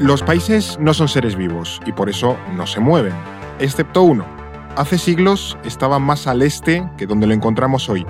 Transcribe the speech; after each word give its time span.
Los 0.00 0.22
países 0.22 0.78
no 0.78 0.92
son 0.92 1.08
seres 1.08 1.36
vivos 1.36 1.80
y 1.86 1.92
por 1.92 2.10
eso 2.10 2.36
no 2.54 2.66
se 2.66 2.80
mueven, 2.80 3.14
excepto 3.58 4.02
uno. 4.02 4.26
Hace 4.76 4.98
siglos 4.98 5.56
estaba 5.64 5.98
más 5.98 6.26
al 6.26 6.42
este 6.42 6.86
que 6.98 7.06
donde 7.06 7.26
lo 7.26 7.32
encontramos 7.32 7.88
hoy. 7.88 8.06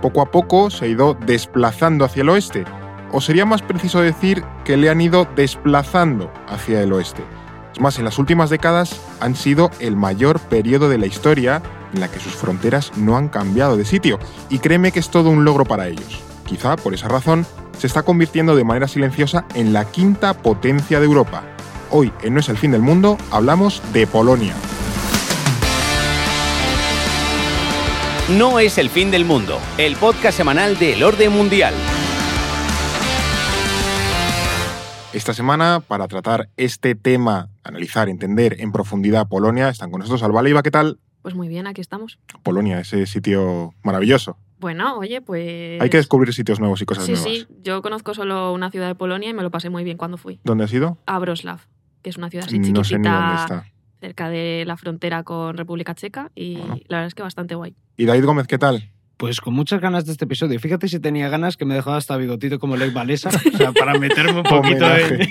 Poco 0.00 0.20
a 0.20 0.30
poco 0.30 0.70
se 0.70 0.84
ha 0.84 0.88
ido 0.88 1.14
desplazando 1.14 2.04
hacia 2.04 2.22
el 2.22 2.28
oeste, 2.28 2.64
o 3.10 3.20
sería 3.20 3.44
más 3.46 3.62
preciso 3.62 4.00
decir 4.00 4.44
que 4.64 4.76
le 4.76 4.90
han 4.90 5.00
ido 5.00 5.26
desplazando 5.34 6.32
hacia 6.46 6.80
el 6.80 6.92
oeste. 6.92 7.24
Es 7.72 7.80
más, 7.80 7.98
en 7.98 8.04
las 8.04 8.20
últimas 8.20 8.48
décadas 8.48 9.00
han 9.18 9.34
sido 9.34 9.72
el 9.80 9.96
mayor 9.96 10.38
periodo 10.38 10.88
de 10.88 10.98
la 10.98 11.06
historia 11.06 11.60
en 11.92 11.98
la 11.98 12.08
que 12.08 12.20
sus 12.20 12.36
fronteras 12.36 12.96
no 12.96 13.16
han 13.16 13.28
cambiado 13.28 13.76
de 13.76 13.84
sitio, 13.84 14.20
y 14.50 14.60
créeme 14.60 14.92
que 14.92 15.00
es 15.00 15.10
todo 15.10 15.30
un 15.30 15.44
logro 15.44 15.64
para 15.64 15.88
ellos. 15.88 16.22
Quizá 16.46 16.76
por 16.76 16.94
esa 16.94 17.08
razón 17.08 17.44
se 17.78 17.86
está 17.86 18.02
convirtiendo 18.02 18.56
de 18.56 18.64
manera 18.64 18.88
silenciosa 18.88 19.46
en 19.54 19.72
la 19.72 19.84
quinta 19.84 20.34
potencia 20.34 21.00
de 21.00 21.06
Europa. 21.06 21.42
Hoy, 21.90 22.12
en 22.22 22.34
No 22.34 22.40
es 22.40 22.48
el 22.48 22.56
fin 22.56 22.72
del 22.72 22.82
mundo, 22.82 23.18
hablamos 23.30 23.82
de 23.92 24.06
Polonia. 24.06 24.54
No 28.30 28.58
es 28.58 28.78
el 28.78 28.88
fin 28.88 29.10
del 29.10 29.24
mundo, 29.24 29.58
el 29.76 29.96
podcast 29.96 30.36
semanal 30.36 30.78
del 30.78 31.02
orden 31.02 31.30
mundial. 31.30 31.74
Esta 35.12 35.34
semana, 35.34 35.80
para 35.86 36.08
tratar 36.08 36.48
este 36.56 36.94
tema, 36.94 37.50
analizar, 37.62 38.08
entender 38.08 38.56
en 38.60 38.72
profundidad 38.72 39.28
Polonia, 39.28 39.68
están 39.68 39.90
con 39.90 40.00
nosotros 40.00 40.22
Alba 40.22 40.42
Leiva, 40.42 40.62
¿qué 40.62 40.72
tal? 40.72 40.98
Pues 41.22 41.34
muy 41.34 41.48
bien, 41.48 41.66
aquí 41.66 41.80
estamos. 41.80 42.18
Polonia, 42.42 42.80
ese 42.80 43.06
sitio 43.06 43.74
maravilloso. 43.82 44.36
Bueno, 44.64 44.96
oye, 44.96 45.20
pues... 45.20 45.78
Hay 45.82 45.90
que 45.90 45.98
descubrir 45.98 46.32
sitios 46.32 46.58
nuevos 46.58 46.80
y 46.80 46.86
cosas 46.86 47.04
Sí, 47.04 47.12
nuevas. 47.12 47.30
sí, 47.30 47.46
yo 47.62 47.82
conozco 47.82 48.14
solo 48.14 48.50
una 48.54 48.70
ciudad 48.70 48.86
de 48.88 48.94
Polonia 48.94 49.28
y 49.28 49.34
me 49.34 49.42
lo 49.42 49.50
pasé 49.50 49.68
muy 49.68 49.84
bien 49.84 49.98
cuando 49.98 50.16
fui. 50.16 50.40
¿Dónde 50.42 50.64
has 50.64 50.72
ido? 50.72 50.96
A 51.04 51.18
Wrocław, 51.18 51.58
que 52.00 52.08
es 52.08 52.16
una 52.16 52.30
ciudad 52.30 52.46
así 52.46 52.58
No 52.58 52.64
sé 52.64 52.68
ni 52.70 52.72
dónde 52.72 52.88
chiquitita 52.88 53.38
está. 53.42 53.66
cerca 54.00 54.30
de 54.30 54.64
la 54.66 54.78
frontera 54.78 55.22
con 55.22 55.58
República 55.58 55.94
Checa 55.94 56.30
y 56.34 56.56
Bueno. 56.56 56.76
la 56.88 56.96
verdad 56.96 57.08
es 57.08 57.14
que 57.14 57.22
bastante 57.22 57.54
guay. 57.54 57.74
¿Y 57.98 58.06
David 58.06 58.24
Gómez, 58.24 58.46
qué 58.46 58.56
tal? 58.56 58.90
Pues 59.18 59.42
con 59.42 59.52
muchas 59.52 59.82
ganas 59.82 60.06
de 60.06 60.12
este 60.12 60.24
episodio. 60.24 60.58
Fíjate 60.58 60.88
si 60.88 60.98
tenía 60.98 61.28
ganas 61.28 61.58
que 61.58 61.66
me 61.66 61.74
dejaba 61.74 61.98
hasta 61.98 62.16
bigotito 62.16 62.58
como 62.58 62.76
Lech 62.76 62.94
Valesa, 62.94 63.28
o 63.54 63.56
sea, 63.58 63.72
para 63.72 63.98
meterme 63.98 64.38
un 64.38 64.44
poquito 64.44 64.86
en, 64.96 65.28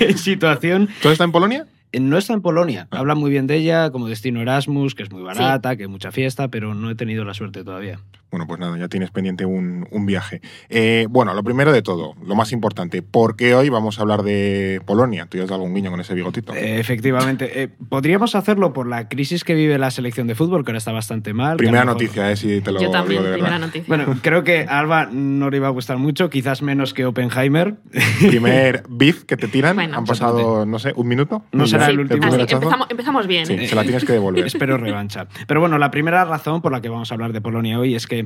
en 0.00 0.18
situación. 0.18 0.88
¿Tú 1.02 1.08
estado 1.10 1.26
en 1.28 1.32
Polonia? 1.32 1.66
No 1.92 2.18
está 2.18 2.34
en 2.34 2.40
Polonia. 2.42 2.88
Ah. 2.90 2.98
Habla 2.98 3.14
muy 3.14 3.30
bien 3.30 3.46
de 3.46 3.56
ella 3.56 3.90
como 3.90 4.08
destino 4.08 4.40
Erasmus, 4.42 4.94
que 4.96 5.02
es 5.04 5.10
muy 5.12 5.22
barata, 5.22 5.76
que 5.76 5.84
hay 5.84 5.88
mucha 5.88 6.10
fiesta, 6.12 6.48
pero 6.48 6.74
no 6.74 6.90
he 6.90 6.94
tenido 6.96 7.24
la 7.24 7.34
suerte 7.34 7.62
todavía. 7.64 8.00
Bueno, 8.30 8.46
pues 8.46 8.60
nada, 8.60 8.78
ya 8.78 8.88
tienes 8.88 9.10
pendiente 9.10 9.44
un, 9.44 9.86
un 9.90 10.06
viaje. 10.06 10.40
Eh, 10.68 11.06
bueno, 11.10 11.34
lo 11.34 11.42
primero 11.42 11.72
de 11.72 11.82
todo, 11.82 12.14
lo 12.24 12.34
más 12.36 12.52
importante, 12.52 13.02
¿por 13.02 13.34
qué 13.36 13.54
hoy 13.54 13.68
vamos 13.70 13.98
a 13.98 14.02
hablar 14.02 14.22
de 14.22 14.80
Polonia? 14.86 15.26
Tú 15.26 15.36
ya 15.38 15.44
has 15.44 15.50
dado 15.50 15.62
un 15.64 15.74
guiño 15.74 15.90
con 15.90 16.00
ese 16.00 16.14
bigotito. 16.14 16.54
Eh, 16.54 16.78
efectivamente. 16.78 17.62
Eh, 17.62 17.68
podríamos 17.88 18.34
hacerlo 18.34 18.72
por 18.72 18.86
la 18.86 19.08
crisis 19.08 19.42
que 19.44 19.54
vive 19.54 19.78
la 19.78 19.90
selección 19.90 20.26
de 20.28 20.34
fútbol, 20.34 20.64
que 20.64 20.70
ahora 20.70 20.78
está 20.78 20.92
bastante 20.92 21.32
mal. 21.34 21.56
primera 21.56 21.84
mejor- 21.84 21.94
noticia, 22.02 22.30
eh, 22.30 22.36
si 22.36 22.60
te 22.60 22.70
lo 22.72 22.80
yo 22.80 22.90
también, 22.90 23.22
digo 23.22 23.24
de 23.24 23.32
primera 23.36 23.54
verdad. 23.58 23.66
noticia. 23.66 23.84
Bueno, 23.88 24.18
creo 24.22 24.44
que 24.44 24.60
a 24.68 24.78
Alba 24.78 25.08
no 25.10 25.50
le 25.50 25.56
iba 25.56 25.66
a 25.66 25.70
gustar 25.70 25.98
mucho, 25.98 26.30
quizás 26.30 26.62
menos 26.62 26.94
que 26.94 27.04
Oppenheimer. 27.06 27.74
Primer 28.20 28.84
beef 28.88 29.24
que 29.24 29.36
te 29.36 29.48
tiran, 29.48 29.74
Bueno. 29.76 29.98
han 29.98 30.04
pasado, 30.04 30.66
no 30.66 30.78
sé, 30.78 30.92
un 30.94 31.08
minuto. 31.08 31.42
No 31.52 31.66
será 31.66 31.88
el 31.88 32.00
último. 32.00 32.24
Así, 32.26 32.40
empezamos, 32.54 32.86
empezamos 32.90 33.26
bien. 33.26 33.46
Sí, 33.46 33.66
se 33.66 33.74
la 33.74 33.82
tienes 33.82 34.04
que 34.04 34.12
devolver. 34.12 34.46
Espero 34.46 34.76
revancha. 34.76 35.26
Pero 35.46 35.60
bueno, 35.60 35.78
la 35.78 35.90
primera 35.90 36.24
razón 36.24 36.62
por 36.62 36.72
la 36.72 36.80
que 36.80 36.88
vamos 36.88 37.10
a 37.10 37.14
hablar 37.14 37.32
de 37.32 37.40
Polonia 37.40 37.78
hoy 37.78 37.94
es 37.94 38.06
que 38.06 38.19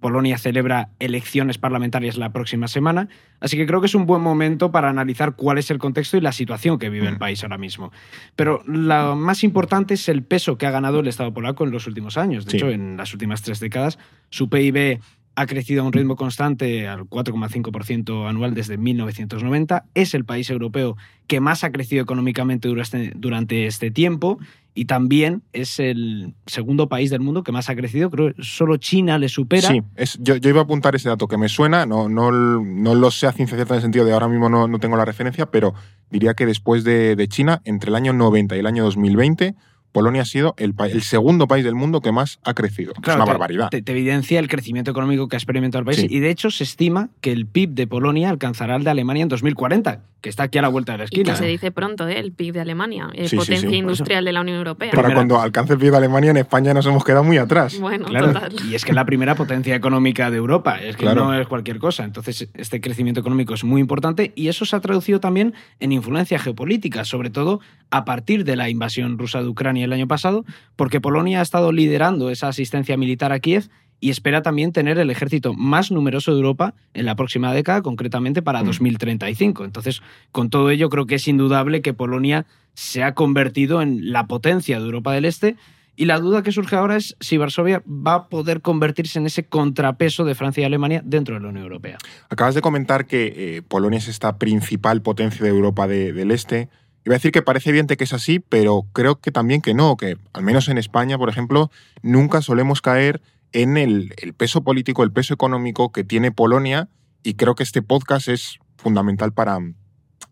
Polonia 0.00 0.38
celebra 0.38 0.90
elecciones 0.98 1.58
parlamentarias 1.58 2.16
la 2.16 2.32
próxima 2.32 2.68
semana, 2.68 3.08
así 3.40 3.56
que 3.56 3.66
creo 3.66 3.80
que 3.80 3.86
es 3.86 3.94
un 3.94 4.06
buen 4.06 4.22
momento 4.22 4.70
para 4.72 4.88
analizar 4.88 5.36
cuál 5.36 5.58
es 5.58 5.70
el 5.70 5.78
contexto 5.78 6.16
y 6.16 6.20
la 6.20 6.32
situación 6.32 6.78
que 6.78 6.90
vive 6.90 7.08
el 7.08 7.14
Mm. 7.16 7.18
país 7.18 7.42
ahora 7.42 7.58
mismo. 7.58 7.92
Pero 8.36 8.62
lo 8.66 9.16
más 9.16 9.44
importante 9.44 9.94
es 9.94 10.08
el 10.08 10.22
peso 10.22 10.56
que 10.58 10.66
ha 10.66 10.70
ganado 10.70 11.00
el 11.00 11.08
Estado 11.08 11.32
polaco 11.34 11.64
en 11.64 11.70
los 11.70 11.86
últimos 11.86 12.16
años. 12.16 12.44
De 12.44 12.52
Sí. 12.52 12.56
hecho, 12.58 12.70
en 12.70 12.96
las 12.96 13.12
últimas 13.12 13.42
tres 13.42 13.60
décadas, 13.60 13.98
su 14.30 14.48
PIB 14.48 15.00
ha 15.36 15.46
crecido 15.46 15.82
a 15.82 15.86
un 15.86 15.92
ritmo 15.92 16.16
constante 16.16 16.86
al 16.88 17.04
4,5% 17.06 18.26
anual 18.28 18.52
desde 18.52 18.76
1990. 18.76 19.84
Es 19.94 20.12
el 20.14 20.24
país 20.24 20.50
europeo 20.50 20.96
que 21.28 21.40
más 21.40 21.64
ha 21.64 21.70
crecido 21.72 22.02
económicamente 22.02 22.68
durante 22.68 23.66
este 23.66 23.90
tiempo 23.90 24.38
y 24.74 24.84
también 24.84 25.42
es 25.52 25.78
el 25.80 26.34
segundo 26.46 26.88
país 26.88 27.10
del 27.10 27.20
mundo 27.20 27.42
que 27.42 27.52
más 27.52 27.68
ha 27.68 27.76
crecido. 27.76 28.10
Creo 28.10 28.34
que 28.34 28.42
solo 28.42 28.76
China 28.76 29.18
le 29.18 29.28
supera. 29.28 29.68
Sí, 29.68 29.82
es, 29.96 30.18
yo, 30.20 30.36
yo 30.36 30.50
iba 30.50 30.60
a 30.60 30.64
apuntar 30.64 30.94
ese 30.94 31.08
dato 31.08 31.28
que 31.28 31.36
me 31.36 31.48
suena, 31.48 31.86
no, 31.86 32.08
no, 32.08 32.30
no 32.30 32.94
lo 32.94 33.10
sé 33.10 33.26
a 33.26 33.32
ciencia 33.32 33.56
cierta 33.56 33.74
en 33.74 33.78
el 33.78 33.82
sentido 33.82 34.04
de 34.04 34.12
ahora 34.12 34.28
mismo 34.28 34.48
no, 34.48 34.68
no 34.68 34.78
tengo 34.78 34.96
la 34.96 35.04
referencia, 35.04 35.46
pero 35.46 35.74
diría 36.10 36.34
que 36.34 36.46
después 36.46 36.84
de, 36.84 37.16
de 37.16 37.28
China, 37.28 37.60
entre 37.64 37.90
el 37.90 37.96
año 37.96 38.12
90 38.12 38.56
y 38.56 38.60
el 38.60 38.66
año 38.66 38.84
2020, 38.84 39.54
Polonia 39.92 40.22
ha 40.22 40.24
sido 40.24 40.54
el, 40.58 40.74
el 40.90 41.02
segundo 41.02 41.48
país 41.48 41.64
del 41.64 41.74
mundo 41.74 42.00
que 42.00 42.12
más 42.12 42.38
ha 42.44 42.54
crecido. 42.54 42.92
es 42.92 43.14
una 43.14 43.24
te- 43.24 43.30
barbaridad. 43.30 43.68
Te, 43.70 43.82
te 43.82 43.92
evidencia 43.92 44.38
el 44.38 44.48
crecimiento 44.48 44.90
económico 44.90 45.28
que 45.28 45.36
ha 45.36 45.38
experimentado 45.38 45.80
el 45.80 45.86
país 45.86 45.98
Sí. 46.00 46.06
y 46.08 46.20
de 46.20 46.30
hecho 46.30 46.50
se 46.50 46.64
estima 46.64 47.08
que 47.20 47.32
el 47.32 47.46
PIB 47.46 47.70
de 47.70 47.86
Polonia 47.86 48.30
alcanzará 48.30 48.76
el 48.76 48.84
de 48.84 48.90
Alemania 48.90 49.22
en 49.24 49.28
2040, 49.28 50.02
que 50.20 50.28
está 50.28 50.44
aquí 50.44 50.58
a 50.58 50.62
la 50.62 50.68
vuelta 50.68 50.92
de 50.92 50.98
la 50.98 51.04
Y 51.04 51.06
esquina. 51.06 51.32
que 51.32 51.36
se 51.38 51.46
dice 51.46 51.70
pronto, 51.72 52.06
¿eh? 52.08 52.18
el 52.20 52.32
PIB 52.32 52.54
de 52.54 52.60
Alemania, 52.60 53.08
eh, 53.14 53.28
Sí, 53.28 53.36
potencia 53.36 53.68
sí. 53.68 53.76
industrial 53.76 54.24
de 54.24 54.32
la 54.32 54.40
Unión 54.42 54.58
Europea. 54.58 54.90
Para 54.90 55.02
primera- 55.02 55.14
cuando 55.16 55.40
alcance 55.40 55.72
el 55.72 55.78
pie 55.78 55.90
de 55.90 55.96
Alemania, 55.96 56.30
en 56.30 56.36
España 56.36 56.72
nos 56.74 56.86
hemos 56.86 57.04
quedado 57.04 57.24
muy 57.24 57.38
atrás. 57.38 57.78
Bueno, 57.80 58.06
Claro, 58.06 58.32
total. 58.32 58.54
y 58.70 58.74
es 58.74 58.84
que 58.84 58.92
es 58.92 58.94
la 58.94 59.04
primera 59.04 59.34
potencia 59.34 59.74
económica 59.74 60.30
de 60.30 60.36
Europa, 60.36 60.76
es 60.80 60.96
que 60.96 61.02
Claro. 61.02 61.24
no 61.24 61.34
es 61.34 61.46
cualquier 61.48 61.78
cosa. 61.78 62.04
Entonces, 62.04 62.48
este 62.54 62.80
crecimiento 62.80 63.20
económico 63.20 63.54
es 63.54 63.64
muy 63.64 63.80
importante 63.80 64.32
y 64.36 64.48
eso 64.48 64.64
se 64.64 64.76
ha 64.76 64.80
traducido 64.80 65.20
también 65.20 65.54
en 65.80 65.92
influencia 65.92 66.38
geopolítica, 66.38 67.04
sobre 67.04 67.30
todo 67.30 67.60
a 67.90 68.04
partir 68.04 68.44
de 68.44 68.54
la 68.56 68.68
invasión 68.70 69.18
rusa 69.18 69.42
de 69.42 69.48
Ucrania 69.48 69.79
el 69.84 69.92
año 69.92 70.08
pasado, 70.08 70.44
porque 70.76 71.00
Polonia 71.00 71.40
ha 71.40 71.42
estado 71.42 71.72
liderando 71.72 72.30
esa 72.30 72.48
asistencia 72.48 72.96
militar 72.96 73.32
a 73.32 73.38
Kiev 73.40 73.68
y 74.02 74.08
espera 74.10 74.40
también 74.40 74.72
tener 74.72 74.98
el 74.98 75.10
ejército 75.10 75.52
más 75.52 75.90
numeroso 75.90 76.30
de 76.32 76.38
Europa 76.38 76.74
en 76.94 77.04
la 77.04 77.16
próxima 77.16 77.52
década, 77.52 77.82
concretamente 77.82 78.40
para 78.40 78.62
Mm. 78.62 78.66
2035. 78.66 79.64
Entonces, 79.64 80.00
con 80.32 80.48
todo 80.48 80.70
ello, 80.70 80.88
creo 80.88 81.06
que 81.06 81.16
es 81.16 81.28
indudable 81.28 81.82
que 81.82 81.92
Polonia 81.92 82.46
se 82.74 83.02
ha 83.02 83.14
convertido 83.14 83.82
en 83.82 84.10
la 84.12 84.26
potencia 84.26 84.78
de 84.78 84.84
Europa 84.86 85.12
del 85.12 85.26
Este 85.26 85.56
y 85.96 86.06
la 86.06 86.18
duda 86.18 86.42
que 86.42 86.50
surge 86.50 86.76
ahora 86.76 86.96
es 86.96 87.14
si 87.20 87.36
Varsovia 87.36 87.82
va 87.86 88.14
a 88.14 88.28
poder 88.30 88.62
convertirse 88.62 89.18
en 89.18 89.26
ese 89.26 89.44
contrapeso 89.44 90.24
de 90.24 90.34
Francia 90.34 90.62
y 90.62 90.64
Alemania 90.64 91.02
dentro 91.04 91.34
de 91.34 91.42
la 91.42 91.48
Unión 91.48 91.64
Europea. 91.64 91.98
Acabas 92.30 92.54
de 92.54 92.62
comentar 92.62 93.06
que 93.06 93.34
eh, 93.58 93.62
Polonia 93.62 93.98
es 93.98 94.08
esta 94.08 94.38
principal 94.38 95.02
potencia 95.02 95.42
de 95.44 95.50
Europa 95.50 95.86
de- 95.86 96.14
del 96.14 96.30
Este. 96.30 96.70
Iba 97.04 97.14
a 97.14 97.18
decir 97.18 97.32
que 97.32 97.42
parece 97.42 97.70
evidente 97.70 97.96
que 97.96 98.04
es 98.04 98.12
así, 98.12 98.40
pero 98.40 98.86
creo 98.92 99.20
que 99.20 99.32
también 99.32 99.62
que 99.62 99.74
no, 99.74 99.96
que 99.96 100.16
al 100.32 100.42
menos 100.42 100.68
en 100.68 100.78
España, 100.78 101.16
por 101.16 101.28
ejemplo, 101.28 101.70
nunca 102.02 102.42
solemos 102.42 102.82
caer 102.82 103.22
en 103.52 103.76
el, 103.76 104.14
peso 104.36 104.62
político, 104.62 105.02
el 105.02 105.12
peso 105.12 105.34
económico 105.34 105.92
que 105.92 106.04
tiene 106.04 106.30
Polonia 106.30 106.88
y 107.22 107.34
creo 107.34 107.54
que 107.54 107.62
este 107.62 107.82
podcast 107.82 108.28
es 108.28 108.58
fundamental 108.76 109.32
para 109.32 109.58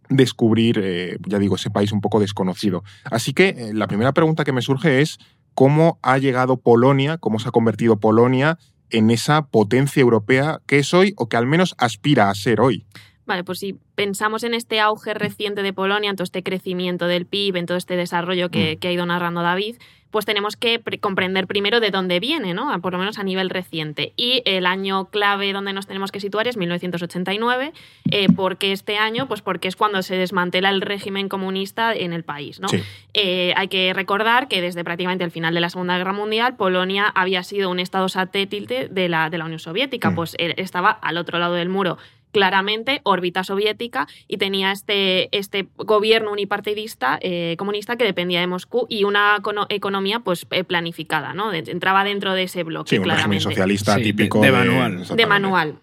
descubrir, 0.08 0.80
eh, 0.82 1.18
ya 1.26 1.38
digo, 1.38 1.56
ese 1.56 1.70
país 1.70 1.92
un 1.92 2.00
poco 2.00 2.20
desconocido. 2.20 2.84
Así 3.04 3.32
que 3.32 3.48
eh, 3.48 3.74
la 3.74 3.86
primera 3.86 4.12
pregunta 4.12 4.44
que 4.44 4.52
me 4.52 4.62
surge 4.62 5.00
es 5.00 5.18
cómo 5.54 5.98
ha 6.02 6.18
llegado 6.18 6.58
Polonia, 6.58 7.18
cómo 7.18 7.38
se 7.38 7.48
ha 7.48 7.52
convertido 7.52 7.98
Polonia 7.98 8.58
en 8.90 9.10
esa 9.10 9.46
potencia 9.46 10.00
europea 10.00 10.60
que 10.66 10.78
es 10.78 10.94
hoy 10.94 11.14
o 11.16 11.28
que 11.28 11.36
al 11.36 11.46
menos 11.46 11.74
aspira 11.78 12.30
a 12.30 12.34
ser 12.34 12.60
hoy. 12.60 12.86
Vale, 13.28 13.44
pues 13.44 13.60
si 13.60 13.76
pensamos 13.94 14.42
en 14.42 14.54
este 14.54 14.80
auge 14.80 15.14
reciente 15.14 15.62
de 15.62 15.72
Polonia, 15.72 16.10
en 16.10 16.16
todo 16.16 16.24
este 16.24 16.42
crecimiento 16.42 17.06
del 17.06 17.26
PIB, 17.26 17.56
en 17.56 17.66
todo 17.66 17.76
este 17.78 17.94
desarrollo 17.96 18.50
que, 18.50 18.74
Mm. 18.74 18.78
que 18.80 18.88
ha 18.88 18.92
ido 18.92 19.06
narrando 19.06 19.42
David, 19.42 19.76
pues 20.10 20.24
tenemos 20.24 20.56
que 20.56 20.78
pre- 20.78 20.98
comprender 20.98 21.46
primero 21.46 21.80
de 21.80 21.90
dónde 21.90 22.18
viene, 22.18 22.54
¿no? 22.54 22.80
Por 22.80 22.94
lo 22.94 22.98
menos 22.98 23.18
a 23.18 23.22
nivel 23.24 23.50
reciente. 23.50 24.14
Y 24.16 24.40
el 24.46 24.64
año 24.64 25.10
clave 25.10 25.52
donde 25.52 25.74
nos 25.74 25.86
tenemos 25.86 26.10
que 26.10 26.18
situar 26.18 26.48
es 26.48 26.56
1989. 26.56 27.74
Eh, 28.10 28.28
¿Por 28.32 28.56
qué 28.56 28.72
este 28.72 28.96
año? 28.96 29.28
Pues 29.28 29.42
porque 29.42 29.68
es 29.68 29.76
cuando 29.76 30.00
se 30.02 30.16
desmantela 30.16 30.70
el 30.70 30.80
régimen 30.80 31.28
comunista 31.28 31.94
en 31.94 32.14
el 32.14 32.24
país, 32.24 32.58
¿no? 32.58 32.68
Sí. 32.68 32.82
Eh, 33.12 33.52
hay 33.56 33.68
que 33.68 33.92
recordar 33.92 34.48
que 34.48 34.62
desde 34.62 34.82
prácticamente 34.82 35.24
el 35.24 35.30
final 35.30 35.52
de 35.52 35.60
la 35.60 35.68
Segunda 35.68 35.98
Guerra 35.98 36.14
Mundial, 36.14 36.56
Polonia 36.56 37.12
había 37.14 37.42
sido 37.42 37.70
un 37.70 37.78
estado 37.78 38.08
satélite 38.08 38.88
de 38.88 39.08
la, 39.10 39.28
de 39.28 39.36
la 39.36 39.44
Unión 39.44 39.58
Soviética, 39.60 40.10
Mm. 40.10 40.14
pues 40.14 40.34
eh, 40.38 40.54
estaba 40.56 40.90
al 40.90 41.18
otro 41.18 41.38
lado 41.38 41.52
del 41.52 41.68
muro 41.68 41.98
claramente 42.32 43.00
órbita 43.04 43.44
soviética 43.44 44.06
y 44.26 44.36
tenía 44.36 44.72
este, 44.72 45.28
este 45.36 45.68
gobierno 45.76 46.32
unipartidista 46.32 47.18
eh, 47.20 47.54
comunista 47.58 47.96
que 47.96 48.04
dependía 48.04 48.40
de 48.40 48.46
Moscú 48.46 48.86
y 48.88 49.04
una 49.04 49.36
econo- 49.38 49.66
economía 49.68 50.20
pues 50.20 50.46
eh, 50.50 50.64
planificada, 50.64 51.34
¿no? 51.34 51.50
De- 51.50 51.58
entraba 51.70 52.04
dentro 52.04 52.34
de 52.34 52.44
ese 52.44 52.62
bloque, 52.64 52.90
Sí, 52.90 52.96
un 52.98 53.04
régimen 53.04 53.16
claramente 53.16 53.42
socialista 53.44 53.94
Sí, 53.96 54.02
típico. 54.02 54.40
de 54.40 54.52
manual. 54.52 55.04
de 55.16 55.26
manual. 55.26 55.74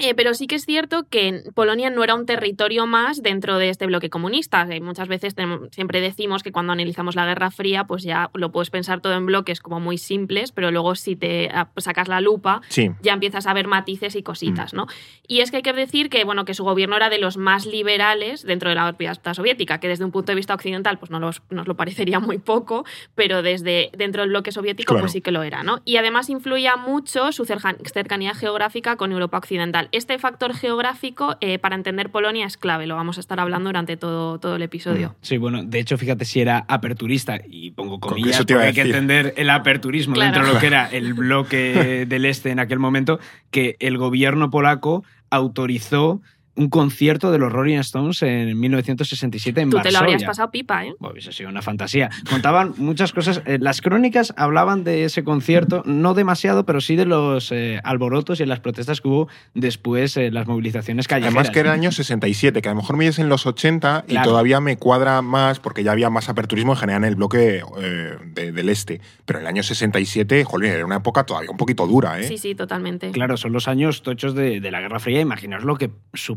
Eh, 0.00 0.14
pero 0.14 0.34
sí 0.34 0.46
que 0.48 0.56
es 0.56 0.64
cierto 0.66 1.06
que 1.08 1.42
Polonia 1.54 1.88
no 1.88 2.02
era 2.02 2.16
un 2.16 2.26
territorio 2.26 2.84
más 2.86 3.22
dentro 3.22 3.58
de 3.58 3.68
este 3.70 3.86
bloque 3.86 4.10
comunista. 4.10 4.66
Eh, 4.68 4.80
muchas 4.80 5.06
veces 5.06 5.34
tenemos- 5.36 5.68
siempre 5.70 6.00
decimos 6.00 6.42
que 6.42 6.50
cuando 6.50 6.72
analizamos 6.72 7.14
la 7.14 7.24
Guerra 7.26 7.50
Fría, 7.52 7.84
pues 7.84 8.02
ya 8.02 8.28
lo 8.34 8.50
puedes 8.50 8.70
pensar 8.70 9.00
todo 9.00 9.14
en 9.14 9.24
bloques 9.24 9.60
como 9.60 9.78
muy 9.78 9.96
simples, 9.98 10.50
pero 10.50 10.72
luego 10.72 10.96
si 10.96 11.14
te 11.14 11.48
ah, 11.52 11.70
sacas 11.76 12.08
la 12.08 12.20
lupa, 12.20 12.60
Sí, 12.68 12.90
ya 13.02 13.12
empiezas 13.12 13.46
a 13.46 13.52
ver 13.54 13.68
matices 13.68 14.16
y 14.16 14.22
cositas, 14.24 14.74
Mm. 14.74 14.76
¿no? 14.76 14.86
Y 15.28 15.40
es 15.40 15.50
que 15.52 15.58
hay 15.58 15.62
que 15.62 15.72
decir 15.72 16.10
que, 16.10 16.24
bueno, 16.24 16.44
que 16.44 16.54
su 16.54 16.64
gobierno 16.64 16.96
era 16.96 17.08
de 17.08 17.18
los 17.18 17.36
más 17.36 17.64
liberales 17.64 18.42
dentro 18.42 18.68
de 18.70 18.74
la 18.74 18.86
órbita 18.88 19.32
soviética, 19.34 19.78
que 19.78 19.86
desde 19.88 20.04
un 20.04 20.10
punto 20.10 20.32
de 20.32 20.36
vista 20.36 20.54
occidental 20.54 20.98
pues 20.98 21.10
no 21.12 21.20
los- 21.20 21.42
nos 21.50 21.68
lo 21.68 21.76
parecería 21.76 22.18
muy 22.18 22.38
poco, 22.38 22.84
pero 23.14 23.42
desde 23.42 23.90
dentro 23.96 24.22
del 24.22 24.30
bloque 24.30 24.50
soviético 24.50 24.94
Claro. 24.94 25.04
pues 25.04 25.12
sí 25.12 25.20
que 25.20 25.30
lo 25.30 25.44
era, 25.44 25.62
¿no? 25.62 25.80
Y 25.84 25.98
además 25.98 26.28
influía 26.30 26.76
mucho 26.76 27.30
su 27.30 27.44
cercanía 27.44 28.34
geográfica 28.34 28.96
con 28.96 29.12
Europa 29.12 29.38
occidental. 29.38 29.83
Este 29.92 30.18
factor 30.18 30.54
geográfico 30.54 31.36
eh, 31.40 31.58
para 31.58 31.74
entender 31.74 32.10
Polonia 32.10 32.46
es 32.46 32.56
clave, 32.56 32.86
lo 32.86 32.96
vamos 32.96 33.16
a 33.16 33.20
estar 33.20 33.40
hablando 33.40 33.68
durante 33.68 33.96
todo, 33.96 34.38
todo 34.38 34.56
el 34.56 34.62
episodio. 34.62 35.14
Sí, 35.20 35.36
bueno, 35.38 35.62
de 35.64 35.78
hecho, 35.78 35.96
fíjate 35.98 36.24
si 36.24 36.40
era 36.40 36.64
aperturista, 36.68 37.40
y 37.48 37.70
pongo 37.72 38.00
comillas, 38.00 38.38
porque 38.38 38.54
hay 38.54 38.72
que 38.74 38.82
entender 38.82 39.34
el 39.36 39.50
aperturismo 39.50 40.14
Claro. 40.14 40.32
dentro 40.32 40.46
de 40.48 40.54
lo 40.54 40.60
que 40.60 40.66
era 40.66 40.86
el 40.92 41.14
bloque 41.14 42.06
del 42.06 42.24
este 42.24 42.50
en 42.50 42.58
aquel 42.60 42.78
momento, 42.78 43.18
que 43.50 43.76
el 43.80 43.98
gobierno 43.98 44.50
polaco 44.50 45.04
autorizó 45.30 46.20
un 46.56 46.68
concierto 46.68 47.30
de 47.32 47.38
los 47.38 47.52
Rolling 47.52 47.78
Stones 47.78 48.22
en 48.22 48.58
1967 48.58 49.60
en 49.60 49.70
Tú 49.70 49.78
te 49.80 49.90
lo 49.90 49.98
habrías 49.98 50.14
Varsovia. 50.22 50.26
pasado 50.26 50.50
pipa, 50.50 50.84
¿eh? 50.84 50.94
Ha 51.00 51.32
sido 51.32 51.48
una 51.48 51.62
fantasía. 51.62 52.10
Contaban 52.28 52.74
muchas 52.76 53.12
cosas. 53.12 53.42
Eh, 53.46 53.58
las 53.60 53.80
crónicas 53.80 54.32
hablaban 54.36 54.84
de 54.84 55.04
ese 55.04 55.24
concierto, 55.24 55.82
no 55.86 56.14
demasiado, 56.14 56.64
pero 56.66 56.80
sí 56.80 56.96
de 56.96 57.06
los 57.06 57.50
eh, 57.52 57.80
alborotos 57.84 58.40
y 58.40 58.46
las 58.46 58.60
protestas 58.60 59.00
que 59.00 59.08
hubo 59.08 59.28
después, 59.54 60.16
eh, 60.16 60.30
las 60.30 60.46
movilizaciones 60.46 61.08
callejeras. 61.08 61.34
Además 61.34 61.50
que 61.50 61.60
era 61.60 61.72
el 61.74 61.80
año 61.80 61.92
67, 61.92 62.60
que 62.62 62.68
a 62.68 62.72
lo 62.72 62.76
mejor 62.76 62.96
me 62.96 63.04
en 63.04 63.28
los 63.28 63.44
80 63.46 64.06
y 64.08 64.16
todavía 64.22 64.60
me 64.60 64.78
cuadra 64.78 65.20
más 65.20 65.60
porque 65.60 65.84
ya 65.84 65.92
había 65.92 66.08
más 66.08 66.30
aperturismo 66.30 66.72
en 66.72 66.78
general 66.78 67.02
en 67.04 67.08
el 67.10 67.16
bloque 67.16 67.62
eh, 67.82 68.16
de- 68.32 68.50
del 68.50 68.68
este. 68.70 69.00
Pero 69.26 69.40
en 69.40 69.44
el 69.44 69.48
año 69.48 69.62
67, 69.62 70.42
jolín, 70.44 70.70
era 70.70 70.86
una 70.86 70.96
época 70.96 71.24
todavía 71.26 71.50
un 71.50 71.58
poquito 71.58 71.86
dura, 71.86 72.18
¿eh? 72.18 72.26
Sí, 72.26 72.38
sí, 72.38 72.54
totalmente. 72.54 73.10
Claro, 73.10 73.36
son 73.36 73.52
los 73.52 73.68
años 73.68 74.02
tochos 74.02 74.34
de, 74.34 74.60
de 74.60 74.70
la 74.70 74.80
Guerra 74.80 75.00
Fría. 75.00 75.20
Imaginaos 75.20 75.64
lo 75.64 75.76
que 75.76 75.90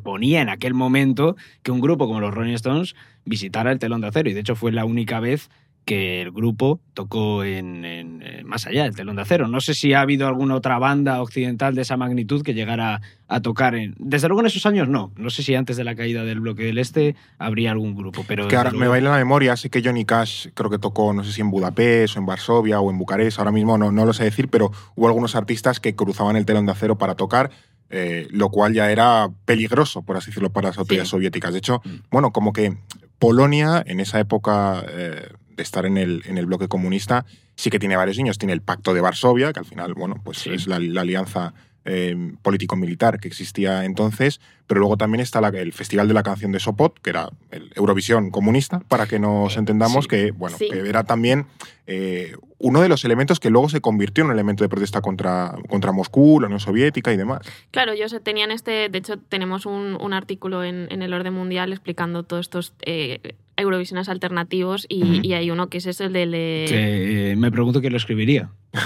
suponía 0.08 0.42
en 0.42 0.48
aquel 0.48 0.74
momento 0.74 1.36
que 1.64 1.72
un 1.72 1.82
grupo 1.82 2.08
como 2.08 2.22
los 2.22 2.34
Rolling 2.34 2.54
Stones 2.54 2.96
visitara 3.26 3.74
el 3.74 3.80
telón 3.80 4.00
de 4.00 4.08
acero. 4.08 4.30
Y 4.30 4.34
de 4.34 4.40
hecho 4.40 4.56
fue 4.56 4.72
la 4.72 4.86
única 4.86 5.20
vez 5.20 5.50
que 5.84 6.22
el 6.22 6.32
grupo 6.32 6.80
tocó 6.94 7.44
en, 7.46 7.84
en- 7.86 8.22
en 8.22 8.46
más 8.48 8.66
allá 8.68 8.84
del 8.84 8.96
telón 8.96 9.18
de 9.18 9.22
acero. 9.24 9.48
No 9.50 9.60
sé 9.62 9.74
si 9.74 9.94
ha 9.94 10.02
habido 10.02 10.28
alguna 10.28 10.56
otra 10.56 10.80
banda 10.80 11.22
occidental 11.22 11.76
de 11.76 11.82
esa 11.82 11.96
magnitud 11.98 12.42
que 12.42 12.54
llegara 12.54 13.02
a 13.28 13.42
tocar 13.42 13.76
en... 13.76 13.96
Desde 13.98 14.28
luego 14.30 14.42
en 14.42 14.48
esos 14.48 14.66
años 14.66 14.88
no. 14.90 15.12
No 15.18 15.30
sé 15.30 15.44
si 15.44 15.56
antes 15.56 15.76
de 15.78 15.84
la 15.86 15.96
caída 15.96 16.24
del 16.24 16.40
bloque 16.42 16.64
del 16.64 16.78
este 16.78 17.16
habría 17.38 17.72
algún 17.72 17.94
grupo, 17.96 18.24
pero... 18.28 18.48
Que 18.48 18.56
ahora 18.58 18.72
me 18.72 18.88
baila 18.88 19.12
la 19.12 19.18
memoria, 19.18 19.56
sé 19.58 19.70
que 19.70 19.82
Johnny 19.84 20.04
Cash 20.06 20.48
creo 20.54 20.70
que 20.70 20.78
tocó, 20.80 21.12
no 21.14 21.24
sé 21.26 21.32
si 21.34 21.42
en 21.42 21.52
Budapest 21.52 22.16
o 22.16 22.20
en 22.20 22.26
Varsovia 22.26 22.80
o 22.80 22.90
en 22.92 22.98
Bucarest, 22.98 23.40
ahora 23.40 23.52
mismo 23.52 23.78
no, 23.78 23.92
no 23.92 24.06
lo 24.06 24.14
sé 24.14 24.24
decir, 24.26 24.48
pero 24.50 24.72
hubo 24.96 25.08
algunos 25.08 25.36
artistas 25.36 25.80
que 25.82 25.96
cruzaban 25.96 26.36
el 26.38 26.46
telón 26.46 26.66
de 26.66 26.72
acero 26.74 26.98
para 26.98 27.16
tocar, 27.16 27.50
eh, 27.90 28.28
lo 28.32 28.50
cual 28.50 28.74
ya 28.74 28.92
era 28.92 29.30
peligroso, 29.46 30.02
por 30.02 30.18
así 30.18 30.28
decirlo, 30.28 30.52
para 30.52 30.70
las 30.70 30.78
autoridades 30.78 31.08
Sí. 31.10 31.12
soviéticas. 31.12 31.54
De 31.54 31.60
hecho, 31.60 31.82
Mm. 31.86 31.90
bueno, 32.12 32.32
como 32.32 32.54
que 32.54 32.78
Polonia, 33.20 33.84
en 33.86 34.00
esa 34.00 34.20
época 34.20 34.86
eh, 34.90 35.28
de 35.56 35.64
estar 35.64 35.86
en 35.86 35.98
el, 35.98 36.22
en 36.28 36.38
el 36.38 36.46
bloque 36.46 36.68
comunista, 36.68 37.26
sí 37.56 37.70
que 37.72 37.80
tiene 37.80 37.96
varios 37.96 38.18
niños. 38.18 38.38
Tiene 38.38 38.54
el 38.54 38.62
Pacto 38.62 38.94
de 38.94 39.02
Varsovia, 39.02 39.52
que 39.54 39.60
al 39.60 39.66
final, 39.66 39.94
bueno, 39.96 40.16
pues 40.24 40.38
Sí. 40.38 40.52
es 40.52 40.68
la, 40.68 40.78
la 40.80 41.02
alianza 41.02 41.54
eh, 41.90 42.16
político-militar 42.42 43.20
que 43.20 43.28
existía 43.30 43.86
entonces, 43.86 44.42
pero 44.68 44.80
luego 44.82 44.98
también 44.98 45.22
está 45.22 45.40
la- 45.42 45.48
el 45.50 45.72
Festival 45.72 46.08
de 46.10 46.14
la 46.14 46.22
Canción 46.22 46.52
de 46.52 46.60
Sopot, 46.60 47.00
que 47.02 47.10
era 47.12 47.30
el 47.52 47.72
Eurovisión 47.76 48.30
comunista, 48.30 48.82
para 48.90 49.08
que 49.08 49.20
nos 49.20 49.56
Eh, 49.56 49.60
entendamos 49.60 50.04
sí. 50.04 50.10
que, 50.10 50.32
bueno, 50.32 50.58
Sí. 50.58 50.68
que 50.70 50.80
era 50.88 51.04
también 51.06 51.46
eh, 51.90 52.34
uno 52.60 52.82
de 52.82 52.90
los 52.90 53.06
elementos 53.06 53.40
que 53.40 53.50
luego 53.50 53.70
se 53.70 53.80
convirtió 53.80 54.22
en 54.24 54.28
un 54.28 54.34
elemento 54.34 54.62
de 54.66 54.68
protesta 54.68 55.00
contra, 55.00 55.56
contra 55.70 55.94
Moscú, 55.94 56.42
la 56.42 56.48
Unión 56.48 56.60
Soviética 56.60 57.14
y 57.14 57.18
demás. 57.18 57.40
Claro, 57.72 57.94
ellos 57.94 58.14
tenían 58.24 58.52
este, 58.52 58.90
de 58.90 58.98
hecho 58.98 59.18
tenemos 59.18 59.66
un, 59.66 59.98
un 60.02 60.12
artículo 60.14 60.66
en, 60.66 60.88
en 60.92 61.02
el 61.02 61.14
orden 61.14 61.34
mundial 61.34 61.72
explicando 61.72 62.24
todos 62.24 62.42
estos 62.48 62.74
eh, 62.82 63.36
Eurovisiones 63.58 64.08
alternativos 64.10 64.86
y, 64.88 65.34
hay 65.34 65.52
uno 65.52 65.68
que 65.68 65.80
es 65.80 65.86
ese 65.88 66.06
el 66.06 66.14
del 66.14 66.32
de... 66.32 66.66
Que, 66.70 67.32
eh, 67.32 67.36
me 67.36 67.52
pregunto 67.52 67.82
quién 67.82 67.92
lo 67.94 67.98
escribiría. 67.98 68.50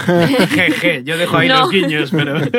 Jeje, 0.50 1.02
Yo 1.04 1.16
dejo 1.18 1.36
ahí 1.36 1.48
No. 1.52 1.60
los 1.60 1.70
guiños, 1.70 2.10
pero... 2.10 2.40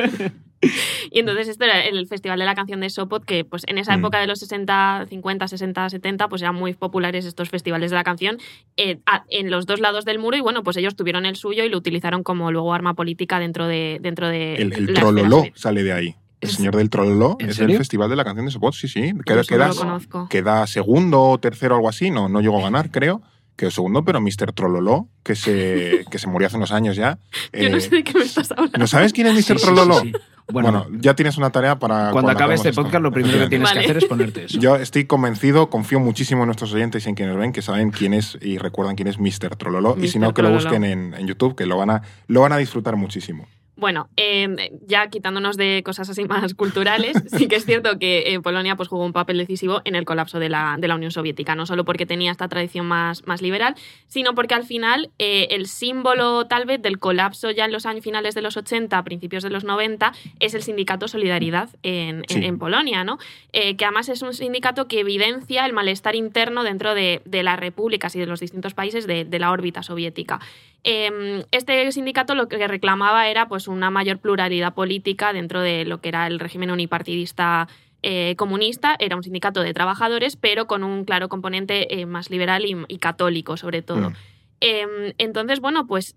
Y 1.11 1.19
entonces 1.19 1.49
esto 1.49 1.65
era 1.65 1.81
el 1.83 2.07
Festival 2.07 2.39
de 2.39 2.45
la 2.45 2.55
Canción 2.55 2.79
de 2.79 2.89
Sopot, 2.89 3.25
que 3.25 3.43
pues 3.43 3.63
en 3.67 3.77
esa 3.77 3.97
Mm. 3.97 3.99
época 3.99 4.19
de 4.21 4.27
los 4.27 4.39
60, 4.39 5.07
50, 5.09 5.47
60, 5.49 5.89
70, 5.89 6.29
pues 6.29 6.41
eran 6.41 6.55
muy 6.55 6.73
populares 6.73 7.25
estos 7.25 7.49
festivales 7.49 7.91
de 7.91 7.95
la 7.97 8.05
canción 8.05 8.37
eh, 8.77 8.99
a- 9.05 9.25
en 9.29 9.51
los 9.51 9.65
dos 9.65 9.81
lados 9.81 10.05
del 10.05 10.19
muro 10.19 10.37
y 10.37 10.39
bueno, 10.39 10.63
pues 10.63 10.77
ellos 10.77 10.95
tuvieron 10.95 11.25
el 11.25 11.35
suyo 11.35 11.65
y 11.65 11.69
lo 11.69 11.77
utilizaron 11.77 12.23
como 12.23 12.49
luego 12.53 12.73
arma 12.73 12.93
política 12.93 13.39
dentro 13.39 13.67
de, 13.67 13.97
dentro 14.01 14.29
de 14.29 14.55
El, 14.55 14.71
el 14.71 14.93
Trololó 14.93 15.43
sale 15.53 15.83
de 15.83 15.91
ahí. 15.91 16.15
El 16.43 16.49
¿Es- 16.49 16.55
señor 16.55 16.75
del 16.75 16.89
Trololó 16.89 17.37
¿En 17.39 17.49
es 17.49 17.55
serio? 17.55 17.73
el 17.75 17.77
Festival 17.79 18.09
de 18.09 18.15
la 18.15 18.23
Canción 18.23 18.45
de 18.45 18.51
Sopot, 18.51 18.73
sí, 18.73 18.87
sí. 18.87 19.13
Queda, 19.25 20.61
lo 20.61 20.67
segundo 20.67 21.21
o 21.23 21.39
tercero, 21.39 21.75
algo 21.75 21.89
así. 21.89 22.11
No, 22.11 22.27
no 22.29 22.41
llegó 22.41 22.59
a 22.59 22.63
ganar, 22.63 22.91
creo. 22.91 23.21
Quedó 23.55 23.69
segundo, 23.71 24.03
pero 24.03 24.19
Mr. 24.19 24.51
Trololó, 24.53 25.07
que 25.23 25.35
se, 25.35 26.05
que 26.11 26.17
se 26.19 26.27
murió 26.27 26.47
hace 26.47 26.57
unos 26.57 26.71
años 26.71 26.95
ya. 26.95 27.19
Yo 27.53 27.69
no 27.69 27.77
eh, 27.77 27.81
sé 27.81 27.89
de 27.89 28.03
qué 28.03 28.13
me 28.17 28.23
estás 28.25 28.51
hablando. 28.51 28.77
¿No 28.77 28.87
sabes 28.87 29.13
quién 29.13 29.27
es 29.27 29.33
Mr. 29.33 29.41
Sí, 29.41 29.53
sí, 29.53 29.59
sí, 29.59 29.65
Trololó? 29.65 29.99
sí. 30.01 30.11
Bueno, 30.51 30.71
Bueno, 30.85 30.99
ya 30.99 31.15
tienes 31.15 31.37
una 31.37 31.51
tarea 31.51 31.79
para. 31.79 32.11
cuando 32.11 32.29
acabe 32.31 32.55
este 32.55 32.69
esto. 32.69 32.83
podcast, 32.83 33.01
lo 33.01 33.11
primero 33.13 33.39
que 33.39 33.47
tienes 33.47 33.69
Vale. 33.69 33.79
que 33.79 33.85
hacer 33.85 33.97
es 33.97 34.05
ponerte 34.05 34.43
eso. 34.43 34.59
Yo 34.59 34.75
estoy 34.75 35.05
convencido, 35.05 35.69
confío 35.69 36.01
muchísimo 36.01 36.41
en 36.43 36.47
nuestros 36.47 36.73
oyentes 36.73 37.05
y 37.05 37.09
en 37.09 37.15
quienes 37.15 37.37
ven, 37.37 37.53
que 37.53 37.61
saben 37.61 37.91
quién 37.91 38.13
es 38.13 38.37
y 38.41 38.57
recuerdan 38.57 38.97
quién 38.97 39.07
es 39.07 39.19
Mr. 39.19 39.55
Trololó. 39.55 39.95
Y 40.01 40.09
si 40.09 40.19
no, 40.19 40.33
que 40.33 40.41
lo 40.41 40.51
busquen 40.51 40.83
en, 40.83 41.13
en 41.13 41.27
YouTube, 41.27 41.55
que 41.55 41.65
lo 41.65 41.77
van, 41.77 41.91
a, 41.91 42.01
lo 42.27 42.41
van 42.41 42.51
a 42.51 42.57
disfrutar 42.57 42.97
muchísimo. 42.97 43.47
Bueno, 43.75 44.07
eh, 44.17 44.71
ya 44.85 45.07
quitándonos 45.09 45.57
de 45.57 45.81
cosas 45.83 46.07
así 46.09 46.25
más 46.25 46.53
culturales, 46.55 47.17
sí 47.27 47.47
que 47.47 47.55
es 47.55 47.65
cierto 47.65 47.97
que 47.97 48.33
eh, 48.33 48.39
Polonia 48.39 48.75
pues, 48.75 48.87
jugó 48.87 49.03
un 49.03 49.13
papel 49.13 49.37
decisivo 49.39 49.81
en 49.83 49.95
el 49.95 50.05
colapso 50.05 50.37
de 50.39 50.47
la, 50.49 50.75
de 50.79 50.87
la 50.87 50.95
Unión 50.95 51.09
Soviética, 51.11 51.55
no 51.55 51.65
solo 51.65 51.83
porque 51.83 52.05
tenía 52.05 52.31
esta 52.31 52.47
tradición 52.47 52.85
más, 52.85 53.25
más 53.25 53.41
liberal, 53.41 53.73
sino 54.07 54.35
porque 54.35 54.53
al 54.53 54.63
final 54.63 55.09
eh, 55.17 55.47
el 55.51 55.65
símbolo 55.67 56.45
tal 56.45 56.65
vez 56.65 56.81
del 56.83 56.99
colapso 56.99 57.49
ya 57.49 57.65
en 57.65 57.71
los 57.71 57.85
años 57.87 58.03
finales 58.03 58.35
de 58.35 58.43
los 58.43 58.57
80, 58.57 59.03
principios 59.03 59.41
de 59.43 59.49
los 59.49 59.63
90, 59.63 60.13
es 60.39 60.53
el 60.53 60.61
sindicato 60.61 61.07
Solidaridad 61.07 61.69
en, 61.81 62.17
en- 62.17 62.23
Sí. 62.29 62.45
en 62.45 62.59
Polonia, 62.59 63.03
¿no? 63.03 63.17
Eh, 63.53 63.75
que 63.75 63.85
además 63.85 64.07
es 64.09 64.21
un 64.21 64.33
sindicato 64.33 64.87
que 64.87 64.99
evidencia 64.99 65.65
el 65.65 65.73
malestar 65.73 66.15
interno 66.15 66.63
dentro 66.63 66.93
de, 66.93 67.21
de 67.25 67.41
las 67.43 67.59
repúblicas 67.59 68.15
y 68.15 68.19
de 68.19 68.25
los 68.27 68.39
distintos 68.39 68.73
países 68.73 69.07
de, 69.07 69.25
de 69.25 69.39
la 69.39 69.51
órbita 69.51 69.81
soviética. 69.83 70.39
Eh, 70.85 71.45
este 71.51 71.89
sindicato 71.93 72.35
lo 72.35 72.49
que 72.49 72.67
reclamaba 72.67 73.29
era 73.29 73.47
pues, 73.47 73.62
una 73.67 73.89
mayor 73.89 74.19
pluralidad 74.19 74.73
política 74.73 75.33
dentro 75.33 75.61
de 75.61 75.85
lo 75.85 76.01
que 76.01 76.09
era 76.09 76.27
el 76.27 76.39
régimen 76.39 76.71
unipartidista 76.71 77.67
eh, 78.01 78.35
comunista. 78.37 78.95
Era 78.99 79.15
un 79.15 79.23
sindicato 79.23 79.61
de 79.61 79.73
trabajadores, 79.73 80.35
pero 80.35 80.67
con 80.67 80.83
un 80.83 81.05
claro 81.05 81.29
componente 81.29 81.99
eh, 81.99 82.05
más 82.05 82.29
liberal 82.29 82.65
y, 82.65 82.75
y 82.87 82.97
católico, 82.97 83.57
sobre 83.57 83.81
todo. 83.81 84.09
Mm. 84.09 84.15
Eh, 84.61 85.13
entonces, 85.17 85.59
bueno, 85.59 85.87
pues 85.87 86.15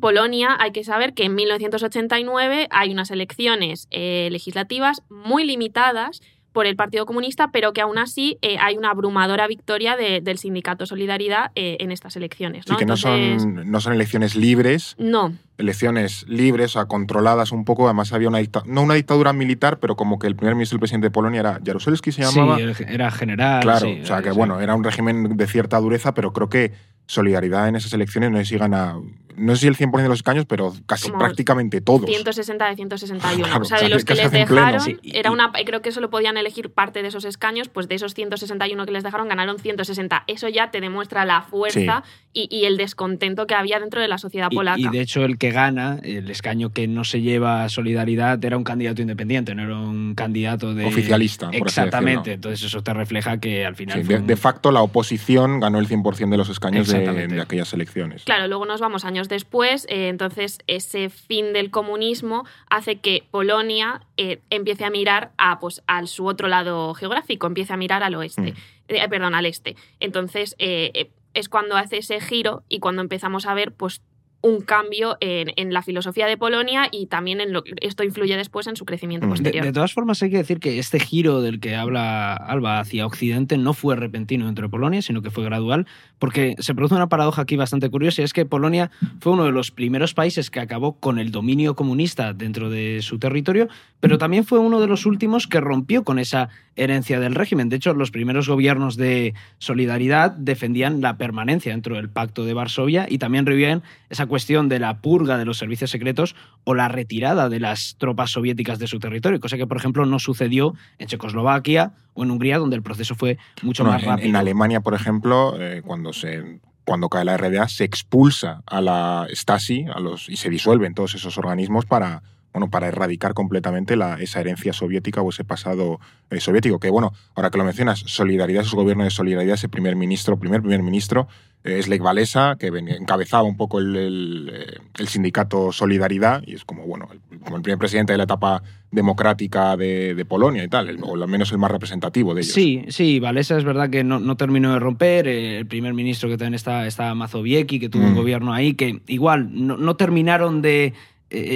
Polonia, 0.00 0.56
hay 0.58 0.72
que 0.72 0.84
saber 0.84 1.12
que 1.14 1.24
en 1.24 1.34
1989 1.34 2.68
hay 2.70 2.92
unas 2.92 3.10
elecciones 3.10 3.88
eh, 3.90 4.28
legislativas 4.30 5.02
muy 5.10 5.44
limitadas 5.44 6.22
por 6.52 6.66
el 6.66 6.76
Partido 6.76 7.06
Comunista, 7.06 7.50
pero 7.52 7.72
que 7.72 7.80
aún 7.80 7.98
así 7.98 8.38
eh, 8.42 8.56
hay 8.60 8.76
una 8.76 8.90
abrumadora 8.90 9.46
victoria 9.46 9.96
de- 9.96 10.20
del 10.20 10.38
sindicato 10.38 10.86
Solidaridad 10.86 11.50
eh, 11.54 11.76
en 11.80 11.90
estas 11.92 12.16
elecciones. 12.16 12.64
Sí, 12.66 12.72
¿no? 12.72 12.78
que 12.78 12.84
no 12.86 12.94
Entonces, 12.94 13.42
son, 13.42 13.70
no 13.70 13.80
son 13.80 13.92
elecciones 13.94 14.36
libres, 14.36 14.94
no, 14.98 15.32
elecciones 15.58 16.24
libres, 16.28 16.70
o 16.70 16.80
sea, 16.80 16.84
controladas 16.86 17.52
un 17.52 17.64
poco. 17.64 17.86
Además, 17.86 18.12
había 18.12 18.28
una 18.28 18.38
dictadura, 18.38 18.72
no 18.72 18.82
una 18.82 18.94
dictadura 18.94 19.32
militar, 19.32 19.78
pero 19.78 19.96
como 19.96 20.18
que 20.18 20.26
el 20.26 20.36
primer 20.36 20.54
ministro 20.54 20.76
y 20.76 20.78
el 20.78 20.80
presidente 20.80 21.06
de 21.06 21.10
Polonia 21.10 21.40
era 21.40 21.60
Jaruzelski, 21.64 22.12
se 22.12 22.22
llamaba. 22.22 22.56
Sí, 22.74 22.84
era 22.86 23.10
general. 23.10 23.62
Claro, 23.62 23.86
sí, 23.86 24.00
o 24.02 24.06
sea 24.06 24.22
que 24.22 24.30
sí. 24.30 24.36
bueno, 24.36 24.60
era 24.60 24.74
un 24.74 24.84
régimen 24.84 25.36
de 25.36 25.46
cierta 25.46 25.78
dureza, 25.80 26.14
pero 26.14 26.32
creo 26.32 26.48
que 26.48 26.72
solidaridad 27.06 27.68
en 27.68 27.76
esas 27.76 27.92
elecciones 27.92 28.30
no 28.30 28.38
sé 28.38 28.44
si 28.44 28.58
gana, 28.58 28.96
no 29.36 29.54
sé 29.56 29.62
si 29.62 29.66
el 29.68 29.76
100% 29.76 30.02
de 30.02 30.08
los 30.08 30.18
escaños, 30.18 30.44
pero 30.46 30.72
casi 30.86 31.08
Como 31.08 31.18
prácticamente 31.20 31.80
todos. 31.80 32.06
160 32.06 32.68
de 32.68 32.76
161. 32.76 33.44
Claro, 33.46 33.62
o 33.62 33.64
sea, 33.64 33.80
de 33.80 33.88
los 33.88 34.04
que 34.04 34.14
les 34.14 34.30
dejaron, 34.30 34.80
Sí, 34.80 34.96
y- 35.02 35.16
era 35.16 35.30
una, 35.30 35.50
creo 35.64 35.82
que 35.82 35.92
solo 35.92 36.10
podían 36.10 36.36
elegir 36.36 36.70
parte 36.70 37.02
de 37.02 37.08
esos 37.08 37.24
escaños, 37.24 37.68
pues 37.68 37.88
de 37.88 37.94
esos 37.96 38.14
161 38.14 38.84
que 38.86 38.92
les 38.92 39.02
dejaron 39.02 39.28
ganaron 39.28 39.58
160. 39.58 40.24
Eso 40.26 40.48
ya 40.48 40.70
te 40.70 40.80
demuestra 40.80 41.24
la 41.24 41.42
fuerza 41.42 42.02
y, 42.32 42.48
y 42.50 42.64
el 42.64 42.76
descontento 42.76 43.46
que 43.46 43.54
había 43.54 43.78
dentro 43.80 44.00
de 44.00 44.08
la 44.08 44.18
sociedad 44.18 44.48
Y- 44.50 44.56
polaca. 44.56 44.78
Y, 44.80 44.88
de 44.88 45.00
hecho 45.00 45.24
el 45.24 45.38
que 45.38 45.50
gana, 45.50 45.98
el 46.02 46.30
escaño 46.30 46.72
que 46.72 46.86
no 46.88 47.04
se 47.04 47.20
lleva 47.20 47.68
solidaridad, 47.68 48.42
era 48.44 48.56
un 48.56 48.64
candidato 48.64 49.02
independiente, 49.02 49.54
no 49.54 49.62
era 49.62 49.76
un 49.76 50.14
candidato 50.14 50.74
de... 50.74 50.86
Oficialista, 50.86 51.46
por 51.50 51.54
Exactamente, 51.68 52.32
entonces 52.34 52.62
eso 52.64 52.82
te 52.82 52.92
refleja 52.94 53.38
que 53.38 53.64
al 53.66 53.76
final... 53.76 53.98
Sí, 54.00 54.04
fue 54.04 54.14
de, 54.16 54.20
un- 54.22 54.26
de 54.26 54.36
facto, 54.36 54.70
la 54.72 54.82
oposición 54.82 55.60
ganó 55.60 55.78
el 55.78 55.88
100% 55.88 56.30
de 56.30 56.36
los 56.36 56.48
escaños 56.48 56.88
de 56.88 57.40
aquellas 57.40 57.72
elecciones. 57.72 58.24
Claro, 58.24 58.46
luego 58.48 58.64
nos 58.66 58.80
vamos 58.80 59.04
años 59.04 59.21
después, 59.28 59.86
eh, 59.88 60.08
entonces 60.08 60.58
ese 60.66 61.10
fin 61.10 61.52
del 61.52 61.70
comunismo 61.70 62.44
hace 62.68 63.00
que 63.00 63.24
Polonia 63.30 64.02
eh, 64.16 64.40
empiece 64.50 64.84
a 64.84 64.90
mirar 64.90 65.32
a, 65.38 65.58
pues, 65.60 65.82
al 65.86 66.08
su 66.08 66.26
otro 66.26 66.48
lado 66.48 66.94
geográfico, 66.94 67.46
empiece 67.46 67.72
a 67.72 67.76
mirar 67.76 68.02
al 68.02 68.14
oeste, 68.14 68.54
eh, 68.88 69.08
perdón, 69.08 69.34
al 69.34 69.46
este. 69.46 69.76
Entonces 70.00 70.56
es 70.58 71.48
cuando 71.48 71.76
hace 71.76 71.98
ese 71.98 72.20
giro 72.20 72.62
y 72.68 72.78
cuando 72.78 73.02
empezamos 73.02 73.46
a 73.46 73.54
ver 73.54 73.72
pues 73.72 74.02
un 74.42 74.60
cambio 74.60 75.16
en, 75.20 75.52
en 75.56 75.72
la 75.72 75.82
filosofía 75.82 76.26
de 76.26 76.36
Polonia 76.36 76.88
y 76.90 77.06
también 77.06 77.40
en 77.40 77.52
lo 77.52 77.62
que 77.64 77.72
esto 77.80 78.04
influye 78.04 78.36
después 78.36 78.66
en 78.66 78.76
su 78.76 78.84
crecimiento 78.84 79.22
Mm. 79.22 79.22
De, 79.22 79.28
posterior. 79.28 79.64
de 79.64 79.72
todas 79.72 79.92
formas, 79.92 80.22
hay 80.22 80.30
que 80.30 80.36
decir 80.38 80.58
que 80.60 80.78
este 80.78 80.98
giro 81.00 81.42
del 81.42 81.60
que 81.60 81.74
habla 81.76 82.34
Alba 82.34 82.80
hacia 82.80 83.06
Occidente 83.06 83.56
no 83.56 83.74
fue 83.74 83.96
repentino 83.96 84.46
dentro 84.46 84.66
de 84.66 84.70
Polonia, 84.70 85.02
sino 85.02 85.22
que 85.22 85.30
fue 85.30 85.44
gradual, 85.44 85.86
porque 86.18 86.54
se 86.58 86.74
produce 86.74 86.94
una 86.94 87.08
paradoja 87.08 87.42
aquí 87.42 87.56
bastante 87.56 87.88
curiosa, 87.90 88.22
y 88.22 88.24
es 88.24 88.32
que 88.32 88.46
Polonia 88.46 88.90
fue 89.20 89.32
uno 89.32 89.44
de 89.44 89.52
los 89.52 89.70
primeros 89.70 90.14
países 90.14 90.50
que 90.50 90.60
acabó 90.60 90.94
con 90.94 91.18
el 91.18 91.30
dominio 91.30 91.74
comunista 91.74 92.32
dentro 92.32 92.70
de 92.70 93.00
su 93.02 93.18
territorio, 93.18 93.68
pero 94.00 94.18
también 94.18 94.44
fue 94.44 94.58
uno 94.58 94.80
de 94.80 94.88
los 94.88 95.06
últimos 95.06 95.46
que 95.46 95.60
rompió 95.60 96.02
con 96.02 96.18
esa 96.18 96.48
herencia 96.74 97.20
del 97.20 97.34
régimen. 97.34 97.68
De 97.68 97.76
hecho, 97.76 97.94
los 97.94 98.10
primeros 98.10 98.48
gobiernos 98.48 98.96
de 98.96 99.34
solidaridad 99.58 100.32
defendían 100.32 101.00
la 101.00 101.16
permanencia 101.18 101.72
dentro 101.72 101.96
del 101.96 102.08
Pacto 102.08 102.44
de 102.44 102.54
Varsovia 102.54 103.06
y 103.08 103.18
también 103.18 103.46
revivían 103.46 103.82
esa 104.12 104.26
cuestión 104.26 104.68
de 104.68 104.78
la 104.78 105.00
purga 105.00 105.38
de 105.38 105.46
los 105.46 105.56
servicios 105.56 105.90
secretos 105.90 106.36
o 106.64 106.74
la 106.74 106.88
retirada 106.88 107.48
de 107.48 107.58
las 107.60 107.96
tropas 107.98 108.30
soviéticas 108.30 108.78
de 108.78 108.86
su 108.86 108.98
territorio, 108.98 109.40
cosa 109.40 109.56
que, 109.56 109.66
por 109.66 109.78
ejemplo, 109.78 110.04
no 110.04 110.18
sucedió 110.18 110.74
en 110.98 111.08
Checoslovaquia 111.08 111.94
o 112.12 112.22
en 112.22 112.30
Hungría, 112.30 112.58
donde 112.58 112.76
el 112.76 112.82
proceso 112.82 113.14
fue 113.14 113.38
mucho 113.62 113.84
más 113.84 114.04
rápido. 114.04 114.28
En, 114.28 114.36
Alemania, 114.36 114.80
por 114.82 114.92
ejemplo, 114.92 115.56
eh, 115.58 115.80
cuando 115.82 116.12
se 116.12 116.60
cuando 116.84 117.08
cae 117.08 117.24
la 117.24 117.38
RDA, 117.38 117.68
se 117.68 117.84
expulsa 117.84 118.62
a 118.66 118.80
la 118.80 119.26
Stasi 119.30 119.86
a 119.94 119.98
los, 120.00 120.28
y 120.28 120.36
se 120.36 120.50
disuelven 120.50 120.94
todos 120.94 121.14
esos 121.14 121.38
organismos 121.38 121.86
para, 121.86 122.22
bueno, 122.52 122.68
para 122.68 122.88
erradicar 122.88 123.32
completamente 123.34 123.96
la, 123.96 124.16
esa 124.16 124.40
herencia 124.40 124.72
soviética 124.72 125.22
o 125.22 125.30
ese 125.30 125.44
pasado 125.44 126.00
eh, 126.28 126.40
soviético. 126.40 126.80
Que 126.80 126.90
bueno, 126.90 127.14
ahora 127.34 127.50
que 127.50 127.56
lo 127.56 127.64
mencionas, 127.64 128.00
Solidaridad, 128.00 128.64
su 128.64 128.76
gobierno 128.76 129.04
de 129.04 129.10
Solidaridad, 129.10 129.54
ese 129.54 129.68
primer 129.68 129.96
ministro, 129.96 130.38
primer 130.38 130.60
primer 130.60 130.82
ministro, 130.82 131.28
eh, 131.64 131.78
es 131.78 131.88
Lech 131.88 132.02
Walesa, 132.02 132.56
que 132.58 132.66
encabezaba 132.68 133.44
un 133.44 133.56
poco 133.56 133.78
el, 133.78 133.96
el, 133.96 134.50
eh, 134.52 134.78
el 134.98 135.08
sindicato 135.08 135.72
Solidaridad 135.72 136.42
y 136.46 136.54
es 136.54 136.64
como, 136.64 136.84
bueno, 136.86 137.08
el, 137.12 137.38
como 137.40 137.56
el 137.56 137.62
primer 137.62 137.78
presidente 137.78 138.12
de 138.12 138.18
la 138.18 138.24
etapa 138.24 138.62
democrática 138.90 139.76
de, 139.76 140.14
de 140.14 140.24
Polonia 140.24 140.62
y 140.64 140.68
tal, 140.68 140.98
o 141.02 141.14
al 141.14 141.28
menos 141.28 141.50
el 141.52 141.58
más 141.58 141.70
representativo 141.70 142.34
de 142.34 142.42
ellos. 142.42 142.52
Sí, 142.54 142.84
sí, 142.88 143.20
Valesa 143.20 143.56
es 143.56 143.64
verdad 143.64 143.88
que 143.90 144.04
no, 144.04 144.20
no 144.20 144.36
terminó 144.36 144.72
de 144.74 144.78
romper. 144.78 145.26
eh, 145.28 145.58
El 145.58 145.66
primer 145.66 145.94
ministro 145.94 146.28
que 146.28 146.36
también 146.36 146.54
está, 146.54 146.86
está 146.86 147.14
Mazowiecki, 147.14 147.78
que 147.80 147.88
tuvo 147.88 148.04
un 148.04 148.12
Mm. 148.12 148.16
gobierno 148.16 148.52
ahí, 148.52 148.74
que 148.74 149.00
igual 149.06 149.48
no, 149.52 149.76
no 149.76 149.96
terminaron 149.96 150.60
de 150.62 150.92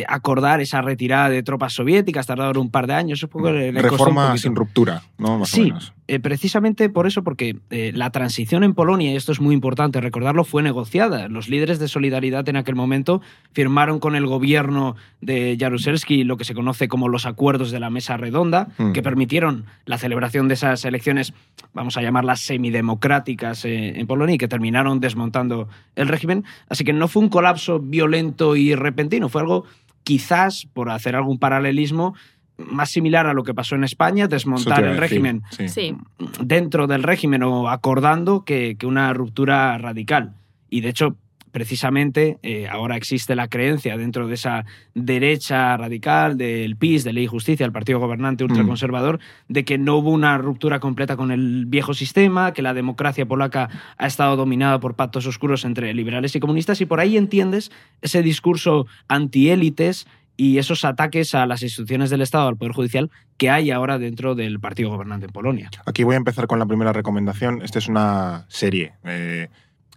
acordar 0.08 0.62
esa 0.62 0.80
retirada 0.80 1.28
de 1.28 1.42
tropas 1.42 1.74
soviéticas, 1.74 2.26
tardaron 2.26 2.56
un 2.62 2.70
par 2.70 2.86
de 2.86 2.94
años. 2.94 3.22
un 3.22 3.28
poco 3.28 3.50
le- 3.50 3.68
un 3.68 3.76
Reforma 3.76 4.36
sin 4.38 4.56
ruptura, 4.56 5.02
¿no? 5.18 5.38
Más 5.38 5.52
o 5.52 5.56
Sí, 5.56 5.64
menos. 5.64 5.92
Eh, 6.08 6.20
precisamente 6.20 6.88
por 6.88 7.06
eso, 7.06 7.22
porque 7.24 7.56
eh, 7.70 7.92
la 7.94 8.10
transición 8.10 8.62
en 8.64 8.74
Polonia, 8.74 9.12
y 9.12 9.16
esto 9.16 9.32
es 9.32 9.40
muy 9.40 9.54
importante 9.54 10.00
recordarlo, 10.00 10.44
fue 10.44 10.62
negociada. 10.62 11.28
Los 11.28 11.48
líderes 11.48 11.78
de 11.78 11.88
Solidaridad 11.88 12.48
en 12.48 12.56
aquel 12.56 12.74
momento 12.76 13.20
firmaron 13.52 13.98
con 13.98 14.14
el 14.14 14.26
gobierno 14.26 14.96
de 15.20 15.56
Jaruzelski 15.58 16.24
lo 16.24 16.36
que 16.36 16.44
se 16.44 16.54
conoce 16.54 16.88
como 16.88 17.08
los 17.08 17.26
acuerdos 17.26 17.70
de 17.70 17.80
la 17.80 17.90
mesa 17.90 18.16
redonda, 18.16 18.68
Mm. 18.78 18.92
que 18.92 19.02
permitieron 19.02 19.64
la 19.84 19.98
celebración 19.98 20.48
de 20.48 20.54
esas 20.54 20.84
elecciones, 20.84 21.34
vamos 21.74 21.96
a 21.96 22.02
llamarlas 22.02 22.40
semidemocráticas 22.40 23.64
eh, 23.64 23.98
en 23.98 24.06
Polonia, 24.06 24.34
y 24.34 24.38
que 24.38 24.48
terminaron 24.48 25.00
desmontando 25.00 25.68
el 25.94 26.08
régimen. 26.08 26.44
Así 26.68 26.84
que 26.84 26.92
no 26.92 27.08
fue 27.08 27.22
un 27.22 27.28
colapso 27.28 27.80
violento 27.80 28.56
y 28.56 28.74
repentino, 28.74 29.28
fue 29.28 29.42
algo 29.42 29.64
quizás, 30.02 30.68
por 30.72 30.90
hacer 30.90 31.16
algún 31.16 31.38
paralelismo, 31.38 32.14
más 32.58 32.90
similar 32.90 33.26
a 33.26 33.34
lo 33.34 33.42
que 33.42 33.54
pasó 33.54 33.74
en 33.74 33.84
España, 33.84 34.28
desmontar 34.28 34.84
el 34.84 34.96
régimen 34.96 35.42
sí. 35.50 35.68
Sí. 35.68 35.96
dentro 36.40 36.86
del 36.86 37.02
régimen 37.02 37.42
o 37.42 37.68
acordando 37.68 38.44
que, 38.44 38.76
que 38.78 38.86
una 38.86 39.12
ruptura 39.12 39.76
radical. 39.78 40.34
Y 40.70 40.80
de 40.80 40.88
hecho, 40.88 41.16
precisamente 41.56 42.36
eh, 42.42 42.68
ahora 42.68 42.98
existe 42.98 43.34
la 43.34 43.48
creencia 43.48 43.96
dentro 43.96 44.28
de 44.28 44.34
esa 44.34 44.66
derecha 44.92 45.74
radical, 45.78 46.36
del 46.36 46.76
PIS, 46.76 47.02
de 47.02 47.14
Ley 47.14 47.24
y 47.24 47.28
Justicia, 47.28 47.64
el 47.64 47.72
partido 47.72 47.98
gobernante 47.98 48.44
ultraconservador, 48.44 49.20
de 49.48 49.64
que 49.64 49.78
no 49.78 49.96
hubo 49.96 50.10
una 50.10 50.36
ruptura 50.36 50.80
completa 50.80 51.16
con 51.16 51.30
el 51.30 51.64
viejo 51.64 51.94
sistema, 51.94 52.52
que 52.52 52.60
la 52.60 52.74
democracia 52.74 53.24
polaca 53.24 53.70
ha 53.96 54.06
estado 54.06 54.36
dominada 54.36 54.80
por 54.80 54.96
pactos 54.96 55.26
oscuros 55.26 55.64
entre 55.64 55.94
liberales 55.94 56.36
y 56.36 56.40
comunistas, 56.40 56.82
y 56.82 56.84
por 56.84 57.00
ahí 57.00 57.16
entiendes 57.16 57.72
ese 58.02 58.22
discurso 58.22 58.86
antiélites 59.08 60.06
y 60.36 60.58
esos 60.58 60.84
ataques 60.84 61.34
a 61.34 61.46
las 61.46 61.62
instituciones 61.62 62.10
del 62.10 62.20
Estado, 62.22 62.48
al 62.48 62.56
Poder 62.56 62.72
Judicial, 62.72 63.10
que 63.36 63.50
hay 63.50 63.70
ahora 63.70 63.98
dentro 63.98 64.34
del 64.34 64.60
partido 64.60 64.90
gobernante 64.90 65.26
en 65.26 65.32
Polonia. 65.32 65.70
Aquí 65.86 66.04
voy 66.04 66.14
a 66.14 66.18
empezar 66.18 66.46
con 66.46 66.58
la 66.58 66.66
primera 66.66 66.92
recomendación. 66.92 67.62
Esta 67.62 67.78
es 67.78 67.88
una 67.88 68.44
serie. 68.48 68.92
eh, 69.04 69.48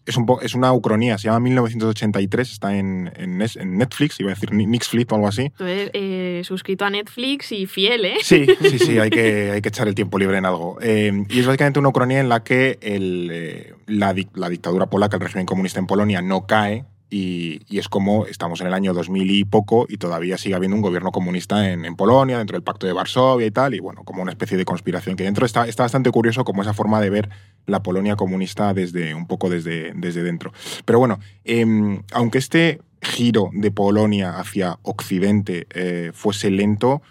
es, 0.05 0.17
un 0.17 0.25
po- 0.25 0.41
es 0.41 0.55
una 0.55 0.74
ucronía, 0.74 1.19
se 1.19 1.25
llama 1.27 1.41
1983, 1.41 2.51
está 2.51 2.75
en, 2.75 3.12
en 3.15 3.38
Nes- 3.38 3.62
en 3.62 3.77
Netflix, 3.77 4.19
iba 4.19 4.31
a 4.31 4.34
decir 4.34 4.51
Ni- 4.53 4.65
Nixflix 4.65 5.12
o 5.12 5.15
algo 5.15 5.27
así. 5.27 5.51
Tú 5.55 5.65
eres 5.65 5.91
eh, 5.93 6.41
suscrito 6.43 6.84
a 6.86 6.89
Netflix 6.89 7.51
y 7.51 7.67
fiel, 7.67 8.05
¿eh? 8.05 8.15
Sí, 8.24 8.48
sí, 8.62 8.79
sí, 8.79 8.98
hay 9.00 9.12
que, 9.12 9.51
hay 9.51 9.62
que 9.62 9.69
echar 9.69 9.88
el 9.88 9.93
tiempo 9.93 10.17
libre 10.17 10.38
en 10.39 10.46
algo. 10.46 10.79
Eh, 10.81 11.12
y 11.29 11.39
es 11.39 11.46
básicamente 11.46 11.77
una 11.79 11.89
ucronía 11.89 12.19
en 12.22 12.29
la 12.29 12.43
que 12.43 12.79
el, 12.81 13.29
eh, 13.31 13.74
la, 13.86 14.15
la 14.34 14.50
dictadura 14.50 14.88
polaca, 14.88 15.17
el 15.17 15.22
régimen 15.22 15.46
comunista 15.46 15.79
en 15.79 15.86
Polonia, 15.86 16.22
no 16.24 16.48
cae. 16.48 16.86
Y, 17.10 17.62
es 17.78 17.89
como 17.89 18.25
estamos 18.25 18.62
en 18.62 18.68
el 18.68 18.74
año 18.74 18.94
2000 18.94 19.32
y 19.32 19.46
poco 19.46 19.86
y 19.89 19.98
todavía 19.98 20.38
sigue 20.38 20.56
habiendo 20.56 20.75
un 20.75 20.82
gobierno 20.82 21.12
comunista 21.12 21.72
en, 21.72 21.96
Polonia, 21.96 22.38
dentro 22.38 22.56
del 22.56 22.63
Pacto 22.63 22.86
de 22.86 22.94
Varsovia 22.94 23.48
y 23.48 23.51
tal, 23.51 23.74
y 23.74 23.80
bueno, 23.80 24.04
como 24.04 24.22
una 24.22 24.32
especie 24.32 24.58
de 24.58 24.66
conspiración 24.66 25.16
que 25.16 25.24
dentro 25.24 25.46
está, 25.46 25.68
está 25.68 25.84
bastante 25.84 26.12
curioso 26.12 26.44
como 26.44 26.62
esa 26.62 26.74
forma 26.74 27.01
de 27.01 27.10
ver 27.10 27.30
la 27.66 27.82
Polonia 27.82 28.16
comunista 28.16 28.74
desde 28.74 29.13
un 29.13 29.28
poco 29.28 29.50
desde, 29.50 29.94
desde 29.96 30.24
dentro. 30.24 30.51
Pero 30.86 31.00
bueno, 31.00 31.20
em, 31.44 32.04
aunque 32.12 32.38
este 32.38 32.82
giro 33.01 33.50
de 33.54 33.72
Polonia 33.72 34.39
hacia 34.39 34.78
Occidente 34.84 35.68
eh, 35.72 36.12
fuese 36.13 36.51
lento, 36.51 37.01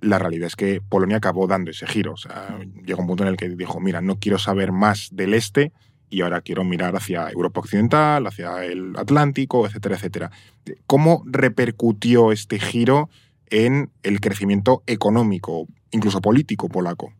la 0.00 0.18
realidad 0.18 0.46
es 0.46 0.56
que 0.56 0.80
Polonia 0.80 1.18
acabó 1.18 1.46
dando 1.46 1.70
ese 1.70 1.86
giro. 1.86 2.14
Llegó 2.84 3.00
un 3.00 3.06
punto 3.06 3.22
en 3.22 3.30
el 3.30 3.36
que 3.36 3.48
dijo, 3.48 3.80
mira, 3.80 4.00
no 4.00 4.18
quiero 4.18 4.38
saber 4.38 4.72
más 4.72 5.08
del 5.12 5.34
este 5.34 5.72
y 6.10 6.20
ahora 6.22 6.40
quiero 6.40 6.64
mirar 6.64 6.94
hacia 6.96 7.28
Europa 7.30 7.60
Occidental, 7.60 8.26
hacia 8.26 8.64
el 8.64 8.94
Atlántico, 8.96 9.66
etcétera, 9.66 9.96
etcétera. 9.96 10.30
¿Cómo 10.86 11.22
repercutió 11.26 12.32
este 12.32 12.58
giro 12.58 13.08
en 13.50 13.90
el 14.02 14.20
crecimiento 14.20 14.82
económico, 14.86 15.66
incluso 15.90 16.20
político 16.20 16.68
polaco? 16.68 17.12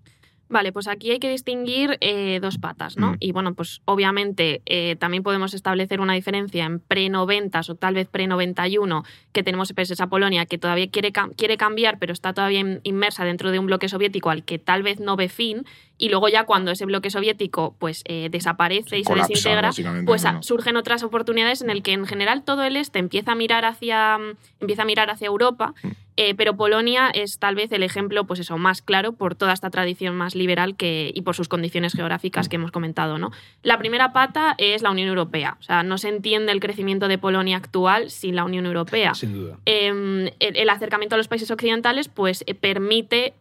Vale, 0.49 0.73
pues 0.73 0.87
aquí 0.87 1.11
hay 1.11 1.19
que 1.19 1.29
distinguir 1.29 1.99
eh, 2.01 2.39
dos 2.41 2.59
patas, 2.59 2.97
¿no? 2.97 3.13
Mm. 3.13 3.17
Y 3.19 3.33
bueno, 3.33 3.55
pues 3.55 3.81
obviamente 3.85 4.63
eh, 4.67 4.95
también 4.95 5.25
podemos 5.25 5.55
establecer 5.55 6.01
una 6.01 6.13
diferencia 6.15 6.65
en 6.65 6.79
pre-90s 6.79 7.69
o 7.71 7.75
tal 7.75 7.95
vez 7.95 8.07
pre-91, 8.09 9.05
que 9.33 9.43
tenemos 9.43 9.73
pues, 9.75 9.91
esa 9.91 10.07
Polonia 10.07 10.47
que 10.47 10.57
todavía 10.57 10.89
quiere, 10.89 11.11
quiere 11.37 11.57
cambiar, 11.57 11.99
pero 11.99 12.13
está 12.13 12.33
todavía 12.33 12.61
in- 12.61 12.81
inmersa 12.85 13.25
dentro 13.25 13.51
de 13.51 13.59
un 13.59 13.67
bloque 13.67 13.89
soviético 13.89 14.31
al 14.31 14.45
que 14.45 14.61
tal 14.61 14.85
vez 14.85 15.01
no 15.01 15.17
ve 15.17 15.29
fin, 15.29 15.65
y 15.99 16.09
luego 16.11 16.29
ya 16.29 16.45
cuando 16.45 16.71
ese 16.71 16.85
bloque 16.85 17.11
soviético 17.11 17.75
pues 17.79 18.03
eh, 18.07 18.29
desaparece 18.31 18.99
y 18.99 19.05
se 19.05 19.11
Colapsa, 19.11 19.29
desintegra, 19.29 19.71
pues 20.05 20.23
bueno. 20.23 20.43
surgen 20.43 20.77
otras 20.77 21.03
oportunidades 21.03 21.63
en 21.63 21.71
el 21.71 21.83
que 21.83 21.93
en 21.93 22.07
general 22.07 22.43
todo 22.45 22.65
el 22.65 22.77
este 22.77 22.99
empieza 22.99 23.33
a 23.33 23.35
mirar 23.35 23.65
hacia, 23.65 24.19
empieza 24.61 24.83
a 24.83 24.85
mirar 24.87 25.11
hacia 25.11 25.27
Europa, 25.27 25.75
Mm. 25.83 25.89
eh, 26.19 26.35
pero 26.35 26.57
Polonia 26.57 27.11
es 27.13 27.39
tal 27.39 27.55
vez 27.55 27.71
el 27.73 27.83
ejemplo 27.83 28.25
pues 28.27 28.41
eso, 28.41 28.57
más 28.59 28.83
claro 28.83 29.13
por 29.13 29.35
toda 29.35 29.53
esta 29.53 29.71
tradición 29.71 30.17
más 30.17 30.35
liberal 30.35 30.77
que, 30.77 31.11
y 31.15 31.23
por 31.23 31.35
sus 31.35 31.49
condiciones 31.49 31.95
Mm. 31.95 31.99
geográficas 31.99 32.49
que 32.49 32.57
hemos 32.57 32.73
comentado. 32.73 33.19
¿no? 33.19 33.31
La 33.63 33.79
primera 33.79 34.13
pata 34.13 34.55
es 34.59 34.83
la 34.83 34.91
Unión 34.91 35.09
Europea. 35.09 35.57
O 35.61 35.63
sea, 35.63 35.83
no 35.83 35.99
se 35.99 36.09
entiende 36.09 36.53
el 36.53 36.61
crecimiento 36.61 37.09
de 37.09 37.19
Polonia 37.19 37.57
actual 37.57 38.11
sin 38.11 38.35
la 38.37 38.45
Unión 38.45 38.67
Europea. 38.67 39.15
Sin 39.15 39.33
duda. 39.33 39.59
Eh, 39.67 40.31
el, 40.41 40.57
el 40.57 40.69
acercamiento 40.71 41.15
a 41.15 41.19
los 41.19 41.29
países 41.29 41.51
occidentales 41.51 42.09
pues 42.09 42.45
eh, 42.47 42.55
permite 42.55 43.35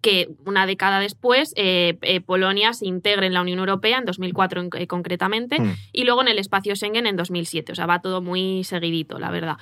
que 0.00 0.28
una 0.46 0.66
década 0.66 1.00
después 1.00 1.52
eh, 1.56 1.98
eh, 2.02 2.20
Polonia 2.20 2.72
se 2.72 2.86
integre 2.86 3.26
en 3.26 3.34
la 3.34 3.42
Unión 3.42 3.58
Europea, 3.58 3.98
en 3.98 4.04
2004 4.04 4.60
en- 4.60 4.70
eh, 4.76 4.86
concretamente, 4.86 5.60
Mm. 5.60 5.74
y 5.92 6.04
luego 6.04 6.20
en 6.22 6.28
el 6.28 6.38
espacio 6.38 6.74
Schengen 6.76 7.06
en 7.06 7.16
2007. 7.16 7.72
O 7.72 7.74
sea, 7.74 7.86
va 7.86 8.00
todo 8.00 8.22
muy 8.22 8.62
seguidito, 8.64 9.18
la 9.18 9.30
verdad. 9.30 9.56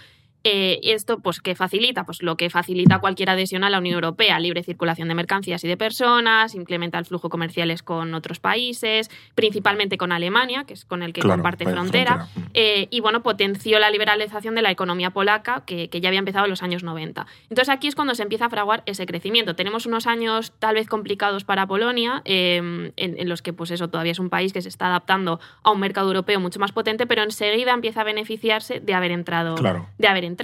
Eh, 0.48 0.80
esto, 0.94 1.18
pues, 1.18 1.40
¿qué 1.40 1.54
facilita? 1.56 2.04
Pues 2.04 2.22
lo 2.22 2.36
que 2.36 2.50
facilita 2.50 3.00
cualquier 3.00 3.30
adhesión 3.30 3.64
a 3.64 3.70
la 3.70 3.78
Unión 3.78 3.94
Europea, 3.94 4.38
libre 4.38 4.62
circulación 4.62 5.08
de 5.08 5.14
mercancías 5.14 5.64
y 5.64 5.68
de 5.68 5.76
personas, 5.76 6.54
implementa 6.54 6.98
el 6.98 7.04
flujo 7.04 7.28
comerciales 7.28 7.82
con 7.82 8.14
otros 8.14 8.38
países, 8.38 9.10
principalmente 9.34 9.98
con 9.98 10.12
Alemania, 10.12 10.64
que 10.64 10.74
es 10.74 10.84
con 10.84 11.02
el 11.02 11.12
que 11.12 11.20
Claro, 11.20 11.38
comparte 11.38 11.64
frontera. 11.64 12.26
frontera. 12.26 12.46
Mm. 12.46 12.50
Eh, 12.54 12.88
y 12.90 13.00
bueno, 13.00 13.22
potenció 13.22 13.80
la 13.80 13.90
liberalización 13.90 14.54
de 14.54 14.62
la 14.62 14.70
economía 14.70 15.10
polaca, 15.10 15.64
que, 15.66 15.88
que 15.88 16.00
ya 16.00 16.08
había 16.10 16.20
empezado 16.20 16.44
en 16.44 16.50
los 16.50 16.62
años 16.62 16.84
90. 16.84 17.26
Entonces 17.50 17.68
aquí 17.68 17.88
es 17.88 17.96
cuando 17.96 18.14
se 18.14 18.22
empieza 18.22 18.46
a 18.46 18.50
fraguar 18.50 18.84
ese 18.86 19.04
crecimiento. 19.04 19.56
Tenemos 19.56 19.84
unos 19.86 20.06
años 20.06 20.52
tal 20.60 20.76
vez 20.76 20.86
complicados 20.86 21.42
para 21.44 21.66
Polonia, 21.66 22.22
eh, 22.24 22.56
en, 22.58 22.92
en 22.96 23.28
los 23.28 23.42
que 23.42 23.52
pues 23.52 23.72
eso 23.72 23.88
todavía 23.88 24.12
es 24.12 24.20
un 24.20 24.30
país 24.30 24.52
que 24.52 24.62
se 24.62 24.68
está 24.68 24.86
adaptando 24.86 25.40
a 25.64 25.72
un 25.72 25.80
mercado 25.80 26.06
europeo 26.06 26.38
mucho 26.38 26.60
más 26.60 26.70
potente, 26.70 27.06
pero 27.06 27.22
enseguida 27.24 27.72
empieza 27.72 28.02
a 28.02 28.04
beneficiarse 28.04 28.78
de 28.78 28.94
haber 28.94 29.10
entrado. 29.10 29.56
Claro. 29.56 29.88
De 29.98 30.06
haber 30.06 30.22
entrado. 30.22 30.35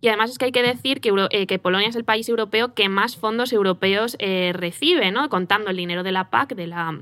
Y 0.00 0.08
además 0.08 0.30
es 0.30 0.38
que 0.38 0.46
hay 0.46 0.52
que 0.52 0.62
decir 0.62 1.00
que, 1.00 1.08
Euro- 1.10 1.28
eh, 1.30 1.46
que 1.46 1.58
Polonia 1.58 1.88
es 1.88 1.96
el 1.96 2.04
país 2.04 2.28
europeo 2.28 2.74
que 2.74 2.88
más 2.88 3.16
fondos 3.16 3.52
europeos 3.52 4.16
eh, 4.18 4.52
recibe, 4.54 5.10
¿no? 5.12 5.28
Contando 5.28 5.70
el 5.70 5.76
dinero 5.76 6.02
de 6.02 6.12
la 6.12 6.30
PAC, 6.30 6.54
de 6.54 6.66
la 6.66 7.00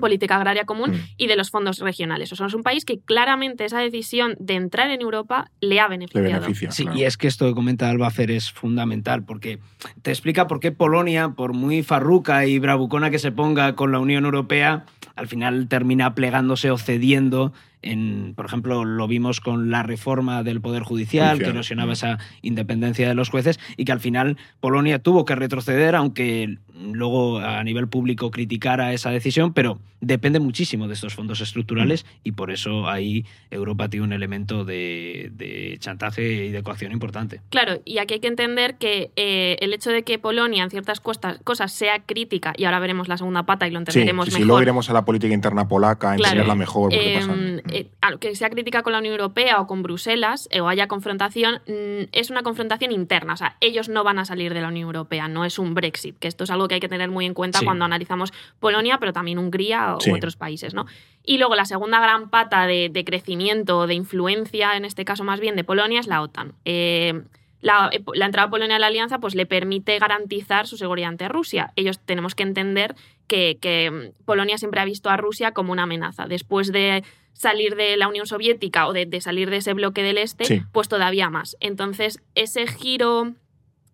política 0.00 0.36
agraria 0.36 0.64
común 0.64 0.92
Mm. 0.92 1.00
y 1.16 1.26
de 1.26 1.34
los 1.34 1.50
fondos 1.50 1.80
regionales. 1.80 2.30
O 2.32 2.36
sea, 2.36 2.46
es 2.46 2.54
un 2.54 2.62
país 2.62 2.84
que 2.84 3.00
claramente 3.00 3.64
esa 3.64 3.80
decisión 3.80 4.36
de 4.38 4.54
entrar 4.54 4.90
en 4.90 5.00
Europa 5.00 5.50
le 5.60 5.80
ha 5.80 5.84
Le 5.88 5.96
beneficiado. 5.96 6.40
beneficia. 6.42 6.70
Sí, 6.70 6.84
claro. 6.84 6.98
y 6.98 7.02
es 7.02 7.16
que 7.16 7.26
esto 7.26 7.46
que 7.48 7.54
comenta 7.54 7.90
Albacer 7.90 8.30
es 8.30 8.52
fundamental 8.52 9.24
porque 9.24 9.58
te 10.02 10.12
explica 10.12 10.46
por 10.46 10.60
qué 10.60 10.70
Polonia, 10.70 11.30
por 11.30 11.52
muy 11.52 11.82
farruca 11.82 12.46
y 12.46 12.60
bravucona 12.60 13.10
que 13.10 13.18
se 13.18 13.32
ponga 13.32 13.74
con 13.74 13.90
la 13.90 13.98
Unión 13.98 14.24
Europea, 14.24 14.84
al 15.16 15.26
final 15.26 15.66
termina 15.66 16.14
plegándose 16.14 16.70
o 16.70 16.78
cediendo. 16.78 17.52
En, 17.82 18.32
por 18.34 18.46
ejemplo, 18.46 18.84
lo 18.84 19.06
vimos 19.06 19.40
con 19.40 19.70
la 19.70 19.82
reforma 19.82 20.42
del 20.42 20.60
Poder 20.60 20.82
Judicial, 20.82 21.28
Judicial, 21.30 21.38
que 21.38 21.50
erosionaba 21.54 21.90
mm. 21.90 21.92
esa 21.92 22.18
independencia 22.42 23.08
de 23.08 23.14
los 23.14 23.28
jueces 23.30 23.60
y 23.76 23.84
que 23.84 23.92
al 23.92 24.00
final 24.00 24.36
Polonia 24.60 24.98
tuvo 24.98 25.24
que 25.24 25.34
retroceder, 25.36 25.94
aunque 25.94 26.58
luego 26.74 27.38
a 27.38 27.62
nivel 27.64 27.88
público 27.88 28.30
criticara 28.30 28.92
esa 28.92 29.10
decisión, 29.10 29.52
pero 29.52 29.78
depende 30.00 30.38
muchísimo 30.38 30.86
de 30.86 30.94
estos 30.94 31.14
fondos 31.14 31.40
estructurales 31.40 32.06
y 32.22 32.32
por 32.32 32.52
eso 32.52 32.88
ahí 32.88 33.24
Europa 33.50 33.88
tiene 33.88 34.04
un 34.06 34.12
elemento 34.12 34.64
de, 34.64 35.32
de 35.34 35.76
chantaje 35.80 36.46
y 36.46 36.50
de 36.50 36.62
coacción 36.62 36.92
importante. 36.92 37.40
Claro, 37.50 37.80
y 37.84 37.98
aquí 37.98 38.14
hay 38.14 38.20
que 38.20 38.28
entender 38.28 38.76
que 38.76 39.10
eh, 39.16 39.56
el 39.60 39.72
hecho 39.72 39.90
de 39.90 40.04
que 40.04 40.20
Polonia 40.20 40.62
en 40.62 40.70
ciertas 40.70 41.00
costas- 41.00 41.40
cosas 41.42 41.72
sea 41.72 41.98
crítica, 42.00 42.52
y 42.56 42.64
ahora 42.64 42.78
veremos 42.78 43.08
la 43.08 43.16
segunda 43.18 43.42
pata 43.44 43.66
y 43.66 43.70
lo 43.72 43.78
Sí, 43.80 43.82
entenderemos 43.88 44.26
sí, 44.26 44.30
sí, 44.30 44.36
mejor. 44.36 44.46
luego 44.46 44.62
iremos 44.62 44.88
a 44.88 44.92
la 44.92 45.04
política 45.04 45.34
interna 45.34 45.66
polaca, 45.66 46.12
a 46.12 46.16
Claro. 46.16 46.28
enseñarla 46.30 46.54
mejor. 46.54 46.90
porque 46.90 47.14
Eh, 47.14 47.18
pasan- 47.18 47.62
eh, 47.72 47.88
a 48.00 48.10
lo 48.10 48.18
que 48.18 48.34
sea 48.34 48.50
crítica 48.50 48.82
con 48.82 48.92
la 48.92 48.98
Unión 48.98 49.12
Europea 49.12 49.60
o 49.60 49.66
con 49.66 49.82
Bruselas 49.82 50.48
eh, 50.50 50.60
o 50.60 50.68
haya 50.68 50.88
confrontación, 50.88 51.60
mm, 51.66 52.08
es 52.12 52.30
una 52.30 52.42
confrontación 52.42 52.92
interna. 52.92 53.34
O 53.34 53.36
sea, 53.36 53.56
ellos 53.60 53.88
no 53.88 54.04
van 54.04 54.18
a 54.18 54.24
salir 54.24 54.54
de 54.54 54.60
la 54.60 54.68
Unión 54.68 54.86
Europea, 54.86 55.28
no 55.28 55.44
es 55.44 55.58
un 55.58 55.74
Brexit, 55.74 56.18
que 56.18 56.28
esto 56.28 56.44
es 56.44 56.50
algo 56.50 56.68
que 56.68 56.74
hay 56.74 56.80
que 56.80 56.88
tener 56.88 57.10
muy 57.10 57.26
en 57.26 57.34
cuenta 57.34 57.58
Sí. 57.60 57.64
cuando 57.64 57.84
analizamos 57.84 58.32
Polonia, 58.60 58.98
pero 58.98 59.12
también 59.12 59.38
Hungría 59.38 59.96
o 59.96 60.00
Sí. 60.00 60.10
otros 60.10 60.36
países. 60.36 60.74
¿no? 60.74 60.86
Y 61.24 61.38
luego 61.38 61.54
la 61.54 61.64
segunda 61.64 62.00
gran 62.00 62.30
pata 62.30 62.66
de, 62.66 62.88
de 62.88 63.04
crecimiento, 63.04 63.86
de 63.86 63.94
influencia, 63.94 64.76
en 64.76 64.84
este 64.84 65.04
caso 65.04 65.24
más 65.24 65.40
bien 65.40 65.56
de 65.56 65.64
Polonia, 65.64 66.00
es 66.00 66.06
la 66.06 66.22
OTAN. 66.22 66.54
Eh, 66.64 67.22
la, 67.60 67.90
eh, 67.92 68.02
la 68.14 68.26
entrada 68.26 68.46
de 68.46 68.50
Polonia 68.52 68.76
a 68.76 68.78
la 68.78 68.86
alianza 68.86 69.18
pues, 69.18 69.34
le 69.34 69.44
permite 69.44 69.98
garantizar 69.98 70.66
su 70.66 70.76
seguridad 70.76 71.08
ante 71.08 71.28
Rusia. 71.28 71.72
Ellos 71.76 71.98
tenemos 71.98 72.34
que 72.34 72.44
entender 72.44 72.94
que, 73.26 73.58
que, 73.60 73.90
mm, 73.90 74.24
Polonia 74.24 74.58
siempre 74.58 74.80
ha 74.80 74.84
visto 74.84 75.10
a 75.10 75.16
Rusia 75.16 75.52
como 75.52 75.72
una 75.72 75.82
amenaza. 75.82 76.26
Después 76.26 76.70
de 76.72 77.02
salir 77.32 77.76
de 77.76 77.96
la 77.96 78.08
Unión 78.08 78.26
Soviética 78.26 78.86
o 78.88 78.92
de, 78.92 79.06
de 79.06 79.20
salir 79.20 79.50
de 79.50 79.58
ese 79.58 79.72
bloque 79.72 80.02
del 80.02 80.18
este, 80.18 80.44
Sí. 80.44 80.62
pues 80.72 80.88
todavía 80.88 81.30
más. 81.30 81.56
Entonces, 81.60 82.20
ese 82.34 82.66
giro 82.66 83.34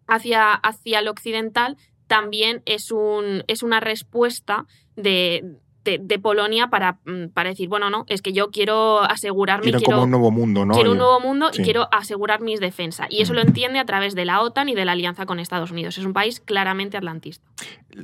hacia, 0.06 0.52
hacia 0.52 1.02
lo 1.02 1.10
occidental 1.10 1.76
también 2.06 2.62
es, 2.66 2.90
un, 2.90 3.44
es 3.46 3.62
una 3.62 3.80
respuesta 3.80 4.66
de, 4.96 5.56
de, 5.84 5.98
de 6.02 6.18
Polonia 6.18 6.68
para, 6.68 6.98
mm, 7.04 7.28
para 7.34 7.50
decir, 7.50 7.68
bueno, 7.68 7.90
no, 7.90 8.04
es 8.08 8.22
que 8.22 8.32
yo 8.32 8.50
quiero 8.50 9.02
asegurarme, 9.02 9.64
Quieren 9.64 9.80
quiero, 9.80 9.96
como 9.96 10.04
un 10.04 10.10
nuevo 10.10 10.30
mundo, 10.30 10.64
¿no? 10.64 10.74
quiero 10.74 10.92
un 10.92 10.98
nuevo 10.98 11.20
mundo 11.20 11.50
sí. 11.52 11.60
y 11.60 11.64
quiero 11.64 11.88
asegurar 11.92 12.40
mis 12.40 12.60
defensas. 12.60 13.06
Y 13.10 13.22
eso 13.22 13.32
Mm. 13.32 13.36
lo 13.36 13.42
entiende 13.42 13.78
a 13.78 13.84
través 13.84 14.14
de 14.14 14.24
la 14.24 14.40
OTAN 14.40 14.68
y 14.68 14.74
de 14.74 14.84
la 14.84 14.92
alianza 14.92 15.26
con 15.26 15.38
Estados 15.38 15.70
Unidos. 15.70 15.98
Es 15.98 16.04
un 16.04 16.12
país 16.12 16.40
claramente 16.40 16.96
atlantista. 16.96 17.44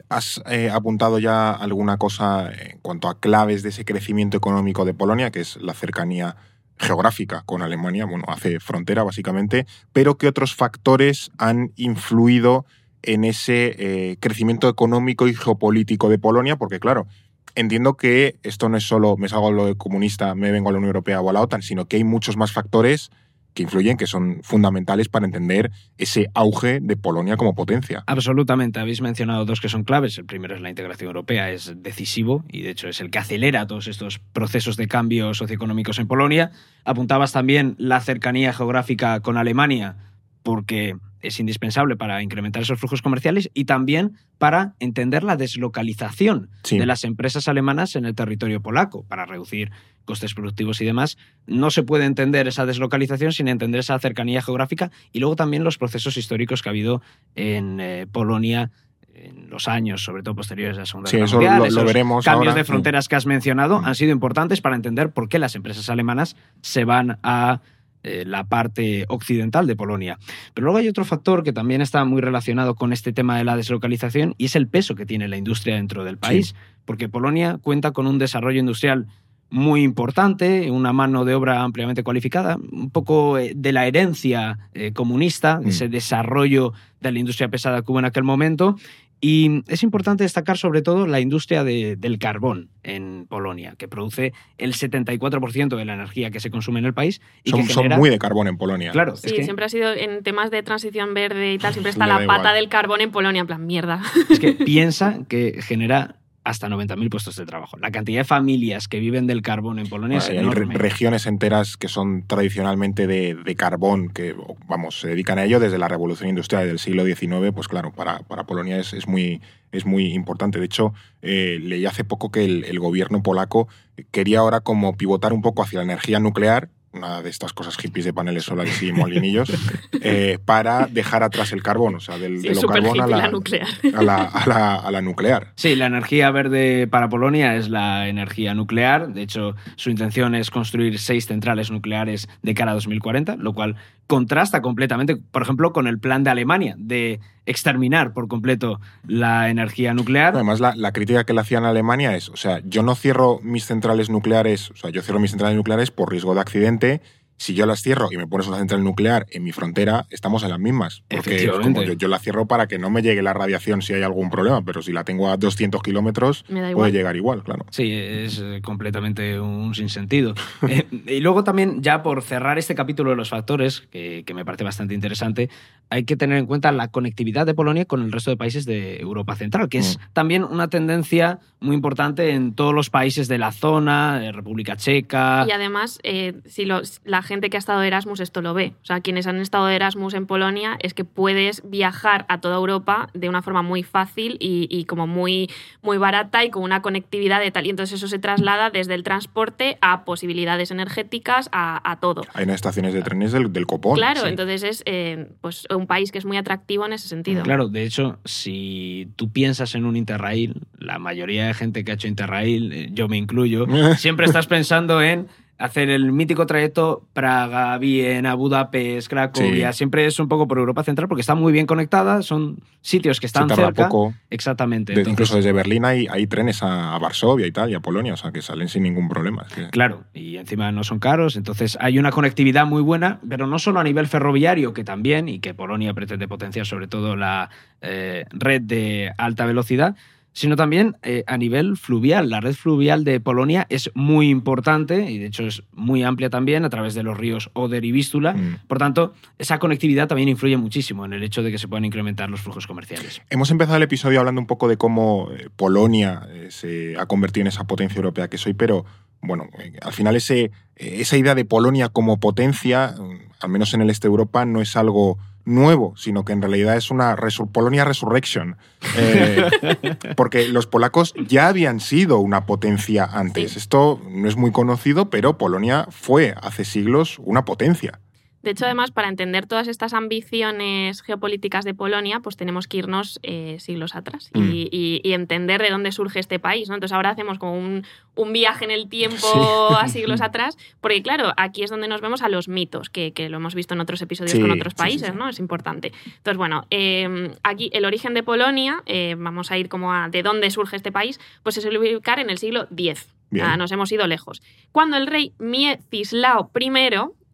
¿Has 0.08 0.42
eh, 0.50 0.70
apuntado 0.70 1.18
ya 1.18 1.50
alguna 1.52 1.96
cosa 1.96 2.50
en 2.52 2.78
cuanto 2.80 3.08
a 3.08 3.18
claves 3.18 3.62
de 3.62 3.70
ese 3.70 3.84
crecimiento 3.84 4.36
económico 4.36 4.84
de 4.84 4.94
Polonia, 4.94 5.30
que 5.30 5.40
es 5.40 5.56
la 5.56 5.74
cercanía 5.74 6.36
geográfica 6.78 7.42
con 7.46 7.62
Alemania? 7.62 8.06
Bueno, 8.06 8.24
hace 8.28 8.60
frontera 8.60 9.02
básicamente, 9.02 9.66
pero 9.92 10.16
¿qué 10.16 10.28
otros 10.28 10.54
factores 10.54 11.30
han 11.38 11.72
influido 11.76 12.64
en 13.02 13.24
ese 13.24 13.74
eh, 13.78 14.16
crecimiento 14.20 14.68
económico 14.68 15.26
y 15.26 15.34
geopolítico 15.34 16.08
de 16.08 16.18
Polonia? 16.18 16.56
Porque 16.56 16.80
claro, 16.80 17.06
entiendo 17.54 17.94
que 17.94 18.36
esto 18.42 18.68
no 18.68 18.76
es 18.76 18.84
solo 18.84 19.16
me 19.16 19.28
salgo 19.28 19.48
a 19.48 19.52
lo 19.52 19.76
comunista, 19.76 20.34
me 20.34 20.50
vengo 20.50 20.68
a 20.68 20.72
la 20.72 20.78
Unión 20.78 20.90
Europea 20.90 21.20
o 21.20 21.30
a 21.30 21.32
la 21.32 21.40
OTAN, 21.40 21.62
sino 21.62 21.86
que 21.86 21.96
hay 21.96 22.04
muchos 22.04 22.36
más 22.36 22.52
factores 22.52 23.10
que 23.54 23.62
influyen, 23.62 23.96
que 23.96 24.06
son 24.06 24.40
fundamentales 24.42 25.08
para 25.08 25.26
entender 25.26 25.70
ese 25.98 26.28
auge 26.34 26.80
de 26.80 26.96
Polonia 26.96 27.36
como 27.36 27.54
potencia. 27.54 28.04
Absolutamente, 28.06 28.80
habéis 28.80 29.00
mencionado 29.00 29.44
dos 29.44 29.60
que 29.60 29.68
son 29.68 29.84
claves. 29.84 30.16
El 30.18 30.24
primero 30.24 30.54
es 30.54 30.60
la 30.60 30.70
integración 30.70 31.08
europea, 31.08 31.50
es 31.50 31.74
decisivo 31.82 32.44
y 32.48 32.62
de 32.62 32.70
hecho 32.70 32.88
es 32.88 33.00
el 33.00 33.10
que 33.10 33.18
acelera 33.18 33.66
todos 33.66 33.88
estos 33.88 34.18
procesos 34.18 34.76
de 34.76 34.86
cambio 34.86 35.34
socioeconómicos 35.34 35.98
en 35.98 36.06
Polonia. 36.06 36.52
Apuntabas 36.84 37.32
también 37.32 37.74
la 37.78 38.00
cercanía 38.00 38.52
geográfica 38.52 39.20
con 39.20 39.36
Alemania, 39.36 39.96
porque 40.42 40.96
es 41.22 41.38
indispensable 41.38 41.96
para 41.96 42.22
incrementar 42.22 42.62
esos 42.62 42.78
flujos 42.78 43.02
comerciales 43.02 43.50
y 43.52 43.66
también 43.66 44.16
para 44.38 44.74
entender 44.80 45.22
la 45.22 45.36
deslocalización 45.36 46.48
Sí. 46.62 46.78
de 46.78 46.86
las 46.86 47.04
empresas 47.04 47.46
alemanas 47.48 47.94
en 47.96 48.04
el 48.06 48.14
territorio 48.14 48.60
polaco, 48.62 49.04
para 49.06 49.26
reducir 49.26 49.70
costes 50.06 50.32
productivos 50.34 50.80
y 50.80 50.84
demás. 50.86 51.18
No 51.46 51.70
se 51.70 51.82
puede 51.82 52.04
entender 52.06 52.48
esa 52.48 52.64
deslocalización 52.66 53.32
sin 53.32 53.48
entender 53.48 53.80
esa 53.80 53.98
cercanía 53.98 54.40
geográfica 54.42 54.90
y 55.12 55.20
luego 55.20 55.36
también 55.36 55.62
los 55.62 55.76
procesos 55.78 56.16
históricos 56.16 56.62
que 56.62 56.68
ha 56.68 56.72
habido 56.72 57.02
en 57.34 57.80
eh, 57.80 58.06
Polonia 58.10 58.70
en 59.14 59.50
los 59.50 59.68
años, 59.68 60.02
sobre 60.02 60.22
todo 60.22 60.34
posteriores 60.34 60.78
a 60.78 60.80
la 60.80 60.86
Segunda 60.86 61.10
Sí, 61.10 61.18
Guerra 61.18 61.30
Mundial. 61.32 61.58
lo- 61.58 61.80
lo 61.80 61.84
veremos 61.84 62.24
cambios 62.24 62.48
ahora, 62.52 62.58
de 62.58 62.64
sí. 62.64 62.68
fronteras 62.68 63.08
que 63.08 63.16
has 63.16 63.26
mencionado 63.26 63.82
Mm. 63.82 63.84
han 63.84 63.94
sido 63.94 64.12
importantes 64.12 64.62
para 64.62 64.76
entender 64.76 65.10
por 65.10 65.28
qué 65.28 65.38
las 65.38 65.54
empresas 65.54 65.90
alemanas 65.90 66.36
se 66.62 66.84
van 66.86 67.18
a 67.22 67.60
eh, 68.02 68.24
la 68.26 68.44
parte 68.44 69.04
occidental 69.08 69.66
de 69.66 69.76
Polonia. 69.76 70.18
Pero 70.54 70.66
luego 70.66 70.78
hay 70.78 70.88
otro 70.88 71.04
factor 71.04 71.42
que 71.42 71.52
también 71.52 71.80
está 71.80 72.04
muy 72.04 72.20
relacionado 72.20 72.74
con 72.74 72.92
este 72.92 73.12
tema 73.12 73.36
de 73.36 73.44
la 73.44 73.56
deslocalización 73.56 74.34
y 74.38 74.46
es 74.46 74.56
el 74.56 74.68
peso 74.68 74.94
que 74.94 75.06
tiene 75.06 75.28
la 75.28 75.36
industria 75.36 75.76
dentro 75.76 76.04
del 76.04 76.16
país, 76.16 76.54
porque 76.84 77.08
Polonia 77.08 77.58
cuenta 77.60 77.92
con 77.92 78.06
un 78.06 78.18
desarrollo 78.18 78.60
industrial 78.60 79.06
muy 79.50 79.82
importante, 79.82 80.70
una 80.70 80.92
mano 80.92 81.24
de 81.24 81.34
obra 81.34 81.62
ampliamente 81.62 82.04
cualificada, 82.04 82.56
un 82.70 82.90
poco 82.90 83.36
eh, 83.36 83.52
de 83.54 83.72
la 83.72 83.86
herencia 83.86 84.58
eh, 84.74 84.92
comunista, 84.92 85.60
Mm. 85.60 85.68
ese 85.68 85.88
desarrollo 85.88 86.72
de 87.00 87.12
la 87.12 87.18
industria 87.18 87.48
pesada 87.48 87.82
que 87.82 87.90
hubo 87.90 87.98
en 87.98 88.04
aquel 88.04 88.24
momento. 88.24 88.76
Y 89.22 89.62
es 89.68 89.82
importante 89.82 90.24
destacar 90.24 90.56
sobre 90.56 90.80
todo 90.80 91.06
la 91.06 91.20
industria 91.20 91.62
de- 91.62 91.96
del 91.96 92.18
carbón 92.18 92.70
en 92.82 93.26
Polonia, 93.28 93.74
que 93.76 93.86
produce 93.86 94.32
el 94.56 94.72
74% 94.72 95.76
de 95.76 95.84
la 95.84 95.92
energía 95.94 96.30
que 96.30 96.40
se 96.40 96.50
consume 96.50 96.78
en 96.80 96.86
el 96.86 96.94
país 96.94 97.20
y 97.44 97.50
Son, 97.50 97.66
que 97.66 97.72
son 97.72 97.82
genera... 97.82 97.98
muy 97.98 98.08
de 98.08 98.18
carbón 98.18 98.48
en 98.48 98.56
Polonia. 98.56 98.92
Claro, 98.92 99.16
Sí, 99.16 99.26
es 99.26 99.32
que, 99.34 99.44
siempre 99.44 99.66
ha 99.66 99.68
sido 99.68 99.92
en 99.92 100.22
temas 100.22 100.50
de 100.50 100.62
transición 100.62 101.12
verde 101.12 101.52
y 101.52 101.58
tal, 101.58 101.72
siempre 101.74 101.90
está 101.90 102.06
la 102.06 102.24
pata 102.26 102.40
igual. 102.40 102.54
del 102.54 102.68
carbón 102.70 103.00
en 103.02 103.10
Polonia, 103.10 103.40
en 103.40 103.46
plan, 103.46 103.66
mierda. 103.66 104.00
es 104.30 104.38
que 104.40 104.52
piensa 104.52 105.18
que 105.28 105.60
genera 105.60 106.16
hasta 106.50 106.68
90.000 106.68 107.08
puestos 107.10 107.36
de 107.36 107.46
trabajo. 107.46 107.76
La 107.78 107.90
cantidad 107.90 108.20
de 108.20 108.24
familias 108.24 108.88
que 108.88 109.00
viven 109.00 109.26
del 109.26 109.42
carbón 109.42 109.78
en 109.78 109.88
Polonia 109.88 110.18
es 110.18 110.28
Hay 110.28 110.36
re- 110.36 110.42
enorme. 110.42 110.74
regiones 110.74 111.26
enteras 111.26 111.76
que 111.76 111.88
son 111.88 112.24
tradicionalmente 112.26 113.06
de, 113.06 113.34
de 113.34 113.54
carbón, 113.56 114.08
que 114.10 114.34
vamos, 114.68 115.00
se 115.00 115.08
dedican 115.08 115.38
a 115.38 115.44
ello 115.44 115.60
desde 115.60 115.78
la 115.78 115.88
revolución 115.88 116.28
industrial 116.28 116.66
del 116.66 116.78
siglo 116.78 117.04
XIX, 117.04 117.52
pues 117.54 117.68
claro, 117.68 117.92
para, 117.92 118.20
para 118.20 118.44
Polonia 118.44 118.78
es, 118.78 118.92
es 118.92 119.06
muy, 119.08 119.40
es 119.72 119.86
muy 119.86 120.12
importante. 120.12 120.58
De 120.58 120.64
hecho, 120.66 120.92
eh, 121.22 121.58
leí 121.62 121.86
hace 121.86 122.04
poco 122.04 122.30
que 122.30 122.44
el, 122.44 122.64
el 122.64 122.78
gobierno 122.80 123.22
polaco 123.22 123.68
quería 124.10 124.40
ahora 124.40 124.60
como 124.60 124.96
pivotar 124.96 125.32
un 125.32 125.42
poco 125.42 125.62
hacia 125.62 125.78
la 125.78 125.84
energía 125.84 126.18
nuclear, 126.20 126.68
una 126.92 127.22
de 127.22 127.30
estas 127.30 127.52
cosas 127.52 127.76
hippies 127.76 128.04
de 128.04 128.12
paneles 128.12 128.44
solares 128.44 128.82
y 128.82 128.92
molinillos, 128.92 129.50
eh, 130.02 130.38
para 130.44 130.86
dejar 130.86 131.22
atrás 131.22 131.52
el 131.52 131.62
carbón, 131.62 131.94
o 131.94 132.00
sea, 132.00 132.18
del, 132.18 132.40
Sí, 132.40 132.48
de 132.48 132.54
lo 132.56 132.62
carbón 132.62 133.00
a 133.00 133.06
la 133.06 133.30
nuclear. 133.30 133.66
a 133.94 134.02
la- 134.02 134.24
a 134.24 134.46
la- 134.48 134.74
a 134.76 134.90
la 134.90 135.00
nuclear. 135.00 135.52
Sí, 135.56 135.76
la 135.76 135.86
energía 135.86 136.30
verde 136.30 136.88
para 136.88 137.08
Polonia 137.08 137.54
es 137.54 137.68
la 137.68 138.08
energía 138.08 138.54
nuclear. 138.54 139.12
De 139.12 139.22
hecho, 139.22 139.54
su 139.76 139.90
intención 139.90 140.34
es 140.34 140.50
construir 140.50 140.98
seis 140.98 141.26
centrales 141.26 141.70
nucleares 141.70 142.28
de 142.42 142.54
cara 142.54 142.72
a 142.72 142.74
2040, 142.74 143.36
lo 143.36 143.52
cual 143.52 143.76
contrasta 144.08 144.60
completamente, 144.60 145.16
por 145.16 145.42
ejemplo, 145.42 145.72
con 145.72 145.86
el 145.86 146.00
plan 146.00 146.24
de 146.24 146.30
Alemania 146.30 146.74
de 146.76 147.20
exterminar 147.46 148.12
por 148.12 148.28
completo 148.28 148.80
la 149.06 149.50
energía 149.50 149.94
nuclear. 149.94 150.34
Además, 150.34 150.60
la, 150.60 150.74
la 150.76 150.92
crítica 150.92 151.24
que 151.24 151.32
le 151.32 151.40
hacían 151.40 151.64
a 151.64 151.70
Alemania 151.70 152.16
es, 152.16 152.28
o 152.28 152.36
sea, 152.36 152.60
yo 152.64 152.82
no 152.82 152.94
cierro 152.94 153.40
mis 153.42 153.66
centrales 153.66 154.10
nucleares, 154.10 154.70
o 154.70 154.76
sea, 154.76 154.90
yo 154.90 155.02
cierro 155.02 155.20
mis 155.20 155.30
centrales 155.30 155.56
nucleares 155.56 155.90
por 155.90 156.10
riesgo 156.10 156.34
de 156.34 156.40
accidente. 156.40 157.00
Si 157.40 157.54
yo 157.54 157.64
las 157.64 157.80
cierro 157.80 158.08
y 158.12 158.18
me 158.18 158.26
pones 158.26 158.48
una 158.48 158.58
central 158.58 158.84
nuclear 158.84 159.24
en 159.30 159.42
mi 159.42 159.50
frontera, 159.52 160.04
estamos 160.10 160.42
en 160.42 160.50
las 160.50 160.58
mismas. 160.58 161.02
Porque 161.08 161.36
como 161.62 161.82
yo, 161.82 161.94
yo 161.94 162.06
la 162.08 162.18
cierro 162.18 162.44
para 162.44 162.66
que 162.68 162.78
no 162.78 162.90
me 162.90 163.00
llegue 163.00 163.22
la 163.22 163.32
radiación 163.32 163.80
si 163.80 163.94
hay 163.94 164.02
algún 164.02 164.28
problema, 164.28 164.62
pero 164.62 164.82
si 164.82 164.92
la 164.92 165.04
tengo 165.04 165.30
a 165.30 165.38
200 165.38 165.82
kilómetros, 165.82 166.44
puede 166.74 166.92
llegar 166.92 167.16
igual, 167.16 167.42
claro. 167.42 167.64
Sí, 167.70 167.90
es 167.92 168.40
eh, 168.44 168.60
completamente 168.62 169.40
un 169.40 169.74
sinsentido. 169.74 170.34
Eh, 170.68 170.86
y 171.06 171.20
luego 171.20 171.42
también, 171.42 171.82
ya 171.82 172.02
por 172.02 172.22
cerrar 172.22 172.58
este 172.58 172.74
capítulo 172.74 173.10
de 173.10 173.16
los 173.16 173.30
factores, 173.30 173.80
que, 173.90 174.22
que 174.26 174.34
me 174.34 174.44
parece 174.44 174.62
bastante 174.62 174.92
interesante, 174.94 175.48
hay 175.88 176.04
que 176.04 176.16
tener 176.16 176.36
en 176.36 176.46
cuenta 176.46 176.70
la 176.70 176.88
conectividad 176.88 177.46
de 177.46 177.54
Polonia 177.54 177.86
con 177.86 178.02
el 178.02 178.12
resto 178.12 178.30
de 178.30 178.36
países 178.36 178.66
de 178.66 178.98
Europa 179.00 179.34
Central, 179.34 179.68
que 179.70 179.78
es 179.78 179.98
también 180.12 180.44
una 180.44 180.68
tendencia 180.68 181.38
muy 181.58 181.74
importante 181.74 182.30
en 182.30 182.54
todos 182.54 182.72
los 182.74 182.90
países 182.90 183.26
de 183.26 183.38
la 183.38 183.50
zona, 183.52 184.20
eh, 184.24 184.30
República 184.32 184.76
Checa. 184.76 185.44
Y 185.48 185.50
además, 185.50 185.98
eh, 186.04 186.34
si 186.44 186.66
los- 186.66 187.00
la 187.04 187.22
gente 187.30 187.48
que 187.48 187.56
ha 187.56 187.58
estado 187.58 187.80
de 187.80 187.86
Erasmus 187.86 188.18
esto 188.18 188.42
lo 188.42 188.54
ve. 188.54 188.72
O 188.82 188.84
sea, 188.84 189.00
quienes 189.00 189.28
han 189.28 189.40
estado 189.40 189.66
de 189.66 189.76
Erasmus 189.76 190.14
en 190.14 190.26
Polonia 190.26 190.76
es 190.80 190.94
que 190.94 191.04
puedes 191.04 191.62
viajar 191.64 192.26
a 192.28 192.40
toda 192.40 192.56
Europa 192.56 193.08
de 193.14 193.28
una 193.28 193.40
forma 193.40 193.62
muy 193.62 193.84
fácil 193.84 194.36
y, 194.40 194.66
y 194.68 194.84
como 194.84 195.06
muy, 195.06 195.48
muy 195.80 195.96
barata 195.96 196.44
y 196.44 196.50
con 196.50 196.64
una 196.64 196.82
conectividad 196.82 197.38
de 197.38 197.52
tal. 197.52 197.66
Y 197.66 197.70
entonces 197.70 197.98
eso 197.98 198.08
se 198.08 198.18
traslada 198.18 198.70
desde 198.70 198.94
el 198.94 199.04
transporte 199.04 199.78
a 199.80 200.04
posibilidades 200.04 200.72
energéticas, 200.72 201.48
a, 201.52 201.88
a 201.88 202.00
todo. 202.00 202.22
Hay 202.34 202.44
unas 202.44 202.56
estaciones 202.56 202.94
de 202.94 203.02
trenes 203.02 203.30
del, 203.30 203.52
del 203.52 203.66
copón. 203.66 203.96
Claro, 203.96 204.22
sí. 204.22 204.28
entonces 204.28 204.64
es 204.64 204.82
eh, 204.86 205.28
pues 205.40 205.68
un 205.70 205.86
país 205.86 206.10
que 206.10 206.18
es 206.18 206.24
muy 206.24 206.36
atractivo 206.36 206.84
en 206.84 206.94
ese 206.94 207.06
sentido. 207.06 207.44
Claro, 207.44 207.68
de 207.68 207.84
hecho, 207.84 208.18
si 208.24 209.08
tú 209.14 209.30
piensas 209.30 209.76
en 209.76 209.84
un 209.84 209.94
Interrail, 209.96 210.62
la 210.78 210.98
mayoría 210.98 211.46
de 211.46 211.54
gente 211.54 211.84
que 211.84 211.92
ha 211.92 211.94
hecho 211.94 212.08
Interrail, 212.08 212.72
eh, 212.72 212.88
yo 212.92 213.06
me 213.06 213.16
incluyo, 213.16 213.66
siempre 213.96 214.26
estás 214.26 214.48
pensando 214.48 215.00
en 215.00 215.28
hacer 215.60 215.90
el 215.90 216.10
mítico 216.10 216.46
trayecto 216.46 217.04
Praga, 217.12 217.76
Viena, 217.78 218.34
Budapest, 218.34 219.08
Cracovia. 219.08 219.72
Sí. 219.72 219.78
Siempre 219.78 220.06
es 220.06 220.18
un 220.18 220.26
poco 220.28 220.48
por 220.48 220.58
Europa 220.58 220.82
Central 220.82 221.06
porque 221.06 221.20
está 221.20 221.34
muy 221.34 221.52
bien 221.52 221.66
conectada, 221.66 222.22
son 222.22 222.58
sitios 222.80 223.20
que 223.20 223.28
Se 223.28 223.28
están 223.28 223.46
tarda 223.48 223.66
cerca. 223.66 223.88
poco. 223.88 224.14
Exactamente. 224.30 224.92
De- 224.94 225.00
entonces- 225.00 225.12
incluso 225.12 225.36
desde 225.36 225.52
Berlín 225.52 225.84
hay, 225.84 226.06
hay 226.10 226.26
trenes 226.26 226.62
a, 226.62 226.94
a 226.94 226.98
Varsovia 226.98 227.46
y 227.46 227.52
tal, 227.52 227.70
y 227.70 227.74
a 227.74 227.80
Polonia, 227.80 228.14
o 228.14 228.16
sea, 228.16 228.32
que 228.32 228.40
salen 228.42 228.68
sin 228.68 228.82
ningún 228.82 229.08
problema. 229.08 229.44
Es 229.48 229.52
que- 229.54 229.68
Claro, 229.70 230.04
y 230.14 230.36
encima 230.38 230.72
no 230.72 230.82
son 230.82 230.98
caros, 230.98 231.36
entonces 231.36 231.76
hay 231.80 231.98
una 231.98 232.10
conectividad 232.10 232.64
muy 232.66 232.80
buena, 232.82 233.20
pero 233.28 233.46
no 233.46 233.58
solo 233.58 233.80
a 233.80 233.84
nivel 233.84 234.06
ferroviario, 234.06 234.72
que 234.72 234.82
también, 234.84 235.28
y 235.28 235.40
que 235.40 235.52
Polonia 235.52 235.92
pretende 235.94 236.26
potenciar 236.26 236.64
sobre 236.66 236.88
todo 236.88 237.16
la 237.16 237.50
eh, 237.82 238.24
red 238.30 238.62
de 238.62 239.12
alta 239.18 239.44
velocidad, 239.46 239.94
sino 240.32 240.56
también 240.56 240.96
eh, 241.02 241.24
a 241.26 241.36
nivel 241.36 241.76
fluvial. 241.76 242.30
La 242.30 242.40
red 242.40 242.54
fluvial 242.54 243.04
de 243.04 243.20
Polonia 243.20 243.66
es 243.68 243.90
muy 243.94 244.28
importante 244.28 245.10
y 245.10 245.18
de 245.18 245.26
hecho 245.26 245.44
es 245.44 245.62
muy 245.72 246.02
amplia 246.02 246.30
también 246.30 246.64
a 246.64 246.70
través 246.70 246.94
de 246.94 247.02
los 247.02 247.16
ríos 247.16 247.50
Oder 247.54 247.84
y 247.84 247.92
Vístula. 247.92 248.34
Mm. 248.34 248.58
Por 248.68 248.78
tanto, 248.78 249.14
esa 249.38 249.58
conectividad 249.58 250.08
también 250.08 250.28
influye 250.28 250.56
muchísimo 250.56 251.04
en 251.04 251.12
el 251.12 251.22
hecho 251.22 251.42
de 251.42 251.50
que 251.50 251.58
se 251.58 251.68
puedan 251.68 251.84
incrementar 251.84 252.30
los 252.30 252.40
flujos 252.40 252.66
comerciales. 252.66 253.22
Hemos 253.30 253.50
empezado 253.50 253.76
el 253.76 253.82
episodio 253.82 254.20
hablando 254.20 254.40
un 254.40 254.46
poco 254.46 254.68
de 254.68 254.76
cómo 254.76 255.28
eh, 255.32 255.48
Polonia 255.56 256.26
eh, 256.30 256.48
se 256.50 256.96
ha 256.98 257.06
convertido 257.06 257.42
en 257.42 257.48
esa 257.48 257.64
potencia 257.64 257.96
europea 257.96 258.28
que 258.28 258.38
soy, 258.38 258.54
pero 258.54 258.84
bueno, 259.22 259.48
al 259.82 259.92
final 259.92 260.16
ese, 260.16 260.50
esa 260.76 261.16
idea 261.16 261.34
de 261.34 261.44
Polonia 261.44 261.88
como 261.90 262.20
potencia, 262.20 262.94
mm, 262.98 263.32
al 263.40 263.50
menos 263.50 263.74
en 263.74 263.82
el 263.82 263.90
este 263.90 264.08
de 264.08 264.12
Europa, 264.12 264.44
no 264.44 264.62
es 264.62 264.76
algo 264.76 265.18
nuevo, 265.50 265.94
sino 265.96 266.24
que 266.24 266.32
en 266.32 266.40
realidad 266.42 266.76
es 266.76 266.90
una 266.90 267.16
resur- 267.16 267.50
Polonia 267.50 267.84
Resurrection. 267.84 268.56
Eh, 268.96 269.48
porque 270.16 270.48
los 270.48 270.66
polacos 270.66 271.12
ya 271.26 271.48
habían 271.48 271.80
sido 271.80 272.18
una 272.18 272.46
potencia 272.46 273.04
antes. 273.04 273.52
Sí. 273.52 273.58
Esto 273.58 274.00
no 274.08 274.28
es 274.28 274.36
muy 274.36 274.52
conocido, 274.52 275.10
pero 275.10 275.36
Polonia 275.38 275.86
fue 275.90 276.34
hace 276.40 276.64
siglos 276.64 277.18
una 277.18 277.44
potencia. 277.44 278.00
De 278.42 278.52
hecho, 278.52 278.64
además, 278.64 278.90
para 278.90 279.08
entender 279.08 279.46
todas 279.46 279.68
estas 279.68 279.92
ambiciones 279.92 281.02
geopolíticas 281.02 281.64
de 281.64 281.74
Polonia, 281.74 282.20
pues 282.20 282.36
tenemos 282.36 282.66
que 282.66 282.78
irnos 282.78 283.20
eh, 283.22 283.56
siglos 283.60 283.94
atrás 283.94 284.30
y, 284.34 284.38
Mm. 284.40 284.50
y- 284.52 285.00
y 285.04 285.12
entender 285.12 285.60
de 285.60 285.70
dónde 285.70 285.92
surge 285.92 286.20
este 286.20 286.38
país. 286.38 286.68
¿no? 286.68 286.74
Entonces 286.74 286.94
ahora 286.94 287.10
hacemos 287.10 287.38
como 287.38 287.58
un, 287.58 287.84
un 288.14 288.32
viaje 288.32 288.64
en 288.64 288.70
el 288.70 288.88
tiempo 288.88 289.16
Sí. 289.20 289.74
a 289.78 289.88
siglos 289.88 290.20
atrás, 290.20 290.56
porque 290.80 291.02
claro, 291.02 291.32
aquí 291.36 291.62
es 291.62 291.70
donde 291.70 291.86
nos 291.88 292.00
vemos 292.00 292.22
a 292.22 292.28
los 292.28 292.48
mitos, 292.48 292.88
que, 292.90 293.12
que 293.12 293.28
lo 293.28 293.36
hemos 293.36 293.54
visto 293.54 293.74
en 293.74 293.80
otros 293.80 294.00
episodios 294.02 294.32
Sí, 294.32 294.40
con 294.40 294.50
otros 294.50 294.74
países, 294.74 295.08
sí. 295.08 295.14
¿no? 295.16 295.28
Es 295.28 295.38
importante. 295.38 295.92
Entonces, 296.06 296.36
bueno, 296.38 296.66
eh, 296.70 297.32
aquí 297.42 297.68
el 297.74 297.84
origen 297.84 298.14
de 298.14 298.22
Polonia, 298.22 298.82
eh, 298.86 299.16
vamos 299.18 299.50
a 299.50 299.58
ir 299.58 299.68
como 299.68 299.92
a 299.92 300.08
de 300.08 300.22
dónde 300.22 300.50
surge 300.50 300.76
este 300.76 300.92
país, 300.92 301.20
pues 301.42 301.54
se 301.56 301.60
suele 301.60 301.78
ubicar 301.78 302.18
en 302.18 302.30
el 302.30 302.38
siglo 302.38 302.66
X. 302.76 303.08
Ah, 303.40 303.56
nos 303.56 303.70
hemos 303.70 303.92
ido 303.92 304.06
lejos. 304.08 304.42
Cuando 304.72 304.96
el 304.96 305.06
rey 305.06 305.32
Miecislao 305.38 306.50
I 306.58 306.70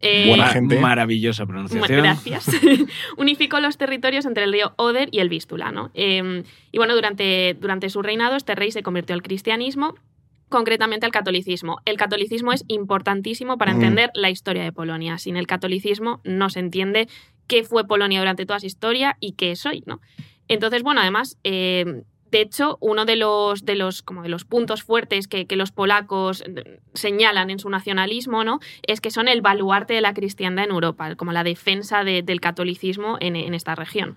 eh, 0.00 0.28
Buena 0.28 0.48
gente. 0.48 0.78
Maravillosa 0.78 1.46
pronunciación. 1.46 2.02
Gracias. 2.02 2.46
Unificó 3.16 3.60
los 3.60 3.76
territorios 3.78 4.26
entre 4.26 4.44
el 4.44 4.52
río 4.52 4.74
Oder 4.76 5.08
y 5.10 5.20
el 5.20 5.28
Vístula. 5.28 5.72
¿no? 5.72 5.90
Eh, 5.94 6.42
y 6.72 6.78
bueno, 6.78 6.94
durante, 6.94 7.56
durante 7.60 7.88
su 7.90 8.02
reinado 8.02 8.36
este 8.36 8.54
rey 8.54 8.70
se 8.70 8.82
convirtió 8.82 9.14
al 9.14 9.22
cristianismo, 9.22 9.94
concretamente 10.48 11.06
al 11.06 11.12
catolicismo. 11.12 11.78
El 11.84 11.96
catolicismo 11.96 12.52
es 12.52 12.64
importantísimo 12.68 13.58
para 13.58 13.72
Mm. 13.72 13.76
entender 13.76 14.10
la 14.14 14.30
historia 14.30 14.62
de 14.62 14.72
Polonia. 14.72 15.18
Sin 15.18 15.36
el 15.36 15.46
catolicismo 15.46 16.20
no 16.24 16.50
se 16.50 16.60
entiende 16.60 17.08
qué 17.46 17.64
fue 17.64 17.86
Polonia 17.86 18.18
durante 18.20 18.46
toda 18.46 18.60
su 18.60 18.66
historia 18.66 19.16
y 19.20 19.32
qué 19.32 19.52
es 19.52 19.64
hoy. 19.66 19.82
¿no? 19.86 20.00
Entonces, 20.48 20.82
bueno, 20.82 21.00
además... 21.00 21.38
eh, 21.44 22.02
de 22.36 22.42
hecho, 22.42 22.76
uno 22.80 23.04
de 23.06 23.16
los, 23.16 23.64
de 23.64 23.74
los, 23.76 24.02
como 24.02 24.22
de 24.22 24.28
los 24.28 24.44
puntos 24.44 24.82
fuertes 24.82 25.26
que, 25.26 25.46
los 25.56 25.72
polacos 25.72 26.42
eh, 26.46 26.80
señalan 26.94 27.48
en 27.50 27.58
su 27.58 27.70
nacionalismo 27.70 28.44
¿no? 28.44 28.58
es 28.86 29.00
que 29.00 29.10
son 29.10 29.26
el 29.28 29.40
baluarte 29.40 29.94
de 29.94 30.00
la 30.02 30.12
cristiandad 30.12 30.64
en 30.66 30.70
Europa, 30.70 31.14
como 31.16 31.32
la 31.32 31.44
defensa 31.44 32.04
de- 32.04 32.22
del 32.22 32.40
catolicismo 32.40 33.16
en, 33.20 33.36
en 33.36 33.54
esta 33.54 33.74
región. 33.74 34.16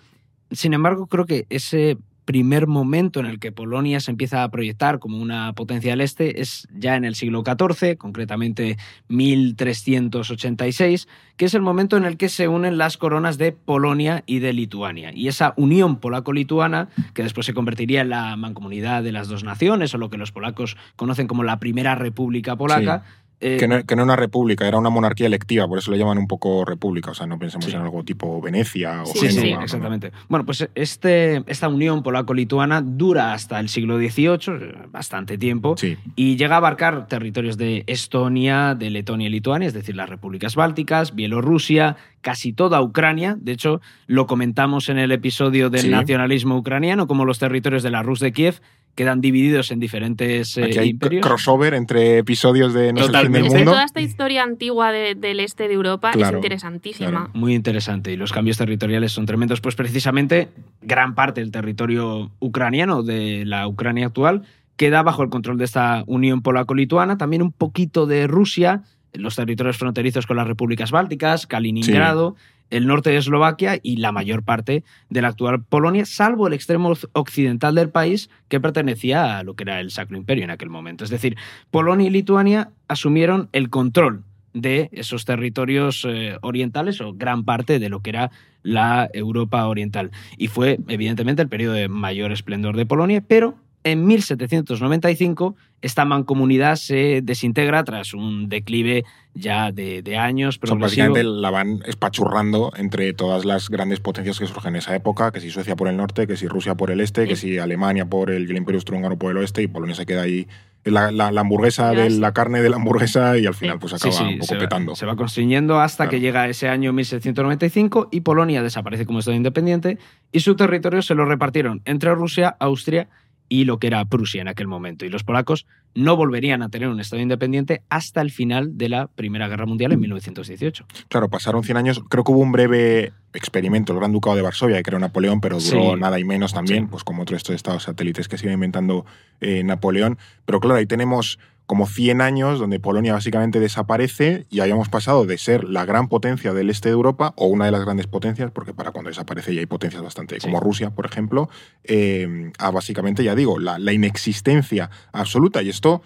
Sin 0.52 0.74
embargo, 0.74 1.08
creo 1.08 1.26
que 1.26 1.46
ese 1.50 1.98
primer 2.30 2.68
momento 2.68 3.20
en 3.20 3.26
el 3.26 3.40
que 3.40 3.52
Polonia 3.52 4.00
se 4.00 4.12
empieza 4.12 4.44
a 4.44 4.52
proyectar 4.52 5.00
como 5.00 5.18
una 5.18 5.52
potencia 5.54 5.94
del 5.94 6.02
este 6.02 6.42
es 6.42 6.68
ya 6.72 6.96
en 6.96 7.04
el 7.04 7.16
siglo 7.16 7.44
XIV, 7.44 7.98
concretamente 7.98 8.78
1386, 9.08 11.08
que 11.38 11.46
es 11.46 11.56
el 11.56 11.64
momento 11.64 11.98
en 11.98 12.06
el 12.06 12.18
que 12.18 12.30
se 12.30 12.48
unen 12.48 12.78
las 12.78 12.98
coronas 12.98 13.40
de 13.40 13.52
Polonia 13.52 14.22
y 14.28 14.38
de 14.38 14.54
Lituania. 14.54 15.12
Y 15.12 15.28
esa 15.28 15.56
unión 15.58 15.96
polaco-lituana, 15.96 16.90
que 17.16 17.24
después 17.24 17.48
se 17.48 17.56
convertiría 17.56 18.02
en 18.02 18.10
la 18.10 18.36
mancomunidad 18.36 19.02
de 19.02 19.12
las 19.12 19.28
dos 19.28 19.44
naciones, 19.44 19.96
o 19.96 19.98
lo 19.98 20.12
que 20.12 20.20
los 20.20 20.32
polacos 20.32 20.78
conocen 20.96 21.26
como 21.26 21.42
la 21.42 21.58
primera 21.58 21.96
república 21.96 22.56
polaca, 22.56 23.06
eh, 23.42 23.58
Que 23.58 23.68
no, 23.68 23.84
que 23.86 23.96
no 23.96 24.02
era 24.02 24.04
una 24.04 24.16
república, 24.16 24.68
era 24.68 24.78
una 24.78 24.90
monarquía 24.90 25.28
electiva, 25.28 25.68
por 25.68 25.78
eso 25.78 25.92
le 25.92 25.98
llaman 25.98 26.18
un 26.18 26.28
poco 26.28 26.66
república. 26.66 27.12
O 27.12 27.14
sea, 27.14 27.26
no 27.28 27.40
pensemos 27.40 27.66
Sí. 27.66 27.72
en 27.72 27.82
algo 27.82 28.04
tipo 28.04 28.42
Venecia 28.42 29.04
o 29.04 29.06
Sí, 29.06 29.20
Sí, 29.20 29.30
sí, 29.30 29.40
Génova, 29.40 29.58
¿no? 29.60 29.64
exactamente. 29.64 30.12
Bueno, 30.28 30.46
pues 30.46 30.68
este, 30.76 31.44
esta 31.48 31.68
unión 31.70 32.04
polaco-lituana 32.04 32.82
dura 32.82 33.34
hasta 33.34 33.60
el 33.60 33.70
siglo 33.70 33.98
XVIII, 33.98 34.90
bastante 34.92 35.38
tiempo, 35.38 35.76
Sí. 35.78 35.98
y 36.16 36.36
llega 36.36 36.56
a 36.56 36.58
abarcar 36.58 37.08
territorios 37.08 37.58
de 37.58 37.84
Estonia, 37.88 38.76
de 38.76 38.90
Letonia 38.90 39.28
y 39.28 39.32
Lituania, 39.32 39.68
es 39.68 39.74
decir, 39.74 39.96
las 39.96 40.10
repúblicas 40.10 40.56
bálticas, 40.56 41.16
Bielorrusia, 41.16 41.96
casi 42.22 42.52
toda 42.54 42.82
Ucrania. 42.82 43.38
De 43.40 43.54
hecho, 43.54 43.82
lo 44.08 44.28
comentamos 44.28 44.90
en 44.90 44.98
el 44.98 45.12
episodio 45.12 45.70
del 45.70 45.90
nacionalismo 45.92 46.58
ucraniano, 46.58 47.08
como 47.08 47.24
los 47.24 47.40
territorios 47.40 47.84
de 47.84 47.92
la 47.92 48.04
Rus 48.04 48.20
de 48.20 48.32
Kiev 48.34 48.60
quedan 49.00 49.22
divididos 49.22 49.72
en 49.72 49.80
diferentes 49.80 50.58
eh, 50.58 50.66
Aquí 50.66 50.78
hay 50.78 50.90
imperios. 50.90 51.26
crossover 51.26 51.74
entre 51.74 52.18
episodios 52.18 52.74
de 52.74 52.92
No 52.92 53.00
es 53.00 53.08
el 53.08 53.16
fin 53.22 53.32
del 53.32 53.44
mundo. 53.46 53.72
toda 53.72 53.86
esta 53.86 54.02
historia 54.02 54.44
antigua 54.44 54.92
de- 54.92 55.16
del 55.16 55.40
este 55.40 55.70
de 55.70 55.74
Europa 55.76 56.12
es 56.12 56.32
interesantísima. 56.34 57.10
claro. 57.10 57.30
Muy 57.34 57.56
interesante 57.56 58.12
y 58.12 58.18
los 58.18 58.34
cambios 58.34 58.58
territoriales 58.58 59.14
son 59.14 59.26
tremendos. 59.26 59.62
Pues 59.62 59.76
precisamente 59.76 60.50
gran 60.82 61.16
parte 61.16 61.40
del 61.40 61.50
territorio 61.52 62.30
ucraniano 62.40 63.02
de 63.02 63.46
la 63.46 63.70
Ucrania 63.70 64.08
actual 64.08 64.42
queda 64.76 65.02
bajo 65.02 65.24
el 65.24 65.30
control 65.30 65.58
de 65.58 65.64
esta 65.64 66.04
unión 66.06 66.42
polaco-lituana, 66.42 67.18
también 67.18 67.42
un 67.42 67.54
poquito 67.54 68.06
de 68.06 68.28
Rusia, 68.28 68.82
los 69.14 69.36
territorios 69.38 69.78
fronterizos 69.78 70.28
con 70.28 70.36
las 70.36 70.46
repúblicas 70.46 70.92
bálticas, 70.92 71.48
Kaliningrado, 71.48 72.36
el 72.70 72.88
norte 72.88 73.10
de 73.10 73.18
Eslovaquia 73.18 73.80
y 73.82 73.98
la 73.98 74.12
mayor 74.12 74.44
parte 74.44 74.84
de 75.10 75.22
la 75.22 75.30
actual 75.30 75.64
Polonia, 75.64 76.06
salvo 76.06 76.48
el 76.48 76.54
extremo 76.54 76.94
occidental 77.14 77.76
del 77.76 77.90
país 77.90 78.30
que 78.48 78.60
pertenecía 78.60 79.38
a 79.38 79.44
lo 79.44 79.56
que 79.56 79.64
era 79.64 79.80
el 79.80 79.92
Sacro 79.92 80.18
Imperio 80.18 80.44
en 80.44 80.52
aquel 80.52 80.70
momento. 80.70 81.04
Es 81.04 81.10
decir, 81.10 81.38
Polonia 81.72 82.08
y 82.08 82.12
Lituania 82.12 82.72
asumieron 82.88 83.50
el 83.52 83.70
control 83.70 84.24
de 84.54 84.90
esos 84.92 85.26
territorios 85.26 86.06
eh, 86.08 86.38
orientales 86.42 87.02
o 87.02 87.14
gran 87.14 87.44
parte 87.46 87.80
de 87.80 87.90
lo 87.90 88.02
que 88.02 88.10
era 88.12 88.32
la 88.64 89.10
Europa 89.14 89.66
oriental. 89.68 90.12
Y 90.38 90.48
fue, 90.48 90.80
evidentemente, 90.88 91.42
el 91.42 91.50
periodo 91.50 91.74
de 91.74 91.88
mayor 91.88 92.32
esplendor 92.32 92.76
de 92.76 92.86
Polonia, 92.86 93.24
pero 93.26 93.58
en 93.84 94.06
1795 94.06 95.56
esta 95.82 96.04
mancomunidad 96.04 96.76
se 96.76 97.22
desintegra 97.24 97.84
tras 97.84 98.14
un 98.14 98.50
declive 98.50 99.06
ya 99.34 99.72
de, 99.72 100.18
años. 100.18 100.58
Pero 100.58 100.78
básicamente 100.78 101.24
la 101.24 101.50
van 101.50 101.82
espachurrando 101.86 102.74
entre 102.76 103.14
todas 103.14 103.46
las 103.46 103.70
grandes 103.70 104.00
potencias 104.00 104.40
que 104.40 104.48
surgen 104.48 104.76
en 104.76 104.80
esa 104.80 104.96
época, 104.96 105.32
que 105.32 105.40
si 105.40 105.50
Suecia 105.50 105.76
por 105.76 105.88
el 105.88 105.96
norte, 105.96 106.28
que 106.28 106.36
si 106.36 106.48
Rusia 106.48 106.76
por 106.76 106.92
el 106.92 107.00
este, 107.00 107.28
que 107.28 107.36
si 107.36 107.58
Alemania 107.58 108.06
por 108.06 108.30
el, 108.30 108.50
el 108.50 108.58
Imperio 108.58 108.78
Austrohúngaro 108.78 109.18
por 109.18 109.32
el 109.32 109.38
oeste 109.38 109.62
y 109.62 109.68
Polonia 109.68 109.96
se 109.96 110.06
queda 110.06 110.24
ahí 110.24 110.48
la, 110.86 111.12
la, 111.12 111.42
hamburguesa 111.42 111.92
de 111.92 112.10
la 112.10 112.34
carne 112.34 112.62
de 112.62 112.70
la 112.70 112.78
hamburguesa 112.78 113.38
y 113.38 113.46
al 113.46 113.54
final 113.54 113.80
pues 113.80 113.94
acaba 113.94 114.22
un 114.22 114.40
poco 114.40 114.46
se 114.48 114.56
petando. 114.56 114.92
Va, 114.94 114.96
se 114.96 115.06
va 115.06 115.16
constriñendo 115.16 115.80
hasta 115.80 116.10
que 116.10 116.20
llega 116.20 116.48
ese 116.48 116.68
año 116.70 116.94
1795 116.94 118.10
y 118.12 118.22
Polonia 118.22 118.64
desaparece 118.64 119.06
como 119.06 119.20
Estado 119.20 119.36
independiente 119.36 119.98
y 120.32 120.40
su 120.40 120.56
territorio 120.56 121.02
se 121.02 121.16
lo 121.16 121.26
repartieron 121.26 121.82
entre 121.86 122.14
Rusia, 122.16 122.56
Austria 122.60 123.04
y 123.04 123.29
lo 123.50 123.80
que 123.80 123.88
era 123.88 124.06
Prusia 124.06 124.42
en 124.42 124.48
aquel 124.48 124.68
momento. 124.68 125.06
Y 125.06 125.10
los 125.10 125.24
polacos 125.24 125.66
no 125.96 126.16
volverían 126.16 126.62
a 126.62 126.70
tener 126.70 126.88
un 126.88 127.00
Estado 127.00 127.22
independiente 127.22 127.82
hasta 127.90 128.22
el 128.22 128.32
final 128.32 128.78
de 128.78 128.90
la 128.90 129.08
Primera 129.08 129.48
Guerra 129.48 129.66
Mundial 129.66 129.92
en 129.92 130.00
1918. 130.00 130.86
Claro, 131.08 131.30
pasaron 131.30 131.64
100 131.64 131.78
años. 131.78 132.02
Creo 132.10 132.24
que 132.24 132.32
hubo 132.32 132.40
un 132.40 132.52
breve 132.52 133.12
experimento, 133.34 133.94
el 133.94 134.00
Gran 134.00 134.12
Ducado 134.12 134.36
de 134.36 134.42
Varsovia, 134.42 134.78
que 134.78 134.84
creó 134.84 135.00
Napoleón, 135.00 135.42
pero 135.42 135.60
duró 135.60 135.98
nada 135.98 136.20
y 136.20 136.24
menos 136.24 136.54
también, 136.54 136.88
pues 136.88 137.04
como 137.04 137.24
otros 137.24 137.38
estos 137.38 137.56
estados 137.56 137.84
satélites 137.84 138.28
que 138.28 138.38
se 138.38 138.46
iba 138.46 138.54
inventando 138.54 139.06
eh, 139.42 139.64
Napoleón. 139.64 140.18
Pero 140.46 140.60
claro, 140.60 140.78
ahí 140.78 140.86
tenemos 140.86 141.40
como 141.70 141.86
100 141.86 142.22
años 142.22 142.58
donde 142.58 142.80
Polonia 142.80 143.14
básicamente 143.14 143.60
desaparece 143.60 144.48
y 144.50 144.62
hayamos 144.62 144.90
pasado 144.90 145.28
de 145.28 145.38
ser 145.38 145.66
la 145.66 145.86
gran 145.86 146.08
potencia 146.08 146.52
del 146.52 146.72
este 146.72 146.90
de 146.90 146.94
Europa, 146.94 147.32
o 147.36 147.46
una 147.46 147.66
de 147.66 147.72
las 147.72 147.86
grandes 147.86 148.08
potencias, 148.08 148.50
porque 148.50 148.74
para 148.74 148.90
cuando 148.90 149.10
desaparece 149.10 149.54
ya 149.54 149.60
hay 149.60 149.68
potencias 149.68 150.02
bastante, 150.02 150.40
como 150.40 150.60
Rusia, 150.60 150.90
por 150.90 151.06
ejemplo, 151.06 151.48
eh, 151.84 152.52
a 152.58 152.72
básicamente, 152.72 153.24
ya 153.24 153.36
digo, 153.36 153.60
la, 153.60 153.78
la 153.78 153.94
inexistencia 153.94 154.90
absoluta. 155.14 155.62
Y 155.62 155.70
esto 155.70 156.02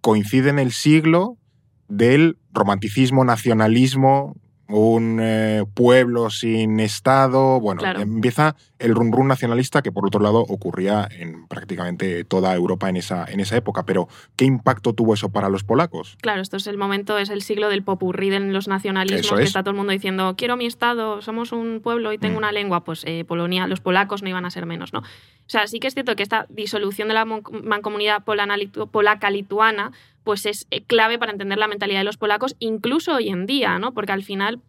coincide 0.00 0.50
en 0.50 0.58
el 0.58 0.72
siglo 0.72 1.38
del 1.86 2.38
romanticismo, 2.52 3.24
nacionalismo, 3.24 4.34
un 4.68 5.18
eh, 5.20 5.64
pueblo 5.74 6.30
sin 6.30 6.80
Estado. 6.80 7.60
Bueno, 7.60 7.82
empieza 7.84 8.56
el 8.78 8.94
run 8.94 9.12
run 9.12 9.28
nacionalista 9.28 9.82
que 9.82 9.92
por 9.92 10.06
otro 10.06 10.20
lado 10.20 10.40
ocurría 10.40 11.08
en 11.10 11.46
prácticamente 11.46 12.24
toda 12.24 12.54
Europa 12.54 12.88
en 12.88 12.96
esa, 12.96 13.24
en 13.26 13.40
esa 13.40 13.56
época. 13.56 13.84
Pero, 13.84 14.08
¿qué 14.36 14.44
impacto 14.44 14.92
tuvo 14.92 15.14
eso 15.14 15.30
para 15.30 15.48
los 15.48 15.64
polacos? 15.64 16.16
Claro, 16.20 16.42
esto 16.42 16.56
es 16.56 16.66
el 16.66 16.78
momento, 16.78 17.18
es 17.18 17.30
el 17.30 17.42
siglo 17.42 17.68
del 17.68 17.82
popurrí 17.82 18.34
en 18.34 18.52
los 18.52 18.68
nacionalismos, 18.68 19.38
que 19.38 19.44
está 19.44 19.62
todo 19.62 19.70
el 19.70 19.76
mundo 19.76 19.92
diciendo, 19.92 20.34
quiero 20.36 20.56
mi 20.56 20.66
Estado, 20.66 21.20
somos 21.22 21.52
un 21.52 21.80
pueblo 21.82 22.12
y 22.12 22.18
tengo 22.18 22.34
mm. 22.34 22.38
una 22.38 22.52
lengua. 22.52 22.84
Pues 22.84 23.04
eh, 23.06 23.24
Polonia, 23.24 23.66
los 23.66 23.80
polacos 23.80 24.22
no 24.22 24.28
iban 24.28 24.44
a 24.44 24.50
ser 24.50 24.66
menos, 24.66 24.92
¿no? 24.92 25.00
O 25.00 25.50
sea, 25.50 25.66
sí 25.66 25.78
que 25.78 25.88
es 25.88 25.94
cierto 25.94 26.16
que 26.16 26.22
esta 26.22 26.46
disolución 26.48 27.08
de 27.08 27.14
la 27.14 27.26
mancomunidad 27.26 28.24
polaca-lituana 28.24 29.92
pues 30.24 30.46
es 30.46 30.66
eh, 30.70 30.82
clave 30.82 31.18
para 31.18 31.32
entender 31.32 31.58
la 31.58 31.68
mentalidad 31.68 32.00
de 32.00 32.04
los 32.04 32.16
polacos, 32.16 32.56
incluso 32.58 33.14
hoy 33.14 33.28
en 33.28 33.46
día, 33.46 33.78
¿no? 33.78 33.94
Porque 33.94 34.12
al 34.12 34.24
final 34.24 34.60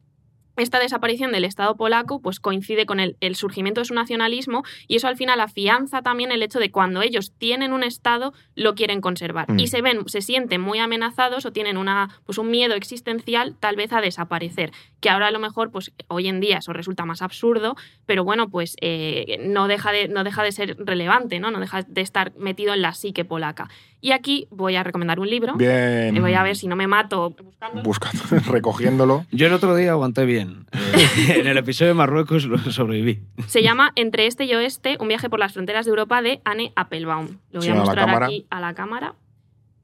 esta 0.57 0.79
desaparición 0.79 1.31
del 1.31 1.45
Estado 1.45 1.75
polaco 1.75 2.21
pues 2.21 2.39
coincide 2.39 2.85
con 2.85 2.99
el, 2.99 3.15
surgimiento 3.35 3.81
de 3.81 3.85
su 3.85 3.93
nacionalismo 3.93 4.63
y 4.87 4.95
eso 4.95 5.07
al 5.07 5.17
final 5.17 5.39
afianza 5.41 6.01
también 6.01 6.31
el 6.31 6.41
hecho 6.43 6.59
de 6.59 6.71
cuando 6.71 7.01
ellos 7.01 7.33
tienen 7.37 7.73
un 7.73 7.83
Estado 7.83 8.33
lo 8.55 8.75
quieren 8.75 9.01
conservar 9.01 9.47
y 9.57 9.63
mm. 9.63 9.67
se 9.67 9.81
ven, 9.81 10.07
se 10.07 10.21
sienten 10.21 10.61
muy 10.61 10.79
amenazados 10.79 11.45
o 11.45 11.51
tienen 11.51 11.77
una, 11.77 12.09
pues 12.25 12.37
un 12.37 12.49
miedo 12.49 12.75
existencial 12.75 13.55
tal 13.59 13.75
vez 13.75 13.91
a 13.91 14.01
desaparecer, 14.01 14.71
que 15.05 15.11
ahora 15.11 15.27
a 15.27 15.31
lo 15.31 15.37
mejor 15.37 15.69
pues 15.69 15.91
hoy 16.07 16.27
en 16.27 16.39
día 16.39 16.57
eso 16.57 16.73
resulta 16.73 17.05
más 17.05 17.21
absurdo, 17.21 17.75
pero 18.07 18.23
bueno 18.23 18.49
pues 18.49 18.75
eh, 18.81 19.37
no, 19.45 19.67
deja 19.67 19.91
de, 19.91 20.07
no 20.07 20.23
deja 20.23 20.41
de 20.41 20.51
ser 20.51 20.77
relevante, 20.79 21.39
¿no? 21.39 21.51
no 21.51 21.59
deja 21.59 21.83
de 21.83 22.01
estar 22.01 22.33
metido 22.39 22.73
en 22.73 22.81
la 22.81 22.91
psique 22.95 23.23
polaca. 23.23 23.69
Y 24.01 24.13
aquí 24.13 24.47
voy 24.49 24.75
a 24.77 24.81
recomendar 24.81 25.19
un 25.19 25.29
libro. 25.29 25.53
Bien. 25.57 26.19
voy 26.19 26.33
a 26.33 26.41
ver 26.41 26.55
si 26.55 26.67
no 26.67 26.75
me 26.75 26.87
mato 26.87 27.29
buscando. 27.29 27.83
Buscando, 27.83 28.23
recogiéndolo. 28.51 29.27
Yo 29.31 29.45
el 29.45 29.53
otro 29.53 29.75
día 29.75 29.91
aguanté 29.91 30.25
bien. 30.25 30.65
Eh, 30.95 31.39
en 31.39 31.47
el 31.47 31.57
episodio 31.57 31.89
de 31.89 31.93
Marruecos 31.93 32.47
sobreviví. 32.71 33.21
Se 33.47 33.61
llama 33.61 33.91
Entre 33.95 34.27
este 34.27 34.45
y 34.45 34.53
oeste, 34.55 34.97
un 34.99 35.07
viaje 35.07 35.29
por 35.29 35.39
las 35.39 35.53
fronteras 35.53 35.85
de 35.85 35.89
Europa 35.89 36.21
de 36.21 36.41
Anne 36.45 36.71
Applebaum. 36.75 37.37
Lo 37.51 37.59
voy 37.59 37.69
a 37.69 37.75
mostrar 37.75 38.23
aquí 38.23 38.45
a 38.49 38.59
la 38.59 38.73
cámara. 38.73 39.15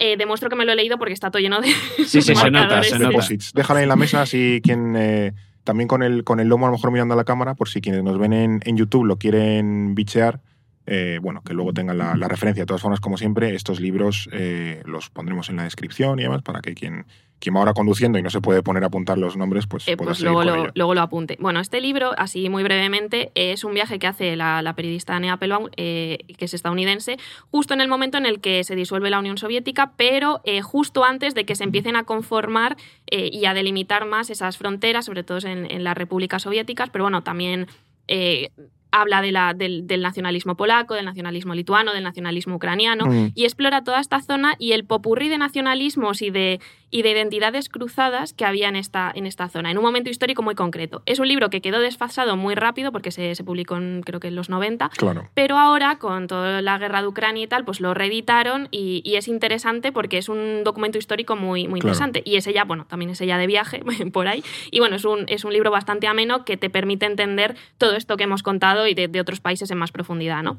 Eh, 0.03 0.17
demuestro 0.17 0.49
que 0.49 0.55
me 0.55 0.65
lo 0.65 0.71
he 0.71 0.75
leído 0.75 0.97
porque 0.97 1.13
está 1.13 1.29
todo 1.29 1.39
lleno 1.39 1.61
de. 1.61 1.67
Sí, 1.67 2.05
sí, 2.23 2.35
se 2.35 2.49
nota, 2.49 2.81
se 2.81 2.97
nota. 2.97 3.23
Déjala 3.53 3.83
en 3.83 3.87
la 3.87 3.95
mesa 3.95 4.25
si 4.25 4.59
quien. 4.63 4.95
Eh, 4.97 5.31
también 5.63 5.87
con 5.87 6.01
el, 6.01 6.23
con 6.23 6.39
el 6.39 6.47
lomo 6.47 6.65
a 6.65 6.69
lo 6.69 6.75
mejor 6.75 6.91
mirando 6.91 7.13
a 7.13 7.17
la 7.17 7.23
cámara, 7.23 7.53
por 7.53 7.69
si 7.69 7.81
quienes 7.81 8.03
nos 8.03 8.17
ven 8.17 8.33
en, 8.33 8.61
en 8.65 8.77
YouTube 8.77 9.05
lo 9.05 9.17
quieren 9.17 9.93
bichear 9.93 10.39
eh, 10.87 11.19
bueno, 11.21 11.41
que 11.43 11.53
luego 11.53 11.73
tengan 11.73 11.97
la, 11.97 12.27
referencia. 12.27 12.63
De 12.63 12.67
todas 12.67 12.81
formas, 12.81 12.99
como 12.99 13.17
siempre, 13.17 13.55
estos 13.55 13.79
libros 13.79 14.29
eh, 14.31 14.81
los 14.85 15.09
pondremos 15.09 15.49
en 15.49 15.57
la 15.57 15.63
descripción 15.63 16.19
y 16.19 16.23
demás 16.23 16.41
para 16.41 16.61
que 16.61 16.73
quien, 16.73 17.05
quien 17.39 17.55
va 17.55 17.59
ahora 17.59 17.73
conduciendo 17.73 18.17
y 18.17 18.23
no 18.23 18.29
se 18.29 18.41
puede 18.41 18.63
poner 18.63 18.83
a 18.83 18.87
apuntar 18.87 19.17
los 19.17 19.37
nombres, 19.37 19.67
pues, 19.67 19.87
eh, 19.87 19.95
pues 19.95 20.21
luego, 20.21 20.43
lo, 20.43 20.69
luego 20.73 20.95
lo 20.95 21.01
apunte. 21.01 21.37
Bueno, 21.39 21.59
este 21.59 21.81
libro, 21.81 22.11
así 22.17 22.49
muy 22.49 22.63
brevemente, 22.63 23.31
es 23.35 23.63
un 23.63 23.73
viaje 23.73 23.99
que 23.99 24.07
hace 24.07 24.35
la, 24.35 24.73
periodista 24.75 25.15
Anne 25.15 25.29
Applebaum, 25.29 25.69
que 25.69 26.25
es 26.39 26.53
estadounidense, 26.53 27.17
justo 27.51 27.73
en 27.73 27.81
el 27.81 27.87
momento 27.87 28.17
en 28.17 28.25
el 28.25 28.41
que 28.41 28.63
se 28.63 28.75
disuelve 28.75 29.09
la 29.11 29.19
Unión 29.19 29.37
Soviética, 29.37 29.93
pero 29.97 30.41
justo 30.63 31.03
antes 31.03 31.35
de 31.35 31.45
que 31.45 31.55
se 31.55 31.63
empiecen 31.63 31.95
a 31.95 32.05
conformar 32.05 32.77
y 33.11 33.45
a 33.45 33.53
delimitar 33.53 34.05
más 34.05 34.29
esas 34.29 34.57
fronteras, 34.57 35.05
sobre 35.05 35.23
todo 35.23 35.37
en, 35.47 35.69
en 35.69 35.83
las 35.83 35.95
repúblicas 35.95 36.41
soviéticas, 36.41 36.89
pero 36.89 37.03
bueno, 37.03 37.21
también 37.21 37.67
habla 38.91 39.21
de 39.21 39.31
la, 39.31 39.53
del, 39.53 39.85
nacionalismo 40.01 40.55
polaco, 40.55 40.93
del 40.93 41.05
nacionalismo 41.05 41.53
lituano, 41.53 41.93
del 41.93 42.03
nacionalismo 42.03 42.55
ucraniano, 42.55 43.05
mm. 43.05 43.31
y 43.35 43.45
explora 43.45 43.83
toda 43.83 43.99
esta 43.99 44.21
zona 44.21 44.55
y 44.59 44.73
el 44.73 44.85
popurrí 44.85 45.29
de 45.29 45.37
nacionalismos 45.37 46.21
y 46.21 46.29
de, 46.29 46.59
y 46.91 47.01
de 47.01 47.11
identidades 47.11 47.69
cruzadas 47.69 48.33
que 48.33 48.45
había 48.45 48.67
en 48.67 48.75
esta, 48.75 49.11
en 49.15 49.25
esta 49.25 49.47
zona, 49.49 49.71
en 49.71 49.77
un 49.77 49.83
momento 49.83 50.09
histórico 50.09 50.43
muy 50.43 50.55
concreto. 50.55 51.01
Es 51.05 51.19
un 51.19 51.27
libro 51.27 51.49
que 51.49 51.61
quedó 51.61 51.79
desfasado 51.79 52.35
muy 52.35 52.53
rápido 52.53 52.91
porque 52.91 53.11
se, 53.11 53.33
publicó 53.43 53.77
en, 53.77 54.03
creo 54.03 54.19
que 54.19 54.27
en 54.27 54.35
los 54.35 54.49
90, 54.49 54.89
claro. 54.89 55.29
pero 55.33 55.57
ahora 55.57 55.97
con 55.97 56.27
toda 56.27 56.61
la 56.61 56.77
guerra 56.77 57.01
de 57.01 57.07
Ucrania 57.07 57.43
y 57.43 57.47
tal, 57.47 57.63
pues 57.65 57.79
lo 57.79 57.93
reeditaron 57.93 58.67
y, 58.71 59.01
es 59.11 59.27
interesante 59.27 59.91
porque 59.91 60.17
es 60.17 60.29
un 60.29 60.63
documento 60.63 60.97
histórico 60.97 61.35
muy, 61.35 61.67
muy 61.67 61.79
interesante. 61.79 62.23
Y 62.25 62.37
ese 62.37 62.53
ya, 62.53 62.63
bueno, 62.63 62.85
también 62.85 63.11
es 63.11 63.21
ella 63.21 63.37
de 63.37 63.45
viaje 63.45 63.83
por 64.13 64.27
ahí. 64.27 64.43
Y 64.71 64.79
bueno, 64.79 64.95
es 64.95 65.05
un, 65.05 65.25
es 65.27 65.43
un 65.43 65.53
libro 65.53 65.69
bastante 65.69 66.07
ameno 66.07 66.43
que 66.43 66.57
te 66.57 66.69
permite 66.69 67.05
entender 67.05 67.55
todo 67.77 67.95
esto 67.95 68.17
que 68.17 68.23
hemos 68.23 68.41
contado 68.41 68.80
y 68.87 68.93
de, 68.93 69.07
de 69.07 69.21
otros 69.21 69.39
países 69.39 69.69
en 69.71 69.77
más 69.77 69.91
profundidad, 69.91 70.43
¿no? 70.43 70.57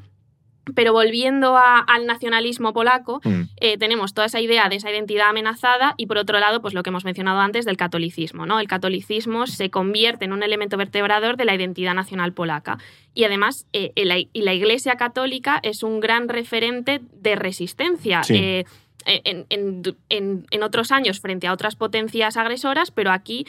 Pero 0.75 0.93
volviendo 0.93 1.57
al 1.57 2.05
nacionalismo 2.05 2.71
polaco, 2.71 3.19
mm. 3.23 3.41
eh, 3.57 3.77
tenemos 3.77 4.13
toda 4.13 4.27
esa 4.27 4.39
idea 4.39 4.69
de 4.69 4.77
esa 4.77 4.89
identidad 4.89 5.27
amenazada 5.27 5.93
y 5.97 6.05
por 6.05 6.17
otro 6.17 6.39
lado, 6.39 6.61
pues 6.61 6.73
lo 6.73 6.83
que 6.83 6.89
hemos 6.89 7.03
mencionado 7.03 7.39
antes 7.39 7.65
del 7.65 7.75
catolicismo. 7.75 8.45
¿no? 8.45 8.59
El 8.61 8.67
catolicismo 8.67 9.45
se 9.45 9.69
convierte 9.69 10.23
en 10.23 10.31
un 10.31 10.41
elemento 10.41 10.77
vertebrador 10.77 11.35
de 11.35 11.45
la 11.45 11.53
identidad 11.53 11.93
nacional 11.93 12.31
polaca. 12.31 12.77
Y 13.13 13.25
además, 13.25 13.67
eh, 13.73 13.91
la, 14.05 14.17
y 14.17 14.29
la 14.33 14.53
Iglesia 14.53 14.95
católica 14.95 15.59
es 15.63 15.83
un 15.83 15.99
gran 15.99 16.29
referente 16.29 17.01
de 17.11 17.35
resistencia. 17.35 18.21
Eh, 18.29 18.63
en, 19.05 20.63
otros 20.63 20.91
años 20.91 21.19
frente 21.19 21.47
a 21.47 21.53
otras 21.53 21.75
potencias 21.75 22.37
agresoras, 22.37 22.91
pero 22.91 23.11
aquí, 23.11 23.45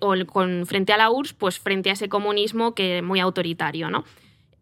o 0.00 0.14
con, 0.26 0.66
frente 0.66 0.92
a 0.92 0.96
la 0.96 1.10
URSS, 1.10 1.34
pues 1.34 1.58
frente 1.58 1.90
a 1.90 1.94
ese 1.94 2.08
comunismo 2.08 2.74
que 2.74 3.02
muy 3.02 3.20
autoritario, 3.20 3.90
¿no? 3.90 4.04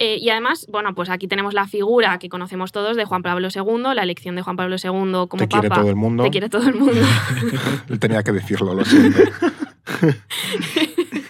Eh, 0.02 0.16
y 0.18 0.30
además, 0.30 0.66
bueno, 0.70 0.94
pues 0.94 1.10
aquí 1.10 1.28
tenemos 1.28 1.52
la 1.52 1.66
figura 1.66 2.18
que 2.18 2.30
conocemos 2.30 2.72
todos 2.72 2.96
de 2.96 3.04
Juan 3.04 3.22
Pablo 3.22 3.48
II, 3.54 3.94
la 3.94 4.02
elección 4.02 4.34
de 4.34 4.40
Juan 4.40 4.56
Pablo 4.56 4.76
II 4.82 5.26
como 5.28 5.36
Te 5.36 5.46
papa. 5.46 5.60
Quiere 5.60 5.68
todo 5.68 5.90
el 5.90 5.96
mundo. 5.96 6.22
Te 6.22 6.30
quiere 6.30 6.48
todo 6.48 6.66
el 6.66 6.74
mundo. 6.74 7.02
Él 7.90 8.00
tenía 8.00 8.22
que 8.22 8.32
decirlo, 8.32 8.72
lo 8.72 8.82
siento. 8.82 9.18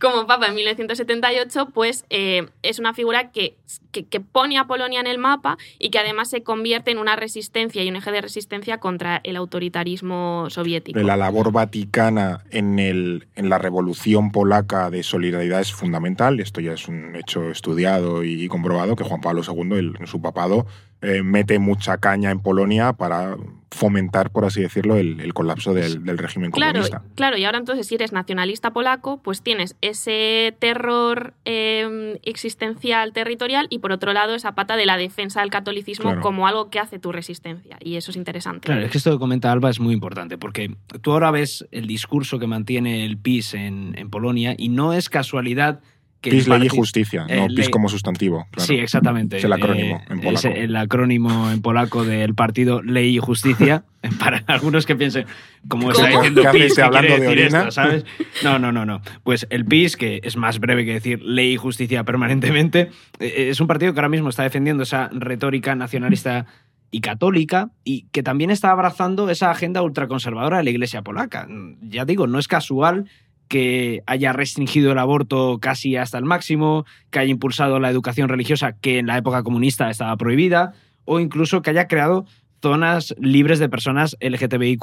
como 0.00 0.26
papa 0.26 0.46
en 0.46 0.54
1978, 0.54 1.68
pues 1.72 2.04
eh, 2.10 2.48
es 2.62 2.78
una 2.78 2.94
figura 2.94 3.30
que, 3.30 3.56
que, 3.92 4.20
pone 4.20 4.58
a 4.58 4.66
Polonia 4.66 5.00
en 5.00 5.06
el 5.06 5.18
mapa 5.18 5.56
y 5.78 5.90
que 5.90 5.98
además 5.98 6.30
se 6.30 6.42
convierte 6.42 6.90
en 6.90 6.98
una 6.98 7.16
resistencia 7.16 7.82
y 7.82 7.88
un 7.88 7.96
eje 7.96 8.10
de 8.10 8.20
resistencia 8.20 8.78
contra 8.78 9.20
el 9.24 9.36
autoritarismo 9.36 10.46
soviético. 10.50 10.98
La 11.00 11.16
labor 11.16 11.52
vaticana 11.52 12.44
en, 12.50 12.78
el, 12.78 13.28
en 13.36 13.48
la 13.48 13.58
revolución 13.58 14.32
polaca 14.32 14.90
de 14.90 15.02
solidaridad 15.02 15.60
es 15.60 15.72
fundamental. 15.72 16.40
Esto 16.40 16.60
ya 16.60 16.72
es 16.72 16.88
un 16.88 17.16
hecho 17.16 17.50
estudiado 17.50 18.24
y 18.24 18.48
comprobado 18.48 18.96
que 18.96 19.04
Juan 19.04 19.20
Pablo 19.20 19.42
II, 19.46 19.94
en 19.98 20.06
su 20.06 20.20
papado, 20.20 20.66
eh, 21.02 21.22
mete 21.22 21.58
mucha 21.58 21.98
caña 21.98 22.30
en 22.30 22.40
Polonia 22.40 22.94
para 22.94 23.36
fomentar, 23.70 24.30
por 24.30 24.44
así 24.44 24.62
decirlo, 24.62 24.96
el, 24.96 25.34
colapso 25.34 25.74
del, 25.74 26.18
régimen 26.18 26.50
comunista. 26.50 27.02
Claro, 27.14 27.36
y 27.36 27.44
ahora 27.44 27.58
entonces 27.58 27.86
si 27.86 27.96
eres 27.96 28.12
nacionalista 28.12 28.72
polaco, 28.72 29.20
pues 29.22 29.42
tienes 29.42 29.76
ese 29.80 30.54
terror 30.58 31.34
em, 31.44 32.16
existencial 32.22 33.12
territorial 33.12 33.66
y 33.70 33.80
por 33.80 33.92
otro 33.92 34.12
lado 34.12 34.34
esa 34.34 34.54
pata 34.54 34.76
de 34.76 34.86
la 34.86 34.96
defensa 34.96 35.40
del 35.40 35.50
catolicismo 35.50 36.20
como 36.20 36.46
algo 36.46 36.70
que 36.70 36.78
hace 36.78 36.98
tu 36.98 37.12
resistencia. 37.12 37.76
Y 37.80 37.96
eso 37.96 38.10
es 38.10 38.16
interesante. 38.16 38.66
Claro, 38.66 38.82
es 38.82 38.90
que 38.90 38.98
esto 38.98 39.10
que 39.12 39.18
comenta 39.18 39.50
Alba 39.50 39.70
es 39.70 39.80
muy 39.80 39.94
importante, 39.94 40.38
porque 40.38 40.76
tú 41.02 41.12
ahora 41.12 41.30
ves 41.30 41.66
el 41.72 41.86
discurso 41.86 42.38
que 42.38 42.46
mantiene 42.46 43.04
el 43.04 43.18
PIS 43.18 43.54
en, 43.54 43.94
en 43.98 44.10
Polonia 44.10 44.54
y 44.56 44.68
no 44.68 44.92
es 44.92 45.08
casualidad 45.08 45.80
PIS, 46.20 46.48
ley 46.48 46.62
y 46.64 46.68
justicia, 46.68 47.26
no 47.28 47.46
PIS 47.48 47.68
como 47.68 47.88
sustantivo. 47.88 48.46
Sí, 48.56 48.74
exactamente. 48.74 49.36
Es 49.38 49.44
el 49.44 49.52
acrónimo 49.52 50.02
en 50.08 50.20
polaco. 50.20 50.48
Es 50.48 50.56
el 50.56 50.76
acrónimo 50.76 51.50
en 51.50 51.62
polaco 51.62 52.04
del 52.04 52.34
partido 52.34 52.82
Ley 52.82 53.16
y 53.16 53.18
Justicia. 53.18 53.84
Para 54.18 54.42
algunos 54.46 54.86
que 54.86 54.96
piensen, 54.96 55.26
como 55.68 55.90
está 55.90 56.06
diciendo 56.06 56.42
PIS, 56.52 56.78
hablando 56.78 57.16
de 57.16 57.28
orina? 57.28 57.70
¿sabes? 57.70 58.04
No, 58.42 58.58
no, 58.58 58.72
no, 58.72 58.84
no. 58.84 59.00
Pues 59.22 59.46
el 59.50 59.64
PIS, 59.64 59.96
que 59.96 60.20
es 60.22 60.36
más 60.36 60.58
breve 60.58 60.84
que 60.84 60.92
decir 60.92 61.22
Ley 61.22 61.54
y 61.54 61.56
Justicia 61.56 62.04
permanentemente, 62.04 62.90
eh, 63.18 63.48
es 63.50 63.60
un 63.60 63.66
partido 63.66 63.92
que 63.92 64.00
ahora 64.00 64.08
mismo 64.08 64.28
está 64.28 64.42
defendiendo 64.42 64.82
esa 64.82 65.08
retórica 65.12 65.74
nacionalista 65.74 66.46
y 66.90 67.00
católica 67.00 67.70
y 67.84 68.06
que 68.12 68.22
también 68.22 68.50
está 68.50 68.70
abrazando 68.70 69.28
esa 69.28 69.50
agenda 69.50 69.82
ultraconservadora 69.82 70.58
de 70.58 70.64
la 70.64 70.70
Iglesia 70.70 71.02
polaca. 71.02 71.48
Ya 71.82 72.04
digo, 72.04 72.26
no 72.26 72.38
es 72.38 72.48
casual 72.48 73.06
que 73.48 74.02
haya 74.06 74.32
restringido 74.32 74.92
el 74.92 74.98
aborto 74.98 75.58
casi 75.60 75.96
hasta 75.96 76.18
el 76.18 76.24
máximo, 76.24 76.84
que 77.10 77.20
haya 77.20 77.30
impulsado 77.30 77.78
la 77.78 77.90
educación 77.90 78.28
religiosa 78.28 78.72
que 78.72 78.98
en 78.98 79.06
la 79.06 79.18
época 79.18 79.42
comunista 79.42 79.90
estaba 79.90 80.16
prohibida, 80.16 80.72
o 81.04 81.20
incluso 81.20 81.62
que 81.62 81.70
haya 81.70 81.86
creado 81.86 82.26
zonas 82.60 83.14
libres 83.18 83.58
de 83.58 83.68
personas 83.68 84.16
LGTBIQ, 84.20 84.80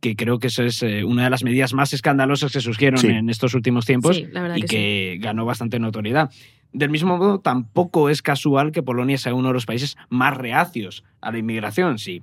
que 0.00 0.16
creo 0.16 0.38
que 0.38 0.48
esa 0.48 0.64
es 0.64 0.82
eh, 0.82 1.04
una 1.04 1.24
de 1.24 1.30
las 1.30 1.44
medidas 1.44 1.74
más 1.74 1.92
escandalosas 1.92 2.52
que 2.52 2.60
surgieron 2.60 3.04
en 3.06 3.30
estos 3.30 3.54
últimos 3.54 3.86
tiempos 3.86 4.20
y 4.56 4.62
que, 4.62 5.18
ganó 5.20 5.44
bastante 5.44 5.78
notoriedad. 5.78 6.30
Del 6.72 6.90
mismo 6.90 7.16
modo, 7.18 7.38
tampoco 7.38 8.08
es 8.08 8.22
casual 8.22 8.72
que 8.72 8.82
Polonia 8.82 9.18
sea 9.18 9.34
uno 9.34 9.48
de 9.48 9.54
los 9.54 9.66
países 9.66 9.96
más 10.08 10.36
reacios 10.36 11.04
a 11.20 11.30
la 11.30 11.38
inmigración. 11.38 11.98
Sí, 11.98 12.22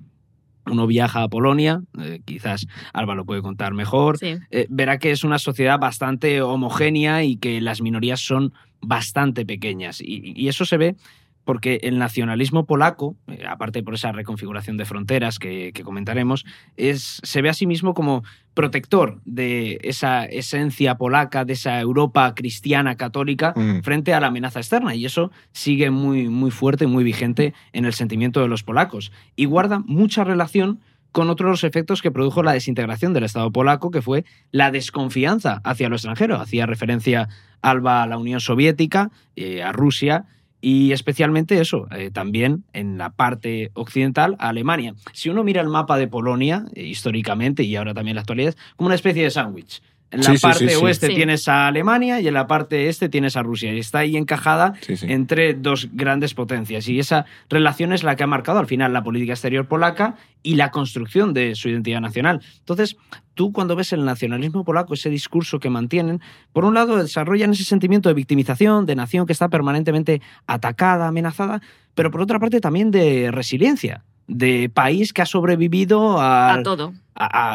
uno 0.70 0.88
viaja 0.88 1.24
a 1.24 1.28
Polonia, 1.28 1.82
eh, 2.00 2.22
quizás 2.26 2.68
Alba 2.94 3.16
lo 3.16 3.26
puede 3.26 3.42
contar 3.42 3.74
mejor, 3.74 4.18
eh, 4.22 4.68
verá 4.70 4.98
que 4.98 5.12
es 5.12 5.24
una 5.24 5.40
sociedad 5.40 5.80
bastante 5.80 6.42
homogénea 6.42 7.24
y 7.24 7.38
que 7.38 7.62
las 7.62 7.82
minorías 7.82 8.20
son 8.20 8.54
bastante 8.82 9.46
pequeñas. 9.46 10.02
y 10.02 10.48
eso 10.48 10.66
se 10.66 10.78
ve 10.78 10.96
porque 11.44 11.80
el 11.84 11.98
nacionalismo 11.98 12.66
polaco, 12.66 13.16
eh, 13.28 13.44
aparte 13.48 13.82
por 13.82 13.96
esa 13.96 14.12
reconfiguración 14.12 14.78
de 14.78 14.86
fronteras 14.86 15.40
que, 15.40 15.74
comentaremos, 15.84 16.46
es, 16.78 17.20
se 17.24 17.42
ve 17.42 17.50
a 17.50 17.54
sí 17.54 17.66
mismo 17.66 17.94
como 17.94 18.24
protector 18.54 19.22
de 19.26 19.80
esa 19.84 20.26
esencia 20.26 20.96
polaca, 20.96 21.46
de 21.46 21.54
esa 21.54 21.80
Europa 21.80 22.34
cristiana 22.36 22.96
católica, 22.96 23.54
mm. 23.56 23.82
frente 23.82 24.14
a 24.14 24.20
la 24.20 24.28
amenaza 24.28 24.60
externa. 24.60 24.96
Y 24.96 25.06
eso 25.06 25.32
sigue 25.52 25.90
muy, 25.90 26.30
muy 26.30 26.52
fuerte, 26.52 26.88
muy 26.88 27.04
vigente 27.04 27.54
en 27.74 27.86
el 27.86 27.94
sentimiento 27.94 28.42
de 28.42 28.48
los 28.48 28.64
polacos. 28.64 29.12
Y 29.36 29.46
guarda 29.46 29.80
mucha 29.86 30.24
relación 30.24 30.80
con 31.12 31.30
otros 31.30 31.50
los 31.50 31.64
efectos 31.64 32.02
que 32.02 32.12
produjo 32.12 32.44
la 32.44 32.54
desintegración 32.54 33.14
del 33.14 33.24
Estado 33.24 33.52
polaco, 33.52 33.92
que 33.92 34.02
fue 34.02 34.26
la 34.52 34.72
desconfianza 34.72 35.62
hacia 35.64 35.90
lo 35.90 35.96
extranjero. 35.96 36.40
Hacía 36.40 36.66
referencia 36.66 37.30
Alba 37.62 38.04
a 38.04 38.08
la 38.08 38.18
Unión 38.18 38.40
Soviética, 38.40 39.10
eh, 39.36 39.64
a 39.64 39.72
Rusia, 39.72 40.26
y 40.62 40.92
especialmente 40.92 41.60
eso, 41.60 41.88
eh, 41.92 42.12
también 42.12 42.64
en 42.74 42.98
la 42.98 43.12
parte 43.12 43.72
occidental, 43.74 44.36
Alemania. 44.40 44.94
Si 45.14 45.30
uno 45.30 45.44
mira 45.44 45.62
el 45.62 45.70
mapa 45.70 45.98
de 45.98 46.08
Polonia, 46.08 46.66
eh, 46.76 46.84
históricamente 46.84 47.64
y 47.64 47.76
ahora 47.76 47.94
también 47.94 48.14
en 48.14 48.16
la 48.16 48.22
actualidad, 48.22 48.56
como 48.76 48.88
una 48.88 48.96
especie 48.96 49.24
de 49.24 49.32
sándwich. 49.32 49.82
En 50.12 50.22
la 50.22 50.34
parte 50.42 50.76
oeste 50.76 51.10
tienes 51.10 51.48
a 51.48 51.68
Alemania 51.68 52.20
y 52.20 52.28
en 52.28 52.34
la 52.34 52.48
parte 52.48 52.90
este 52.90 53.10
tienes 53.10 53.38
a 53.38 53.44
Rusia. 53.44 53.74
Y 53.74 53.80
está 53.80 54.00
ahí 54.00 54.18
encajada 54.18 54.74
entre 55.04 55.54
dos 55.54 55.90
grandes 55.94 56.34
potencias. 56.34 56.88
Y 56.88 57.00
esa 57.00 57.26
relación 57.50 57.94
es 57.94 58.04
la 58.04 58.16
que 58.16 58.24
ha 58.24 58.28
marcado 58.28 58.60
al 58.60 58.66
final 58.66 58.92
la 58.92 59.04
política 59.04 59.34
exterior 59.34 59.68
polaca 59.68 60.16
y 60.42 60.56
la 60.56 60.72
construcción 60.72 61.34
de 61.34 61.54
su 61.54 61.70
identidad 61.70 62.02
nacional. 62.02 62.42
Entonces, 62.60 62.98
tú 63.36 63.52
cuando 63.52 63.76
ves 63.76 63.94
el 63.94 64.04
nacionalismo 64.04 64.64
polaco, 64.64 64.96
ese 64.96 65.12
discurso 65.12 65.60
que 65.60 65.70
mantienen, 65.70 66.22
por 66.54 66.66
un 66.66 66.74
lado 66.74 66.98
desarrollan 66.98 67.52
ese 67.52 67.64
sentimiento 67.64 68.10
de 68.10 68.16
victimización, 68.16 68.86
de 68.88 68.96
nación 68.96 69.28
que 69.28 69.34
está 69.34 69.50
permanentemente 69.50 70.22
atacada, 70.48 71.08
amenazada, 71.08 71.62
pero 71.94 72.10
por 72.10 72.22
otra 72.22 72.40
parte 72.40 72.60
también 72.62 72.90
de 72.90 73.30
resiliencia 73.32 74.04
de 74.30 74.70
país 74.70 75.12
que 75.12 75.24
ha 75.24 75.26
sobrevivido 75.26 76.22
a 76.22 76.62
todo. 76.64 76.94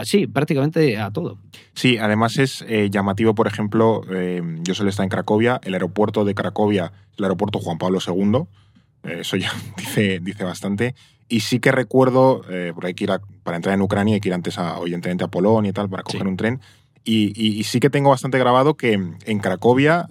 sí, 0.04 0.26
prácticamente 0.26 0.98
a 0.98 1.10
todo. 1.10 1.38
Sí, 1.72 1.96
además 1.98 2.36
es 2.38 2.64
eh, 2.68 2.90
llamativo, 2.90 3.34
por 3.34 3.46
ejemplo, 3.46 4.02
eh, 4.10 4.42
yo 4.62 4.74
solo 4.74 4.90
está 4.90 5.04
en 5.04 5.08
Cracovia, 5.08 5.60
el 5.64 5.74
aeropuerto 5.74 6.24
de 6.24 6.34
Cracovia, 6.34 6.92
el 7.16 7.24
aeropuerto 7.24 7.60
Juan 7.60 7.78
Pablo 7.78 8.00
II, 8.04 8.42
eh, 9.04 9.20
eso 9.20 9.36
ya 9.36 9.52
dice, 9.78 10.18
dice 10.20 10.44
bastante. 10.44 10.94
Y 11.28 11.40
sí 11.40 11.58
que 11.58 11.72
recuerdo, 11.72 12.42
porque 12.74 12.88
hay 12.88 12.94
que 12.94 13.04
ir 13.04 13.10
para 13.42 13.56
entrar 13.56 13.74
en 13.74 13.80
Ucrania 13.80 14.14
hay 14.14 14.20
que 14.20 14.28
ir 14.28 14.34
antes, 14.34 14.58
a, 14.58 14.76
a 14.76 15.28
Polonia 15.28 15.70
y 15.70 15.72
tal, 15.72 15.88
para 15.88 16.02
coger 16.02 16.26
un 16.26 16.36
tren. 16.36 16.60
Y, 17.02 17.64
sí 17.64 17.80
que 17.80 17.88
tengo 17.88 18.10
bastante 18.10 18.38
grabado 18.38 18.74
que 18.74 18.92
en 18.92 19.38
Cracovia, 19.38 20.06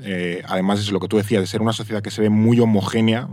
además 0.47 0.79
es 0.79 0.91
lo 0.91 0.99
que 0.99 1.07
tú 1.07 1.17
decías, 1.17 1.41
de 1.41 1.47
ser 1.47 1.61
una 1.61 1.71
sociedad 1.71 2.01
que 2.01 2.09
se 2.09 2.21
ve 2.21 2.29
muy 2.29 2.59
homogénea, 2.59 3.29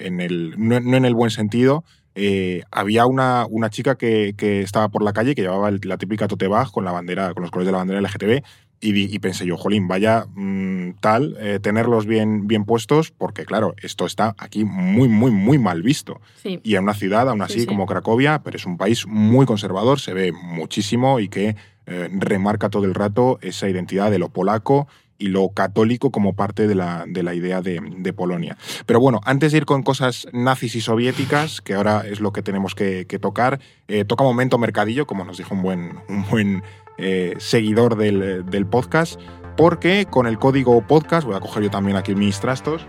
en 0.00 0.20
el, 0.20 0.54
no, 0.58 0.76
en 0.76 1.04
el 1.04 1.14
buen 1.14 1.30
sentido, 1.30 1.84
eh, 2.14 2.62
había 2.70 3.06
una, 3.06 3.46
una 3.48 3.70
chica 3.70 3.96
que, 3.96 4.34
estaba 4.62 4.88
por 4.88 5.02
la 5.02 5.12
calle 5.12 5.34
que 5.34 5.42
llevaba 5.42 5.70
la 5.70 5.98
típica 5.98 6.28
tote 6.28 6.48
bag 6.48 6.70
con 6.70 6.84
la 6.84 6.92
bandera, 6.92 7.32
con 7.34 7.42
los 7.42 7.50
colores 7.50 7.66
de 7.66 7.72
la 7.72 7.78
bandera 7.78 8.00
LGTB. 8.00 8.44
Y, 8.84 9.14
y 9.14 9.18
pensé 9.20 9.46
yo, 9.46 9.56
jolín, 9.56 9.86
vaya 9.86 10.26
mm, 10.34 10.94
tal, 11.00 11.36
eh, 11.38 11.60
tenerlos 11.62 12.04
bien, 12.04 12.48
bien 12.48 12.64
puestos, 12.64 13.12
porque 13.12 13.44
claro, 13.44 13.74
esto 13.80 14.06
está 14.06 14.34
aquí 14.38 14.64
muy, 14.64 15.06
muy, 15.06 15.30
muy 15.30 15.56
mal 15.56 15.82
visto. 15.82 16.20
Y 16.42 16.74
en 16.74 16.82
una 16.82 16.94
ciudad, 16.94 17.28
aún 17.28 17.42
así, 17.42 17.64
como 17.64 17.86
Cracovia, 17.86 18.42
pero 18.42 18.56
es 18.56 18.66
un 18.66 18.76
país 18.76 19.06
muy 19.06 19.46
conservador, 19.46 20.00
se 20.00 20.14
ve 20.14 20.32
muchísimo 20.32 21.20
y 21.20 21.28
que 21.28 21.54
eh, 21.86 22.08
remarca 22.12 22.70
todo 22.70 22.84
el 22.84 22.94
rato 22.94 23.38
esa 23.40 23.68
identidad 23.68 24.10
de 24.10 24.18
lo 24.18 24.30
polaco 24.30 24.88
y 25.22 25.28
lo 25.28 25.50
católico 25.50 26.10
como 26.10 26.34
parte 26.34 26.66
de 26.66 26.74
la, 26.74 27.04
de 27.06 27.22
la 27.22 27.32
idea 27.32 27.62
de, 27.62 27.80
de, 27.98 28.12
Polonia. 28.12 28.56
Pero 28.86 28.98
bueno, 28.98 29.20
antes 29.24 29.52
de 29.52 29.58
ir 29.58 29.66
con 29.66 29.84
cosas 29.84 30.26
nazis 30.32 30.74
y 30.74 30.80
soviéticas, 30.80 31.60
que 31.60 31.74
ahora 31.74 32.02
es 32.04 32.20
lo 32.20 32.32
que 32.32 32.42
tenemos 32.42 32.74
que, 32.74 33.04
tocar, 33.20 33.60
eh, 33.86 34.04
toca 34.04 34.24
momento 34.24 34.58
mercadillo, 34.58 35.06
como 35.06 35.24
nos 35.24 35.38
dijo 35.38 35.54
un 35.54 35.62
buen, 35.62 36.00
un 36.08 36.28
buen 36.28 36.62
eh, 36.98 37.34
seguidor 37.38 37.96
del, 37.96 38.44
del 38.46 38.66
podcast, 38.66 39.20
porque 39.56 40.06
con 40.10 40.26
el 40.26 40.40
código 40.40 40.84
podcast, 40.84 41.24
voy 41.24 41.36
a 41.36 41.40
coger 41.40 41.62
yo 41.62 41.70
también 41.70 41.96
aquí 41.96 42.16
mis 42.16 42.40
trastos, 42.40 42.84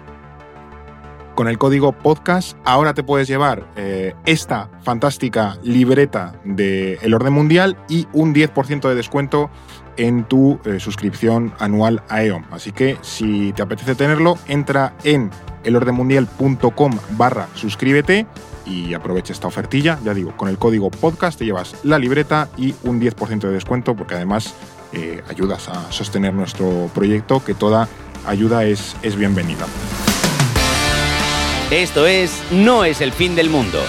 con 1.36 1.48
el 1.48 1.58
código 1.58 1.94
podcast 1.94 2.58
ahora 2.64 2.94
te 2.94 3.04
puedes 3.04 3.28
llevar 3.28 3.68
eh, 3.76 4.14
esta 4.26 4.70
fantástica 4.84 5.58
libreta 5.64 6.40
el 6.46 7.14
orden 7.14 7.34
mundial 7.34 7.78
y 7.90 8.08
un 8.14 8.36
10% 8.36 8.88
de 8.88 8.96
descuento 8.96 9.50
en 9.98 10.24
tu 10.26 10.60
eh, 10.66 10.80
suscripción 10.80 11.54
anual 11.60 12.04
a 12.10 12.24
EON. 12.24 12.46
Así 12.52 12.72
que 12.72 12.98
si 13.02 13.54
te 13.54 13.62
apetece 13.62 13.96
tenerlo, 13.96 14.38
entra 14.48 14.94
en 15.04 15.32
elordenmundial.com 15.64 16.98
barra 17.12 17.48
suscríbete 17.56 18.26
y 18.66 18.94
aprovecha 18.94 19.34
esta 19.34 19.48
ofertilla. 19.48 20.00
Ya 20.04 20.14
digo, 20.14 20.36
con 20.38 20.50
el 20.50 20.58
código 20.58 20.90
podcast 20.90 21.40
te 21.40 21.46
llevas 21.46 21.76
la 21.84 22.00
libreta 22.00 22.50
y 22.58 22.76
un 22.84 23.00
10% 23.02 23.40
de 23.40 23.52
descuento 23.52 23.96
porque 23.96 24.16
además 24.16 24.54
eh, 24.94 25.22
ayudas 25.30 25.70
a 25.70 25.92
sostener 25.92 26.34
nuestro 26.34 26.90
proyecto, 26.94 27.44
que 27.44 27.54
toda 27.54 27.88
ayuda 28.26 28.64
es, 28.64 28.96
es 29.02 29.16
bienvenida. 29.16 29.66
Esto 31.72 32.06
es 32.06 32.44
No 32.52 32.86
es 32.86 33.02
el 33.02 33.12
fin 33.12 33.36
del 33.36 33.50
mundo. 33.50 33.80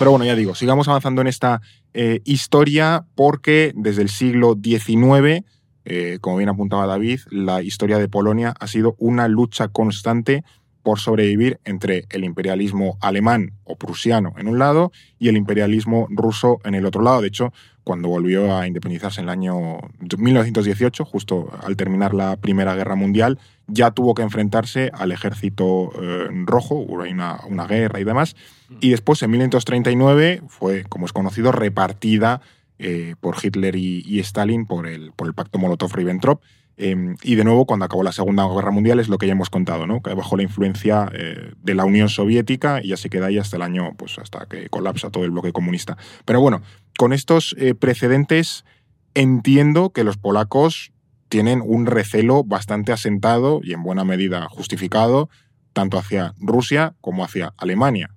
Pero 0.00 0.12
bueno, 0.12 0.24
ya 0.24 0.34
digo, 0.34 0.54
sigamos 0.54 0.88
avanzando 0.88 1.20
en 1.20 1.26
esta 1.26 1.60
eh, 1.92 2.22
historia 2.24 3.04
porque 3.14 3.74
desde 3.76 4.00
el 4.00 4.08
siglo 4.08 4.56
XIX, 4.58 5.44
eh, 5.84 6.16
como 6.22 6.38
bien 6.38 6.48
apuntaba 6.48 6.86
David, 6.86 7.20
la 7.30 7.60
historia 7.60 7.98
de 7.98 8.08
Polonia 8.08 8.54
ha 8.58 8.66
sido 8.66 8.96
una 8.98 9.28
lucha 9.28 9.68
constante 9.68 10.42
por 10.82 10.98
sobrevivir 10.98 11.60
entre 11.64 12.06
el 12.10 12.24
imperialismo 12.24 12.98
alemán 13.00 13.52
o 13.64 13.76
prusiano 13.76 14.34
en 14.38 14.48
un 14.48 14.58
lado 14.58 14.92
y 15.18 15.28
el 15.28 15.36
imperialismo 15.36 16.06
ruso 16.10 16.60
en 16.64 16.74
el 16.74 16.86
otro 16.86 17.02
lado. 17.02 17.20
De 17.20 17.28
hecho, 17.28 17.52
cuando 17.84 18.08
volvió 18.08 18.56
a 18.56 18.66
independizarse 18.66 19.20
en 19.20 19.24
el 19.24 19.30
año 19.30 19.78
1918, 20.16 21.04
justo 21.04 21.50
al 21.62 21.76
terminar 21.76 22.14
la 22.14 22.36
Primera 22.36 22.74
Guerra 22.74 22.94
Mundial, 22.94 23.38
ya 23.66 23.90
tuvo 23.90 24.14
que 24.14 24.22
enfrentarse 24.22 24.90
al 24.92 25.12
ejército 25.12 25.90
eh, 26.00 26.28
rojo, 26.44 26.74
hubo 26.74 27.02
una, 27.02 27.40
una, 27.48 27.66
guerra 27.66 28.00
y 28.00 28.04
demás, 28.04 28.36
y 28.80 28.90
después 28.90 29.22
en 29.22 29.30
1939 29.30 30.42
fue, 30.48 30.84
como 30.84 31.06
es 31.06 31.12
conocido, 31.12 31.52
repartida 31.52 32.40
eh, 32.78 33.14
por 33.20 33.36
Hitler 33.42 33.76
y, 33.76 34.02
y, 34.06 34.20
Stalin 34.20 34.66
por 34.66 34.86
el, 34.86 35.12
por 35.12 35.26
el 35.26 35.34
pacto 35.34 35.58
Molotov-Ribbentrop. 35.58 36.40
Eh, 36.82 37.14
y 37.22 37.34
de 37.34 37.44
nuevo, 37.44 37.66
cuando 37.66 37.84
acabó 37.84 38.02
la 38.02 38.10
Segunda 38.10 38.48
Guerra 38.48 38.70
Mundial, 38.70 39.00
es 39.00 39.08
lo 39.10 39.18
que 39.18 39.26
ya 39.26 39.32
hemos 39.32 39.50
contado, 39.50 39.86
¿no? 39.86 40.00
que 40.00 40.14
bajo 40.14 40.34
la 40.38 40.42
influencia 40.42 41.10
eh, 41.12 41.52
de 41.62 41.74
la 41.74 41.84
Unión 41.84 42.08
Soviética 42.08 42.80
y 42.82 42.88
ya 42.88 42.96
se 42.96 43.10
queda 43.10 43.26
ahí 43.26 43.36
hasta 43.36 43.56
el 43.56 43.62
año, 43.62 43.92
pues 43.98 44.18
hasta 44.18 44.46
que 44.46 44.70
colapsa 44.70 45.10
todo 45.10 45.24
el 45.24 45.30
bloque 45.30 45.52
comunista. 45.52 45.98
Pero 46.24 46.40
bueno, 46.40 46.62
con 46.96 47.12
estos 47.12 47.54
eh, 47.58 47.74
precedentes 47.74 48.64
entiendo 49.12 49.90
que 49.90 50.04
los 50.04 50.16
polacos 50.16 50.92
tienen 51.28 51.62
un 51.62 51.84
recelo 51.84 52.44
bastante 52.44 52.92
asentado 52.92 53.60
y 53.62 53.74
en 53.74 53.82
buena 53.82 54.04
medida 54.04 54.48
justificado, 54.48 55.28
tanto 55.74 55.98
hacia 55.98 56.34
Rusia 56.38 56.94
como 57.02 57.24
hacia 57.24 57.52
Alemania. 57.58 58.08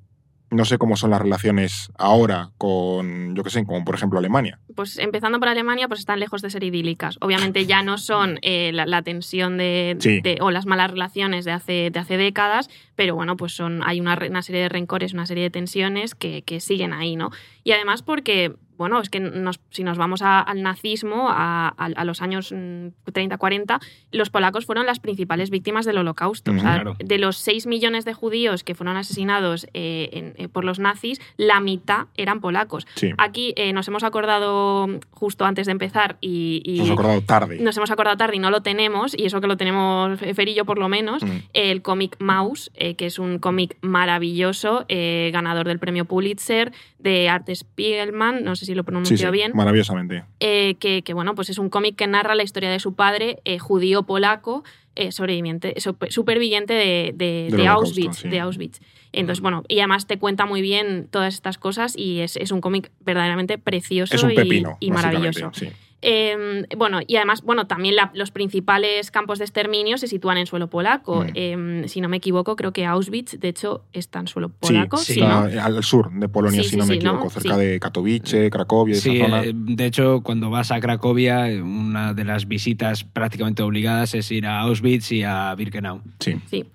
No 0.52 0.64
sé 0.64 0.78
cómo 0.78 0.96
son 0.96 1.10
las 1.10 1.22
relaciones 1.22 1.92
ahora 1.98 2.52
con, 2.58 3.36
yo 3.36 3.44
qué 3.44 3.50
sé, 3.50 3.66
como 3.66 3.84
por 3.84 3.96
ejemplo 3.96 4.20
Alemania. 4.20 4.60
Pues 4.76 4.98
empezando 4.98 5.40
por 5.40 5.48
Alemania, 5.50 5.88
pues 5.88 6.00
están 6.02 6.20
lejos 6.20 6.42
de 6.42 6.50
ser 6.50 6.64
idílicas. 6.64 7.18
Obviamente 7.22 7.66
ya 7.66 7.84
no 7.84 7.98
son 7.98 8.40
eh, 8.42 8.72
la, 8.74 8.86
la, 8.86 9.02
tensión 9.02 9.58
de, 9.58 9.96
Sí. 10.00 10.22
de- 10.22 10.38
o 10.42 10.52
las 10.52 10.66
malas 10.66 10.92
relaciones 10.92 11.46
de 11.46 11.52
hace, 11.52 11.90
de 11.92 12.00
hace 12.00 12.18
décadas, 12.18 12.70
pero 12.96 13.16
bueno, 13.16 13.38
pues 13.38 13.54
son, 13.54 13.82
hay 13.86 14.00
una, 14.02 14.18
una 14.30 14.42
serie 14.42 14.62
de 14.62 14.70
rencores, 14.70 15.14
una 15.14 15.26
serie 15.26 15.44
de 15.44 15.50
tensiones 15.50 16.16
que, 16.16 16.42
que 16.44 16.60
siguen 16.60 16.94
ahí, 16.94 17.16
¿no? 17.16 17.32
Y 17.64 17.72
además 17.72 18.04
porque, 18.04 18.54
bueno, 18.78 19.00
es 19.00 19.10
que 19.10 19.20
nos- 19.20 19.60
si 19.70 19.84
nos 19.84 19.98
vamos 19.98 20.22
a- 20.22 20.40
al 20.42 20.62
nazismo, 20.64 21.28
a, 21.30 21.70
a- 21.78 21.86
a 21.96 22.06
los 22.06 22.22
años 22.22 22.52
mm, 22.52 22.88
30-40, 23.12 23.80
los 24.12 24.30
polacos 24.30 24.66
fueron 24.66 24.86
las 24.86 25.00
principales 25.00 25.50
víctimas 25.50 25.86
del 25.86 25.98
holocausto. 26.00 26.52
O 26.52 26.54
Ujú, 26.56 26.62
sea, 26.64 26.74
claro. 26.76 26.96
de 27.00 27.18
los 27.18 27.38
6 27.38 27.68
millones 27.68 28.06
de 28.06 28.14
judíos 28.14 28.64
que 28.64 28.76
fueron 28.76 28.98
asesinados 28.98 29.68
eh, 29.74 30.10
en- 30.14 30.34
eh, 30.38 30.48
por 30.50 30.66
los 30.66 30.80
nazis, 30.80 31.20
la 31.38 31.60
mitad 31.62 32.08
eran 32.16 32.42
polacos. 32.42 32.86
Sí, 32.96 33.12
Aquí 33.18 33.54
nos 33.74 33.88
hemos 33.88 34.04
acordado 34.04 34.63
justo 35.12 35.46
antes 35.46 35.66
de 35.68 35.72
empezar 35.72 36.18
y, 36.22 36.62
y 36.66 36.78
nos 36.80 36.88
hemos 36.88 37.00
acordado 37.00 37.22
tarde. 37.22 37.58
nos 37.60 37.78
hemos 37.78 37.92
acordado 37.92 38.18
tarde 38.18 38.36
y 38.36 38.40
no 38.40 38.50
lo 38.52 38.62
tenemos, 38.62 39.14
y 39.18 39.26
eso 39.26 39.40
que 39.42 39.48
lo 39.48 39.58
tenemos 39.58 40.20
Ferillo 40.20 40.66
por 40.66 40.78
lo 40.80 40.90
menos, 40.90 41.24
Mm. 41.24 41.30
el 41.54 41.82
cómic 41.82 42.16
Mouse, 42.20 42.72
eh, 42.76 42.96
que 42.96 43.06
es 43.06 43.20
un 43.20 43.40
cómic 43.40 43.78
maravilloso, 43.82 44.86
eh, 44.90 45.30
ganador 45.34 45.68
del 45.68 45.80
premio 45.80 46.06
Pulitzer, 46.06 46.72
de 47.00 47.30
Art 47.30 47.48
Spiegelman, 47.54 48.44
no 48.44 48.56
sé 48.56 48.66
si 48.66 48.76
lo 48.76 48.84
pronuncio 48.84 49.18
sí, 49.18 49.26
bien, 49.32 49.52
maravillosamente. 49.56 50.24
eh, 50.40 50.76
que, 50.80 51.02
que, 51.04 51.14
bueno, 51.14 51.36
pues 51.36 51.50
es 51.50 51.58
un 51.58 51.70
cómic 51.70 51.96
que 51.96 52.08
narra 52.08 52.36
la 52.36 52.44
historia 52.44 52.70
de 52.72 52.80
su 52.80 52.94
padre, 52.96 53.40
judío 53.60 54.04
polaco, 54.04 54.64
sobreviviente, 55.10 55.74
supe- 55.78 56.12
superviviente 56.12 56.74
de, 56.74 57.14
de- 57.16 57.48
Del 57.50 57.52
de 57.52 57.56
Holocausto, 57.70 57.88
Auschwitz, 57.90 58.18
sí. 58.18 58.30
de 58.30 58.40
Auschwitz. 58.40 58.80
Entonces, 59.14 59.42
bueno, 59.42 59.64
y 59.68 59.80
además 59.80 60.08
te 60.08 60.18
cuenta 60.20 60.46
muy 60.46 60.62
bien 60.62 61.08
todas 61.10 61.34
estas 61.36 61.58
cosas 61.58 61.96
y 61.98 62.20
es, 62.20 62.36
es 62.36 62.52
un 62.52 62.60
cómic 62.62 62.92
verdaderamente 63.00 63.58
precioso 63.58 64.16
Es 64.16 64.24
un 64.24 64.32
y- 64.32 64.36
pepino, 64.36 64.78
y, 64.80 64.90
básicamente, 64.90 65.18
maravilloso. 65.42 65.52
sí. 65.54 65.70
Eh, 66.06 66.66
bueno, 66.76 67.00
y 67.08 67.16
además, 67.16 67.44
bueno, 67.44 67.66
también 67.66 67.96
la- 67.96 68.12
los 68.14 68.30
principales 68.30 69.10
campos 69.10 69.40
de 69.40 69.46
exterminio 69.46 69.98
se 69.98 70.08
sitúan 70.10 70.38
en 70.38 70.46
suelo 70.48 70.70
polaco. 70.70 71.24
Mm. 71.24 71.28
Eh, 71.34 71.84
si 71.88 72.02
no 72.02 72.10
me 72.10 72.18
equivoco, 72.18 72.58
creo 72.58 72.74
que 72.74 72.86
Auschwitz, 72.86 73.40
de 73.40 73.48
hecho, 73.48 73.86
está 73.94 74.20
en 74.20 74.28
suelo 74.28 74.50
polaco. 74.50 74.98
sí, 74.98 75.14
sí, 75.14 75.22
al 75.22 75.82
sur 75.82 76.12
de 76.12 76.28
Polonia, 76.28 76.62
Sí, 76.62 76.72
si 76.72 76.76
no 76.76 76.86
me 76.86 76.96
sí, 76.96 77.00
¿no? 77.00 77.12
equivoco, 77.12 77.30
cerca 77.30 77.56
Sí. 77.56 77.62
de 77.62 77.80
Katowice, 77.80 78.50
Cracovia, 78.50 78.96
Sí, 78.96 79.16
esa 79.16 79.26
zona. 79.28 79.44
eh, 79.46 79.54
de 79.56 79.86
hecho, 79.86 80.20
cuando 80.24 80.50
vas 80.50 80.72
a 80.72 80.82
Cracovia, 80.82 81.50
eh, 81.50 81.62
una 81.62 82.14
de 82.14 82.26
las 82.26 82.50
visitas 82.50 83.06
prácticamente 83.06 83.64
obligadas 83.64 84.14
es 84.14 84.30
ir 84.30 84.46
a 84.46 84.60
Auschwitz 84.60 85.10
y 85.14 85.24
a 85.24 85.56
Birkenau. 85.56 86.02
sí. 86.20 86.36
Sí. 86.50 86.66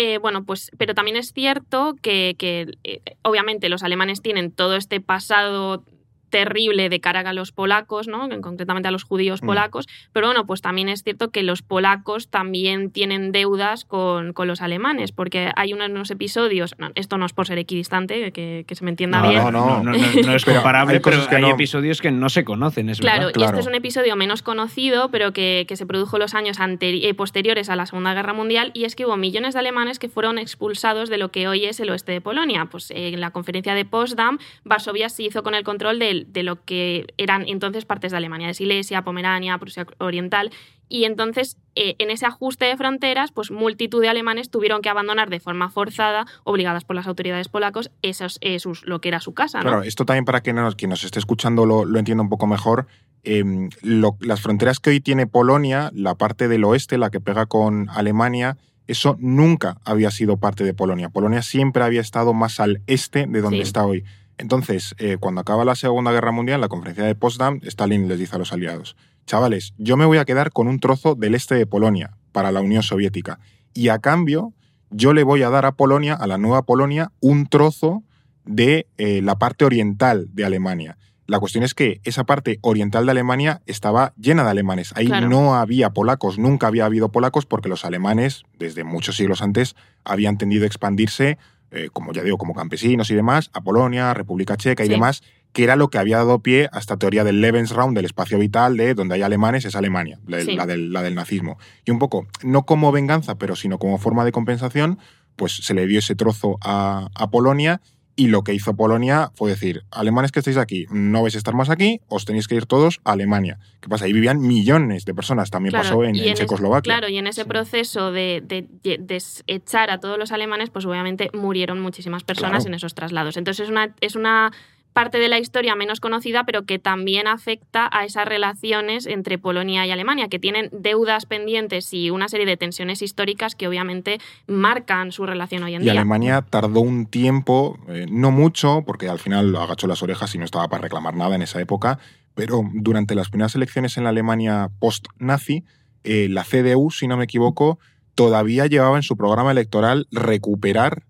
Eh, 0.00 0.18
bueno, 0.18 0.44
pues, 0.44 0.70
pero 0.78 0.94
también 0.94 1.16
es 1.16 1.32
cierto 1.32 1.96
que, 2.00 2.36
que, 2.38 2.78
eh, 2.84 3.00
obviamente 3.22 3.68
los 3.68 3.82
alemanes 3.82 4.22
tienen 4.22 4.52
todo 4.52 4.76
este 4.76 5.00
pasado 5.00 5.82
terrible 6.30 6.88
de 6.88 7.00
cara 7.00 7.20
a 7.20 7.32
los 7.32 7.52
polacos, 7.52 8.08
¿no? 8.08 8.28
concretamente 8.40 8.88
a 8.88 8.90
los 8.90 9.02
judíos 9.04 9.42
Mm. 9.42 9.46
polacos, 9.46 9.86
pero 10.12 10.26
bueno, 10.28 10.46
pues 10.46 10.60
también 10.60 10.88
es 10.88 11.02
cierto 11.02 11.30
que 11.30 11.42
los 11.42 11.62
polacos 11.62 12.28
también 12.28 12.90
tienen 12.90 13.32
deudas 13.32 13.84
con, 13.84 14.32
con 14.32 14.46
los 14.48 14.60
alemanes, 14.62 15.12
porque 15.12 15.50
hay 15.56 15.72
unos, 15.72 16.10
episodios, 16.10 16.74
no, 16.78 16.90
esto 16.94 17.18
no 17.18 17.26
es 17.26 17.32
por 17.32 17.46
ser 17.46 17.58
equidistante, 17.58 18.32
que, 18.32 18.64
que 18.66 18.74
se 18.74 18.84
me 18.84 18.90
entienda 18.90 19.20
No, 19.20 19.28
bien, 19.30 19.42
no, 19.42 19.50
no. 19.50 19.82
no, 19.82 19.92
no 19.92 19.94
es 19.94 20.44
Pero 20.44 20.56
comparable, 20.56 20.94
hay 20.94 21.00
pero 21.00 21.16
hay 21.30 21.42
no- 21.42 21.48
episodios 21.50 22.00
que 22.00 22.10
no 22.10 22.28
se 22.28 22.44
conocen, 22.44 22.88
es 22.90 23.00
Claro, 23.00 23.18
verdad. 23.26 23.30
y 23.30 23.32
Claro. 23.34 23.50
este 23.50 23.60
es 23.60 23.66
un 23.66 23.74
episodio 23.74 24.16
menos 24.16 24.42
conocido, 24.42 25.10
pero 25.10 25.32
que, 25.32 25.64
que 25.68 25.76
se 25.76 25.86
produjo 25.86 26.18
los 26.18 26.34
años 26.34 26.58
eh, 26.80 27.14
posteriores 27.14 27.68
a 27.70 27.76
la 27.76 27.86
Segunda 27.86 28.14
Guerra 28.14 28.32
Mundial, 28.32 28.70
y 28.74 28.84
es 28.84 28.94
que 28.96 29.06
hubo 29.06 29.16
millones 29.16 29.54
de 29.54 29.60
alemanes 29.60 29.98
que 29.98 30.08
fueron 30.08 30.38
expulsados 30.38 31.08
de 31.08 31.18
lo 31.18 31.30
que 31.30 31.48
hoy 31.48 31.64
es 31.64 31.80
el 31.80 31.90
oeste 31.90 32.12
de 32.12 32.20
Polonia. 32.20 32.66
Pues 32.70 32.90
eh, 32.90 33.08
en 33.08 33.20
la 33.20 33.30
conferencia 33.30 33.74
de 33.74 33.84
Potsdam, 33.84 34.38
Varsovia 34.64 35.08
se 35.08 35.22
hizo 35.24 35.42
con 35.42 35.54
el 35.54 35.64
control 35.64 35.98
de, 36.26 36.32
de 36.32 36.42
lo 36.42 36.64
que 36.64 37.06
eran 37.18 37.44
entonces 37.48 37.84
partes 37.84 38.10
de 38.12 38.16
Alemania, 38.18 38.46
de 38.48 38.54
Silesia, 38.54 39.02
Pomerania, 39.02 39.58
Prusia 39.58 39.86
Oriental, 39.98 40.50
y 40.90 41.04
entonces 41.04 41.58
eh, 41.74 41.96
en 41.98 42.10
ese 42.10 42.24
ajuste 42.26 42.64
de 42.64 42.76
fronteras, 42.76 43.30
pues 43.30 43.50
multitud 43.50 44.00
de 44.00 44.08
alemanes 44.08 44.50
tuvieron 44.50 44.80
que 44.80 44.88
abandonar 44.88 45.28
de 45.28 45.38
forma 45.38 45.68
forzada, 45.68 46.26
obligadas 46.44 46.84
por 46.84 46.96
las 46.96 47.06
autoridades 47.06 47.48
polacos, 47.48 47.90
esos, 48.02 48.38
eh, 48.40 48.58
sus- 48.58 48.84
lo 48.86 49.00
que 49.00 49.08
era 49.08 49.20
su 49.20 49.34
casa. 49.34 49.58
¿no? 49.58 49.64
Claro, 49.64 49.82
esto 49.82 50.04
también 50.06 50.24
para 50.24 50.42
que 50.42 50.52
nos, 50.54 50.74
quien 50.76 50.88
nos 50.90 51.04
esté 51.04 51.18
escuchando 51.18 51.66
lo, 51.66 51.84
lo 51.84 51.98
entienda 51.98 52.22
un 52.22 52.30
poco 52.30 52.46
mejor. 52.46 52.86
eh, 53.24 53.42
lo- 53.82 54.16
las 54.20 54.40
fronteras 54.40 54.78
que 54.78 54.90
hoy 54.90 55.00
tiene 55.00 55.26
Polonia, 55.26 55.90
la 55.92 56.14
parte 56.14 56.46
del 56.48 56.64
oeste, 56.64 56.96
la 56.98 57.10
que 57.10 57.20
pega 57.20 57.46
con 57.46 57.90
Alemania, 57.90 58.56
eso 58.86 59.16
nunca 59.18 59.76
había 59.84 60.10
sido 60.12 60.36
parte 60.38 60.62
de 60.64 60.72
Polonia. 60.72 61.10
Polonia 61.10 61.42
siempre 61.42 61.82
había 61.82 62.00
estado 62.00 62.32
más 62.32 62.60
al 62.60 62.80
este 62.86 63.26
de 63.26 63.40
donde 63.42 63.58
Sí. 63.58 63.62
está 63.64 63.84
hoy. 63.84 64.04
Entonces, 64.38 64.94
eh, 64.98 65.16
cuando 65.18 65.40
acaba 65.40 65.64
la 65.64 65.74
Segunda 65.74 66.12
Guerra 66.12 66.32
Mundial, 66.32 66.56
en 66.56 66.60
la 66.62 66.68
conferencia 66.68 67.04
de 67.04 67.14
Potsdam, 67.14 67.60
Stalin 67.64 68.08
les 68.08 68.18
dice 68.18 68.36
a 68.36 68.38
los 68.38 68.52
aliados, 68.52 68.96
chavales, 69.26 69.74
yo 69.78 69.96
me 69.96 70.06
voy 70.06 70.18
a 70.18 70.24
quedar 70.24 70.52
con 70.52 70.68
un 70.68 70.80
trozo 70.80 71.14
del 71.14 71.34
este 71.34 71.54
de 71.56 71.66
Polonia 71.66 72.16
para 72.32 72.52
la 72.52 72.60
Unión 72.60 72.82
Soviética. 72.82 73.40
Y 73.74 73.88
a 73.88 73.98
cambio, 73.98 74.54
yo 74.90 75.12
le 75.12 75.22
voy 75.24 75.42
a 75.42 75.50
dar 75.50 75.66
a 75.66 75.72
Polonia, 75.72 76.14
a 76.14 76.26
la 76.26 76.38
nueva 76.38 76.62
Polonia, 76.62 77.12
un 77.20 77.46
trozo 77.46 78.02
de 78.44 78.86
eh, 78.96 79.20
la 79.22 79.38
parte 79.38 79.64
oriental 79.64 80.28
de 80.32 80.44
Alemania. 80.44 80.96
La 81.26 81.38
cuestión 81.40 81.62
es 81.62 81.74
que 81.74 82.00
esa 82.04 82.24
parte 82.24 82.58
oriental 82.62 83.04
de 83.04 83.10
Alemania 83.10 83.60
estaba 83.66 84.14
llena 84.16 84.44
de 84.44 84.50
alemanes. 84.50 84.92
Ahí 84.96 85.06
Claro. 85.06 85.28
no 85.28 85.56
había 85.56 85.90
polacos, 85.90 86.38
nunca 86.38 86.68
había 86.68 86.86
habido 86.86 87.10
polacos 87.10 87.44
porque 87.44 87.68
los 87.68 87.84
alemanes, 87.84 88.44
desde 88.58 88.82
muchos 88.82 89.16
siglos 89.16 89.42
antes, 89.42 89.76
habían 90.04 90.38
tendido 90.38 90.64
a 90.64 90.66
expandirse, 90.68 91.36
eh, 91.70 91.88
como 91.92 92.12
ya 92.12 92.22
digo, 92.22 92.38
como 92.38 92.54
campesinos 92.54 93.10
y 93.10 93.14
demás, 93.14 93.50
a 93.52 93.60
Polonia, 93.60 94.14
República 94.14 94.56
Checa 94.56 94.82
y 94.84 94.86
Sí. 94.86 94.92
demás, 94.92 95.22
que 95.52 95.64
era 95.64 95.76
lo 95.76 95.88
que 95.88 95.98
había 95.98 96.18
dado 96.18 96.40
pie 96.40 96.68
a 96.72 96.78
esta 96.78 96.96
teoría 96.98 97.24
del 97.24 97.40
Lebensraum, 97.40 97.94
del 97.94 98.04
espacio 98.04 98.38
vital, 98.38 98.76
de 98.76 98.94
donde 98.94 99.14
hay 99.14 99.22
alemanes 99.22 99.64
es 99.64 99.74
Alemania, 99.76 100.18
la, 100.26 100.40
Sí. 100.42 100.54
la 100.56 100.66
del, 100.66 100.92
la 100.92 101.02
del 101.02 101.14
nazismo. 101.14 101.58
Y 101.84 101.90
un 101.90 101.98
poco, 101.98 102.26
no 102.42 102.64
como 102.64 102.92
venganza, 102.92 103.36
pero 103.36 103.56
sino 103.56 103.78
como 103.78 103.98
forma 103.98 104.24
de 104.24 104.32
compensación, 104.32 104.98
pues 105.36 105.52
se 105.56 105.72
le 105.74 105.86
dio 105.86 106.00
ese 106.00 106.14
trozo 106.16 106.58
a, 106.62 107.08
a 107.14 107.30
Polonia 107.30 107.80
y 108.18 108.26
lo 108.26 108.42
que 108.42 108.52
hizo 108.52 108.74
Polonia 108.74 109.30
fue 109.36 109.48
decir, 109.50 109.84
alemanes 109.92 110.32
que 110.32 110.40
estáis 110.40 110.56
aquí, 110.56 110.86
no 110.90 111.22
vais 111.22 111.36
a 111.36 111.38
estar 111.38 111.54
más 111.54 111.70
aquí, 111.70 112.00
os 112.08 112.24
tenéis 112.24 112.48
que 112.48 112.56
ir 112.56 112.66
todos 112.66 113.00
a 113.04 113.12
Alemania. 113.12 113.58
¿Qué 113.80 113.88
pasa? 113.88 114.06
Ahí 114.06 114.12
vivían 114.12 114.40
millones 114.40 115.04
de 115.04 115.14
personas, 115.14 115.50
también 115.50 115.70
Claro, 115.70 115.84
pasó 115.84 116.04
en, 116.04 116.14
Checoslovaquia. 116.34 116.92
claro, 116.94 117.08
y 117.08 117.16
en 117.16 117.28
ese 117.28 117.42
Sí. 117.44 117.48
proceso 117.48 118.10
de, 118.10 118.42
de, 118.44 118.66
de 118.82 118.98
desechar 118.98 119.90
a 119.90 120.00
todos 120.00 120.18
los 120.18 120.32
alemanes, 120.32 120.70
pues 120.70 120.84
obviamente 120.84 121.30
murieron 121.32 121.80
muchísimas 121.80 122.24
personas 122.24 122.64
Claro. 122.64 122.68
en 122.70 122.74
esos 122.74 122.94
traslados. 122.94 123.36
Entonces 123.36 123.64
es 123.66 123.70
una, 123.70 123.94
es 124.00 124.16
una 124.16 124.50
parte 124.92 125.18
de 125.18 125.28
la 125.28 125.38
historia 125.38 125.74
menos 125.74 126.00
conocida, 126.00 126.44
pero 126.44 126.64
que 126.64 126.78
también 126.78 127.26
afecta 127.26 127.88
a 127.92 128.04
esas 128.04 128.26
relaciones 128.26 129.06
entre 129.06 129.38
Polonia 129.38 129.86
y 129.86 129.90
Alemania, 129.90 130.28
que 130.28 130.38
tienen 130.38 130.70
deudas 130.72 131.26
pendientes 131.26 131.92
y 131.92 132.10
una 132.10 132.28
serie 132.28 132.46
de 132.46 132.56
tensiones 132.56 133.02
históricas 133.02 133.54
que 133.54 133.68
obviamente 133.68 134.18
marcan 134.46 135.12
su 135.12 135.26
relación 135.26 135.62
hoy 135.62 135.74
en 135.74 135.82
Y 135.82 135.84
día. 135.84 135.92
Alemania 135.92 136.42
tardó 136.42 136.80
un 136.80 137.06
tiempo, 137.06 137.78
eh, 137.88 138.06
no 138.10 138.30
mucho, 138.30 138.82
porque 138.86 139.08
al 139.08 139.18
final 139.18 139.54
agachó 139.56 139.86
las 139.86 140.02
orejas 140.02 140.34
y 140.34 140.38
no 140.38 140.44
estaba 140.44 140.68
para 140.68 140.82
reclamar 140.82 141.14
nada 141.14 141.36
en 141.36 141.42
esa 141.42 141.60
época, 141.60 141.98
pero 142.34 142.62
durante 142.72 143.14
las 143.14 143.30
primeras 143.30 143.54
elecciones 143.54 143.96
en 143.96 144.04
la 144.04 144.10
Alemania 144.10 144.70
post-nazi, 144.78 145.64
eh, 146.04 146.28
la 146.28 146.44
CDU, 146.44 146.90
si 146.90 147.08
no 147.08 147.16
me 147.16 147.24
equivoco, 147.24 147.78
todavía 148.14 148.66
llevaba 148.66 148.96
en 148.96 149.02
su 149.02 149.16
programa 149.16 149.52
electoral 149.52 150.08
recuperar 150.10 151.04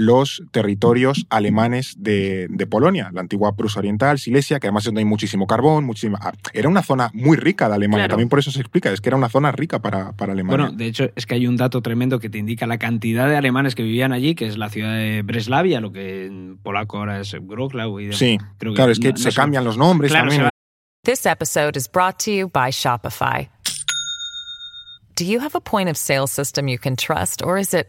los 0.00 0.44
territorios 0.52 1.26
alemanes 1.28 1.96
de, 1.98 2.46
de 2.50 2.66
Polonia, 2.68 3.10
la 3.12 3.20
antigua 3.20 3.56
Prusia 3.56 3.80
Oriental, 3.80 4.20
Silesia, 4.20 4.60
que 4.60 4.68
además 4.68 4.82
es 4.82 4.86
donde 4.86 5.00
hay 5.00 5.04
muchísimo 5.04 5.48
carbón, 5.48 5.84
muchísima... 5.84 6.20
ah, 6.22 6.32
Era 6.52 6.68
una 6.68 6.84
zona 6.84 7.10
muy 7.14 7.36
rica 7.36 7.68
de 7.68 7.74
Alemania, 7.74 8.04
Claro. 8.04 8.10
también 8.12 8.28
por 8.28 8.38
eso 8.38 8.52
se 8.52 8.60
explica, 8.60 8.92
es 8.92 9.00
que 9.00 9.08
era 9.08 9.16
una 9.16 9.28
zona 9.28 9.50
rica 9.50 9.80
para, 9.80 10.12
para 10.12 10.34
Alemania. 10.34 10.56
Bueno, 10.66 10.76
de 10.76 10.86
hecho, 10.86 11.10
es 11.16 11.26
que 11.26 11.34
hay 11.34 11.48
un 11.48 11.56
dato 11.56 11.82
tremendo 11.82 12.20
que 12.20 12.30
te 12.30 12.38
indica 12.38 12.66
la 12.68 12.78
cantidad 12.78 13.28
de 13.28 13.36
alemanes 13.36 13.74
que 13.74 13.82
vivían 13.82 14.12
allí, 14.12 14.36
que 14.36 14.46
es 14.46 14.56
la 14.56 14.68
ciudad 14.70 14.94
de 14.94 15.22
Breslavia, 15.22 15.80
lo 15.80 15.90
que 15.90 16.26
en 16.26 16.58
polaco 16.62 16.98
ahora 16.98 17.18
es 17.20 17.34
Wrocław. 17.40 17.98
Y 17.98 18.12
sí, 18.12 18.38
Creo 18.58 18.72
que 18.72 18.76
claro, 18.76 18.92
es 18.92 19.00
que 19.00 19.08
no- 19.08 19.12
no 19.14 19.18
se 19.18 19.32
son- 19.32 19.42
cambian 19.42 19.64
los 19.64 19.76
nombres 19.76 20.12
Claro, 20.12 20.28
también. 20.30 20.48
This 21.02 21.26
episode 21.26 21.76
is 21.76 21.90
brought 21.90 22.22
to 22.24 22.30
you 22.30 22.48
by 22.48 22.70
Shopify. 22.70 23.48
Do 25.16 25.24
you 25.24 25.40
have 25.40 25.56
a 25.56 25.60
point 25.60 25.88
of 25.90 25.96
sale 25.96 26.28
system 26.28 26.68
you 26.68 26.78
can 26.78 26.94
trust, 26.94 27.42
or 27.42 27.58
is 27.58 27.74
it 27.74 27.88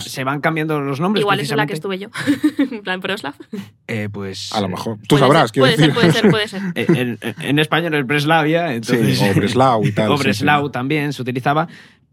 Se 0.00 0.24
van 0.24 0.40
cambiando 0.40 0.80
los 0.80 1.00
nombres. 1.00 1.22
Igual 1.22 1.40
es 1.40 1.50
en 1.50 1.56
la 1.56 1.66
que 1.66 1.74
estuve 1.74 1.98
yo, 1.98 2.08
en 2.58 2.82
plan 2.82 3.00
Proslav. 3.00 3.34
Eh, 3.86 4.08
pues. 4.12 4.52
A 4.52 4.60
lo 4.60 4.68
mejor. 4.68 4.96
Tú 5.08 5.16
Puede 5.16 5.20
sabrás, 5.22 5.50
ser, 5.50 5.52
quiero 5.52 5.64
puede 5.92 6.12
decir. 6.12 6.20
ser, 6.20 6.30
puede 6.30 6.48
ser, 6.48 6.62
puede 6.72 6.84
ser. 6.86 6.96
eh, 6.96 7.00
En, 7.00 7.18
en- 7.20 7.34
en 7.50 7.58
español 7.58 7.94
es 7.94 8.06
Breslavia, 8.06 8.74
entonces. 8.74 9.18
Sí, 9.18 9.24
o 9.30 9.34
Breslau 9.34 9.84
y 9.84 9.92
tal. 9.92 10.10
o 10.12 10.16
sí, 10.16 10.22
Breslau 10.24 10.66
sí. 10.66 10.72
también 10.72 11.12
se 11.12 11.22
utilizaba. 11.22 11.68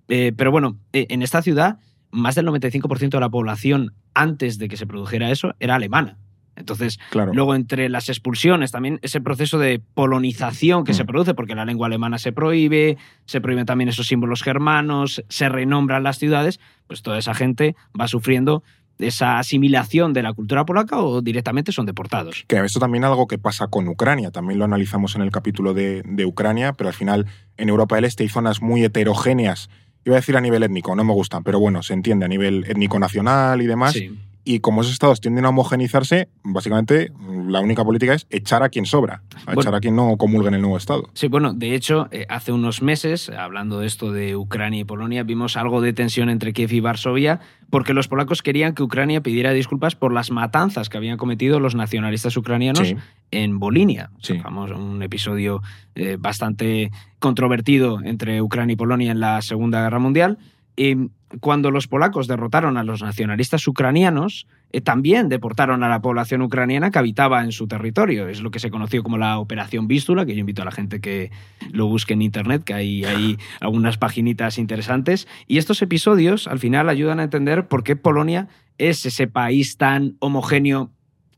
Eh, 0.07 0.33
pero 0.38 0.51
bueno, 0.51 0.77
eh, 0.93 1.07
en 1.09 1.21
esta 1.21 1.41
ciudad, 1.41 1.79
más 2.11 2.36
del 2.36 2.45
95% 2.47 3.09
de 3.09 3.19
la 3.19 3.29
población, 3.29 3.93
antes 4.13 4.57
de 4.59 4.67
que 4.69 4.77
se 4.77 4.86
produjera 4.88 5.31
eso, 5.31 5.53
era 5.59 5.75
alemana. 5.75 6.17
Entonces, 6.56 6.99
Claro. 7.12 7.34
luego 7.34 7.56
entre 7.56 7.89
las 7.89 8.10
expulsiones, 8.10 8.72
también 8.72 8.99
ese 9.01 9.22
proceso 9.22 9.60
de 9.60 9.82
polonización 9.93 10.84
que 10.84 10.93
Mm. 10.93 10.95
se 10.95 11.06
produce, 11.06 11.34
porque 11.34 11.56
la 11.56 11.66
lengua 11.66 11.88
alemana 11.88 12.18
se 12.18 12.32
prohíbe, 12.32 12.97
se 13.26 13.41
prohíben 13.41 13.66
también 13.66 13.89
esos 13.89 14.08
símbolos 14.08 14.41
germanos, 14.43 15.24
se 15.30 15.49
renombran 15.49 16.03
las 16.03 16.18
ciudades, 16.18 16.60
pues 16.88 17.01
toda 17.01 17.18
esa 17.18 17.34
gente 17.34 17.76
va 17.99 18.08
sufriendo 18.08 18.64
esa 18.97 19.39
asimilación 19.39 20.14
de 20.14 20.24
la 20.24 20.32
cultura 20.32 20.66
polaca 20.66 20.99
o 20.99 21.22
directamente 21.22 21.74
son 21.74 21.86
deportados. 21.86 22.45
Que 22.47 22.60
esto 22.64 22.80
también 22.80 23.03
es 23.03 23.10
algo 23.10 23.28
que 23.28 23.38
pasa 23.38 23.68
con 23.68 23.88
Ucrania, 23.89 24.32
también 24.32 24.58
lo 24.58 24.64
analizamos 24.64 25.16
en 25.18 25.22
el 25.22 25.32
capítulo 25.32 25.74
de, 25.74 26.01
de 26.06 26.26
Ucrania, 26.26 26.72
pero 26.72 26.88
al 26.88 26.93
final 26.93 27.26
en 27.58 27.68
Europa 27.68 27.95
del 27.97 28.06
Este 28.06 28.24
hay 28.24 28.30
zonas 28.30 28.62
muy 28.62 28.86
heterogéneas, 28.86 29.70
iba 30.06 30.16
a 30.16 30.20
decir 30.20 30.38
a 30.38 30.41
nivel 30.41 30.64
étnico, 30.64 30.95
no 30.95 31.03
me 31.03 31.12
gustan, 31.12 31.43
pero 31.43 31.60
bueno, 31.60 31.84
se 31.84 31.93
entiende 31.93 32.24
a 32.24 32.30
nivel 32.30 32.64
étnico-nacional 32.70 33.62
y 33.62 33.66
demás, 33.66 33.93
Sí. 33.93 34.18
Y 34.46 34.60
como 34.60 34.82
esos 34.82 34.93
estados 34.93 35.20
tienden 35.20 35.43
a 35.46 35.50
homogenizarse, 35.50 36.30
básicamente 36.43 37.12
la 37.48 37.60
única 37.60 37.84
política 37.84 38.14
es 38.14 38.28
echar 38.30 38.62
a 38.64 38.70
quien 38.70 38.86
sobra, 38.86 39.24
a 39.36 39.46
Bueno. 39.46 39.62
echar 39.62 39.76
a 39.76 39.80
quien 39.80 39.96
no 39.96 40.16
comulga 40.18 40.48
en 40.50 40.54
el 40.54 40.62
nuevo 40.62 40.78
estado. 40.78 41.10
Sí, 41.14 41.28
bueno, 41.28 41.54
de 41.54 41.74
hecho, 41.76 42.08
eh, 42.12 42.26
hace 42.30 42.52
unos 42.52 42.82
meses, 42.84 43.30
hablando 43.30 43.80
de 43.80 43.88
esto 43.88 44.12
de 44.12 44.36
Ucrania 44.36 44.82
y 44.82 44.84
Polonia, 44.84 45.24
vimos 45.24 45.58
algo 45.58 45.82
de 45.82 45.93
tensión 45.93 46.30
entre 46.30 46.54
Kiev 46.54 46.72
y 46.74 46.80
Varsovia, 46.80 47.39
porque 47.72 47.93
los 47.93 48.08
polacos 48.08 48.41
querían 48.43 48.76
que 48.76 48.84
Ucrania 48.84 49.22
pidiera 49.22 49.52
disculpas 49.52 49.96
por 49.96 50.14
las 50.14 50.30
matanzas 50.32 50.89
que 50.89 50.98
habían 50.98 51.18
cometido 51.18 51.60
los 51.60 51.74
nacionalistas 51.76 52.38
ucranianos 52.38 52.88
Sí. 52.88 52.96
en 53.32 53.58
Bolinia. 53.60 54.12
O 54.20 54.24
sea, 54.24 54.36
Sí. 54.36 54.41
famoso, 54.41 54.76
un 54.78 55.02
episodio 55.02 55.62
eh, 55.96 56.18
bastante 56.20 56.91
controvertido 57.20 58.00
entre 58.04 58.41
Ucrania 58.41 58.74
y 58.74 58.76
Polonia 58.78 59.12
en 59.12 59.20
la 59.20 59.41
Segunda 59.41 59.82
Guerra 59.82 59.98
Mundial. 60.00 60.38
Y 60.76 61.09
cuando 61.39 61.71
los 61.71 61.88
polacos 61.88 62.28
derrotaron 62.28 62.78
a 62.78 62.84
los 62.84 63.01
nacionalistas 63.01 63.67
ucranianos, 63.67 64.47
eh, 64.71 64.82
también 64.82 65.30
deportaron 65.30 65.84
a 65.84 65.89
la 65.89 66.01
población 66.01 66.41
ucraniana 66.41 66.91
que 66.91 66.99
habitaba 66.99 67.43
en 67.43 67.51
su 67.51 67.67
territorio. 67.67 68.28
Es 68.28 68.41
lo 68.41 68.51
que 68.51 68.59
se 68.59 68.69
conoció 68.69 69.03
como 69.03 69.17
la 69.17 69.39
Operación 69.39 69.88
Vístula, 69.88 70.26
que 70.26 70.34
yo 70.34 70.39
invito 70.41 70.61
a 70.61 70.65
la 70.65 70.71
gente 70.71 70.99
que 71.01 71.32
lo 71.71 71.88
busque 71.88 72.13
en 72.13 72.21
internet, 72.21 72.63
que 72.63 72.73
hay, 72.73 73.05
hay 73.05 73.38
algunas 73.61 73.97
paginitas 73.97 74.57
interesantes. 74.57 75.28
Y 75.47 75.57
estos 75.57 75.82
episodios 75.82 76.47
al 76.47 76.59
final 76.59 76.89
ayudan 76.89 77.19
a 77.19 77.23
entender 77.23 77.67
por 77.67 77.84
qué 77.84 77.95
Polonia 77.95 78.47
es 78.78 79.05
ese 79.05 79.28
país 79.28 79.78
tan 79.78 80.15
homogéneo, 80.19 80.91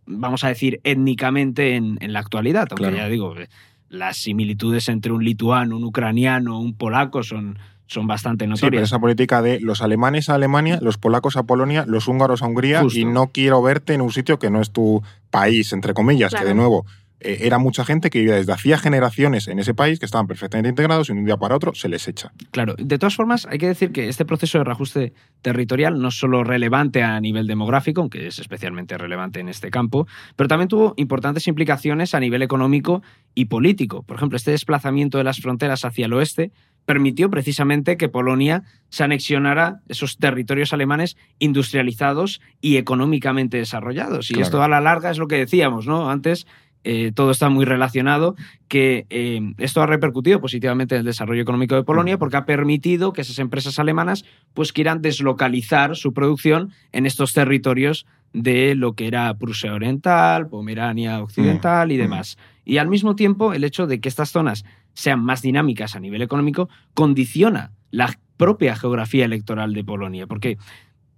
vamos 0.05 0.43
a 0.43 0.47
decir, 0.47 0.79
étnicamente 0.83 1.75
en, 1.75 1.97
en 2.01 2.13
la 2.13 2.19
actualidad. 2.19 2.67
Aunque 2.71 2.83
Claro. 2.83 2.97
ya 2.97 3.07
digo, 3.07 3.37
eh, 3.37 3.47
las 3.89 4.17
similitudes 4.17 4.89
entre 4.89 5.11
un 5.11 5.23
lituano, 5.23 5.77
un 5.77 5.83
ucraniano, 5.83 6.59
un 6.59 6.73
polaco 6.73 7.23
son, 7.23 7.57
son 7.87 8.05
bastante 8.07 8.45
Sí, 8.45 8.49
pero 8.51 8.61
notorias. 8.65 8.83
esa 8.83 8.99
política 8.99 9.41
de 9.41 9.59
los 9.59 9.81
alemanes 9.81 10.29
a 10.29 10.35
Alemania, 10.35 10.77
los 10.81 10.97
polacos 10.97 11.37
a 11.37 11.43
Polonia, 11.43 11.85
los 11.87 12.07
húngaros 12.07 12.41
a 12.41 12.45
Hungría 12.47 12.81
Justo. 12.83 12.99
y 12.99 13.05
no 13.05 13.27
quiero 13.27 13.61
verte 13.61 13.93
en 13.93 14.01
un 14.01 14.11
sitio 14.11 14.39
que 14.39 14.49
no 14.49 14.61
es 14.61 14.71
tu 14.71 15.01
país, 15.29 15.73
entre 15.73 15.93
comillas, 15.93 16.33
que 16.33 16.45
de 16.45 16.53
nuevo 16.53 16.85
eh, 17.19 17.39
era 17.47 17.57
mucha 17.57 17.83
gente 17.83 18.11
que 18.11 18.19
vivía 18.19 18.35
desde 18.35 18.53
hacía 18.53 18.77
generaciones 18.77 19.47
en 19.47 19.57
ese 19.57 19.73
país, 19.73 19.97
que 19.99 20.05
estaban 20.05 20.27
perfectamente 20.27 20.69
integrados 20.69 21.09
y 21.09 21.13
de 21.13 21.19
un 21.19 21.25
día 21.25 21.37
para 21.37 21.55
otro 21.55 21.73
se 21.73 21.89
les 21.89 22.07
echa. 22.07 22.31
Claro, 22.51 22.75
de 22.77 22.97
todas 22.99 23.15
formas, 23.15 23.47
hay 23.49 23.57
que 23.57 23.67
decir 23.67 23.91
que 23.91 24.07
este 24.07 24.23
proceso 24.23 24.59
de 24.59 24.63
reajuste 24.65 25.13
territorial 25.41 25.99
no 25.99 26.09
es 26.09 26.19
solo 26.19 26.43
relevante 26.43 27.01
a 27.01 27.19
nivel 27.19 27.47
demográfico, 27.47 28.01
aunque 28.01 28.27
es 28.27 28.37
especialmente 28.37 28.97
relevante 28.99 29.39
en 29.39 29.49
este 29.49 29.71
campo, 29.71 30.07
pero 30.35 30.47
también 30.47 30.67
tuvo 30.67 30.93
importantes 30.97 31.47
implicaciones 31.47 32.13
a 32.13 32.19
nivel 32.19 32.43
económico 32.43 33.01
y 33.33 33.45
político. 33.45 34.03
Por 34.03 34.17
ejemplo, 34.17 34.35
este 34.35 34.51
desplazamiento 34.51 35.17
de 35.17 35.23
las 35.23 35.39
fronteras 35.39 35.85
hacia 35.85 36.05
el 36.05 36.13
oeste 36.13 36.51
permitió 36.87 37.29
precisamente 37.29 37.97
que 37.97 38.07
Polonia 38.07 38.63
se 38.87 39.03
anexionara 39.03 39.81
esos 39.89 40.17
territorios 40.17 40.71
alemanes 40.71 41.17
industrializados 41.37 42.39
y 42.61 42.77
económicamente 42.77 43.57
desarrollados. 43.57 44.31
Y 44.31 44.35
Claro. 44.35 44.45
esto 44.45 44.63
a 44.63 44.69
la 44.69 44.79
larga 44.79 45.11
es 45.11 45.17
lo 45.17 45.27
que 45.27 45.35
decíamos, 45.35 45.85
¿no? 45.85 46.09
Antes 46.09 46.47
eh, 46.85 47.11
todo 47.13 47.31
está 47.31 47.49
muy 47.49 47.65
relacionado, 47.65 48.37
que 48.69 49.05
eh, 49.09 49.41
esto 49.57 49.81
ha 49.81 49.85
repercutido 49.85 50.39
positivamente 50.39 50.95
en 50.95 50.99
el 50.99 51.05
desarrollo 51.05 51.41
económico 51.41 51.75
de 51.75 51.83
Polonia 51.83 52.17
porque 52.17 52.37
ha 52.37 52.45
permitido 52.45 53.11
que 53.11 53.19
esas 53.19 53.39
empresas 53.39 53.79
alemanas 53.79 54.23
pues 54.53 54.71
quieran 54.71 55.01
deslocalizar 55.01 55.97
su 55.97 56.13
producción 56.13 56.71
en 56.93 57.05
estos 57.05 57.33
territorios 57.33 58.05
de 58.31 58.75
lo 58.75 58.93
que 58.93 59.07
era 59.07 59.33
Prusia 59.33 59.73
Oriental, 59.73 60.47
Pomerania 60.47 61.21
Occidental 61.21 61.91
y 61.91 61.95
mm. 61.95 61.99
demás. 61.99 62.37
Y 62.63 62.77
al 62.77 62.87
mismo 62.87 63.17
tiempo, 63.17 63.51
el 63.51 63.65
hecho 63.65 63.87
de 63.87 63.99
que 63.99 64.07
estas 64.07 64.31
zonas 64.31 64.63
sean 64.97 65.23
más 65.23 65.43
dinámicas 65.43 65.95
a 65.95 65.99
nivel 65.99 66.23
económico 66.23 66.69
condiciona 66.95 67.71
la 67.91 68.19
propia 68.35 68.75
geografía 68.75 69.25
electoral 69.25 69.73
de 69.73 69.83
Polonia, 69.83 70.25
porque 70.25 70.57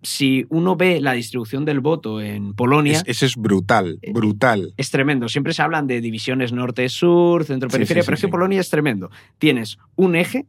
si 0.01 0.45
uno 0.49 0.75
ve 0.75 0.99
la 0.99 1.13
distribución 1.13 1.63
del 1.63 1.79
voto 1.79 2.19
en 2.21 2.53
Polonia, 2.55 2.93
Es- 2.97 3.03
ese 3.07 3.25
es 3.25 3.35
brutal, 3.37 3.97
Eh, 4.01 4.11
brutal. 4.11 4.73
es 4.75 4.91
tremendo. 4.91 5.29
Siempre 5.29 5.53
se 5.53 5.61
hablan 5.61 5.87
de 5.87 6.01
divisiones 6.01 6.51
norte-sur, 6.51 7.45
centro-periferia, 7.45 8.01
Sí, 8.01 8.05
sí, 8.05 8.07
pero 8.07 8.17
sí, 8.17 8.21
es 8.21 8.27
que. 8.27 8.31
Polonia 8.31 8.59
es 8.59 8.69
tremendo. 8.69 9.09
Tienes 9.37 9.77
un 9.95 10.15
eje 10.17 10.45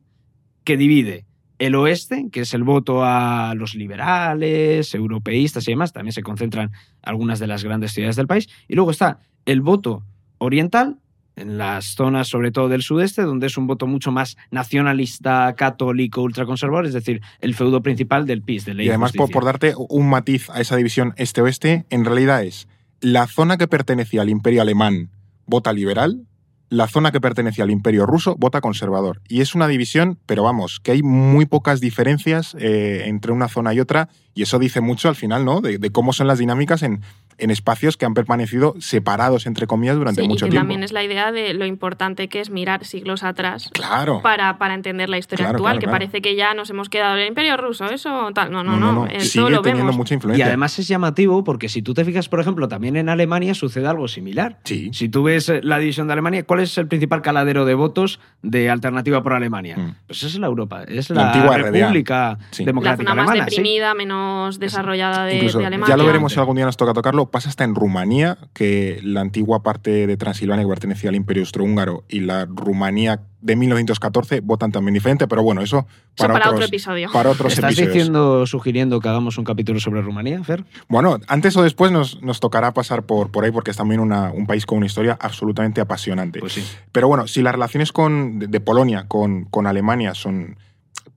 que 0.65 0.77
divide 0.77 1.25
el 1.61 1.75
oeste, 1.77 2.27
que 2.33 2.41
es 2.41 2.53
el 2.55 2.65
voto 2.65 3.05
a 3.05 3.55
los 3.57 3.75
liberales, 3.77 4.93
europeístas 4.95 5.67
y 5.69 5.73
demás, 5.73 5.93
también 5.93 6.13
se 6.13 6.23
concentran 6.23 6.71
algunas 7.03 7.39
de 7.39 7.47
las 7.47 7.63
grandes 7.65 7.93
ciudades 7.93 8.17
del 8.17 8.27
país, 8.27 8.49
y 8.67 8.75
luego 8.75 8.91
está 8.91 9.21
el 9.47 9.61
voto 9.61 10.05
oriental, 10.39 10.99
en 11.41 11.59
las 11.59 11.95
zonas 11.95 12.29
sobre 12.29 12.53
todo 12.53 12.69
del 12.69 12.83
sudeste, 12.83 13.23
donde 13.23 13.47
es 13.47 13.57
un 13.57 13.67
voto 13.67 13.87
mucho 13.87 14.13
más 14.13 14.37
nacionalista, 14.51 15.55
católico, 15.57 16.23
ultraconservador, 16.23 16.87
es 16.87 16.93
decir, 16.93 17.21
el 17.41 17.55
feudo 17.55 17.83
principal 17.83 18.27
del 18.27 18.43
PIS, 18.43 18.65
de 18.67 18.75
ley 18.75 18.87
Y 18.87 18.89
además, 18.91 19.13
por, 19.13 19.45
darte 19.45 19.75
un 19.77 20.09
matiz 20.09 20.51
a 20.51 20.61
esa 20.61 20.77
división 20.77 21.15
este-oeste, 21.17 21.87
en 21.91 22.05
realidad 22.05 22.45
es 22.45 22.69
la 23.01 23.27
zona 23.27 23.57
que 23.57 23.69
pertenecía 23.69 24.23
al 24.23 24.29
imperio 24.29 24.63
alemán 24.63 25.11
vota 25.47 25.73
liberal, 25.73 26.27
la 26.69 26.87
zona 26.87 27.11
que 27.11 27.21
pertenecía 27.21 27.65
al 27.65 27.71
imperio 27.71 28.07
ruso 28.07 28.37
vota 28.37 28.61
conservador. 28.61 29.21
Y 29.29 29.41
es 29.41 29.57
una 29.57 29.67
división, 29.67 30.19
pero 30.27 30.45
vamos, 30.45 30.79
que 30.81 30.93
hay 30.93 31.03
muy 31.03 31.47
pocas 31.47 31.81
diferencias 31.81 32.55
eh, 32.61 33.05
entre 33.07 33.33
una 33.33 33.49
zona 33.49 33.75
y 33.75 33.81
otra, 33.81 34.09
y 34.35 34.43
eso 34.43 34.59
dice 34.61 34.81
mucho 34.81 35.09
al 35.09 35.17
final, 35.17 35.45
¿no? 35.45 35.61
De, 35.61 35.79
de 35.79 35.91
cómo 35.91 36.13
son 36.13 36.29
las 36.29 36.39
dinámicas 36.39 36.85
en, 36.85 37.01
en 37.41 37.51
espacios 37.51 37.97
que 37.97 38.07
han 38.07 38.15
permanecido 38.15 38.75
separados, 38.79 39.47
entre 39.47 39.67
comillas, 39.67 39.97
durante 39.97 40.23
Sí, 40.23 40.29
mucho 40.29 40.47
y 40.47 40.49
que 40.49 40.51
tiempo. 40.53 40.63
también 40.63 40.83
es 40.83 40.93
la 40.93 41.03
idea 41.03 41.33
de 41.33 41.55
lo 41.55 41.67
importante 41.67 42.29
que 42.29 42.41
es 42.41 42.51
mirar 42.51 42.85
siglos 42.85 43.23
atrás 43.23 43.71
Claro. 43.73 44.21
para, 44.23 44.59
para 44.59 44.75
entender 44.75 45.09
la 45.09 45.19
historia 45.19 45.45
Claro, 45.47 45.57
actual, 45.57 45.73
claro, 45.73 45.81
que 45.81 45.85
claro. 45.87 45.99
parece 45.99 46.23
que 46.23 46.37
ya 46.37 46.55
nos 46.55 46.71
hemos 46.71 46.89
quedado 46.89 47.15
en 47.17 47.23
el 47.23 47.29
Imperio 47.29 47.57
Ruso, 47.57 47.87
eso 47.87 48.31
tal. 48.35 48.51
No, 48.53 48.63
no, 48.65 48.77
no, 48.77 48.93
no. 48.93 48.93
no, 48.93 49.07
eh, 49.07 49.21
Sigue 49.21 49.41
todo 49.43 49.51
lo 49.51 49.63
teniendo 49.63 49.85
vemos. 49.87 49.97
mucha 49.97 50.15
Y 50.15 50.17
influencia. 50.17 50.47
además 50.47 50.79
es 50.79 50.89
llamativo 50.89 51.43
porque 51.45 51.69
si 51.69 51.83
tú 51.83 51.95
te 51.95 52.05
fijas, 52.05 52.29
por 52.29 52.41
ejemplo, 52.41 52.69
también 52.69 52.97
en 52.97 53.09
Alemania 53.09 53.55
sucede 53.55 53.87
algo 53.87 54.09
similar. 54.09 54.59
Sí. 54.65 54.91
Si 54.93 55.09
tú 55.09 55.23
ves 55.23 55.49
eh, 55.49 55.61
la 55.63 55.79
división 55.79 56.07
de 56.07 56.13
Alemania, 56.15 56.45
¿cuál 56.45 56.61
es 56.61 56.77
el 56.79 56.87
principal 56.89 57.23
caladero 57.23 57.65
de 57.65 57.75
votos 57.75 58.21
de 58.43 58.71
Alternativa 58.71 59.23
por 59.23 59.33
Alemania? 59.33 59.77
Mm. 59.79 59.95
Pues 60.07 60.23
es 60.23 60.39
la 60.39 60.47
Europa, 60.47 60.85
es 60.87 61.11
La 61.11 61.17
la, 61.23 61.27
antigua 61.33 61.59
RDA. 61.59 61.71
República 61.71 62.39
Sí. 62.51 62.63
La 62.65 62.67
Democrática 62.67 63.11
zona 63.11 63.15
más 63.23 63.31
Alemana. 63.31 63.45
deprimida, 63.51 63.95
menos 63.95 64.59
desarrollada 64.59 65.25
de, 65.25 65.37
Incluso, 65.37 65.59
de 65.59 65.67
Alemania. 65.67 65.95
ya 65.95 65.97
lo 65.97 66.07
veremos 66.07 66.33
si 66.33 66.39
algún 66.39 66.57
día 66.57 66.65
nos 66.67 66.77
toca 66.77 66.93
tocarlo, 66.93 67.30
pasa 67.31 67.49
hasta 67.49 67.65
en 67.65 67.75
Rumanía, 67.75 68.39
que 68.53 69.01
la 69.03 69.21
antigua 69.21 69.63
parte 69.63 70.07
de 70.07 70.17
Transilvania 70.17 70.65
que 70.65 70.69
pertenecía 70.71 71.11
al 71.11 71.17
Imperio 71.17 71.43
Austrohúngaro 71.43 72.05
y 72.09 72.21
la 72.21 72.47
Rumanía 72.47 73.21
de 73.41 73.57
1914 73.57 74.41
votan 74.41 74.71
también 74.71 74.93
diferente, 74.95 75.27
pero 75.27 75.43
bueno, 75.43 75.63
eso 75.63 75.87
para, 76.17 76.35
para 76.35 76.47
otros, 76.47 76.55
otro 76.57 76.67
episodio. 76.67 77.09
Para 77.11 77.31
otros 77.31 77.53
¿Estás 77.55 77.71
episodios. 77.73 77.95
diciendo, 77.95 78.47
sugiriendo 78.47 79.01
que 79.01 79.09
hagamos 79.09 79.39
un 79.39 79.45
capítulo 79.45 79.81
sobre 79.81 80.03
Rumanía, 80.03 80.45
Fer? 80.45 80.65
Bueno, 80.89 81.17
antes 81.27 81.57
o 81.57 81.63
después 81.63 81.91
nos, 81.91 82.21
nos 82.23 82.39
tocará 82.41 82.75
pasar 82.75 83.05
por, 83.05 83.31
por 83.31 83.45
ahí 83.45 83.51
porque 83.51 83.71
es 83.71 83.77
también 83.79 84.01
una- 84.01 84.31
un 84.31 84.47
país 84.47 84.67
con 84.67 84.77
una 84.79 84.87
historia 84.87 85.17
absolutamente 85.21 85.81
apasionante. 85.81 86.39
Pues 86.41 86.53
sí. 86.53 86.65
Pero 86.93 87.09
bueno, 87.09 87.27
si 87.27 87.41
las 87.41 87.53
relaciones 87.55 87.93
con, 87.93 88.39
de, 88.41 88.47
de 88.47 88.61
Polonia 88.61 89.07
con, 89.09 89.45
con 89.47 89.67
Alemania 89.67 90.15
son 90.15 90.59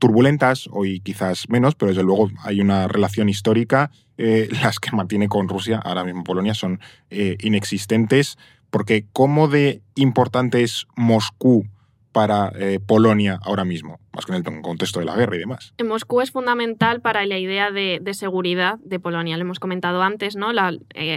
turbulentas, 0.04 0.68
hoy 0.70 1.00
quizás 1.00 1.48
menos, 1.48 1.76
pero 1.76 1.92
desde 1.92 2.04
luego 2.04 2.30
hay 2.44 2.60
una 2.60 2.90
relación 2.90 3.30
histórica, 3.30 3.90
eh, 4.18 4.50
las 4.62 4.82
que 4.82 4.92
mantiene 4.92 5.30
con 5.30 5.48
Rusia, 5.48 5.80
ahora 5.82 6.04
mismo 6.04 6.26
Polonia, 6.26 6.54
son 6.54 6.82
eh, 7.10 7.38
inexistentes, 7.40 8.38
porque 8.70 9.06
¿cómo 9.14 9.48
de 9.48 9.82
importante 9.96 10.62
es 10.62 10.88
Moscú 10.98 11.68
para 12.12 12.52
eh, 12.60 12.82
Polonia 12.86 13.40
ahora 13.44 13.64
mismo? 13.64 14.02
Más 14.12 14.26
que 14.26 14.36
en 14.36 14.46
el 14.46 14.62
contexto 14.62 15.00
de 15.00 15.06
la 15.06 15.16
guerra 15.16 15.38
y 15.38 15.40
demás. 15.40 15.74
Moscú 15.82 16.20
es 16.20 16.32
fundamental 16.32 17.00
para 17.00 17.26
la 17.26 17.38
idea 17.38 17.72
de, 17.72 18.02
seguridad 18.12 18.80
de 18.84 19.00
Polonia. 19.00 19.38
Lo 19.38 19.44
hemos 19.44 19.60
comentado 19.62 20.04
antes, 20.04 20.36
¿no? 20.36 20.48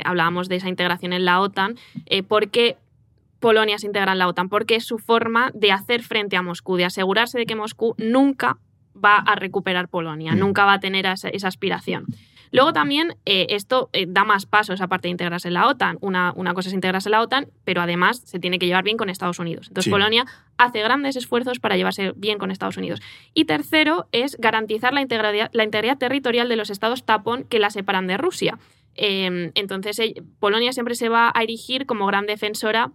Hablábamos 0.05 0.49
de 0.49 0.57
esa 0.57 0.69
integración 0.69 1.13
en 1.13 1.25
la 1.25 1.41
OTAN. 1.41 1.75
Eh, 2.07 2.23
¿Por 2.23 2.51
qué 2.51 2.77
Polonia 3.41 3.79
se 3.79 3.89
integra 3.89 4.13
en 4.13 4.19
la 4.19 4.29
OTAN? 4.29 4.49
Porque 4.49 4.77
es 4.77 4.85
su 4.85 4.99
forma 4.99 5.51
de 5.55 5.73
hacer 5.73 6.05
frente 6.05 6.37
a 6.37 6.43
Moscú, 6.43 6.77
de 6.77 6.85
asegurarse 6.85 7.37
de 7.37 7.47
que 7.47 7.57
Moscú 7.57 7.97
nunca 7.99 8.59
va 9.03 9.17
a 9.17 9.35
recuperar 9.37 9.89
Polonia, 9.89 10.33
Mm. 10.33 10.39
nunca 10.39 10.65
va 10.65 10.75
a 10.75 10.81
tener 10.81 11.07
esa, 11.07 11.29
esa 11.29 11.49
aspiración. 11.49 12.07
Luego 12.53 12.73
también 12.73 13.17
eh, 13.27 13.49
esto 13.51 13.91
eh, 13.93 14.07
da 14.09 14.25
más 14.25 14.47
pasos 14.47 14.81
aparte 14.81 15.09
de 15.09 15.11
integrarse 15.11 15.49
en 15.49 15.55
la 15.55 15.67
OTAN. 15.67 15.99
Una, 16.01 16.33
una 16.37 16.55
cosa 16.55 16.69
es 16.69 16.75
integrarse 16.75 17.09
en 17.09 17.13
la 17.13 17.21
OTAN, 17.21 17.49
pero 17.65 17.83
además 17.83 18.23
se 18.25 18.39
tiene 18.39 18.59
que 18.61 18.67
llevar 18.67 18.85
bien 18.85 18.97
con 18.97 19.11
Estados 19.11 19.41
Unidos. 19.41 19.67
Entonces 19.69 19.85
Sí. 19.87 19.91
Polonia 19.91 20.25
hace 20.57 20.81
grandes 20.81 21.17
esfuerzos 21.17 21.59
para 21.59 21.77
llevarse 21.77 22.13
bien 22.17 22.39
con 22.39 22.51
Estados 22.53 22.77
Unidos. 22.77 23.03
Y 23.35 23.47
tercero 23.47 24.07
es 24.13 24.37
garantizar 24.39 24.95
la 24.95 25.01
integridad, 25.03 25.51
la 25.53 25.65
integridad 25.65 25.99
territorial 25.99 26.49
de 26.49 26.57
los 26.57 26.71
estados 26.71 27.05
tapón 27.05 27.45
que 27.45 27.59
la 27.59 27.71
separan 27.71 28.07
de 28.07 28.17
Rusia. 28.17 28.59
Eh, 28.95 29.51
entonces 29.55 29.99
eh, 29.99 30.15
Polonia 30.39 30.73
siempre 30.73 30.95
se 30.95 31.09
va 31.09 31.31
a 31.35 31.43
erigir 31.43 31.85
como 31.85 32.07
gran 32.07 32.27
defensora 32.27 32.93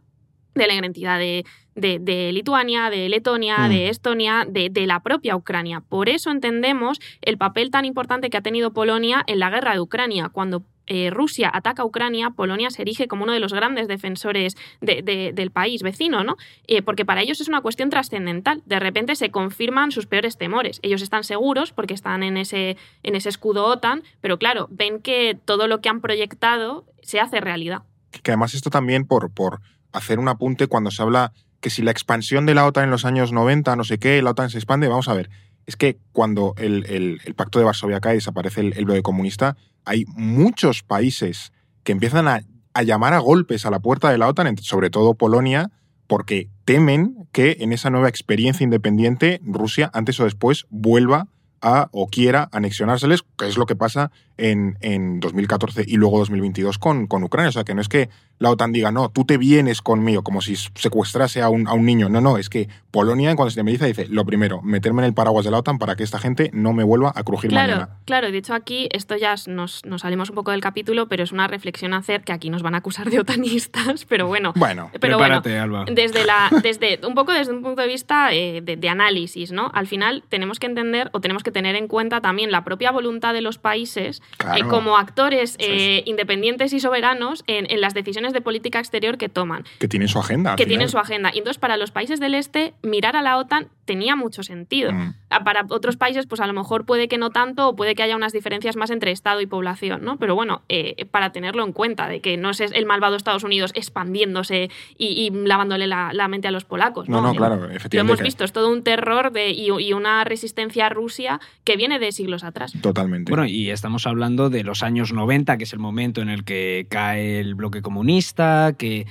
de 0.56 0.66
la 0.68 0.74
identidad 0.74 1.20
de, 1.20 1.46
de- 1.76 2.00
de 2.00 2.32
Lituania, 2.34 2.90
de 2.90 3.08
Letonia, 3.10 3.58
Mm. 3.60 3.70
de 3.70 3.90
Estonia, 3.90 4.46
de, 4.48 4.70
de 4.70 4.86
la 4.88 5.00
propia 5.02 5.36
Ucrania. 5.36 5.82
Por 5.88 6.10
eso 6.10 6.30
entendemos 6.32 7.00
el 7.22 7.38
papel 7.38 7.72
tan 7.72 7.86
importante 7.86 8.30
que 8.30 8.38
ha 8.38 8.42
tenido 8.42 8.72
Polonia 8.74 9.24
en 9.28 9.40
la 9.40 9.50
guerra 9.50 9.74
de 9.74 9.80
Ucrania. 9.80 10.30
Cuando 10.30 10.64
eh, 10.88 11.10
Rusia 11.10 11.50
ataca 11.54 11.84
a 11.84 11.86
Ucrania, 11.86 12.32
Polonia 12.32 12.70
se 12.70 12.82
erige 12.82 13.08
como 13.08 13.24
uno 13.24 13.32
de 13.32 13.40
los 13.40 13.54
grandes 13.54 13.88
defensores 13.88 14.58
de- 14.82 15.02
de- 15.02 15.32
del 15.32 15.50
país 15.50 15.84
vecino, 15.84 16.26
¿no? 16.26 16.36
Eh, 16.68 16.82
porque 16.82 17.06
para 17.06 17.22
ellos 17.22 17.40
es 17.40 17.48
una 17.48 17.62
cuestión 17.62 17.90
trascendental. 17.90 18.62
De 18.66 18.78
repente 18.78 19.16
se 19.16 19.30
confirman 19.32 19.92
sus 19.92 20.06
peores 20.08 20.38
temores. 20.38 20.80
Ellos 20.84 21.02
están 21.02 21.24
seguros 21.24 21.72
porque 21.72 21.94
están 21.94 22.24
en 22.24 22.36
ese, 22.36 22.76
en 23.04 23.16
ese 23.16 23.30
escudo 23.30 23.68
OTAN, 23.68 24.04
pero 24.20 24.38
claro, 24.38 24.68
ven 24.70 25.00
que 25.00 25.38
todo 25.46 25.68
lo 25.68 25.80
que 25.80 25.88
han 25.88 26.02
proyectado 26.02 26.84
se 27.02 27.22
hace 27.22 27.40
realidad. 27.40 27.84
que 28.24 28.32
además 28.32 28.54
esto 28.54 28.70
también 28.70 29.06
por, 29.06 29.32
por 29.34 29.62
hacer 29.94 30.20
un 30.20 30.28
apunte 30.28 30.68
cuando 30.68 30.92
se 30.92 31.02
habla 31.02 31.32
que 31.62 31.70
si 31.70 31.82
la 31.82 31.92
expansión 31.92 32.46
de 32.46 32.56
la 32.56 32.66
OTAN 32.66 32.86
en 32.86 32.92
los 32.92 33.06
años 33.06 33.32
90, 33.32 33.76
no 33.76 33.84
sé 33.84 33.98
qué, 34.00 34.22
la 34.22 34.32
OTAN 34.32 34.50
se 34.50 34.58
expande, 34.58 34.88
vamos 34.88 35.08
a 35.08 35.14
ver, 35.14 35.30
es 35.68 35.76
que 35.78 36.00
cuando 36.12 36.54
el, 36.58 36.86
el- 36.88 37.36
pacto 37.36 37.60
de 37.60 37.66
Varsovia 37.66 38.02
cae 38.02 38.16
y 38.16 38.18
desaparece 38.18 38.62
el, 38.62 38.74
el 38.76 38.86
bloque 38.86 39.04
comunista, 39.04 39.56
hay 39.86 40.06
muchos 40.08 40.84
países 40.84 41.54
que 41.84 41.92
empiezan 41.92 42.28
a, 42.28 42.42
a 42.74 42.84
llamar 42.84 43.14
a 43.14 43.20
golpes 43.20 43.66
a 43.66 43.72
la 43.72 43.80
puerta 43.80 44.10
de 44.12 44.18
la 44.18 44.28
OTAN, 44.28 44.58
sobre 44.58 44.90
todo 44.90 45.14
Polonia, 45.14 45.70
porque 46.08 46.50
temen 46.66 47.28
que 47.32 47.58
en 47.62 47.72
esa 47.74 47.90
nueva 47.90 48.10
experiencia 48.10 48.64
independiente 48.64 49.40
Rusia 49.44 49.90
antes 49.94 50.20
o 50.20 50.26
después 50.26 50.66
vuelva 50.70 51.28
a 51.62 51.90
o 51.92 52.08
quiera 52.08 52.50
anexionárseles, 52.52 53.24
que 53.38 53.48
es 53.48 53.56
lo 53.58 53.66
que 53.68 53.76
pasa 53.76 54.12
en, 54.42 54.78
en 54.82 55.20
2014 55.20 55.84
y 55.88 55.98
luego 55.98 56.20
2022 56.20 56.78
con, 56.78 57.08
con 57.08 57.24
Ucrania. 57.24 57.50
O 57.50 57.52
sea, 57.52 57.64
que 57.64 57.74
no 57.76 57.82
es 57.82 57.88
que 57.90 58.10
la 58.40 58.50
OTAN 58.50 58.72
diga, 58.72 58.92
no, 58.92 59.10
tú 59.10 59.24
te 59.24 59.38
vienes 59.38 59.82
conmigo, 59.82 60.24
como 60.24 60.42
si 60.42 60.56
secuestrase 60.56 61.42
a 61.42 61.50
un, 61.50 61.68
a 61.68 61.74
un 61.74 61.86
niño. 61.86 62.10
No, 62.10 62.22
no, 62.22 62.38
es 62.38 62.50
que 62.50 62.68
Polonia, 62.90 63.36
cuando 63.36 63.52
se 63.52 63.60
independiza, 63.60 63.86
dice, 63.86 64.08
lo 64.10 64.26
primero, 64.26 64.62
meterme 64.64 65.04
en 65.04 65.06
el 65.10 65.14
paraguas 65.14 65.46
de 65.46 65.52
la 65.52 65.60
OTAN 65.60 65.78
para 65.78 65.96
que 65.96 66.04
esta 66.04 66.18
gente 66.20 66.50
no 66.54 66.74
me 66.74 66.84
vuelva 66.84 67.12
a 67.16 67.24
crujir 67.24 67.52
Claro, 67.52 67.74
mañana. 67.74 67.98
claro. 68.06 68.32
De 68.32 68.38
hecho, 68.38 68.54
aquí 68.56 68.90
esto 68.92 69.16
ya 69.16 69.36
nos, 69.48 69.86
nos 69.86 70.02
salimos 70.02 70.30
un 70.30 70.36
poco 70.36 70.52
del 70.52 70.62
capítulo, 70.62 71.08
pero 71.08 71.24
es 71.24 71.32
una 71.32 71.48
reflexión 71.48 71.94
a 71.94 71.98
hacer 71.98 72.24
que 72.24 72.34
aquí 72.34 72.50
nos 72.50 72.64
van 72.64 72.74
a 72.74 72.80
acusar 72.80 73.10
de 73.12 73.20
otanistas, 73.20 74.06
pero 74.10 74.28
bueno. 74.28 74.54
Bueno, 74.56 74.90
Pero 75.00 75.18
Prepárate, 75.18 75.60
Alba. 75.60 75.86
Desde 75.92 76.26
la, 76.26 76.50
desde, 76.64 77.00
un 77.06 77.14
poco 77.14 77.32
desde 77.34 77.54
un 77.54 77.62
punto 77.62 77.82
de 77.84 77.88
vista 77.88 78.34
eh, 78.34 78.62
de, 78.62 78.76
de 78.76 78.90
análisis, 78.90 79.52
¿no? 79.52 79.70
Al 79.74 79.86
final 79.88 80.24
tenemos 80.30 80.60
que 80.60 80.66
entender 80.66 81.10
o 81.14 81.22
tenemos 81.22 81.44
que 81.44 81.52
tener 81.52 81.76
en 81.76 81.88
cuenta 81.88 82.22
también 82.22 82.52
la 82.52 82.64
propia 82.64 82.92
voluntad 82.92 83.34
de 83.34 83.42
los 83.42 83.60
países 83.60 84.22
Claro. 84.38 84.66
eh, 84.66 84.68
como 84.68 84.98
actores 84.98 85.56
eh, 85.60 86.04
independientes 86.06 86.74
y 86.74 86.80
soberanos 86.80 87.44
en, 87.48 87.70
en 87.70 87.82
las 87.82 87.94
decisiones 87.94 88.34
de 88.34 88.42
política 88.42 88.80
exterior 88.80 89.18
que 89.18 89.30
toman 89.30 89.66
que 89.80 89.88
tienen 89.88 90.08
su 90.08 90.20
agenda. 90.20 90.56
que 90.56 90.66
tienen 90.66 90.90
su 90.90 90.98
agenda. 90.98 91.32
Y 91.34 91.40
entonces, 91.40 91.60
para 91.60 91.78
los 91.78 91.92
países 91.92 92.20
del 92.20 92.36
este, 92.36 92.74
mirar 92.82 93.16
a 93.16 93.22
la 93.22 93.38
OTAN 93.38 93.68
tenía 93.86 94.16
mucho 94.16 94.44
sentido. 94.44 94.92
Mm. 94.92 95.16
Para 95.46 95.66
otros 95.70 95.96
países, 95.98 96.28
pues 96.28 96.42
a 96.42 96.48
lo 96.48 96.54
mejor 96.54 96.86
puede 96.86 97.08
que 97.08 97.18
no 97.18 97.30
tanto, 97.30 97.70
o 97.70 97.76
puede 97.76 97.96
que 97.96 98.04
haya 98.04 98.16
unas 98.16 98.34
diferencias 98.34 98.76
más 98.76 98.90
entre 98.90 99.12
Estado 99.12 99.40
y 99.42 99.46
población, 99.46 100.04
¿no? 100.04 100.18
Pero 100.18 100.36
bueno, 100.36 100.62
eh, 100.70 101.06
para 101.10 101.32
tenerlo 101.32 101.64
en 101.64 101.72
cuenta, 101.72 102.08
de 102.08 102.20
que 102.22 102.38
no 102.38 102.50
es 102.50 102.60
el 102.60 102.86
malvado 102.86 103.16
Estados 103.16 103.44
Unidos 103.44 103.72
expandiéndose 103.74 104.70
y, 104.98 105.08
y 105.08 105.30
lavándole 105.30 105.88
la, 105.88 106.12
la 106.14 106.28
mente 106.28 106.48
a 106.48 106.52
los 106.52 106.66
polacos. 106.66 107.08
No, 107.08 107.18
No, 107.22 107.28
no, 107.28 107.34
Eh, 107.34 107.38
claro, 107.38 107.56
Lo 107.56 107.70
efectivamente. 107.72 108.00
hemos 108.00 108.18
que- 108.20 108.24
visto, 108.26 108.44
es 108.44 108.52
todo 108.52 108.70
un 108.72 108.84
terror 108.84 109.32
de, 109.32 109.52
y, 109.52 109.70
y 109.70 109.94
una 109.94 110.24
resistencia 110.24 110.88
a 110.88 110.90
Rusia 110.90 111.40
que 111.64 111.78
viene 111.78 111.98
de 112.00 112.12
siglos 112.12 112.44
atrás. 112.44 112.74
Totalmente. 112.82 113.32
Bueno, 113.32 113.46
y 113.46 113.70
estamos 113.70 114.06
hablando 114.08 114.50
de 114.50 114.64
los 114.64 114.84
años 114.84 115.14
90, 115.14 115.58
que 115.58 115.64
es 115.64 115.74
el 115.74 115.80
momento 115.80 116.22
en 116.22 116.30
el 116.30 116.44
que 116.44 116.88
cae 116.90 117.40
el 117.40 117.56
bloque 117.56 117.82
comunista, 117.82 118.74
que 118.78 119.08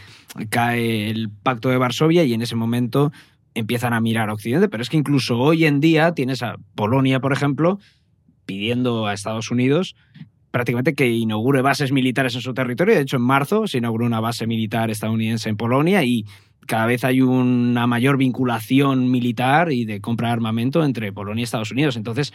cae 0.51 1.11
el 1.11 1.29
pacto 1.31 1.68
de 1.71 1.77
Varsovia 1.79 2.25
y 2.25 2.35
en 2.35 2.43
ese 2.43 2.57
momento 2.57 3.12
empiezan 3.55 3.93
a 3.93 4.01
mirar 4.01 4.31
a 4.31 4.35
Occidente. 4.35 4.69
Pero 4.69 4.83
es 4.83 4.89
que 4.89 4.97
incluso 4.97 5.39
hoy 5.39 5.65
en 5.65 5.81
día 5.81 6.13
tienes 6.15 6.43
a 6.43 6.57
Polonia, 6.75 7.21
por 7.21 7.33
ejemplo, 7.33 7.79
pidiendo 8.47 9.07
a 9.07 9.15
Estados 9.15 9.51
Unidos 9.51 9.97
prácticamente 10.51 10.95
que 10.95 11.09
inaugure 11.09 11.63
bases 11.63 11.93
militares 11.93 12.35
en 12.35 12.41
su 12.41 12.55
territorio. 12.55 12.95
De 12.95 13.03
hecho, 13.03 13.17
en 13.17 13.23
marzo 13.23 13.67
se 13.67 13.79
inauguró 13.79 14.07
una 14.07 14.21
base 14.21 14.47
militar 14.47 14.91
estadounidense 14.91 15.49
en 15.49 15.57
Polonia 15.57 16.03
y 16.03 16.27
cada 16.67 16.87
vez 16.87 17.05
hay 17.05 17.21
una 17.21 17.87
mayor 17.87 18.17
vinculación 18.17 19.11
militar 19.11 19.73
y 19.73 19.85
de 19.85 20.01
compra 20.01 20.29
de 20.29 20.35
armamento 20.35 20.85
entre 20.85 21.13
Polonia 21.13 21.43
y 21.43 21.45
Estados 21.45 21.73
Unidos. 21.73 21.97
Entonces, 21.97 22.33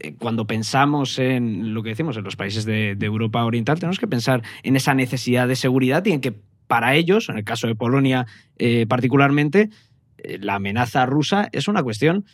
eh, 0.00 0.14
cuando 0.18 0.46
pensamos 0.46 1.18
en 1.18 1.74
lo 1.74 1.82
que 1.82 1.90
decimos 1.90 2.16
en 2.16 2.24
los 2.24 2.36
países 2.36 2.64
de, 2.64 2.96
Europa 3.00 3.44
Oriental, 3.44 3.78
tenemos 3.78 3.98
que 3.98 4.06
pensar 4.06 4.42
en 4.62 4.76
esa 4.76 4.94
necesidad 4.94 5.46
de 5.46 5.56
seguridad 5.56 6.04
y 6.06 6.12
en 6.12 6.20
que 6.20 6.34
para 6.66 6.94
ellos, 6.94 7.28
en 7.28 7.38
el 7.38 7.44
caso 7.44 7.66
de 7.66 7.74
Polonia 7.74 8.26
eh, 8.58 8.86
particularmente, 8.88 9.70
la 10.40 10.54
amenaza 10.56 11.06
rusa 11.06 11.48
es 11.52 11.68
una 11.68 11.82
cuestión 11.82 12.24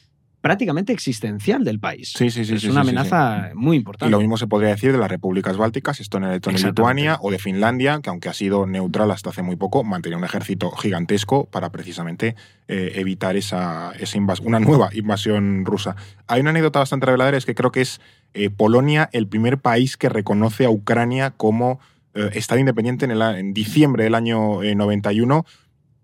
prácticamente 0.42 0.92
existencial 0.92 1.62
del 1.62 1.78
país. 1.78 2.12
Sí, 2.16 2.28
sí, 2.30 2.44
sí, 2.44 2.54
Es 2.54 2.62
sí, 2.62 2.68
una 2.68 2.82
sí, 2.82 2.90
sí, 2.90 2.96
amenaza 2.96 3.50
muy 3.54 3.76
Y 3.76 3.78
importante. 3.78 4.10
lo 4.10 4.18
mismo 4.18 4.36
se 4.36 4.48
podría 4.48 4.70
decir 4.70 4.90
de 4.90 4.98
las 4.98 5.08
repúblicas 5.08 5.56
bálticas, 5.56 6.00
Estonia, 6.00 6.30
Letonia 6.30 6.60
y. 6.60 6.64
Lituania, 6.64 7.18
o 7.22 7.30
de 7.30 7.38
Finlandia, 7.38 8.00
que 8.02 8.10
aunque 8.10 8.28
ha 8.28 8.34
sido 8.34 8.66
neutral 8.66 9.10
hasta 9.12 9.30
hace 9.30 9.42
muy 9.42 9.54
poco, 9.54 9.84
mantenía 9.84 10.18
un 10.18 10.24
ejército 10.24 10.72
gigantesco 10.72 11.44
para 11.46 11.70
precisamente 11.70 12.34
eh, 12.66 12.92
evitar 12.96 13.36
esa, 13.36 13.92
esa 13.92 14.18
una 14.42 14.58
nueva 14.58 14.90
invasión 14.92 15.64
rusa. 15.64 15.94
Hay 16.26 16.40
una 16.40 16.50
anécdota 16.50 16.80
bastante 16.80 17.06
reveladora, 17.06 17.38
es 17.38 17.46
que 17.46 17.54
creo 17.54 17.70
que 17.70 17.82
es 17.82 18.00
eh, 18.34 18.50
Polonia 18.50 19.08
el 19.12 19.28
primer 19.28 19.58
país 19.58 19.96
que 19.96 20.08
reconoce 20.08 20.64
a 20.64 20.70
Ucrania 20.70 21.30
como 21.30 21.78
eh, 22.14 22.30
Estado 22.34 22.58
independiente 22.58 23.04
en, 23.04 23.12
el 23.12 23.22
en 23.22 23.54
diciembre 23.54 24.04
del 24.04 24.14
año 24.14 24.62
eh, 24.62 24.74
91 24.74 25.46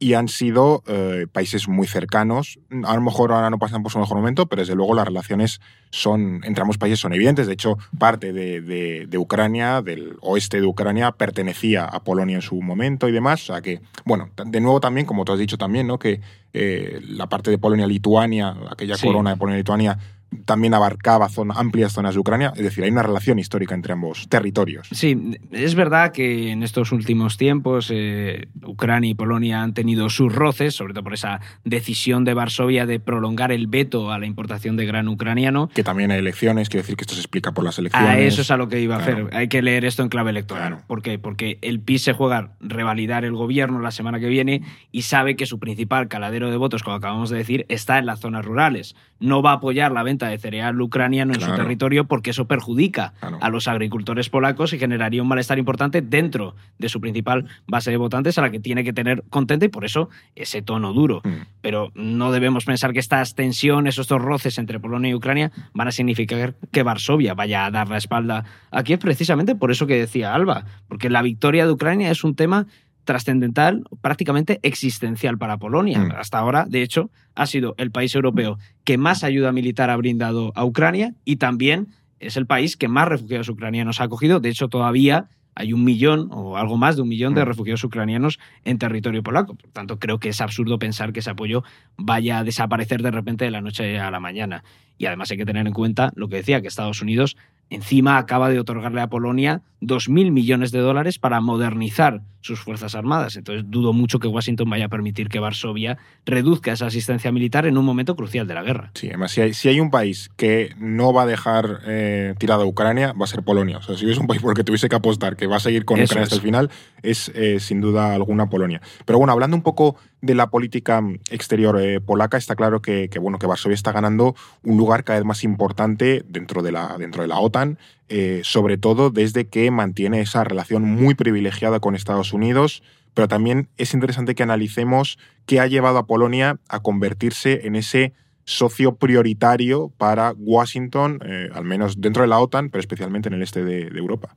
y 0.00 0.14
han 0.14 0.28
sido 0.28 0.82
eh, 0.86 1.26
países 1.32 1.66
muy 1.68 1.86
cercanos. 1.86 2.58
A 2.84 2.94
lo 2.94 3.00
mejor 3.00 3.32
ahora 3.32 3.50
no 3.50 3.58
pasan 3.58 3.82
por 3.82 3.90
su 3.90 3.98
mejor 3.98 4.16
momento, 4.16 4.46
pero 4.46 4.62
desde 4.62 4.74
luego 4.76 4.94
las 4.94 5.06
relaciones 5.06 5.60
son 5.90 6.40
entre 6.44 6.62
ambos 6.62 6.78
países 6.78 7.00
son 7.00 7.12
evidentes. 7.14 7.46
De 7.48 7.54
hecho, 7.54 7.78
parte 7.98 8.32
de, 8.32 8.60
de- 8.60 9.06
de 9.08 9.18
Ucrania, 9.18 9.82
del 9.82 10.16
oeste 10.20 10.60
de 10.60 10.66
Ucrania, 10.66 11.10
pertenecía 11.12 11.84
a 11.84 12.04
Polonia 12.04 12.36
en 12.36 12.42
su 12.42 12.60
momento 12.62 13.08
y 13.08 13.12
demás. 13.12 13.42
O 13.42 13.52
sea 13.54 13.60
que, 13.62 13.80
bueno, 14.04 14.30
de 14.46 14.60
nuevo 14.60 14.80
también, 14.80 15.06
como 15.06 15.24
tú 15.24 15.32
has 15.32 15.38
dicho 15.38 15.58
también, 15.58 15.86
¿no? 15.88 15.98
que 15.98 16.20
eh, 16.52 17.00
la 17.08 17.28
parte 17.28 17.50
de 17.50 17.58
Polonia-Lituania, 17.58 18.54
aquella 18.70 18.96
Sí. 18.96 19.06
corona 19.06 19.30
de 19.30 19.36
Polonia-Lituania, 19.36 19.98
también 20.44 20.74
abarcaba 20.74 21.28
zona, 21.28 21.54
amplias 21.56 21.92
zonas 21.92 22.14
de 22.14 22.20
Ucrania. 22.20 22.52
Es 22.56 22.62
decir, 22.62 22.84
hay 22.84 22.90
una 22.90 23.02
relación 23.02 23.38
histórica 23.38 23.74
entre 23.74 23.92
ambos 23.92 24.28
territorios. 24.28 24.88
Sí, 24.92 25.38
es 25.52 25.74
verdad 25.74 26.12
que 26.12 26.50
en 26.50 26.62
estos 26.62 26.92
últimos 26.92 27.36
tiempos 27.36 27.90
eh, 27.92 28.48
Ucrania 28.64 29.10
y 29.10 29.14
Polonia 29.14 29.62
han 29.62 29.74
tenido 29.74 30.10
sus 30.10 30.34
roces, 30.34 30.74
sobre 30.74 30.92
todo 30.94 31.04
por 31.04 31.14
esa 31.14 31.40
decisión 31.64 32.24
de 32.24 32.34
Varsovia 32.34 32.86
de 32.86 33.00
prolongar 33.00 33.52
el 33.52 33.66
veto 33.66 34.12
a 34.12 34.18
la 34.18 34.26
importación 34.26 34.76
de 34.76 34.86
gran 34.86 35.08
ucraniano. 35.08 35.68
Que 35.68 35.84
también 35.84 36.10
hay 36.10 36.18
elecciones, 36.18 36.68
quiero 36.68 36.82
decir 36.82 36.96
que 36.96 37.02
esto 37.02 37.14
se 37.14 37.20
explica 37.20 37.52
por 37.52 37.64
las 37.64 37.78
elecciones. 37.78 38.08
A 38.10 38.18
eso 38.18 38.42
es 38.42 38.50
a 38.50 38.56
lo 38.56 38.68
que 38.68 38.80
iba 38.80 38.96
a 38.96 38.98
Claro. 39.04 39.26
hacer. 39.28 39.36
Hay 39.36 39.48
que 39.48 39.62
leer 39.62 39.84
esto 39.84 40.02
en 40.02 40.08
clave 40.08 40.30
electoral. 40.30 40.68
Claro. 40.68 40.82
¿Por 40.86 41.02
qué? 41.02 41.18
Porque 41.18 41.58
el 41.62 41.80
PIS 41.80 42.02
se 42.02 42.12
juega 42.12 42.52
revalidar 42.60 43.24
el 43.24 43.32
gobierno 43.32 43.80
la 43.80 43.90
semana 43.90 44.20
que 44.20 44.28
viene 44.28 44.62
y 44.92 45.02
sabe 45.02 45.36
que 45.36 45.46
su 45.46 45.58
principal 45.58 46.08
caladero 46.08 46.50
de 46.50 46.56
votos, 46.56 46.82
como 46.82 46.96
acabamos 46.96 47.30
de 47.30 47.38
decir, 47.38 47.66
está 47.68 47.98
en 47.98 48.06
las 48.06 48.20
zonas 48.20 48.44
rurales. 48.44 48.94
No 49.20 49.42
va 49.42 49.50
a 49.50 49.54
apoyar 49.54 49.92
la 49.92 50.02
venta 50.02 50.28
de 50.28 50.38
cereal 50.38 50.80
ucraniano 50.80 51.34
en 51.34 51.40
su 51.40 51.54
territorio 51.54 52.04
porque 52.06 52.30
eso 52.30 52.46
perjudica 52.46 53.14
Claro. 53.20 53.38
a 53.40 53.48
los 53.50 53.68
agricultores 53.68 54.28
polacos 54.28 54.72
y 54.72 54.78
generaría 54.78 55.22
un 55.22 55.28
malestar 55.28 55.58
importante 55.58 56.02
dentro 56.02 56.54
de 56.78 56.88
su 56.88 57.00
principal 57.00 57.46
base 57.66 57.90
de 57.90 57.96
votantes 57.96 58.38
a 58.38 58.42
la 58.42 58.50
que 58.50 58.60
tiene 58.60 58.84
que 58.84 58.92
tener 58.92 59.24
contenta 59.30 59.64
y 59.64 59.68
por 59.68 59.84
eso 59.84 60.08
ese 60.36 60.62
tono 60.62 60.92
duro. 60.92 61.20
Mm. 61.24 61.30
Pero 61.60 61.90
no 61.94 62.30
debemos 62.32 62.64
pensar 62.64 62.92
que 62.92 63.00
estas 63.00 63.34
tensiones, 63.34 63.98
estos 63.98 64.20
roces 64.22 64.58
entre 64.58 64.78
Polonia 64.80 65.10
y 65.10 65.14
Ucrania 65.14 65.50
van 65.74 65.88
a 65.88 65.92
significar 65.92 66.54
que 66.70 66.82
Varsovia 66.82 67.34
vaya 67.34 67.66
a 67.66 67.70
dar 67.70 67.88
la 67.88 67.96
espalda 67.96 68.44
a 68.70 68.82
Kiev 68.82 69.00
precisamente 69.00 69.54
por 69.54 69.70
eso 69.70 69.86
que 69.86 69.98
decía 69.98 70.34
Alba, 70.34 70.64
porque 70.88 71.10
la 71.10 71.22
victoria 71.22 71.66
de 71.66 71.72
Ucrania 71.72 72.10
es 72.10 72.24
un 72.24 72.34
tema 72.34 72.66
trascendental, 73.08 73.84
prácticamente 74.02 74.60
existencial 74.62 75.38
para 75.38 75.56
Polonia. 75.56 75.98
Mm. 75.98 76.12
Hasta 76.18 76.38
ahora, 76.38 76.66
de 76.68 76.82
hecho, 76.82 77.10
ha 77.34 77.46
sido 77.46 77.74
el 77.78 77.90
país 77.90 78.14
europeo 78.14 78.58
que 78.84 78.98
más 78.98 79.24
ayuda 79.24 79.50
militar 79.50 79.88
ha 79.88 79.96
brindado 79.96 80.52
a 80.54 80.66
Ucrania 80.66 81.14
y 81.24 81.36
también 81.36 81.88
es 82.20 82.36
el 82.36 82.44
país 82.44 82.76
que 82.76 82.86
más 82.86 83.08
refugiados 83.08 83.48
ucranianos 83.48 84.02
ha 84.02 84.04
acogido. 84.04 84.40
De 84.40 84.50
hecho, 84.50 84.68
todavía 84.68 85.30
hay 85.54 85.72
un 85.72 85.84
millón 85.84 86.28
o 86.32 86.58
algo 86.58 86.76
más 86.76 86.96
de 86.96 87.02
un 87.02 87.08
millón 87.08 87.32
de 87.32 87.44
Mm. 87.44 87.46
refugiados 87.46 87.82
ucranianos 87.82 88.38
en 88.66 88.76
territorio 88.76 89.22
polaco. 89.22 89.54
Por 89.54 89.70
tanto, 89.70 89.98
creo 89.98 90.18
que 90.18 90.28
es 90.28 90.42
absurdo 90.42 90.78
pensar 90.78 91.14
que 91.14 91.20
ese 91.20 91.30
apoyo 91.30 91.64
vaya 91.96 92.40
a 92.40 92.44
desaparecer 92.44 93.00
de 93.02 93.10
repente 93.10 93.46
de 93.46 93.52
la 93.52 93.62
noche 93.62 93.98
a 93.98 94.10
la 94.10 94.20
mañana. 94.20 94.64
Y 94.98 95.06
además 95.06 95.30
hay 95.30 95.38
que 95.38 95.46
tener 95.46 95.66
en 95.66 95.72
cuenta 95.72 96.12
lo 96.14 96.28
que 96.28 96.36
decía, 96.36 96.60
que 96.60 96.68
Estados 96.68 97.00
Unidos 97.00 97.38
encima 97.70 98.18
acaba 98.18 98.48
de 98.50 98.58
otorgarle 98.58 99.00
a 99.00 99.08
Polonia 99.08 99.62
2.000 99.80 100.32
millones 100.32 100.72
de 100.72 100.80
dólares 100.80 101.18
para 101.18 101.40
modernizar 101.40 102.22
sus 102.40 102.60
Fuerzas 102.60 102.94
Armadas. 102.94 103.36
Entonces 103.36 103.64
dudo 103.68 103.92
mucho 103.92 104.18
que 104.18 104.28
Washington 104.28 104.70
vaya 104.70 104.86
a 104.86 104.88
permitir 104.88 105.28
que 105.28 105.38
Varsovia 105.38 105.98
reduzca 106.24 106.72
esa 106.72 106.86
asistencia 106.86 107.30
militar 107.30 107.66
en 107.66 107.76
un 107.76 107.84
momento 107.84 108.16
crucial 108.16 108.46
de 108.46 108.54
la 108.54 108.62
guerra. 108.62 108.90
Sí, 108.94 109.08
además, 109.08 109.32
si 109.32 109.40
hay, 109.40 109.54
si 109.54 109.68
hay 109.68 109.80
un 109.80 109.90
país 109.90 110.30
que 110.36 110.74
no 110.78 111.12
va 111.12 111.22
a 111.22 111.26
dejar 111.26 111.80
eh, 111.86 112.34
tirada 112.38 112.62
a 112.62 112.66
Ucrania, 112.66 113.12
va 113.12 113.24
a 113.24 113.28
ser 113.28 113.42
Polonia. 113.42 113.78
O 113.78 113.82
sea, 113.82 113.96
si 113.96 114.04
hubiese 114.04 114.20
un 114.20 114.26
país 114.26 114.40
por 114.40 114.52
el 114.52 114.56
que 114.56 114.64
tuviese 114.64 114.88
que 114.88 114.96
apostar 114.96 115.36
que 115.36 115.46
va 115.46 115.56
a 115.56 115.60
seguir 115.60 115.84
con 115.84 115.98
Eso 115.98 116.12
Ucrania 116.12 116.24
hasta 116.24 116.36
es. 116.36 116.40
el 116.40 116.44
final, 116.44 116.70
es 117.02 117.30
eh, 117.34 117.60
sin 117.60 117.80
duda 117.80 118.14
alguna 118.14 118.48
Polonia. 118.48 118.80
Pero 119.04 119.18
bueno, 119.18 119.32
hablando 119.32 119.56
un 119.56 119.62
poco 119.62 119.96
de 120.20 120.34
la 120.34 120.50
política 120.50 121.00
mm, 121.00 121.20
exterior 121.30 121.80
eh, 121.80 122.00
polaca, 122.00 122.36
está 122.36 122.56
claro 122.56 122.82
que, 122.82 123.10
bueno, 123.20 123.38
que 123.38 123.46
Varsovia 123.46 123.74
está 123.74 123.92
ganando 123.92 124.34
un 124.62 124.76
lugar 124.76 125.04
cada 125.04 125.18
vez 125.18 125.26
más 125.26 125.44
importante 125.44 126.24
dentro 126.28 126.62
de 126.62 126.72
la, 126.72 126.96
dentro 126.98 127.22
de 127.22 127.28
la 127.28 127.38
OTAN, 127.38 127.78
eh, 128.08 128.40
sobre 128.44 128.78
todo 128.78 129.10
desde 129.10 129.46
que 129.46 129.70
mantiene 129.70 130.20
esa 130.20 130.44
relación 130.44 130.82
muy 130.82 131.14
privilegiada 131.14 131.80
con 131.80 131.94
Estados 131.94 132.32
Unidos. 132.32 132.82
Pero 133.14 133.28
también 133.28 133.68
es 133.78 133.94
interesante 133.94 134.34
que 134.34 134.42
analicemos 134.42 135.18
qué 135.46 135.60
ha 135.60 135.66
llevado 135.66 135.98
a 135.98 136.06
Polonia 136.06 136.58
a 136.68 136.80
convertirse 136.80 137.66
en 137.66 137.74
ese 137.74 138.12
socio 138.44 138.94
prioritario 138.94 139.92
para 139.98 140.32
Washington, 140.38 141.20
eh, 141.24 141.50
al 141.52 141.64
menos 141.64 142.00
dentro 142.00 142.22
de 142.22 142.28
la 142.28 142.38
OTAN, 142.38 142.70
pero 142.70 142.80
especialmente 142.80 143.28
en 143.28 143.34
el 143.34 143.42
este 143.42 143.64
de 143.64 143.88
Europa. 143.88 144.36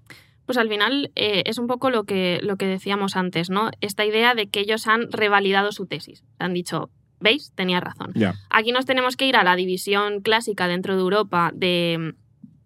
Pues 0.52 0.58
al 0.58 0.68
final 0.68 1.14
eh, 1.16 1.44
es 1.46 1.60
un 1.60 1.68
poco 1.68 1.90
lo 1.90 2.04
que, 2.04 2.42
lo 2.44 2.58
que 2.58 2.66
decíamos 2.66 3.16
antes, 3.16 3.50
¿no? 3.50 3.72
Esta 3.80 4.04
idea 4.04 4.36
de 4.36 4.50
que 4.50 4.60
ellos 4.60 4.86
han 4.86 5.10
revalidado 5.10 5.72
su 5.72 5.86
tesis. 5.86 6.26
Han 6.40 6.54
dicho, 6.54 6.90
¿veis? 7.22 7.54
Tenía 7.56 7.80
razón. 7.80 8.12
Aquí 8.50 8.74
nos 8.74 8.86
tenemos 8.86 9.16
que 9.16 9.28
ir 9.28 9.38
a 9.38 9.46
la 9.46 9.56
división 9.56 10.20
clásica 10.20 10.68
dentro 10.68 10.94
de 10.96 11.00
Europa 11.00 11.52
de 11.54 12.16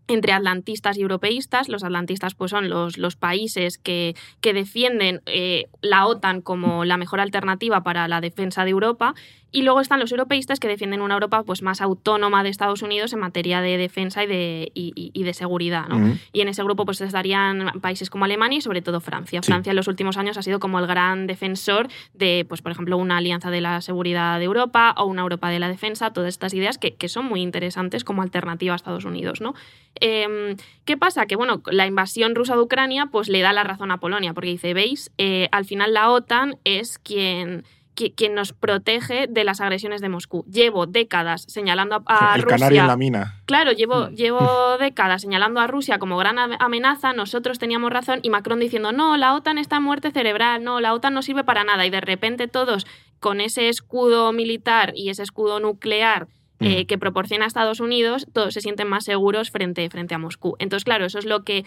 entre 0.08 0.34
atlantistas 0.34 0.98
y 0.98 1.02
europeístas. 1.02 1.70
Los 1.70 1.84
atlantistas 1.84 2.34
pues, 2.34 2.50
son 2.50 2.70
los, 2.70 2.98
los 2.98 3.16
países 3.16 3.78
que, 3.78 4.16
que 4.42 4.54
defienden 4.54 5.22
eh, 5.28 5.66
la 5.82 6.08
OTAN 6.08 6.42
como 6.42 6.86
la 6.86 6.98
mejor 6.98 7.20
alternativa 7.20 7.84
para 7.84 8.08
la 8.08 8.20
defensa 8.20 8.66
de 8.66 8.72
Europa. 8.72 9.14
Y 9.56 9.62
luego 9.62 9.80
están 9.80 10.02
los 10.02 10.12
europeístas 10.12 10.60
que 10.60 10.68
defienden 10.68 11.00
una 11.02 11.14
Europa 11.14 11.42
pues, 11.44 11.62
más 11.62 11.80
autónoma 11.80 12.44
de 12.44 12.50
Estados 12.50 12.82
Unidos 12.82 13.14
en 13.14 13.20
materia 13.20 13.62
de 13.62 13.78
defensa 13.78 14.24
y 14.24 14.28
de, 14.28 14.72
y, 14.74 14.92
y 15.14 15.24
de 15.24 15.34
seguridad. 15.34 15.88
¿no? 15.88 16.18
Y 16.34 16.42
en 16.42 16.50
ese 16.50 16.62
grupo 16.62 16.84
pues, 16.86 17.00
estarían 17.00 17.72
países 17.82 18.10
como 18.10 18.26
Alemania 18.26 18.58
y 18.58 18.62
sobre 18.62 18.82
todo 18.82 19.00
Francia. 19.00 19.42
Sí. 19.42 19.48
Francia 19.48 19.70
en 19.70 19.78
los 19.78 19.88
últimos 19.88 20.18
años 20.18 20.38
ha 20.38 20.42
sido 20.42 20.60
como 20.60 20.80
el 20.80 20.88
gran 20.88 21.26
defensor 21.26 21.88
de, 22.14 22.46
pues, 22.50 22.62
por 22.62 22.74
ejemplo, 22.74 22.98
una 22.98 23.16
alianza 23.18 23.50
de 23.50 23.62
la 23.62 23.80
seguridad 23.82 24.40
de 24.40 24.46
Europa 24.46 24.94
o 24.98 25.06
una 25.06 25.22
Europa 25.22 25.50
de 25.50 25.60
la 25.60 25.70
defensa, 25.70 26.12
todas 26.12 26.28
estas 26.30 26.54
ideas 26.54 26.78
que, 26.78 26.96
que 26.96 27.08
son 27.08 27.24
muy 27.26 27.42
interesantes 27.42 28.04
como 28.04 28.24
alternativa 28.24 28.74
a 28.74 28.76
Estados 28.76 29.06
Unidos. 29.06 29.40
¿no? 29.40 29.54
Eh, 30.02 30.58
¿Qué 30.84 30.98
pasa? 30.98 31.26
Que 31.28 31.36
bueno, 31.38 31.62
la 31.72 31.88
invasión 31.88 32.36
rusa 32.36 32.56
de 32.56 32.62
Ucrania 32.62 33.08
pues, 33.12 33.30
le 33.30 33.40
da 33.40 33.54
la 33.54 33.64
razón 33.64 33.92
a 33.92 34.00
Polonia, 34.00 34.34
porque 34.34 34.50
dice, 34.50 34.74
veis, 34.74 35.12
Eh, 35.18 35.48
al 35.54 35.64
final 35.64 35.94
la 35.94 36.10
OTAN 36.12 36.58
es 36.66 37.00
quien 37.00 37.64
qui- 37.64 37.64
quien 37.96 38.34
nos 38.36 38.54
protege 38.54 39.28
de 39.28 39.44
las 39.44 39.62
agresiones 39.62 40.02
de 40.02 40.10
Moscú. 40.10 40.44
Llevo 40.52 40.86
décadas 40.86 41.46
señalando 41.48 42.04
a, 42.06 42.34
a 42.34 42.36
el 42.36 42.42
Rusia. 42.44 42.58
canario 42.58 42.82
en 42.82 42.88
la 42.88 42.98
mina. 42.98 43.42
Claro, 43.46 43.72
llevo, 43.72 44.08
Mm. 44.08 44.16
llevo 44.16 44.40
décadas 44.80 45.22
señalando 45.22 45.60
a 45.62 45.68
Rusia 45.68 45.98
como 45.98 46.18
gran 46.18 46.38
ame- 46.38 46.58
amenaza, 46.60 47.14
nosotros 47.14 47.58
teníamos 47.60 47.92
razón 47.92 48.20
y 48.22 48.30
Macron 48.30 48.60
diciendo, 48.60 48.92
no, 48.92 49.18
la 49.18 49.34
OTAN 49.34 49.58
está 49.58 49.78
en 49.78 49.84
muerte 49.84 50.12
cerebral, 50.12 50.64
no, 50.64 50.80
la 50.82 50.94
OTAN 50.94 51.14
no 51.14 51.22
sirve 51.22 51.44
para 51.44 51.64
nada 51.64 51.86
y 51.86 51.90
de 51.90 52.02
repente 52.02 52.48
todos 52.48 52.86
con 53.20 53.40
ese 53.42 53.70
escudo 53.70 54.32
militar 54.34 54.92
y 54.96 55.10
ese 55.10 55.24
escudo 55.24 55.60
nuclear 55.60 56.28
eh, 56.62 56.84
Mm. 56.84 56.88
que 56.88 56.98
proporciona 56.98 57.46
Estados 57.46 57.82
Unidos, 57.82 58.28
todos 58.34 58.54
se 58.54 58.62
sienten 58.62 58.88
más 58.88 59.04
seguros 59.04 59.52
frente, 59.52 59.90
frente 59.90 60.16
a 60.16 60.18
Moscú. 60.18 60.56
Entonces, 60.58 60.86
claro, 60.86 61.06
eso 61.06 61.20
es 61.20 61.26
lo 61.26 61.44
que 61.44 61.66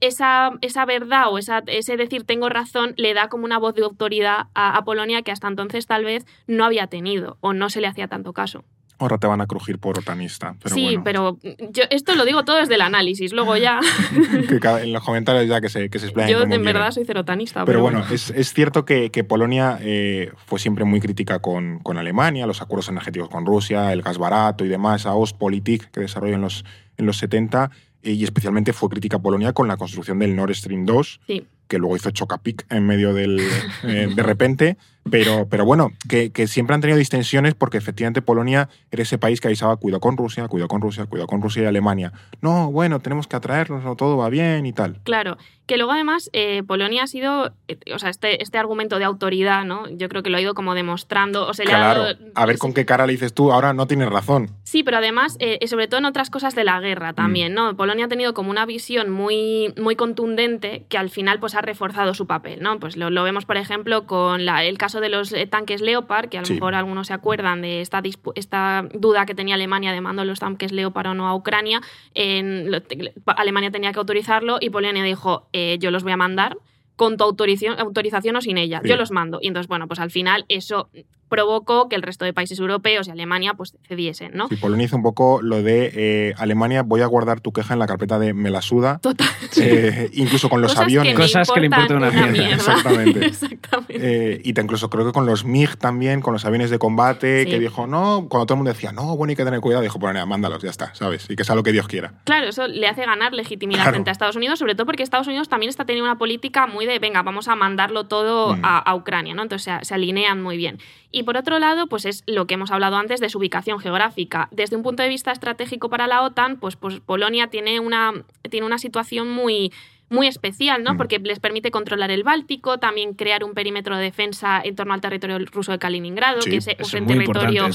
esa, 0.00 0.52
esa 0.60 0.84
verdad 0.84 1.30
o 1.30 1.38
esa, 1.38 1.62
ese 1.66 1.96
decir 1.96 2.24
tengo 2.24 2.48
razón 2.48 2.94
le 2.96 3.14
da 3.14 3.28
como 3.28 3.44
una 3.44 3.58
voz 3.58 3.74
de 3.74 3.82
autoridad 3.82 4.46
a, 4.54 4.76
a 4.76 4.84
Polonia 4.84 5.22
que 5.22 5.32
hasta 5.32 5.48
entonces 5.48 5.86
tal 5.86 6.04
vez 6.04 6.26
no 6.46 6.64
había 6.64 6.86
tenido 6.86 7.36
o 7.40 7.52
no 7.52 7.70
se 7.70 7.80
le 7.80 7.86
hacía 7.86 8.08
tanto 8.08 8.32
caso. 8.32 8.64
Ahora 8.98 9.18
te 9.18 9.26
van 9.26 9.42
a 9.42 9.46
crujir 9.46 9.78
por 9.78 9.98
otanista. 9.98 10.56
Pero 10.62 10.74
sí, 10.74 10.96
bueno, 10.96 11.02
pero 11.04 11.38
yo 11.70 11.82
esto 11.90 12.14
lo 12.14 12.24
digo 12.24 12.44
todo 12.44 12.56
desde 12.56 12.76
el 12.76 12.80
análisis, 12.80 13.34
luego 13.34 13.54
ya 13.58 13.78
que 14.48 14.56
en 14.82 14.92
los 14.94 15.04
comentarios 15.04 15.46
ya 15.46 15.60
que 15.60 15.68
se, 15.68 15.90
que 15.90 15.98
se 15.98 16.06
explayen 16.06 16.30
yo 16.30 16.42
en 16.42 16.48
quieren. 16.48 16.64
verdad 16.64 16.90
soy 16.92 17.04
cerotanista. 17.04 17.66
Pero 17.66 17.82
bueno, 17.82 18.02
es, 18.10 18.30
es 18.30 18.54
cierto 18.54 18.86
que, 18.86 19.10
que 19.10 19.22
Polonia 19.22 19.78
eh, 19.82 20.32
fue 20.46 20.58
siempre 20.58 20.86
muy 20.86 21.00
crítica 21.00 21.40
con, 21.40 21.80
con 21.80 21.98
Alemania, 21.98 22.46
los 22.46 22.62
acuerdos 22.62 22.88
energéticos 22.88 23.28
con 23.28 23.44
Rusia, 23.44 23.92
el 23.92 24.00
gas 24.00 24.16
barato 24.16 24.64
y 24.64 24.68
demás, 24.68 25.02
esa 25.02 25.14
Ostpolitik 25.14 25.90
que 25.90 26.00
desarrolló 26.00 26.36
en 26.36 26.40
los, 26.40 26.64
en 26.96 27.04
los 27.04 27.18
70, 27.18 27.64
eh, 27.64 27.70
y 28.12 28.24
especialmente 28.24 28.72
fue 28.72 28.88
crítica 28.88 29.18
Polonia 29.18 29.52
con 29.52 29.68
la 29.68 29.76
construcción 29.76 30.18
del 30.18 30.34
Nord 30.36 30.54
Stream 30.54 30.84
2, 30.84 31.20
Sí. 31.26 31.46
que 31.68 31.78
luego 31.78 31.96
hizo 31.96 32.10
Chocapic 32.10 32.64
en 32.70 32.86
medio 32.86 33.12
del. 33.14 33.40
eh, 33.84 34.08
de 34.14 34.22
repente. 34.22 34.76
Pero, 35.10 35.46
pero 35.48 35.64
bueno, 35.64 35.92
que, 36.08 36.30
que 36.30 36.46
siempre 36.46 36.74
han 36.74 36.80
tenido 36.80 36.98
distensiones 36.98 37.54
porque 37.54 37.78
efectivamente 37.78 38.22
Polonia 38.22 38.68
era 38.90 39.02
ese 39.02 39.18
país 39.18 39.40
que 39.40 39.48
avisaba: 39.48 39.76
cuidado 39.76 40.00
con 40.00 40.16
Rusia, 40.16 40.46
cuidado 40.48 40.68
con 40.68 40.80
Rusia, 40.80 41.06
cuidado 41.06 41.26
con 41.26 41.42
Rusia 41.42 41.62
y 41.62 41.66
Alemania. 41.66 42.12
No, 42.40 42.70
bueno, 42.70 43.00
tenemos 43.00 43.26
que 43.26 43.36
atraernos, 43.36 43.84
no, 43.84 43.96
todo 43.96 44.16
va 44.16 44.28
bien 44.28 44.66
y 44.66 44.72
tal. 44.72 44.98
Claro, 45.04 45.36
que 45.66 45.76
luego 45.76 45.92
además 45.92 46.30
eh, 46.32 46.62
Polonia 46.66 47.02
ha 47.04 47.06
sido, 47.06 47.52
eh, 47.68 47.78
o 47.94 47.98
sea, 47.98 48.10
este, 48.10 48.42
este 48.42 48.58
argumento 48.58 48.98
de 48.98 49.04
autoridad, 49.04 49.64
¿no? 49.64 49.88
Yo 49.90 50.08
creo 50.08 50.22
que 50.22 50.30
lo 50.30 50.36
ha 50.36 50.40
ido 50.40 50.54
como 50.54 50.74
demostrando, 50.74 51.46
o 51.48 51.54
se 51.54 51.64
le 51.64 51.72
ha 51.72 51.76
Claro, 51.76 52.02
dado... 52.04 52.18
a 52.34 52.46
ver 52.46 52.58
con 52.58 52.72
qué 52.72 52.84
cara 52.86 53.06
le 53.06 53.12
dices 53.12 53.32
tú, 53.34 53.52
ahora 53.52 53.72
no 53.72 53.86
tienes 53.86 54.08
razón. 54.08 54.50
Sí, 54.64 54.82
pero 54.82 54.98
además, 54.98 55.36
eh, 55.40 55.58
sobre 55.66 55.88
todo 55.88 55.98
en 55.98 56.04
otras 56.06 56.30
cosas 56.30 56.54
de 56.54 56.64
la 56.64 56.78
guerra 56.80 57.12
también, 57.12 57.52
Mm. 57.52 57.54
¿no? 57.54 57.76
Polonia 57.76 58.04
ha 58.06 58.08
tenido 58.08 58.32
como 58.34 58.50
una 58.50 58.64
visión 58.66 59.10
muy, 59.10 59.72
muy 59.76 59.96
contundente 59.96 60.84
que 60.88 60.98
al 60.98 61.10
final 61.10 61.40
pues 61.40 61.54
ha 61.54 61.60
reforzado 61.62 62.14
su 62.14 62.26
papel, 62.26 62.62
¿no? 62.62 62.78
Pues 62.78 62.96
lo, 62.96 63.10
lo 63.10 63.22
vemos, 63.24 63.44
por 63.44 63.56
ejemplo, 63.56 64.06
con 64.06 64.44
la- 64.46 64.64
el 64.64 64.78
caso 64.78 64.95
de 65.00 65.08
los 65.08 65.32
eh, 65.32 65.46
tanques 65.46 65.80
Leopard, 65.80 66.28
que 66.28 66.38
a 66.38 66.40
lo 66.40 66.46
Sí. 66.46 66.54
mejor 66.54 66.74
algunos 66.74 67.06
se 67.08 67.12
acuerdan 67.14 67.62
de 67.62 67.80
esta, 67.80 68.02
esta 68.34 68.88
duda 68.94 69.26
que 69.26 69.34
tenía 69.34 69.54
Alemania 69.54 69.92
de 69.92 70.00
mando 70.00 70.24
los 70.24 70.38
tanques 70.40 70.72
Leopard 70.72 71.08
o 71.08 71.14
no 71.14 71.28
a 71.28 71.34
Ucrania. 71.34 71.80
En, 72.14 72.70
lo- 72.70 72.78
Alemania 73.26 73.70
tenía 73.70 73.92
que 73.92 73.98
autorizarlo 73.98 74.58
y 74.60 74.70
Polonia 74.70 75.02
dijo, 75.02 75.48
eh, 75.52 75.76
yo 75.80 75.90
los 75.90 76.02
voy 76.02 76.12
a 76.12 76.16
mandar 76.16 76.56
con 76.96 77.16
tu 77.18 77.24
autorización, 77.24 77.78
autorización 77.78 78.36
o 78.36 78.40
sin 78.40 78.56
ella, 78.56 78.80
Sí. 78.82 78.88
yo 78.88 78.96
los 78.96 79.10
mando. 79.10 79.38
Y 79.42 79.48
entonces, 79.48 79.68
bueno, 79.68 79.86
pues 79.86 80.00
al 80.00 80.10
final 80.10 80.44
eso 80.48 80.88
provocó 81.28 81.88
que 81.88 81.96
el 81.96 82.02
resto 82.02 82.24
de 82.24 82.32
países 82.32 82.58
europeos 82.58 83.08
y 83.08 83.10
Alemania 83.10 83.54
pues 83.54 83.76
cediesen, 83.88 84.32
¿no? 84.34 84.48
Sí, 84.48 84.56
Polonia 84.56 84.86
hizo 84.86 84.96
un 84.96 85.02
poco 85.02 85.40
lo 85.42 85.62
de 85.62 85.90
eh, 85.94 86.34
Alemania, 86.38 86.82
voy 86.82 87.00
a 87.02 87.06
guardar 87.06 87.40
tu 87.40 87.52
queja 87.52 87.74
en 87.74 87.80
la 87.80 87.86
carpeta 87.86 88.18
de 88.18 88.34
me 88.34 88.50
la 88.50 88.62
suda. 88.62 88.98
Total. 89.02 89.26
Eh, 89.58 90.10
incluso 90.14 90.48
con 90.48 90.60
los 90.60 90.72
Cosas 90.72 90.84
aviones. 90.84 91.12
Que 91.14 91.22
Cosas 91.22 91.50
que 91.50 91.60
le 91.60 91.66
importan 91.66 91.96
una 91.98 92.10
mierda. 92.10 92.54
Exactamente. 92.54 93.26
Exactamente. 93.26 93.96
Eh, 94.34 94.40
y 94.44 94.52
te- 94.52 94.60
incluso 94.60 94.90
creo 94.90 95.06
que 95.06 95.12
con 95.12 95.26
los 95.26 95.44
MiG 95.44 95.76
también, 95.76 96.20
con 96.20 96.32
los 96.32 96.44
aviones 96.44 96.70
de 96.70 96.78
combate, 96.78 97.44
Sí. 97.44 97.50
que 97.50 97.58
dijo, 97.58 97.86
no, 97.86 98.26
cuando 98.28 98.46
todo 98.46 98.54
el 98.54 98.58
mundo 98.58 98.72
decía, 98.72 98.92
no, 98.92 99.16
bueno, 99.16 99.30
hay 99.30 99.36
que 99.36 99.44
tener 99.44 99.60
cuidado, 99.60 99.82
dijo, 99.82 99.98
pues 99.98 100.12
nada, 100.14 100.26
mándalos, 100.26 100.62
ya 100.62 100.70
está, 100.70 100.94
¿sabes? 100.94 101.28
Y 101.30 101.36
que 101.36 101.44
sea 101.44 101.54
lo 101.54 101.62
que 101.62 101.72
Dios 101.72 101.86
quiera. 101.88 102.14
Claro, 102.24 102.48
eso 102.48 102.66
le 102.68 102.86
hace 102.88 103.04
ganar 103.04 103.32
legitimidad 103.32 103.80
Claro. 103.82 103.90
frente 103.92 104.10
a 104.10 104.12
Estados 104.12 104.36
Unidos, 104.36 104.58
sobre 104.58 104.74
todo 104.74 104.86
porque 104.86 105.02
Estados 105.02 105.26
Unidos 105.26 105.48
también 105.48 105.70
está 105.70 105.84
teniendo 105.84 106.08
una 106.10 106.18
política 106.18 106.66
muy 106.66 106.86
de, 106.86 106.98
venga, 106.98 107.22
vamos 107.22 107.48
a 107.48 107.56
mandarlo 107.56 108.04
todo 108.06 108.56
Mm. 108.56 108.60
a, 108.64 108.78
a 108.78 108.94
Ucrania, 108.94 109.34
¿no? 109.34 109.42
Entonces 109.42 109.72
se, 109.80 109.84
se 109.84 109.94
alinean 109.94 110.42
muy 110.42 110.56
bien. 110.56 110.78
Y 111.16 111.22
por 111.22 111.38
otro 111.38 111.58
lado, 111.58 111.86
pues 111.86 112.04
es 112.04 112.22
lo 112.26 112.46
que 112.46 112.52
hemos 112.52 112.70
hablado 112.70 112.96
antes 112.96 113.20
de 113.20 113.30
su 113.30 113.38
ubicación 113.38 113.78
geográfica. 113.78 114.48
Desde 114.50 114.76
un 114.76 114.82
punto 114.82 115.02
de 115.02 115.08
vista 115.08 115.32
estratégico 115.32 115.88
para 115.88 116.06
la 116.06 116.20
OTAN, 116.20 116.58
pues, 116.58 116.76
pues 116.76 117.00
Polonia 117.00 117.46
tiene 117.46 117.80
una, 117.80 118.12
tiene 118.50 118.66
una 118.66 118.76
situación 118.76 119.30
muy 119.30 119.72
muy 120.10 120.26
especial, 120.26 120.84
¿no? 120.84 120.92
Mm. 120.92 120.96
Porque 120.98 121.18
les 121.18 121.40
permite 121.40 121.70
controlar 121.70 122.10
el 122.10 122.22
Báltico, 122.22 122.78
también 122.78 123.14
crear 123.14 123.44
un 123.44 123.54
perímetro 123.54 123.96
de 123.96 124.04
defensa 124.04 124.60
en 124.62 124.76
torno 124.76 124.92
al 124.92 125.00
territorio 125.00 125.38
ruso 125.50 125.72
de 125.72 125.78
Kaliningrado, 125.78 126.42
Sí, 126.42 126.50
que 126.50 126.56
es, 126.58 126.94
un 126.94 127.06
territorio 127.06 127.66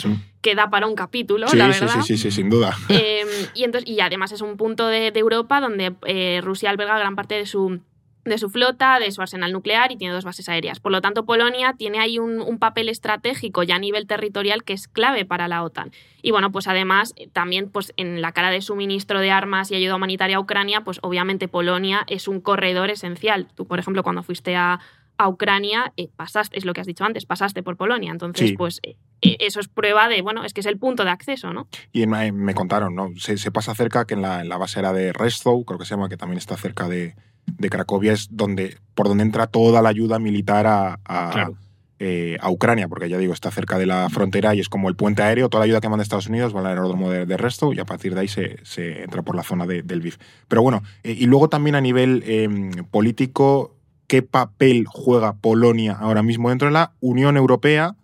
que 0.41 0.53
da 0.53 0.69
para 0.69 0.85
un 0.85 0.95
capítulo, 0.95 1.47
sí, 1.47 1.57
la 1.57 1.67
verdad. 1.67 1.89
sí, 1.95 2.01
sí, 2.03 2.17
sí, 2.17 2.31
sin 2.31 2.49
duda. 2.49 2.77
Eh, 2.89 3.25
y, 3.55 3.63
entonces, 3.63 3.89
y 3.89 4.01
además 4.01 4.31
es 4.31 4.41
un 4.41 4.55
punto 4.55 4.87
de, 4.87 5.11
de 5.11 5.19
Europa 5.19 5.59
donde 5.59 5.93
eh, 6.05 6.41
Rusia 6.43 6.69
alberga 6.69 6.97
gran 6.99 7.15
parte 7.15 7.35
de 7.35 7.45
su, 7.47 7.81
de 8.23 8.37
su 8.37 8.49
flota, 8.49 8.99
de 8.99 9.11
su 9.11 9.21
arsenal 9.21 9.51
nuclear 9.51 9.91
y 9.91 9.97
tiene 9.97 10.13
dos 10.13 10.23
bases 10.25 10.47
aéreas. 10.47 10.79
Por 10.79 10.91
lo 10.91 11.01
tanto, 11.01 11.25
Polonia 11.25 11.73
tiene 11.77 11.99
ahí 11.99 12.19
un, 12.19 12.39
un 12.41 12.59
papel 12.59 12.87
estratégico 12.89 13.63
ya 13.63 13.75
a 13.75 13.79
nivel 13.79 14.05
territorial 14.07 14.63
que 14.63 14.73
es 14.73 14.87
clave 14.87 15.25
para 15.25 15.47
la 15.47 15.63
OTAN. 15.63 15.91
Y 16.21 16.31
bueno, 16.31 16.51
pues 16.51 16.67
además 16.67 17.13
eh, 17.15 17.27
también 17.33 17.69
pues 17.69 17.93
en 17.97 18.21
la 18.21 18.31
cara 18.31 18.51
de 18.51 18.61
suministro 18.61 19.19
de 19.19 19.31
armas 19.31 19.71
y 19.71 19.75
ayuda 19.75 19.95
humanitaria 19.95 20.37
a 20.37 20.39
Ucrania, 20.39 20.81
pues 20.83 20.99
obviamente 21.01 21.47
Polonia 21.47 22.03
es 22.07 22.27
un 22.27 22.41
corredor 22.41 22.89
esencial. 22.91 23.47
Tú, 23.55 23.65
por 23.65 23.79
ejemplo, 23.79 24.03
cuando 24.03 24.21
fuiste 24.21 24.55
a, 24.55 24.79
a 25.17 25.27
Ucrania, 25.27 25.91
eh, 25.97 26.09
pasaste, 26.15 26.57
es 26.57 26.65
lo 26.65 26.73
que 26.73 26.81
has 26.81 26.87
dicho 26.87 27.03
antes, 27.03 27.25
pasaste 27.25 27.63
por 27.63 27.75
Polonia. 27.75 28.11
Entonces, 28.11 28.49
Sí. 28.49 28.55
pues 28.55 28.79
eh, 28.83 28.97
eh, 29.21 29.37
eso 29.39 29.59
es 29.59 29.67
prueba 29.67 30.07
de, 30.09 30.21
bueno, 30.21 30.43
es 30.43 30.53
que 30.53 30.61
es 30.61 30.67
el 30.67 30.77
punto 30.77 31.03
de 31.05 31.09
acceso, 31.11 31.53
¿no? 31.53 31.67
Y 31.91 32.05
me, 32.07 32.31
me 32.31 32.53
contaron, 32.53 32.93
¿no? 32.95 33.09
Se, 33.17 33.37
se 33.37 33.51
pasa 33.51 33.73
cerca 33.73 34.05
que 34.05 34.13
en 34.13 34.21
la, 34.21 34.41
en 34.41 34.49
la 34.49 34.57
base 34.57 34.79
era 34.79 34.93
de 34.93 35.11
Restow, 35.11 35.63
creo 35.65 35.79
que 35.79 35.85
se 35.85 35.95
llama, 35.95 36.07
que 36.09 36.17
también 36.17 36.37
está 36.37 36.55
cerca 36.57 36.87
de, 36.87 37.15
de 37.45 37.69
Cracovia, 37.69 38.13
es 38.13 38.27
donde, 38.31 38.77
por 38.95 39.07
donde 39.07 39.23
entra 39.23 39.47
toda 39.47 39.81
la 39.81 39.89
ayuda 39.89 40.19
militar 40.19 40.67
a, 40.67 40.99
a, 41.05 41.29
Claro. 41.31 41.55
eh, 41.99 42.37
a 42.41 42.49
Ucrania, 42.49 42.87
porque 42.87 43.09
ya 43.09 43.17
digo, 43.17 43.33
está 43.33 43.51
cerca 43.51 43.77
de 43.77 43.85
la 43.85 44.09
frontera 44.09 44.55
y 44.55 44.59
es 44.59 44.69
como 44.69 44.89
el 44.89 44.95
puente 44.95 45.21
aéreo, 45.21 45.49
toda 45.49 45.59
la 45.61 45.65
ayuda 45.65 45.81
que 45.81 45.89
manda 45.89 46.01
Estados 46.03 46.27
Unidos 46.27 46.55
va 46.55 46.61
al 46.61 46.67
aeródromo 46.67 47.09
de, 47.11 47.25
de 47.25 47.37
Restow 47.37 47.73
y 47.73 47.79
a 47.79 47.85
partir 47.85 48.15
de 48.15 48.21
ahí 48.21 48.27
se, 48.27 48.57
se 48.63 49.03
entra 49.03 49.21
por 49.21 49.35
la 49.35 49.43
zona 49.43 49.65
de- 49.67 49.83
del 49.83 50.01
BIF. 50.01 50.17
Pero 50.47 50.61
bueno, 50.63 50.81
eh, 51.03 51.15
y 51.17 51.25
luego 51.25 51.49
también 51.49 51.75
a 51.75 51.81
nivel 51.81 52.23
eh, 52.25 52.49
político, 52.89 53.75
¿qué 54.07 54.21
papel 54.23 54.85
juega 54.87 55.33
Polonia 55.33 55.93
ahora 55.99 56.23
mismo 56.23 56.49
dentro 56.49 56.67
de 56.67 56.73
la 56.73 56.93
Unión 57.01 57.37
Europea? 57.37 57.95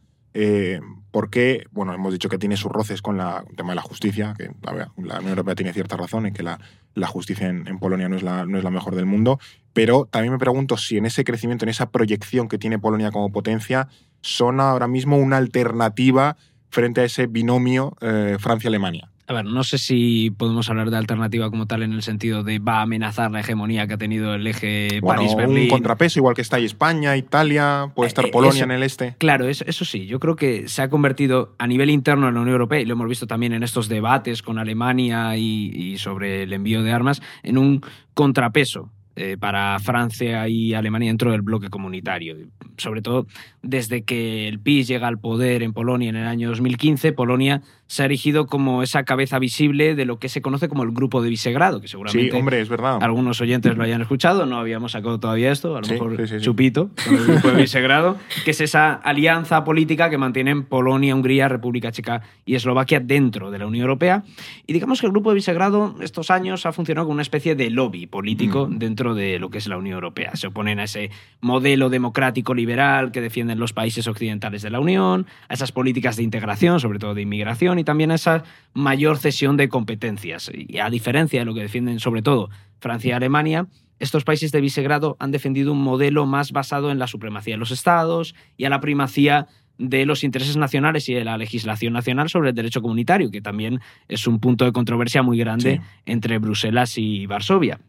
Porque, 1.17 1.65
bueno, 1.71 1.95
hemos 1.95 2.13
dicho 2.13 2.29
que 2.29 2.37
tiene 2.37 2.57
sus 2.57 2.71
roces 2.71 3.01
con 3.01 3.17
la, 3.17 3.43
el 3.49 3.55
tema 3.55 3.69
de 3.69 3.77
la 3.77 3.81
justicia, 3.81 4.35
que 4.37 4.51
la 4.61 5.17
Unión 5.17 5.29
Europea 5.29 5.55
tiene 5.55 5.73
cierta 5.73 5.97
razón 5.97 6.27
en 6.27 6.33
que 6.35 6.43
la, 6.43 6.59
justicia 7.07 7.47
en, 7.47 7.67
en 7.67 7.79
Polonia 7.79 8.07
no 8.07 8.17
es, 8.17 8.21
la, 8.21 8.45
no 8.45 8.59
es 8.59 8.63
la 8.63 8.69
mejor 8.69 8.93
del 8.93 9.07
mundo, 9.07 9.39
pero 9.73 10.05
también 10.05 10.31
me 10.31 10.37
pregunto 10.37 10.77
si 10.77 10.95
en 10.95 11.07
ese 11.07 11.23
crecimiento, 11.23 11.65
en 11.65 11.69
esa 11.69 11.89
proyección 11.89 12.47
que 12.47 12.59
tiene 12.59 12.77
Polonia 12.77 13.09
como 13.09 13.31
potencia, 13.31 13.87
son 14.21 14.59
ahora 14.59 14.87
mismo 14.87 15.17
una 15.17 15.37
alternativa 15.37 16.37
frente 16.69 17.01
a 17.01 17.05
ese 17.05 17.25
binomio 17.25 17.97
eh, 18.01 18.37
Francia-Alemania. 18.39 19.09
A 19.29 19.33
ver, 19.33 19.43
no 19.43 19.63
sé 19.65 19.77
si 19.77 20.31
podemos 20.31 20.69
hablar 20.69 20.89
de 20.89 20.95
alternativa 20.95 21.49
como 21.49 21.65
tal 21.65 21.83
en 21.83 21.91
el 21.91 22.01
sentido 22.01 22.43
de 22.43 22.59
va 22.59 22.77
a 22.79 22.81
amenazar 22.83 23.29
la 23.29 23.41
hegemonía 23.41 23.85
que 23.85 23.95
ha 23.95 23.97
tenido 23.97 24.33
el 24.33 24.47
eje 24.47 24.99
Bueno, 25.01 25.19
París-Berlín. 25.21 25.63
un 25.63 25.69
contrapeso, 25.69 26.19
igual 26.19 26.33
que 26.33 26.41
está 26.41 26.55
ahí 26.55 26.63
España, 26.63 27.17
Italia, 27.17 27.91
puede 27.93 28.07
Eh, 28.07 28.09
estar 28.09 28.25
eh, 28.25 28.31
Polonia 28.31 28.55
eso- 28.55 28.63
en 28.63 28.71
el 28.71 28.83
este. 28.83 29.15
Claro, 29.17 29.49
eso, 29.49 29.65
eso 29.67 29.83
sí, 29.83 30.05
yo 30.05 30.21
creo 30.21 30.37
que 30.37 30.69
se 30.69 30.81
ha 30.81 30.89
convertido 30.89 31.53
a 31.57 31.67
nivel 31.67 31.89
interno 31.89 32.29
en 32.29 32.35
la 32.35 32.39
Unión 32.39 32.53
Europea, 32.53 32.79
y 32.79 32.85
lo 32.85 32.93
hemos 32.93 33.09
visto 33.09 33.27
también 33.27 33.51
en 33.51 33.63
estos 33.63 33.89
debates 33.89 34.41
con 34.41 34.59
Alemania 34.59 35.35
y, 35.35 35.71
y 35.75 35.97
sobre 35.97 36.43
el 36.43 36.53
envío 36.53 36.81
de 36.81 36.93
armas, 36.93 37.21
en 37.43 37.57
un 37.57 37.81
contrapeso 38.13 38.91
eh, 39.19 39.35
para 39.39 39.79
Francia 39.79 40.47
y 40.47 40.75
Alemania 40.75 41.09
dentro 41.09 41.31
del 41.31 41.41
bloque 41.41 41.69
comunitario. 41.69 42.35
Sobre 42.77 43.01
todo 43.01 43.25
desde 43.63 44.03
que 44.03 44.47
el 44.47 44.59
PIS 44.59 44.87
llega 44.87 45.07
al 45.07 45.17
poder 45.17 45.63
en 45.63 45.73
Polonia 45.73 46.09
en 46.09 46.15
el 46.17 46.27
año 46.27 46.49
2015, 46.49 47.13
Polonia 47.13 47.63
se 47.87 48.03
ha 48.03 48.05
erigido 48.05 48.47
como 48.47 48.83
esa 48.83 49.03
cabeza 49.03 49.39
visible 49.39 49.95
de 49.95 50.05
lo 50.05 50.19
que 50.19 50.29
se 50.29 50.41
conoce 50.41 50.67
como 50.69 50.83
el 50.83 50.91
Grupo 50.91 51.21
de 51.21 51.29
Visegrado, 51.29 51.81
que 51.81 51.87
Sí, 51.87 51.91
seguramente 51.91 52.35
hombre, 52.37 52.61
es 52.61 52.69
verdad. 52.69 52.99
algunos 53.01 53.39
oyentes 53.41 53.75
lo 53.77 53.83
hayan 53.83 54.01
escuchado, 54.01 54.45
no 54.45 54.57
habíamos 54.57 54.91
sacado 54.91 55.19
todavía 55.19 55.51
esto, 55.51 55.75
a 55.75 55.79
lo 55.79 55.85
Sí, 55.85 55.93
mejor 55.93 56.27
sí. 56.27 56.35
chupito, 56.41 56.89
con 57.05 57.15
el 57.15 57.25
grupo 57.27 57.47
de 57.51 57.61
Visegrado, 57.61 58.17
que 58.45 58.51
es 58.51 58.61
esa 58.61 58.93
alianza 58.93 59.63
política 59.63 60.09
que 60.09 60.17
mantienen 60.17 60.63
Polonia, 60.63 61.15
Hungría, 61.15 61.47
República 61.47 61.91
Checa 61.91 62.21
y 62.45 62.55
Eslovaquia 62.55 62.99
dentro 62.99 63.51
de 63.51 63.59
la 63.59 63.67
Unión 63.67 63.83
Europea. 63.83 64.23
Y 64.65 64.73
digamos 64.73 64.99
que 64.99 65.05
el 65.07 65.11
grupo 65.11 65.29
de 65.31 65.35
Visegrado 65.35 65.95
estos 66.01 66.29
años 66.29 66.65
ha 66.65 66.73
funcionado 66.73 67.05
como 67.07 67.13
una 67.13 67.21
especie 67.21 67.55
de 67.55 67.69
lobby 67.69 68.05
político 68.07 68.67
Mm. 68.67 68.77
dentro 68.79 69.15
de 69.15 69.39
lo 69.39 69.49
que 69.49 69.57
es 69.59 69.67
la 69.67 69.77
Unión 69.77 69.95
Europea. 69.95 70.35
Se 70.35 70.47
oponen 70.47 70.79
a 70.79 70.83
ese 70.83 71.09
modelo 71.41 71.89
democrático 71.89 72.53
liberal 72.53 73.11
que 73.11 73.21
defienden 73.21 73.59
los 73.59 73.73
países 73.73 74.07
occidentales 74.07 74.61
de 74.61 74.69
la 74.69 74.79
Unión, 74.79 75.25
a 75.47 75.53
esas 75.53 75.71
políticas 75.71 76.15
de 76.17 76.23
integración, 76.23 76.79
sobre 76.79 76.99
todo 76.99 77.13
de 77.15 77.21
inmigración, 77.21 77.76
y 77.79 77.83
también 77.83 78.11
a 78.11 78.15
esa 78.15 78.43
mayor 78.73 79.17
cesión 79.17 79.57
de 79.57 79.69
competencias. 79.69 80.51
Y 80.53 80.79
a 80.79 80.89
diferencia 80.89 81.39
de 81.39 81.45
lo 81.45 81.53
que 81.53 81.61
defienden 81.61 81.99
sobre 81.99 82.21
todo 82.21 82.49
Francia 82.79 83.09
y 83.09 83.11
Alemania, 83.13 83.67
estos 83.99 84.23
países 84.23 84.51
de 84.51 84.61
Visegrado 84.61 85.17
han 85.19 85.31
defendido 85.31 85.71
un 85.71 85.81
modelo 85.81 86.25
más 86.25 86.51
basado 86.51 86.91
en 86.91 86.99
la 86.99 87.07
supremacía 87.07 87.55
de 87.55 87.59
los 87.59 87.71
estados 87.71 88.35
y 88.55 88.65
a 88.65 88.69
la 88.69 88.79
primacía 88.79 89.47
de 89.79 90.05
los 90.05 90.23
intereses 90.23 90.57
nacionales 90.57 91.07
y 91.09 91.13
de 91.13 91.23
la 91.23 91.37
legislación 91.37 91.93
nacional 91.93 92.29
sobre 92.29 92.49
el 92.49 92.55
derecho 92.55 92.81
comunitario, 92.81 93.29
que 93.29 93.41
también 93.41 93.79
es 94.07 94.25
un 94.27 94.39
punto 94.39 94.65
de 94.65 94.71
controversia 94.71 95.21
muy 95.21 95.37
grande 95.37 95.81
Sí. 95.83 96.01
entre 96.05 96.39
Bruselas 96.39 96.97
y 96.97 97.25
Varsovia. 97.27 97.79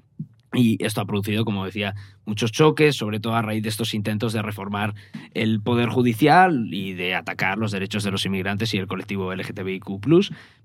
Y 0.54 0.82
esto 0.82 1.02
ha 1.02 1.04
producido, 1.04 1.44
como 1.44 1.66
decía, 1.66 1.94
muchos 2.24 2.52
choques, 2.52 2.96
sobre 2.96 3.20
todo 3.20 3.34
a 3.34 3.42
raíz 3.42 3.62
de 3.62 3.68
estos 3.68 3.92
intentos 3.92 4.32
de 4.32 4.40
reformar 4.40 4.94
el 5.34 5.60
poder 5.60 5.90
judicial 5.90 6.68
y 6.72 6.94
de 6.94 7.14
atacar 7.14 7.58
los 7.58 7.70
derechos 7.70 8.02
de 8.02 8.10
los 8.10 8.24
inmigrantes 8.24 8.72
y 8.72 8.78
el 8.78 8.86
colectivo 8.86 9.34
LGTBIQ. 9.34 9.84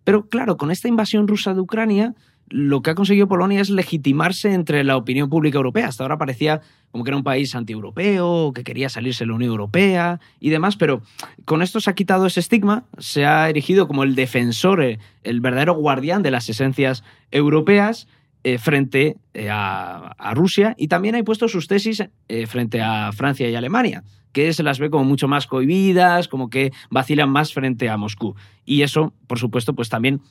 Pero 0.06 0.30
claro, 0.30 0.56
con 0.56 0.72
esta 0.72 0.88
invasión 0.88 1.28
rusa 1.28 1.54
de 1.54 1.60
Ucrania, 1.60 2.16
lo 2.50 2.82
que 2.82 2.92
ha 2.92 2.96
conseguido 2.96 3.28
Polonia 3.28 3.62
es 3.62 3.70
legitimarse 3.70 4.54
entre 4.54 4.84
la 4.84 4.96
opinión 4.96 5.30
pública 5.30 5.58
europea. 5.58 5.88
Hasta 5.88 6.04
ahora 6.04 6.18
parecía 6.18 6.62
como 6.92 7.04
que 7.04 7.10
era 7.10 7.18
un 7.18 7.24
país 7.24 7.56
antieuropeo, 7.56 8.54
que 8.54 8.64
quería 8.64 8.90
salirse 8.90 9.24
de 9.24 9.30
la 9.30 9.36
Unión 9.36 9.52
Europea 9.52 10.20
y 10.40 10.50
demás, 10.50 10.76
pero 10.76 11.02
con 11.46 11.62
esto 11.62 11.80
se 11.80 11.90
ha 11.90 11.96
quitado 11.96 12.28
ese 12.28 12.40
estigma, 12.40 12.86
se 13.00 13.26
ha 13.26 13.50
erigido 13.50 13.88
como 13.88 14.04
el 14.04 14.16
defensor, 14.16 14.84
eh, 14.84 15.00
el 15.24 15.42
verdadero 15.42 15.74
guardián 15.74 16.22
de 16.22 16.32
las 16.32 16.48
esencias 16.48 17.04
europeas 17.32 18.08
eh, 18.44 18.58
frente 18.58 19.18
eh, 19.34 19.50
a, 19.50 20.14
a 20.18 20.34
Rusia 20.34 20.76
y 20.78 20.88
también 20.88 21.16
ha 21.16 21.24
puesto 21.24 21.48
sus 21.48 21.68
tesis 21.68 22.04
eh, 22.28 22.48
frente 22.48 22.82
a 22.82 23.12
Francia 23.14 23.50
y 23.50 23.56
Alemania, 23.56 24.04
que 24.32 24.52
se 24.54 24.64
las 24.64 24.80
ve 24.80 24.90
como 24.90 25.04
mucho 25.06 25.28
más 25.28 25.48
cohibidas, 25.48 26.28
como 26.28 26.50
que 26.50 26.72
vacilan 26.90 27.30
más 27.30 27.54
frente 27.54 27.90
a 27.90 27.98
Moscú. 27.98 28.36
Y 28.66 28.82
eso, 28.82 29.14
por 29.28 29.40
supuesto, 29.40 29.74
pues 29.74 29.90
también, 29.90 30.22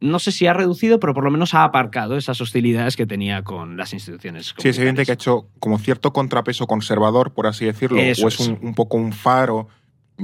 no 0.00 0.18
sé 0.18 0.32
si 0.32 0.46
ha 0.46 0.52
reducido, 0.54 0.98
pero 0.98 1.12
por 1.14 1.24
lo 1.24 1.30
menos 1.30 1.54
ha 1.54 1.64
aparcado 1.64 2.16
esas 2.16 2.40
hostilidades 2.40 2.96
que 2.96 3.06
tenía 3.06 3.42
con 3.42 3.76
las 3.76 3.92
instituciones. 3.92 4.54
Sí, 4.56 4.68
es 4.70 4.78
evidente 4.78 5.04
que 5.04 5.12
ha 5.12 5.14
hecho 5.14 5.46
como 5.58 5.78
cierto 5.78 6.12
contrapeso 6.12 6.66
conservador, 6.66 7.32
por 7.34 7.46
así 7.46 7.66
decirlo, 7.66 8.00
Eso 8.00 8.24
o 8.24 8.28
es 8.28 8.40
es. 8.40 8.48
un, 8.48 8.58
un 8.62 8.74
poco 8.74 8.96
un 8.96 9.12
faro, 9.12 9.68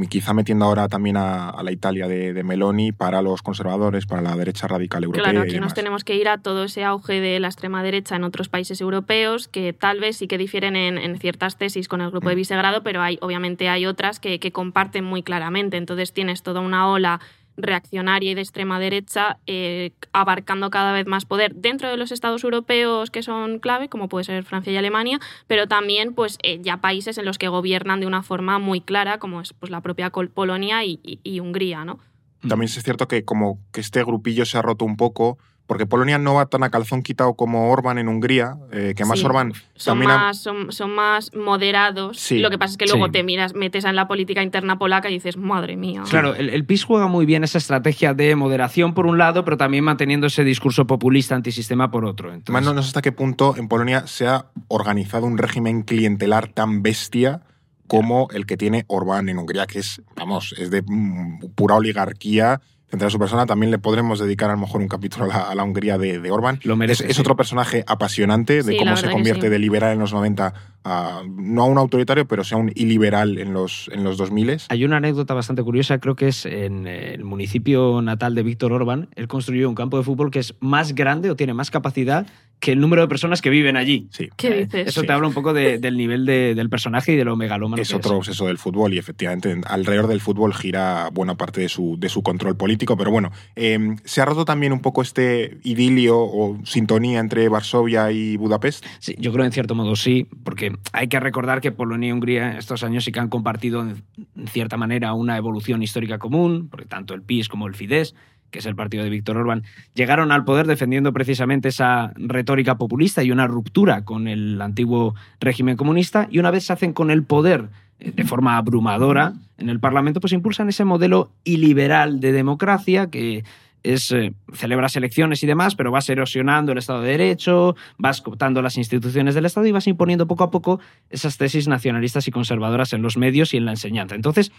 quizá 0.08 0.34
metiendo 0.34 0.64
ahora 0.64 0.88
también 0.88 1.16
a, 1.16 1.50
a 1.50 1.62
la 1.62 1.72
Italia 1.72 2.06
de, 2.06 2.32
de 2.32 2.42
Meloni 2.44 2.92
para 2.92 3.22
los 3.22 3.42
conservadores, 3.42 4.06
para 4.06 4.22
la 4.22 4.36
derecha 4.36 4.68
radical 4.68 5.04
europea. 5.04 5.32
Claro, 5.32 5.46
y 5.46 5.50
aquí 5.50 5.60
nos 5.60 5.74
tenemos 5.74 6.04
que 6.04 6.14
ir 6.14 6.28
a 6.28 6.38
todo 6.38 6.64
ese 6.64 6.84
auge 6.84 7.20
de 7.20 7.40
la 7.40 7.48
extrema 7.48 7.82
derecha 7.82 8.16
en 8.16 8.24
otros 8.24 8.48
países 8.48 8.80
europeos, 8.80 9.48
que 9.48 9.72
tal 9.72 10.00
vez 10.00 10.16
sí 10.18 10.28
que 10.28 10.38
difieren 10.38 10.76
en, 10.76 10.98
en 10.98 11.18
ciertas 11.18 11.56
tesis 11.56 11.88
con 11.88 12.00
el 12.00 12.10
grupo 12.10 12.28
de 12.28 12.36
Mm. 12.36 12.38
Visegrado, 12.38 12.82
pero 12.82 13.00
hay, 13.00 13.18
obviamente 13.22 13.68
hay 13.70 13.86
otras 13.86 14.20
que, 14.20 14.38
que 14.38 14.52
comparten 14.52 15.04
muy 15.04 15.22
claramente. 15.22 15.78
Entonces 15.78 16.12
tienes 16.12 16.42
toda 16.42 16.60
una 16.60 16.88
ola 16.88 17.20
reaccionaria 17.56 18.30
y 18.30 18.34
de 18.34 18.40
extrema 18.42 18.78
derecha 18.78 19.38
eh, 19.46 19.92
abarcando 20.12 20.70
cada 20.70 20.92
vez 20.92 21.06
más 21.06 21.24
poder 21.24 21.54
dentro 21.54 21.88
de 21.88 21.96
los 21.96 22.12
estados 22.12 22.44
europeos 22.44 23.10
que 23.10 23.22
son 23.22 23.58
clave, 23.58 23.88
como 23.88 24.08
puede 24.08 24.24
ser 24.24 24.44
Francia 24.44 24.72
y 24.72 24.76
Alemania, 24.76 25.20
pero 25.46 25.66
también 25.66 26.14
pues 26.14 26.38
eh, 26.42 26.58
ya 26.62 26.78
países 26.78 27.18
en 27.18 27.24
los 27.24 27.38
que 27.38 27.48
gobiernan 27.48 28.00
de 28.00 28.06
una 28.06 28.22
forma 28.22 28.58
muy 28.58 28.80
clara, 28.80 29.18
como 29.18 29.40
es 29.40 29.52
pues, 29.52 29.70
la 29.70 29.80
propia 29.80 30.10
Polonia 30.10 30.84
y, 30.84 31.00
y- 31.02 31.20
y 31.22 31.40
Hungría, 31.40 31.84
¿no? 31.84 31.98
También 32.46 32.64
es 32.70 32.82
cierto 32.82 33.08
que 33.08 33.24
como 33.24 33.58
que 33.72 33.80
este 33.80 34.04
grupillo 34.04 34.44
se 34.44 34.58
ha 34.58 34.62
roto 34.62 34.84
un 34.84 34.96
poco 34.96 35.38
porque 35.66 35.86
Polonia 35.86 36.18
no 36.18 36.34
va 36.34 36.46
tan 36.46 36.62
a 36.62 36.70
calzón 36.70 37.02
quitado 37.02 37.34
como 37.34 37.70
Orban 37.70 37.98
en 37.98 38.08
Hungría, 38.08 38.56
eh, 38.72 38.94
que 38.96 39.04
más 39.04 39.18
Sí. 39.18 39.24
Orban 39.26 39.52
Son 39.74 39.98
más, 39.98 40.38
son, 40.38 40.70
son 40.72 40.94
más 40.94 41.34
moderados. 41.34 42.18
Sí. 42.18 42.38
Lo 42.38 42.50
que 42.50 42.58
pasa 42.58 42.72
es 42.72 42.76
que 42.78 42.86
luego 42.86 43.06
Sí. 43.06 43.12
te 43.12 43.22
miras, 43.22 43.54
metes 43.54 43.84
en 43.84 43.96
la 43.96 44.06
política 44.08 44.42
interna 44.42 44.78
polaca 44.78 45.10
y 45.10 45.14
dices, 45.14 45.36
madre 45.36 45.76
mía. 45.76 46.04
Claro, 46.08 46.34
el, 46.34 46.50
el 46.50 46.64
PIS 46.64 46.84
juega 46.84 47.08
muy 47.08 47.26
bien 47.26 47.44
esa 47.44 47.58
estrategia 47.58 48.14
de 48.14 48.36
moderación 48.36 48.94
por 48.94 49.06
un 49.06 49.18
lado, 49.18 49.44
pero 49.44 49.56
también 49.56 49.84
manteniendo 49.84 50.26
ese 50.28 50.44
discurso 50.44 50.86
populista 50.86 51.34
antisistema 51.34 51.90
por 51.90 52.04
otro. 52.04 52.28
Entonces, 52.28 52.48
Además, 52.54 52.64
no, 52.64 52.74
no 52.74 52.82
sé 52.82 52.88
hasta 52.88 53.02
qué 53.02 53.12
punto 53.12 53.54
en 53.56 53.68
Polonia 53.68 54.06
se 54.06 54.26
ha 54.28 54.46
organizado 54.68 55.26
un 55.26 55.36
régimen 55.38 55.82
clientelar 55.82 56.48
tan 56.48 56.82
bestia 56.82 57.42
como 57.88 58.28
el 58.32 58.46
que 58.46 58.56
tiene 58.56 58.84
Orbán 58.88 59.28
en 59.28 59.38
Hungría, 59.38 59.66
que 59.66 59.78
es, 59.78 60.02
vamos, 60.16 60.54
es 60.58 60.70
de 60.70 60.82
mm, 60.86 61.52
pura 61.54 61.76
oligarquía 61.76 62.60
centrada 62.88 63.06
en 63.06 63.10
su 63.10 63.18
persona. 63.18 63.46
También 63.46 63.70
le 63.70 63.78
podremos 63.78 64.18
dedicar 64.18 64.50
a 64.50 64.54
lo 64.54 64.60
mejor 64.60 64.80
un 64.80 64.88
capítulo 64.88 65.24
a 65.24 65.28
la, 65.28 65.40
a 65.50 65.54
la 65.54 65.64
Hungría 65.64 65.98
de, 65.98 66.20
de 66.20 66.30
Orbán. 66.30 66.60
Lo 66.62 66.76
merece, 66.76 67.10
es, 67.10 67.18
otro 67.18 67.36
personaje 67.36 67.84
apasionante 67.86 68.62
de 68.62 68.72
Sí, 68.72 68.78
cómo 68.78 68.96
se 68.96 69.10
convierte 69.10 69.46
sí. 69.46 69.48
de 69.48 69.58
liberal 69.58 69.92
en 69.92 69.98
los 69.98 70.12
90 70.12 70.54
a, 70.84 71.22
no 71.28 71.62
a 71.62 71.66
un 71.66 71.78
autoritario, 71.78 72.28
pero 72.28 72.44
sí 72.44 72.54
a 72.54 72.58
un 72.58 72.70
iliberal 72.74 73.38
en 73.38 73.52
los, 73.52 73.90
en 73.92 74.04
los 74.04 74.16
2000. 74.16 74.58
Hay 74.68 74.84
una 74.84 74.98
anécdota 74.98 75.34
bastante 75.34 75.62
curiosa, 75.62 75.98
creo 75.98 76.14
que 76.14 76.28
es 76.28 76.46
en 76.46 76.86
el 76.86 77.24
municipio 77.24 78.00
natal 78.02 78.34
de 78.34 78.42
Víctor 78.42 78.72
Orbán. 78.72 79.08
Él 79.16 79.26
construyó 79.26 79.68
un 79.68 79.74
campo 79.74 79.98
de 79.98 80.04
fútbol 80.04 80.30
que 80.30 80.38
es 80.38 80.54
más 80.60 80.94
grande 80.94 81.30
o 81.30 81.36
tiene 81.36 81.54
más 81.54 81.70
capacidad 81.70 82.26
que 82.58 82.72
el 82.72 82.80
número 82.80 83.02
de 83.02 83.08
personas 83.08 83.42
que 83.42 83.50
viven 83.50 83.76
allí. 83.76 84.08
Sí. 84.10 84.28
¿Qué 84.36 84.48
Eh, 84.48 84.64
dices? 84.64 84.88
Eso 84.88 85.02
Sí. 85.02 85.06
te 85.06 85.12
habla 85.12 85.28
un 85.28 85.34
poco 85.34 85.52
de- 85.52 85.78
del 85.78 85.96
nivel 85.96 86.24
de- 86.24 86.54
del 86.54 86.70
personaje 86.70 87.12
y 87.12 87.16
de 87.16 87.24
lo 87.24 87.36
megalómano 87.36 87.80
es 87.82 87.90
que 87.90 87.96
otro 87.96 88.16
obseso 88.16 88.46
del 88.46 88.56
fútbol 88.58 88.94
y 88.94 88.98
efectivamente 88.98 89.54
alrededor 89.66 90.06
del 90.08 90.20
fútbol 90.20 90.54
gira 90.54 91.10
buena 91.12 91.36
parte 91.36 91.60
de 91.60 91.68
su, 91.68 91.96
de 91.98 92.08
su 92.08 92.22
control 92.22 92.56
político. 92.56 92.96
Pero 92.96 93.10
bueno, 93.10 93.30
eh, 93.56 93.78
se 94.04 94.20
ha 94.20 94.24
roto 94.24 94.44
también 94.46 94.72
un 94.72 94.80
poco 94.80 95.02
este 95.02 95.58
idilio 95.64 96.18
o 96.18 96.58
sintonía 96.64 97.20
entre 97.20 97.48
Varsovia 97.48 98.10
y 98.10 98.36
Budapest. 98.38 98.84
Sí, 99.00 99.14
yo 99.18 99.32
creo 99.32 99.44
en 99.44 99.52
cierto 99.52 99.74
modo 99.74 99.94
sí, 99.94 100.26
porque 100.42 100.72
hay 100.92 101.08
que 101.08 101.20
recordar 101.20 101.60
que 101.60 101.72
Polonia 101.72 102.08
y 102.08 102.12
Hungría 102.12 102.52
en 102.52 102.56
estos 102.56 102.82
años 102.82 103.04
sí 103.04 103.12
que 103.12 103.20
han 103.20 103.28
compartido 103.28 103.82
en 103.82 104.02
en 104.36 104.46
cierta 104.48 104.76
manera 104.76 105.12
una 105.14 105.36
evolución 105.36 105.82
histórica 105.82 106.18
común, 106.18 106.68
porque 106.70 106.86
tanto 106.86 107.14
el 107.14 107.22
PIS 107.22 107.48
como 107.48 107.66
el 107.66 107.74
Fidesz, 107.74 108.14
que 108.50 108.58
es 108.60 108.66
el 108.66 108.76
partido 108.76 109.04
de 109.04 109.10
Víctor 109.10 109.36
Orbán, 109.36 109.64
llegaron 109.94 110.32
al 110.32 110.44
poder 110.44 110.66
defendiendo 110.66 111.12
precisamente 111.12 111.68
esa 111.68 112.12
retórica 112.16 112.76
populista 112.76 113.22
y 113.22 113.30
una 113.30 113.46
ruptura 113.46 114.04
con 114.04 114.28
el 114.28 114.60
antiguo 114.60 115.14
régimen 115.40 115.76
comunista, 115.76 116.28
y 116.30 116.38
una 116.38 116.50
vez 116.50 116.64
se 116.64 116.72
hacen 116.72 116.92
con 116.92 117.10
el 117.10 117.22
poder 117.24 117.68
eh, 117.98 118.12
de 118.12 118.24
forma 118.24 118.56
abrumadora 118.56 119.34
en 119.58 119.68
el 119.68 119.80
Parlamento, 119.80 120.20
pues 120.20 120.32
impulsan 120.32 120.68
ese 120.68 120.84
modelo 120.84 121.30
iliberal 121.44 122.20
de 122.20 122.32
democracia 122.32 123.10
que 123.10 123.44
es 123.92 124.10
eh, 124.12 124.32
celebras 124.52 124.96
elecciones 124.96 125.42
y 125.42 125.46
demás, 125.46 125.74
pero 125.74 125.90
vas 125.90 126.08
erosionando 126.08 126.72
el 126.72 126.78
Estado 126.78 127.02
de 127.02 127.10
Derecho, 127.10 127.76
vas 127.98 128.20
cooptando 128.20 128.62
las 128.62 128.76
instituciones 128.76 129.34
del 129.34 129.46
Estado 129.46 129.66
y 129.66 129.72
vas 129.72 129.86
imponiendo 129.86 130.26
poco 130.26 130.44
a 130.44 130.50
poco 130.50 130.80
esas 131.10 131.38
tesis 131.38 131.68
nacionalistas 131.68 132.26
y 132.28 132.30
conservadoras 132.30 132.92
en 132.92 133.02
los 133.02 133.16
medios 133.16 133.54
y 133.54 133.56
en 133.56 133.64
la 133.64 133.72
enseñanza. 133.72 134.14
Entonces, 134.14 134.52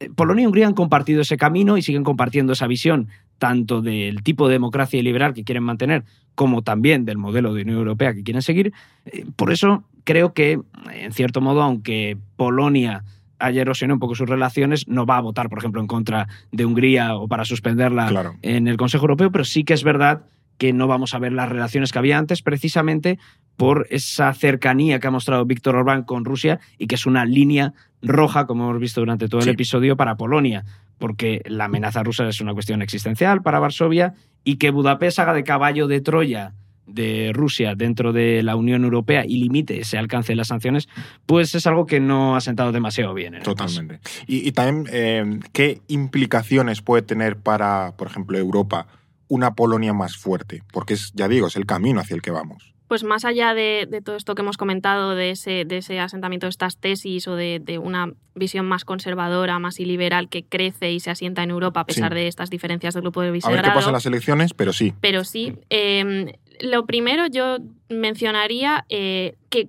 eh, 0.00 0.10
Polonia 0.14 0.44
y 0.44 0.46
Hungría 0.46 0.66
han 0.66 0.74
compartido 0.74 1.22
ese 1.22 1.36
camino 1.36 1.76
y 1.76 1.82
siguen 1.82 2.04
compartiendo 2.04 2.52
esa 2.52 2.66
visión 2.66 3.08
tanto 3.38 3.82
del 3.82 4.22
tipo 4.22 4.48
de 4.48 4.54
democracia 4.54 5.02
liberal 5.02 5.34
que 5.34 5.44
quieren 5.44 5.64
mantener 5.64 6.04
como 6.34 6.62
también 6.62 7.04
del 7.04 7.18
modelo 7.18 7.52
de 7.52 7.62
Unión 7.62 7.78
Europea 7.78 8.14
que 8.14 8.22
quieren 8.22 8.42
seguir. 8.42 8.72
Eh, 9.06 9.24
Por 9.34 9.52
eso 9.52 9.84
creo 10.04 10.32
que, 10.32 10.60
en 10.92 11.12
cierto 11.12 11.40
modo, 11.40 11.62
aunque 11.62 12.16
Polonia 12.36 13.04
haya 13.38 13.62
erosionado 13.62 13.94
un 13.96 14.00
poco 14.00 14.14
sus 14.14 14.28
relaciones, 14.28 14.88
no 14.88 15.06
va 15.06 15.16
a 15.18 15.20
votar, 15.20 15.48
por 15.48 15.58
ejemplo, 15.58 15.80
en 15.80 15.86
contra 15.86 16.28
de 16.52 16.64
Hungría 16.64 17.14
o 17.16 17.28
para 17.28 17.44
suspenderla 17.44 18.08
Claro. 18.08 18.34
en 18.42 18.68
el 18.68 18.76
Consejo 18.76 19.04
Europeo, 19.04 19.30
pero 19.32 19.44
sí 19.44 19.64
que 19.64 19.74
es 19.74 19.84
verdad 19.84 20.22
que 20.58 20.72
no 20.72 20.88
vamos 20.88 21.14
a 21.14 21.20
ver 21.20 21.32
las 21.32 21.48
relaciones 21.48 21.92
que 21.92 21.98
había 22.00 22.18
antes, 22.18 22.42
precisamente 22.42 23.18
por 23.56 23.86
esa 23.90 24.32
cercanía 24.34 24.98
que 24.98 25.06
ha 25.06 25.10
mostrado 25.12 25.44
Víctor 25.44 25.76
Orbán 25.76 26.02
con 26.02 26.24
Rusia 26.24 26.58
y 26.78 26.88
que 26.88 26.96
es 26.96 27.06
una 27.06 27.24
línea 27.24 27.74
roja, 28.02 28.46
como 28.46 28.68
hemos 28.68 28.80
visto 28.80 29.00
durante 29.00 29.28
todo 29.28 29.40
Sí. 29.42 29.48
el 29.50 29.54
episodio, 29.54 29.96
para 29.96 30.16
Polonia, 30.16 30.64
porque 30.98 31.42
la 31.46 31.66
amenaza 31.66 32.02
rusa 32.02 32.28
es 32.28 32.40
una 32.40 32.54
cuestión 32.54 32.82
existencial 32.82 33.40
para 33.42 33.60
Varsovia 33.60 34.14
y 34.42 34.56
que 34.56 34.70
Budapest 34.70 35.20
haga 35.20 35.32
de 35.32 35.44
caballo 35.44 35.86
de 35.86 36.00
Troya 36.00 36.54
de 36.88 37.30
Rusia 37.34 37.74
dentro 37.76 38.12
de 38.12 38.42
la 38.42 38.56
Unión 38.56 38.84
Europea 38.84 39.24
y 39.26 39.36
limite 39.38 39.80
ese 39.80 39.98
alcance 39.98 40.32
de 40.32 40.36
las 40.36 40.48
sanciones, 40.48 40.88
pues 41.26 41.54
es 41.54 41.66
algo 41.66 41.86
que 41.86 42.00
no 42.00 42.34
ha 42.36 42.40
sentado 42.40 42.72
demasiado 42.72 43.14
bien. 43.14 43.34
en 43.34 43.42
país. 43.42 43.44
Totalmente. 43.56 44.00
Y, 44.26 44.48
y 44.48 44.52
también, 44.52 44.86
eh, 44.92 45.40
¿qué 45.52 45.80
implicaciones 45.88 46.82
puede 46.82 47.02
tener 47.02 47.36
para, 47.36 47.94
por 47.96 48.08
ejemplo, 48.08 48.38
Europa 48.38 48.86
una 49.28 49.54
Polonia 49.54 49.92
más 49.92 50.16
fuerte? 50.16 50.62
Porque 50.72 50.94
es, 50.94 51.12
ya 51.14 51.28
digo, 51.28 51.46
es 51.48 51.56
el 51.56 51.66
camino 51.66 52.00
hacia 52.00 52.14
el 52.16 52.22
que 52.22 52.30
vamos. 52.30 52.74
Pues 52.88 53.04
más 53.04 53.26
allá 53.26 53.52
de, 53.52 53.86
de 53.86 54.00
todo 54.00 54.16
esto 54.16 54.34
que 54.34 54.40
hemos 54.40 54.56
comentado, 54.56 55.14
de 55.14 55.30
ese, 55.30 55.66
de 55.66 55.76
ese 55.76 56.00
asentamiento 56.00 56.46
de 56.46 56.50
estas 56.50 56.78
tesis 56.78 57.28
o 57.28 57.36
de, 57.36 57.60
de 57.62 57.76
una 57.78 58.14
visión 58.34 58.64
más 58.64 58.86
conservadora, 58.86 59.58
más 59.58 59.78
iliberal 59.78 60.30
que 60.30 60.42
crece 60.46 60.90
y 60.92 61.00
se 61.00 61.10
asienta 61.10 61.42
en 61.42 61.50
Europa 61.50 61.80
a 61.80 61.84
pesar 61.84 62.12
Sí. 62.12 62.18
de 62.20 62.28
estas 62.28 62.48
diferencias 62.48 62.94
del 62.94 63.02
grupo 63.02 63.20
de 63.20 63.26
A 63.28 63.30
ver 63.30 63.34
Visegrado. 63.34 63.62
qué 63.68 63.74
pasa 63.74 63.88
en 63.88 63.92
las 63.92 64.06
elecciones, 64.06 64.54
pero 64.54 64.72
sí. 64.72 64.94
Pero 65.02 65.24
sí, 65.24 65.52
eh, 65.68 66.38
lo 66.60 66.86
primero 66.86 67.26
yo 67.26 67.58
mencionaría 67.88 68.84
eh, 68.88 69.36
que, 69.50 69.68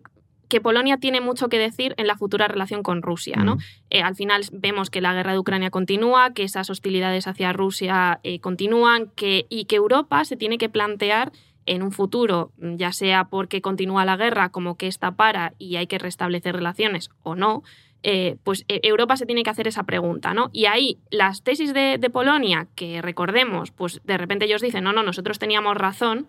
que 0.49 0.59
Polonia 0.59 0.97
tiene 0.97 1.21
mucho 1.21 1.47
que 1.47 1.59
decir 1.59 1.93
en 1.97 2.07
la 2.07 2.17
futura 2.17 2.47
relación 2.47 2.83
con 2.83 3.01
Rusia. 3.01 3.37
¿no? 3.37 3.57
Eh, 3.89 4.01
al 4.01 4.15
final 4.15 4.43
vemos 4.51 4.89
que 4.89 4.99
la 4.99 5.13
guerra 5.13 5.31
de 5.31 5.39
Ucrania 5.39 5.69
continúa, 5.69 6.33
que 6.33 6.43
esas 6.43 6.69
hostilidades 6.69 7.27
hacia 7.27 7.53
Rusia 7.53 8.19
eh, 8.23 8.39
continúan 8.39 9.11
que, 9.15 9.45
y 9.49 9.65
que 9.65 9.77
Europa 9.77 10.25
se 10.25 10.35
tiene 10.35 10.57
que 10.57 10.67
plantear 10.67 11.31
en 11.65 11.83
un 11.83 11.91
futuro, 11.91 12.51
ya 12.57 12.91
sea 12.91 13.25
porque 13.25 13.61
continúa 13.61 14.03
la 14.03 14.17
guerra, 14.17 14.49
como 14.49 14.75
que 14.75 14.87
esta 14.87 15.11
para 15.11 15.53
y 15.59 15.75
hay 15.75 15.85
que 15.85 15.99
restablecer 15.99 16.55
relaciones 16.55 17.11
o 17.21 17.35
no, 17.35 17.61
eh, 18.01 18.37
pues 18.43 18.65
Europa 18.67 19.17
se 19.17 19.27
tiene 19.27 19.43
que 19.43 19.51
hacer 19.51 19.67
esa 19.67 19.83
pregunta, 19.83 20.33
¿no? 20.33 20.49
Y 20.51 20.65
ahí 20.65 20.97
las 21.11 21.43
tesis 21.43 21.73
de, 21.75 21.97
de 21.99 22.09
Polonia, 22.09 22.67
que 22.73 23.03
recordemos, 23.03 23.69
pues 23.69 24.01
de 24.03 24.17
repente 24.17 24.45
ellos 24.45 24.61
dicen, 24.63 24.83
no, 24.83 24.93
no, 24.93 25.03
nosotros 25.03 25.37
teníamos 25.37 25.75
razón, 25.77 26.27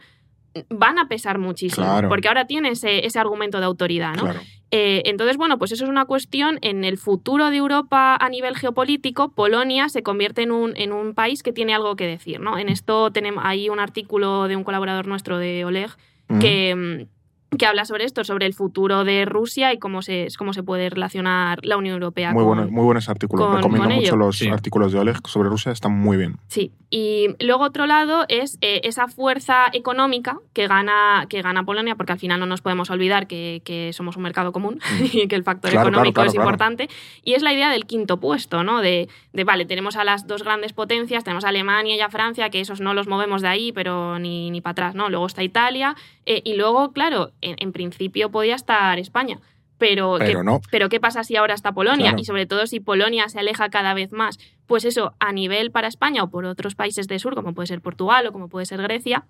van 0.68 0.98
a 0.98 1.08
pesar 1.08 1.38
muchísimo, 1.38 1.86
Claro. 1.86 2.08
porque 2.08 2.28
ahora 2.28 2.46
tiene 2.46 2.70
ese, 2.70 3.06
ese 3.06 3.18
argumento 3.18 3.58
de 3.60 3.66
autoridad, 3.66 4.14
¿no? 4.14 4.22
Claro. 4.22 4.40
Eh, 4.72 5.02
entonces, 5.06 5.36
bueno, 5.36 5.58
pues 5.58 5.72
eso 5.72 5.84
es 5.84 5.90
una 5.90 6.04
cuestión. 6.04 6.58
En 6.62 6.84
el 6.84 6.96
futuro 6.98 7.50
de 7.50 7.56
Europa 7.56 8.16
a 8.20 8.28
nivel 8.28 8.56
geopolítico, 8.56 9.30
Polonia 9.32 9.88
se 9.88 10.02
convierte 10.02 10.42
en 10.42 10.52
un, 10.52 10.76
en 10.76 10.92
un 10.92 11.14
país 11.14 11.42
que 11.42 11.52
tiene 11.52 11.74
algo 11.74 11.96
que 11.96 12.06
decir, 12.06 12.38
¿no? 12.40 12.56
En 12.58 12.68
esto 12.68 13.10
tenemos 13.10 13.42
hay 13.44 13.68
un 13.68 13.80
artículo 13.80 14.46
de 14.48 14.56
un 14.56 14.62
colaborador 14.64 15.06
nuestro 15.06 15.38
de 15.38 15.64
Oleg 15.64 15.90
que, 16.40 16.74
mm, 16.76 17.19
que 17.58 17.66
habla 17.66 17.84
sobre 17.84 18.04
esto, 18.04 18.22
sobre 18.22 18.46
el 18.46 18.54
futuro 18.54 19.02
de 19.04 19.24
Rusia 19.24 19.72
y 19.72 19.78
cómo 19.78 20.02
se, 20.02 20.28
cómo 20.38 20.52
se 20.52 20.62
puede 20.62 20.88
relacionar 20.88 21.58
la 21.64 21.76
Unión 21.76 21.94
Europea 21.94 22.32
Muy, 22.32 22.44
con, 22.44 22.56
bueno, 22.56 22.70
muy 22.70 22.84
buenos 22.84 23.08
artículos. 23.08 23.44
con- 23.46 23.56
Recomiendo 23.56 23.88
con 23.88 23.96
mucho 23.96 24.16
los 24.16 24.38
Sí. 24.38 24.48
artículos 24.48 24.92
de 24.92 25.00
Oleg 25.00 25.16
sobre 25.26 25.48
Rusia, 25.48 25.72
están 25.72 25.92
muy 25.92 26.16
bien. 26.16 26.36
Sí, 26.46 26.70
y 26.90 27.26
luego 27.44 27.64
otro 27.64 27.86
lado 27.86 28.24
es 28.28 28.56
eh, 28.60 28.80
esa 28.84 29.08
fuerza 29.08 29.66
económica 29.72 30.38
que 30.52 30.68
gana, 30.68 31.26
que 31.28 31.42
gana 31.42 31.64
Polonia, 31.64 31.96
porque 31.96 32.12
al 32.12 32.18
final 32.20 32.38
no 32.38 32.46
nos 32.46 32.60
podemos 32.60 32.88
olvidar 32.90 33.26
que, 33.26 33.62
que 33.64 33.92
somos 33.92 34.16
un 34.16 34.22
mercado 34.22 34.52
común 34.52 34.78
y 35.12 35.26
que 35.26 35.34
el 35.36 35.42
factor 35.44 35.70
Mm. 35.70 35.72
Claro, 35.72 35.88
económico 35.88 36.14
claro, 36.14 36.28
es 36.28 36.34
claro, 36.34 36.48
importante. 36.48 36.88
Y 37.24 37.34
es 37.34 37.42
la 37.42 37.52
idea 37.52 37.70
del 37.70 37.84
quinto 37.86 38.18
puesto, 38.20 38.62
¿no? 38.64 38.80
De, 38.80 39.08
de, 39.32 39.44
vale, 39.44 39.64
tenemos 39.66 39.96
a 39.96 40.04
las 40.04 40.26
dos 40.28 40.42
grandes 40.44 40.72
potencias, 40.72 41.24
tenemos 41.24 41.44
a 41.44 41.48
Alemania 41.48 41.96
y 41.96 42.00
a 42.00 42.08
Francia, 42.10 42.48
que 42.50 42.60
esos 42.60 42.80
no 42.80 42.94
los 42.94 43.08
movemos 43.08 43.42
de 43.42 43.48
ahí, 43.48 43.72
pero 43.72 44.18
ni, 44.20 44.50
ni 44.50 44.60
para 44.60 44.72
atrás, 44.72 44.94
¿no? 44.94 45.08
Luego 45.10 45.26
está 45.26 45.42
Italia, 45.42 45.96
eh, 46.26 46.42
y 46.44 46.54
luego, 46.54 46.92
claro, 46.92 47.30
en, 47.40 47.56
en 47.58 47.72
principio 47.72 48.30
podía 48.30 48.54
estar 48.54 48.98
España. 48.98 49.38
Pero, 49.78 50.16
¿qué- 50.18 50.26
Pero 50.26 50.42
no. 50.44 50.60
pero 50.70 50.88
¿qué 50.90 51.00
pasa 51.00 51.24
si 51.24 51.36
ahora 51.36 51.54
está 51.54 51.72
Polonia? 51.72 52.08
Claro. 52.08 52.18
Y 52.20 52.24
sobre 52.24 52.44
todo 52.46 52.66
si 52.66 52.80
Polonia 52.80 53.28
se 53.30 53.38
aleja 53.40 53.70
cada 53.70 53.94
vez 53.94 54.12
más. 54.12 54.38
Pues 54.66 54.84
eso, 54.84 55.14
a 55.20 55.32
nivel 55.32 55.70
para 55.70 55.88
España 55.88 56.22
o 56.22 56.28
por 56.30 56.44
otros 56.44 56.74
países 56.74 57.08
del 57.08 57.18
sur, 57.18 57.34
como 57.34 57.54
puede 57.54 57.66
ser 57.68 57.80
Portugal 57.80 58.26
o 58.26 58.32
como 58.32 58.48
puede 58.48 58.66
ser 58.66 58.82
Grecia, 58.82 59.24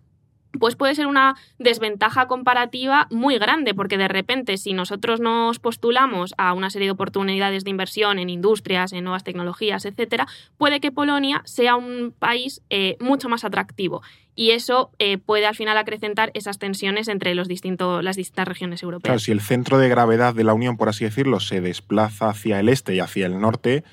pues 0.58 0.74
puede 0.74 0.96
ser 0.96 1.06
una 1.06 1.36
desventaja 1.60 2.26
comparativa 2.26 3.06
muy 3.12 3.38
grande, 3.38 3.72
porque 3.72 3.96
de 3.96 4.08
repente 4.08 4.56
si 4.56 4.72
nosotros 4.72 5.20
nos 5.20 5.60
postulamos 5.60 6.34
a 6.38 6.52
una 6.54 6.70
serie 6.70 6.88
de 6.88 6.92
oportunidades 6.92 7.62
de 7.62 7.70
inversión 7.70 8.18
en 8.18 8.28
industrias, 8.28 8.92
en 8.92 9.04
nuevas 9.04 9.22
tecnologías, 9.22 9.84
etcétera, 9.84 10.26
puede 10.58 10.80
que 10.80 10.90
Polonia 10.90 11.42
sea 11.44 11.76
un 11.76 12.12
país 12.18 12.62
eh, 12.68 12.96
mucho 12.98 13.28
más 13.28 13.44
atractivo. 13.44 14.02
Y 14.40 14.52
eso 14.52 14.90
eh, 14.98 15.18
puede 15.18 15.44
al 15.44 15.54
final 15.54 15.76
acrecentar 15.76 16.30
esas 16.32 16.58
tensiones 16.58 17.08
entre 17.08 17.34
los 17.34 17.46
distintos, 17.46 18.02
las 18.02 18.16
distintas 18.16 18.48
regiones 18.48 18.80
Claro, 18.80 18.94
europeas. 18.94 19.22
si 19.22 19.32
el 19.32 19.42
centro 19.42 19.76
de 19.76 19.90
gravedad 19.90 20.32
de 20.34 20.44
la 20.44 20.54
Unión, 20.54 20.78
por 20.78 20.88
así 20.88 21.04
decirlo, 21.04 21.40
se 21.40 21.60
desplaza 21.60 22.30
hacia 22.30 22.58
el 22.58 22.70
este 22.70 22.94
y 22.94 23.00
hacia 23.00 23.26
el 23.26 23.38
norte, 23.38 23.84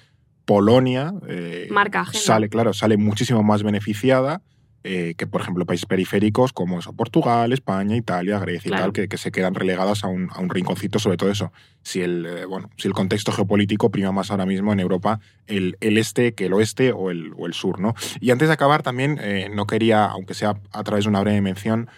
Polonia 0.45 1.13
eh, 1.27 1.67
Marca 1.69 2.05
sale, 2.13 2.47
claro, 2.47 2.71
sale 2.71 2.95
muchísimo 2.95 3.43
más 3.43 3.61
beneficiada. 3.61 4.41
Eh, 4.89 5.15
que, 5.17 5.27
por 5.27 5.41
ejemplo, 5.41 5.65
países 5.65 5.85
periféricos 5.85 6.53
como 6.53 6.79
eso, 6.79 6.93
Portugal, 6.93 7.51
España, 7.51 7.97
Italia, 7.97 8.39
Grecia 8.39 8.69
y 8.69 8.71
tal, 8.71 8.93
que, 8.93 9.09
que 9.09 9.17
se 9.17 9.31
quedan 9.31 9.53
relegadas 9.53 10.05
a 10.05 10.07
un, 10.07 10.29
a 10.31 10.39
un 10.39 10.49
rinconcito, 10.49 10.97
sobre 10.97 11.17
todo 11.17 11.29
eso. 11.29 11.51
Si 11.83 12.01
el, 12.01 12.25
eh, 12.25 12.45
bueno, 12.45 12.69
si 12.77 12.87
el 12.87 12.93
contexto 12.93 13.33
geopolítico 13.33 13.91
prima 13.91 14.13
más 14.13 14.31
ahora 14.31 14.45
mismo 14.45 14.71
en 14.71 14.79
Europa 14.79 15.19
el, 15.45 15.75
el 15.81 15.97
este 15.97 16.33
que 16.35 16.45
el 16.45 16.53
oeste 16.53 16.93
o 16.93 17.11
el, 17.11 17.33
o 17.37 17.47
el 17.47 17.53
sur, 17.53 17.81
¿no? 17.81 17.95
Y 18.21 18.31
antes 18.31 18.47
de 18.47 18.53
acabar, 18.53 18.81
también 18.81 19.19
eh, 19.21 19.49
no 19.53 19.67
quería, 19.67 20.05
aunque 20.05 20.33
sea 20.33 20.55
a 20.71 20.83
través 20.83 21.03
de 21.03 21.09
una 21.09 21.19
breve 21.19 21.41
mención, 21.41 21.89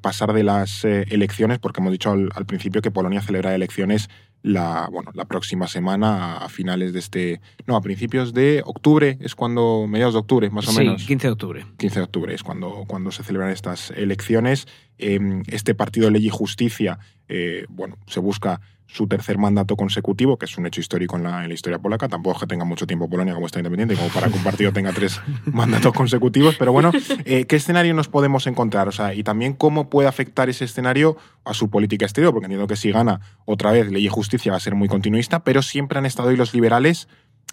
pasar 0.00 0.32
de 0.32 0.44
las 0.44 0.84
elecciones, 0.84 1.58
porque 1.58 1.80
hemos 1.80 1.90
dicho 1.90 2.12
al, 2.12 2.30
al 2.36 2.46
principio 2.46 2.82
que 2.82 2.92
Polonia 2.92 3.20
celebra 3.20 3.52
elecciones 3.52 4.08
la, 4.46 4.88
bueno, 4.92 5.10
la 5.14 5.24
próxima 5.24 5.66
semana, 5.66 6.36
a, 6.36 6.48
finales 6.48 6.92
de 6.92 7.00
este. 7.00 7.40
No, 7.66 7.74
a 7.74 7.80
principios 7.80 8.32
de 8.32 8.62
octubre, 8.64 9.18
es 9.20 9.34
cuando. 9.34 9.86
mediados 9.88 10.14
de 10.14 10.20
octubre, 10.20 10.50
más 10.50 10.68
o 10.68 10.70
sí, 10.70 10.78
menos. 10.78 11.04
15 11.04 11.26
de 11.26 11.32
octubre. 11.32 11.66
15 11.78 11.98
de 11.98 12.04
octubre 12.04 12.32
es 12.32 12.44
cuando, 12.44 12.84
cuando 12.86 13.10
se 13.10 13.24
celebran 13.24 13.50
estas 13.50 13.90
elecciones. 13.90 14.68
Eh, 14.98 15.18
este 15.48 15.74
partido 15.74 16.10
Ley 16.10 16.26
y 16.26 16.30
Justicia, 16.30 17.00
eh, 17.28 17.66
bueno, 17.68 17.98
se 18.06 18.20
busca 18.20 18.60
su 18.86 19.06
tercer 19.06 19.38
mandato 19.38 19.76
consecutivo, 19.76 20.38
que 20.38 20.46
es 20.46 20.56
un 20.58 20.66
hecho 20.66 20.80
histórico 20.80 21.16
en 21.16 21.24
la, 21.24 21.42
en 21.42 21.48
la 21.48 21.54
historia 21.54 21.78
polaca. 21.78 22.08
Tampoco 22.08 22.36
es 22.36 22.40
que 22.40 22.46
tenga 22.46 22.64
mucho 22.64 22.86
tiempo 22.86 23.08
Polonia 23.08 23.34
como 23.34 23.46
está 23.46 23.58
independiente, 23.58 23.96
como 23.96 24.08
para 24.08 24.28
que 24.28 24.34
un 24.34 24.44
partido 24.44 24.72
tenga 24.72 24.92
tres 24.92 25.20
mandatos 25.44 25.92
consecutivos. 25.92 26.56
Pero 26.56 26.72
bueno, 26.72 26.92
eh, 27.24 27.46
¿qué 27.46 27.56
escenario 27.56 27.94
nos 27.94 28.08
podemos 28.08 28.46
encontrar? 28.46 28.88
O 28.88 28.92
sea, 28.92 29.14
y 29.14 29.22
también 29.22 29.54
cómo 29.54 29.90
puede 29.90 30.08
afectar 30.08 30.48
ese 30.48 30.64
escenario 30.64 31.16
a 31.44 31.54
su 31.54 31.70
política 31.70 32.04
exterior, 32.04 32.32
porque 32.32 32.46
entiendo 32.46 32.66
que 32.66 32.76
si 32.76 32.90
gana 32.90 33.20
otra 33.44 33.72
vez 33.72 33.90
Ley 33.90 34.06
y 34.06 34.08
Justicia 34.08 34.52
va 34.52 34.58
a 34.58 34.60
ser 34.60 34.74
muy 34.74 34.88
continuista, 34.88 35.44
pero 35.44 35.62
siempre 35.62 35.98
han 35.98 36.06
estado 36.06 36.28
ahí 36.28 36.36
los 36.36 36.54
liberales 36.54 37.08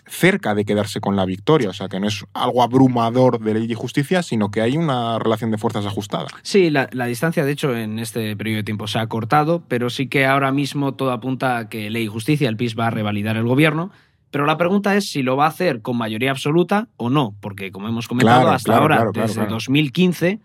cerca 0.05 0.53
de 0.53 0.65
quedarse 0.65 0.99
con 0.99 1.15
la 1.15 1.25
victoria. 1.25 1.69
O 1.69 1.73
sea, 1.73 1.87
que 1.87 1.99
no 1.99 2.07
es 2.07 2.25
algo 2.33 2.61
abrumador 2.61 3.39
de 3.39 3.53
ley 3.53 3.71
y 3.71 3.73
justicia, 3.73 4.21
sino 4.23 4.51
que 4.51 4.61
hay 4.61 4.77
una 4.77 5.19
relación 5.19 5.51
de 5.51 5.57
fuerzas 5.57 5.85
ajustada. 5.85 6.27
Sí, 6.41 6.69
la, 6.69 6.89
la 6.91 7.05
distancia, 7.05 7.45
de 7.45 7.51
hecho, 7.51 7.75
en 7.75 7.99
este 7.99 8.35
periodo 8.35 8.57
de 8.57 8.63
tiempo 8.63 8.87
se 8.87 8.99
ha 8.99 9.07
cortado, 9.07 9.63
pero 9.67 9.89
sí 9.89 10.07
que 10.07 10.25
ahora 10.25 10.51
mismo 10.51 10.93
todo 10.93 11.11
apunta 11.11 11.57
a 11.57 11.69
que 11.69 11.89
Ley 11.89 12.03
y 12.03 12.07
Justicia, 12.07 12.49
el 12.49 12.57
PIS, 12.57 12.77
va 12.77 12.87
a 12.87 12.91
revalidar 12.91 13.37
el 13.37 13.45
gobierno. 13.45 13.91
Pero 14.29 14.47
la 14.47 14.57
pregunta 14.57 14.95
es 14.95 15.11
si 15.11 15.21
lo 15.21 15.37
va 15.37 15.45
a 15.45 15.49
hacer 15.49 15.81
con 15.81 15.95
mayoría 15.95 16.31
absoluta 16.31 16.87
o 16.97 17.11
no, 17.11 17.35
porque 17.39 17.71
como 17.71 17.87
hemos 17.87 18.07
comentado 18.07 18.41
Claro, 18.41 18.55
hasta 18.55 18.71
claro, 18.71 18.81
ahora, 18.81 18.95
claro, 18.97 19.11
desde 19.13 19.35
claro. 19.35 19.51
2015, 19.51 20.39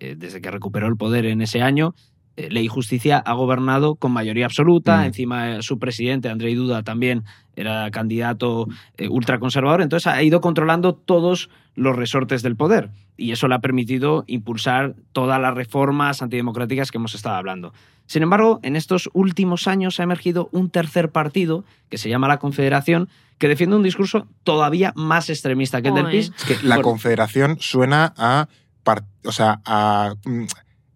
eh, 0.00 0.14
desde 0.16 0.40
que 0.40 0.50
recuperó 0.50 0.86
el 0.86 0.96
poder 0.96 1.26
en 1.26 1.42
ese 1.42 1.60
año, 1.60 1.94
Ley 2.36 2.64
y 2.64 2.68
Justicia 2.68 3.18
ha 3.18 3.32
gobernado 3.34 3.94
con 3.94 4.12
mayoría 4.12 4.46
absoluta. 4.46 4.98
Mm. 5.00 5.04
Encima, 5.04 5.50
eh, 5.56 5.62
su 5.62 5.78
presidente, 5.78 6.28
Andrei 6.28 6.54
Duda, 6.54 6.82
también 6.82 7.24
era 7.56 7.90
candidato 7.90 8.66
eh, 8.96 9.08
ultraconservador. 9.08 9.82
Entonces, 9.82 10.06
ha 10.06 10.22
ido 10.22 10.40
controlando 10.40 10.94
todos 10.94 11.50
los 11.76 11.94
resortes 11.96 12.42
del 12.42 12.56
poder. 12.56 12.90
Y 13.16 13.30
eso 13.32 13.46
le 13.46 13.54
ha 13.54 13.60
permitido 13.60 14.24
impulsar 14.26 14.94
todas 15.12 15.40
las 15.40 15.54
reformas 15.54 16.22
antidemocráticas 16.22 16.90
que 16.90 16.98
hemos 16.98 17.14
estado 17.14 17.36
hablando. 17.36 17.72
Sin 18.06 18.22
embargo, 18.22 18.58
en 18.62 18.76
estos 18.76 19.08
últimos 19.12 19.66
años 19.68 19.98
ha 20.00 20.02
emergido 20.02 20.48
un 20.52 20.68
tercer 20.70 21.10
partido, 21.10 21.64
que 21.88 21.96
se 21.98 22.08
llama 22.08 22.28
la 22.28 22.38
Confederación, 22.38 23.08
que 23.38 23.48
defiende 23.48 23.76
un 23.76 23.82
discurso 23.82 24.26
todavía 24.42 24.92
más 24.96 25.30
extremista 25.30 25.80
que 25.80 25.88
el 25.88 25.94
del. 25.94 26.06
PIS. 26.08 26.32
Es 26.36 26.44
que 26.44 26.66
la 26.66 26.76
Por- 26.76 26.84
confederación 26.84 27.56
suena 27.60 28.12
a, 28.16 28.48
o 29.24 29.32
sea, 29.32 29.60
a 29.64 30.14
mm, 30.24 30.44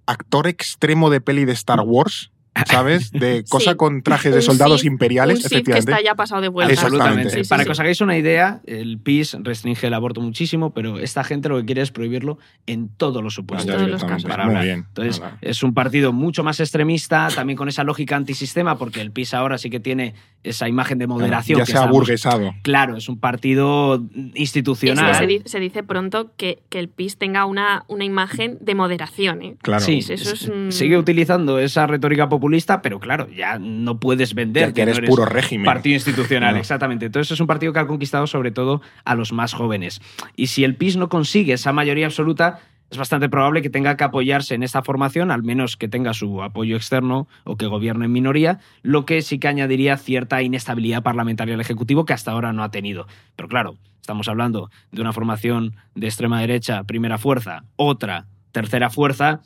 actor 0.09 0.46
extremo 0.46 1.11
de 1.11 1.20
peli 1.20 1.44
de 1.44 1.52
Star 1.52 1.80
Wars, 1.80 2.32
¿sabes? 2.66 3.11
De 3.12 3.44
cosa 3.48 3.72
Sí. 3.72 3.76
con 3.76 4.02
trajes 4.02 4.34
de 4.34 4.42
soldados 4.42 4.82
Sith- 4.82 4.86
imperiales, 4.88 5.36
un 5.38 5.42
Sith 5.42 5.50
que 5.50 5.56
efectivamente. 5.56 5.92
está 5.92 6.02
ya 6.04 6.14
pasado 6.14 6.40
de 6.40 6.48
vuelta. 6.48 6.72
Absolutamente. 6.80 7.30
Sí, 7.30 7.44
sí, 7.44 7.48
Para 7.48 7.62
sí. 7.62 7.66
que 7.66 7.72
os 7.72 7.80
hagáis 7.80 8.00
una 8.00 8.16
idea, 8.18 8.61
el 8.66 8.98
PIS 8.98 9.36
restringe 9.42 9.86
el 9.86 9.94
aborto 9.94 10.20
muchísimo, 10.20 10.72
pero 10.74 10.98
esta 10.98 11.24
gente 11.24 11.48
lo 11.48 11.56
que 11.59 11.64
quiere 11.66 11.82
es 11.82 11.90
prohibirlo 11.90 12.38
en 12.66 12.88
todos 12.88 13.22
los 13.22 13.34
supuestos. 13.34 13.66
ya 13.66 13.72
todos 13.74 13.88
los 13.88 14.00
directamente. 14.00 14.22
casos. 14.24 14.30
para 14.30 14.44
Muy 14.44 14.50
hablar. 14.56 14.64
bien. 14.64 14.84
Entonces, 14.88 15.22
es 15.40 15.62
un 15.62 15.74
partido 15.74 16.12
mucho 16.12 16.42
más 16.44 16.61
extremista, 16.61 17.28
también 17.34 17.56
con 17.56 17.68
esa 17.68 17.84
lógica 17.84 18.16
antisistema, 18.16 18.78
porque 18.78 19.00
el 19.00 19.11
PIS 19.12 19.34
ahora 19.34 19.59
sí 19.59 19.70
que 19.70 19.80
tiene 19.80 20.14
esa 20.44 20.68
imagen 20.68 20.98
de 20.98 21.06
moderación. 21.06 21.59
ya 21.59 21.64
que 21.64 21.72
se 21.72 21.78
ha 21.78 21.80
estamos- 21.82 21.96
burguesado. 21.96 22.54
Claro, 22.62 22.96
es 22.96 23.09
un 23.09 23.18
partido 23.18 23.96
Es 23.96 24.40
institucional. 24.40 25.12
que 25.12 25.18
se, 25.18 25.26
di- 25.26 25.42
se 25.44 25.61
dice 25.61 25.82
pronto 25.82 26.32
que, 26.36 26.62
que 26.68 26.78
el 26.78 26.88
PIS 26.88 27.16
tenga 27.18 27.44
una, 27.44 27.84
una 27.88 28.04
imagen 28.04 28.59
de 28.61 28.74
moderación. 28.74 29.42
¿eh? 29.42 29.56
Claro. 29.62 29.84
Sí, 29.84 29.98
Eso 29.98 30.12
es 30.14 30.26
s- 30.32 30.50
un- 30.50 30.72
sigue 30.72 30.96
utilizando 30.96 31.59
esa 31.59 31.86
retórica 31.86 32.28
populista, 32.49 32.80
pero 32.80 32.99
claro, 32.99 33.28
ya 33.28 33.59
no 33.59 34.01
puedes 34.01 34.34
vender 34.34 34.68
Ya 34.68 34.72
que 34.72 34.82
eres 34.82 35.03
no 35.03 35.07
puro 35.07 35.26
régimen. 35.26 35.66
Partido 35.66 35.94
institucional, 35.94 36.55
No. 36.55 36.61
exactamente. 36.61 37.07
Entonces 37.07 37.32
es 37.32 37.40
un 37.40 37.46
partido 37.46 37.74
que 37.74 37.78
ha 37.78 37.86
conquistado 37.86 38.26
sobre 38.26 38.51
todo 38.53 38.80
a 39.05 39.14
los 39.14 39.32
más 39.32 39.53
jóvenes. 39.53 40.01
Y 40.34 40.46
si 40.46 40.64
el 40.64 40.74
PIS 40.76 40.96
no 40.96 41.11
consigue 41.11 41.53
esa 41.53 41.74
mayoría 41.74 42.07
absoluta, 42.07 42.61
es 42.90 42.96
bastante 42.96 43.28
probable 43.28 43.61
que 43.61 43.68
tenga 43.68 43.99
que 43.99 44.05
apoyarse 44.05 44.55
en 44.55 44.62
esta 44.62 44.82
formación, 44.82 45.30
al 45.30 45.42
menos 45.42 45.76
que 45.76 45.88
tenga 45.88 46.14
su 46.14 46.42
apoyo 46.42 46.74
externo 46.76 47.28
o 47.44 47.57
que 47.57 47.66
gobierne 47.66 48.07
en 48.07 48.12
minoría, 48.12 48.61
lo 48.82 49.05
que 49.05 49.20
sí 49.20 49.38
que 49.38 49.49
añadiría 49.49 49.99
cierta 49.99 50.40
inestabilidad 50.40 51.03
parlamentaria 51.03 51.55
al 51.55 51.61
Ejecutivo 51.61 52.07
que 52.07 52.14
hasta 52.14 52.30
ahora 52.32 52.55
no 52.55 52.62
ha 52.62 52.70
tenido. 52.70 53.07
Pero 53.36 53.49
claro, 53.51 53.76
estamos 54.01 54.26
hablando 54.28 54.70
de 54.90 55.03
una 55.03 55.12
formación 55.12 55.76
de 55.94 56.07
extrema 56.07 56.40
derecha, 56.40 56.84
primera 56.84 57.18
fuerza, 57.18 57.64
otra, 57.76 58.24
tercera 58.53 58.88
fuerza. 58.88 59.42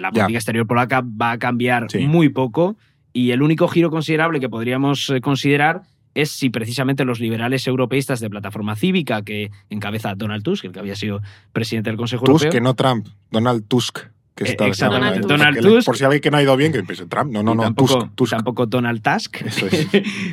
La 0.00 0.08
Ya. 0.08 0.12
política 0.24 0.38
exterior 0.38 0.66
polaca 0.66 1.02
va 1.02 1.32
a 1.32 1.38
cambiar 1.38 1.86
Sí. 1.90 2.06
muy 2.06 2.28
poco 2.28 2.76
y 3.12 3.30
el 3.32 3.42
único 3.42 3.68
giro 3.68 3.90
considerable 3.90 4.40
que 4.40 4.48
podríamos 4.48 5.10
eh, 5.10 5.20
considerar 5.20 5.82
es 6.14 6.30
si 6.30 6.50
precisamente 6.50 7.04
los 7.06 7.20
liberales 7.20 7.66
europeístas 7.66 8.20
de 8.20 8.28
plataforma 8.28 8.76
cívica 8.76 9.22
que 9.22 9.50
encabeza 9.70 10.14
Donald 10.14 10.42
Tusk, 10.42 10.66
el 10.66 10.72
que 10.72 10.78
había 10.78 10.94
sido 10.94 11.20
presidente 11.52 11.88
del 11.90 11.96
Consejo 11.96 12.24
Tusk, 12.26 12.44
Europeo, 12.44 12.50
que 12.52 12.60
no 12.60 12.74
Trump, 12.74 13.08
Donald 13.30 13.66
Tusk. 13.66 13.98
Que 14.34 14.44
Eh, 14.44 14.56
está 14.70 14.88
Donald 14.88 15.60
Tusk. 15.60 15.84
Por 15.86 15.96
si 15.98 16.04
alguien 16.04 16.22
que 16.22 16.30
no 16.30 16.38
ha 16.38 16.42
ido 16.42 16.56
bien, 16.56 16.72
que 16.72 16.82
piense 16.82 17.06
Trump. 17.06 17.30
No, 17.32 17.42
no, 17.42 17.52
y 17.52 17.56
no, 17.56 17.62
tampoco, 17.64 17.98
Tusk. 17.98 18.14
Tusk. 18.14 18.30
tampoco 18.32 18.66
Donald 18.66 19.02
Tusk. 19.02 19.42
Eso 19.42 19.66
es. 19.70 19.88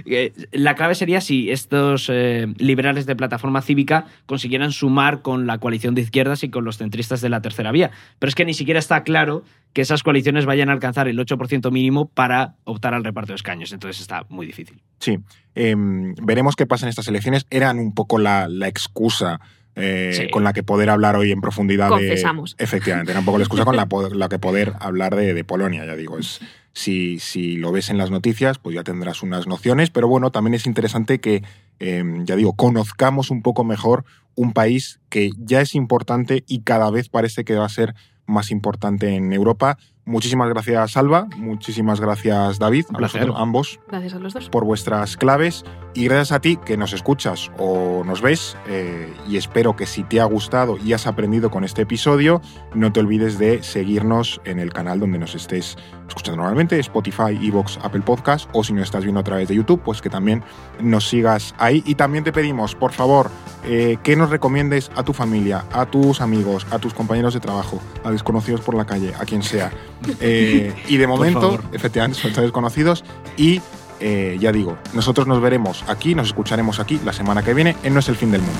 Eh, 0.05 0.33
La 0.53 0.75
clave 0.75 0.95
sería 0.95 1.19
si 1.21 1.51
estos 1.51 2.07
eh, 2.09 2.47
liberales 2.57 3.05
de 3.05 3.15
plataforma 3.15 3.61
cívica 3.61 4.05
consiguieran 4.25 4.71
sumar 4.71 5.21
con 5.21 5.47
la 5.47 5.57
coalición 5.57 5.95
de 5.95 6.01
izquierdas 6.01 6.43
y 6.43 6.49
con 6.49 6.63
los 6.63 6.77
centristas 6.77 7.19
de 7.21 7.29
la 7.29 7.41
tercera 7.41 7.71
vía. 7.71 7.91
Pero 8.19 8.29
es 8.29 8.35
que 8.35 8.45
ni 8.45 8.53
siquiera 8.53 8.79
está 8.79 9.03
claro 9.03 9.43
que 9.73 9.81
esas 9.81 10.01
coaliciones 10.01 10.45
vayan 10.45 10.69
a 10.69 10.71
alcanzar 10.71 11.07
el 11.07 11.19
8% 11.19 11.69
mínimo 11.71 12.07
para 12.07 12.55
optar 12.63 12.93
al 12.93 13.03
reparto 13.03 13.33
de 13.33 13.35
escaños. 13.35 13.71
Entonces 13.71 14.01
está 14.01 14.25
muy 14.29 14.45
difícil. 14.47 14.81
Sí. 14.99 15.19
Em, 15.55 16.15
veremos 16.23 16.55
qué 16.55 16.65
pasa 16.65 16.85
en 16.85 16.89
estas 16.89 17.07
elecciones. 17.07 17.45
Eran 17.49 17.77
un 17.79 17.93
poco 17.93 18.17
la, 18.17 18.47
la 18.47 18.67
excusa 18.67 19.39
eh, 19.75 20.11
Sí. 20.13 20.29
con 20.29 20.43
la 20.43 20.53
que 20.53 20.63
poder 20.63 20.89
hablar 20.89 21.15
hoy 21.15 21.31
en 21.31 21.41
profundidad 21.41 21.89
Confesamos. 21.89 22.55
de. 22.57 22.63
Efectivamente, 22.63 23.11
era 23.11 23.19
un 23.19 23.25
poco 23.25 23.37
la 23.37 23.43
excusa 23.43 23.65
con 23.65 23.75
la, 23.75 23.87
la 24.13 24.29
que 24.29 24.39
poder 24.39 24.73
hablar 24.79 25.15
de, 25.15 25.33
de 25.33 25.43
Polonia, 25.43 25.85
ya 25.85 25.95
digo. 25.95 26.17
Es, 26.17 26.39
si, 26.73 27.19
si 27.19 27.57
lo 27.57 27.71
ves 27.71 27.89
en 27.89 27.97
las 27.97 28.11
noticias, 28.11 28.57
pues 28.59 28.75
ya 28.75 28.83
tendrás 28.83 29.23
unas 29.23 29.47
nociones, 29.47 29.89
pero 29.89 30.07
bueno, 30.07 30.31
también 30.31 30.53
es 30.53 30.65
interesante 30.65 31.19
que, 31.19 31.43
em, 31.79 32.25
ya 32.25 32.35
digo, 32.35 32.53
conozcamos 32.53 33.31
un 33.31 33.41
poco 33.41 33.63
mejor 33.63 34.05
un 34.35 34.53
país 34.53 34.99
que 35.09 35.31
ya 35.37 35.61
es 35.61 35.75
importante 35.75 36.43
y 36.47 36.61
cada 36.61 36.89
vez 36.91 37.09
parece 37.09 37.43
que 37.43 37.55
va 37.55 37.65
a 37.65 37.69
ser 37.69 37.95
más 38.25 38.51
importante 38.51 39.15
en 39.15 39.33
Europa. 39.33 39.77
Muchísimas 40.09 40.49
gracias, 40.49 40.93
Salva. 40.93 41.27
Muchísimas 41.37 42.01
gracias, 42.01 42.57
David. 42.57 42.85
Un 42.89 42.95
a 42.95 42.97
placer. 42.97 43.21
vosotros 43.21 43.41
ambos 43.41 43.79
Gracias 43.87 44.13
a 44.15 44.19
los 44.19 44.33
dos. 44.33 44.49
por 44.49 44.65
vuestras 44.65 45.15
claves 45.17 45.63
y 45.93 46.05
gracias 46.05 46.31
a 46.31 46.39
ti 46.41 46.57
que 46.57 46.77
nos 46.77 46.93
escuchas 46.93 47.51
o 47.59 48.03
nos 48.05 48.21
ves 48.21 48.57
eh, 48.67 49.11
y 49.27 49.37
espero 49.37 49.75
que 49.75 49.85
si 49.85 50.03
te 50.03 50.19
ha 50.19 50.25
gustado 50.25 50.77
y 50.77 50.93
has 50.93 51.07
aprendido 51.07 51.49
con 51.49 51.63
este 51.63 51.81
episodio 51.83 52.41
no 52.75 52.91
te 52.91 52.99
olvides 52.99 53.39
de 53.39 53.63
seguirnos 53.63 54.39
en 54.45 54.59
el 54.59 54.71
canal 54.71 54.99
donde 54.99 55.17
nos 55.17 55.33
estés 55.33 55.77
escuchando 56.07 56.37
normalmente 56.37 56.79
Spotify, 56.79 57.39
Evox, 57.41 57.79
Apple 57.81 58.01
Podcast 58.01 58.49
o 58.53 58.63
si 58.63 58.73
nos 58.73 58.83
estás 58.83 59.03
viendo 59.03 59.19
a 59.19 59.23
través 59.23 59.47
de 59.47 59.55
YouTube 59.55 59.81
pues 59.83 59.99
que 60.01 60.11
también 60.11 60.43
nos 60.79 61.07
sigas 61.09 61.55
ahí 61.57 61.81
y 61.85 61.95
también 61.95 62.23
te 62.23 62.31
pedimos 62.31 62.75
por 62.75 62.91
favor 62.91 63.31
eh, 63.65 63.97
que 64.03 64.15
nos 64.15 64.29
recomiendes 64.29 64.91
a 64.95 65.03
tu 65.03 65.13
familia 65.13 65.65
a 65.73 65.87
tus 65.87 66.21
amigos 66.21 66.67
a 66.69 66.77
tus 66.77 66.93
compañeros 66.93 67.33
de 67.33 67.39
trabajo 67.39 67.79
a 68.03 68.11
desconocidos 68.11 68.61
por 68.61 68.75
la 68.75 68.85
calle 68.85 69.11
a 69.19 69.25
quien 69.25 69.41
sea 69.41 69.71
Eh, 70.19 70.73
y 70.87 70.97
de 70.97 71.07
momento 71.07 71.59
efectivamente 71.73 72.19
son 72.19 72.33
desconocidos 72.33 73.03
y 73.37 73.61
eh, 73.99 74.37
ya 74.39 74.51
digo, 74.51 74.77
nosotros 74.93 75.27
nos 75.27 75.41
veremos 75.41 75.83
aquí, 75.87 76.15
nos 76.15 76.27
escucharemos 76.27 76.79
aquí 76.79 76.99
la 77.03 77.13
semana 77.13 77.43
que 77.43 77.53
viene 77.53 77.75
en 77.83 77.93
No 77.93 77.99
es 77.99 78.07
el 78.09 78.15
fin 78.15 78.31
del 78.31 78.41
mundo. 78.41 78.59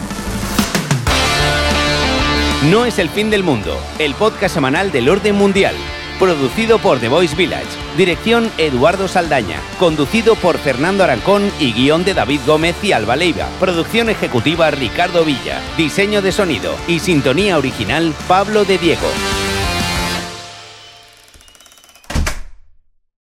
No 2.70 2.86
es 2.86 3.00
el 3.00 3.08
fin 3.08 3.30
del 3.30 3.44
mundo, 3.44 3.78
el 4.00 4.14
podcast 4.16 4.54
semanal 4.54 4.92
del 4.92 5.08
orden 5.08 5.36
mundial. 5.36 5.76
Producido 6.20 6.80
por 6.80 7.00
The 7.00 7.08
Voice 7.08 7.34
Village. 7.34 7.66
Dirección 7.96 8.52
Eduardo 8.58 9.08
Saldaña. 9.08 9.62
Conducido 9.80 10.36
por 10.36 10.58
Fernando 10.58 11.06
Arancón 11.06 11.50
y 11.62 11.72
guion 11.72 12.04
de 12.04 12.14
David 12.14 12.42
Gómez 12.46 12.76
y 12.84 12.92
Alba 12.92 13.16
Leiva. 13.16 13.48
Producción 13.62 14.10
ejecutiva 14.10 14.70
Ricardo 14.72 15.24
Villa. 15.24 15.62
Diseño 15.78 16.22
de 16.22 16.34
sonido 16.34 16.76
y 16.90 17.00
sintonía 17.00 17.58
original 17.58 18.14
Pablo 18.28 18.66
de 18.66 18.78
Diego. 18.78 19.08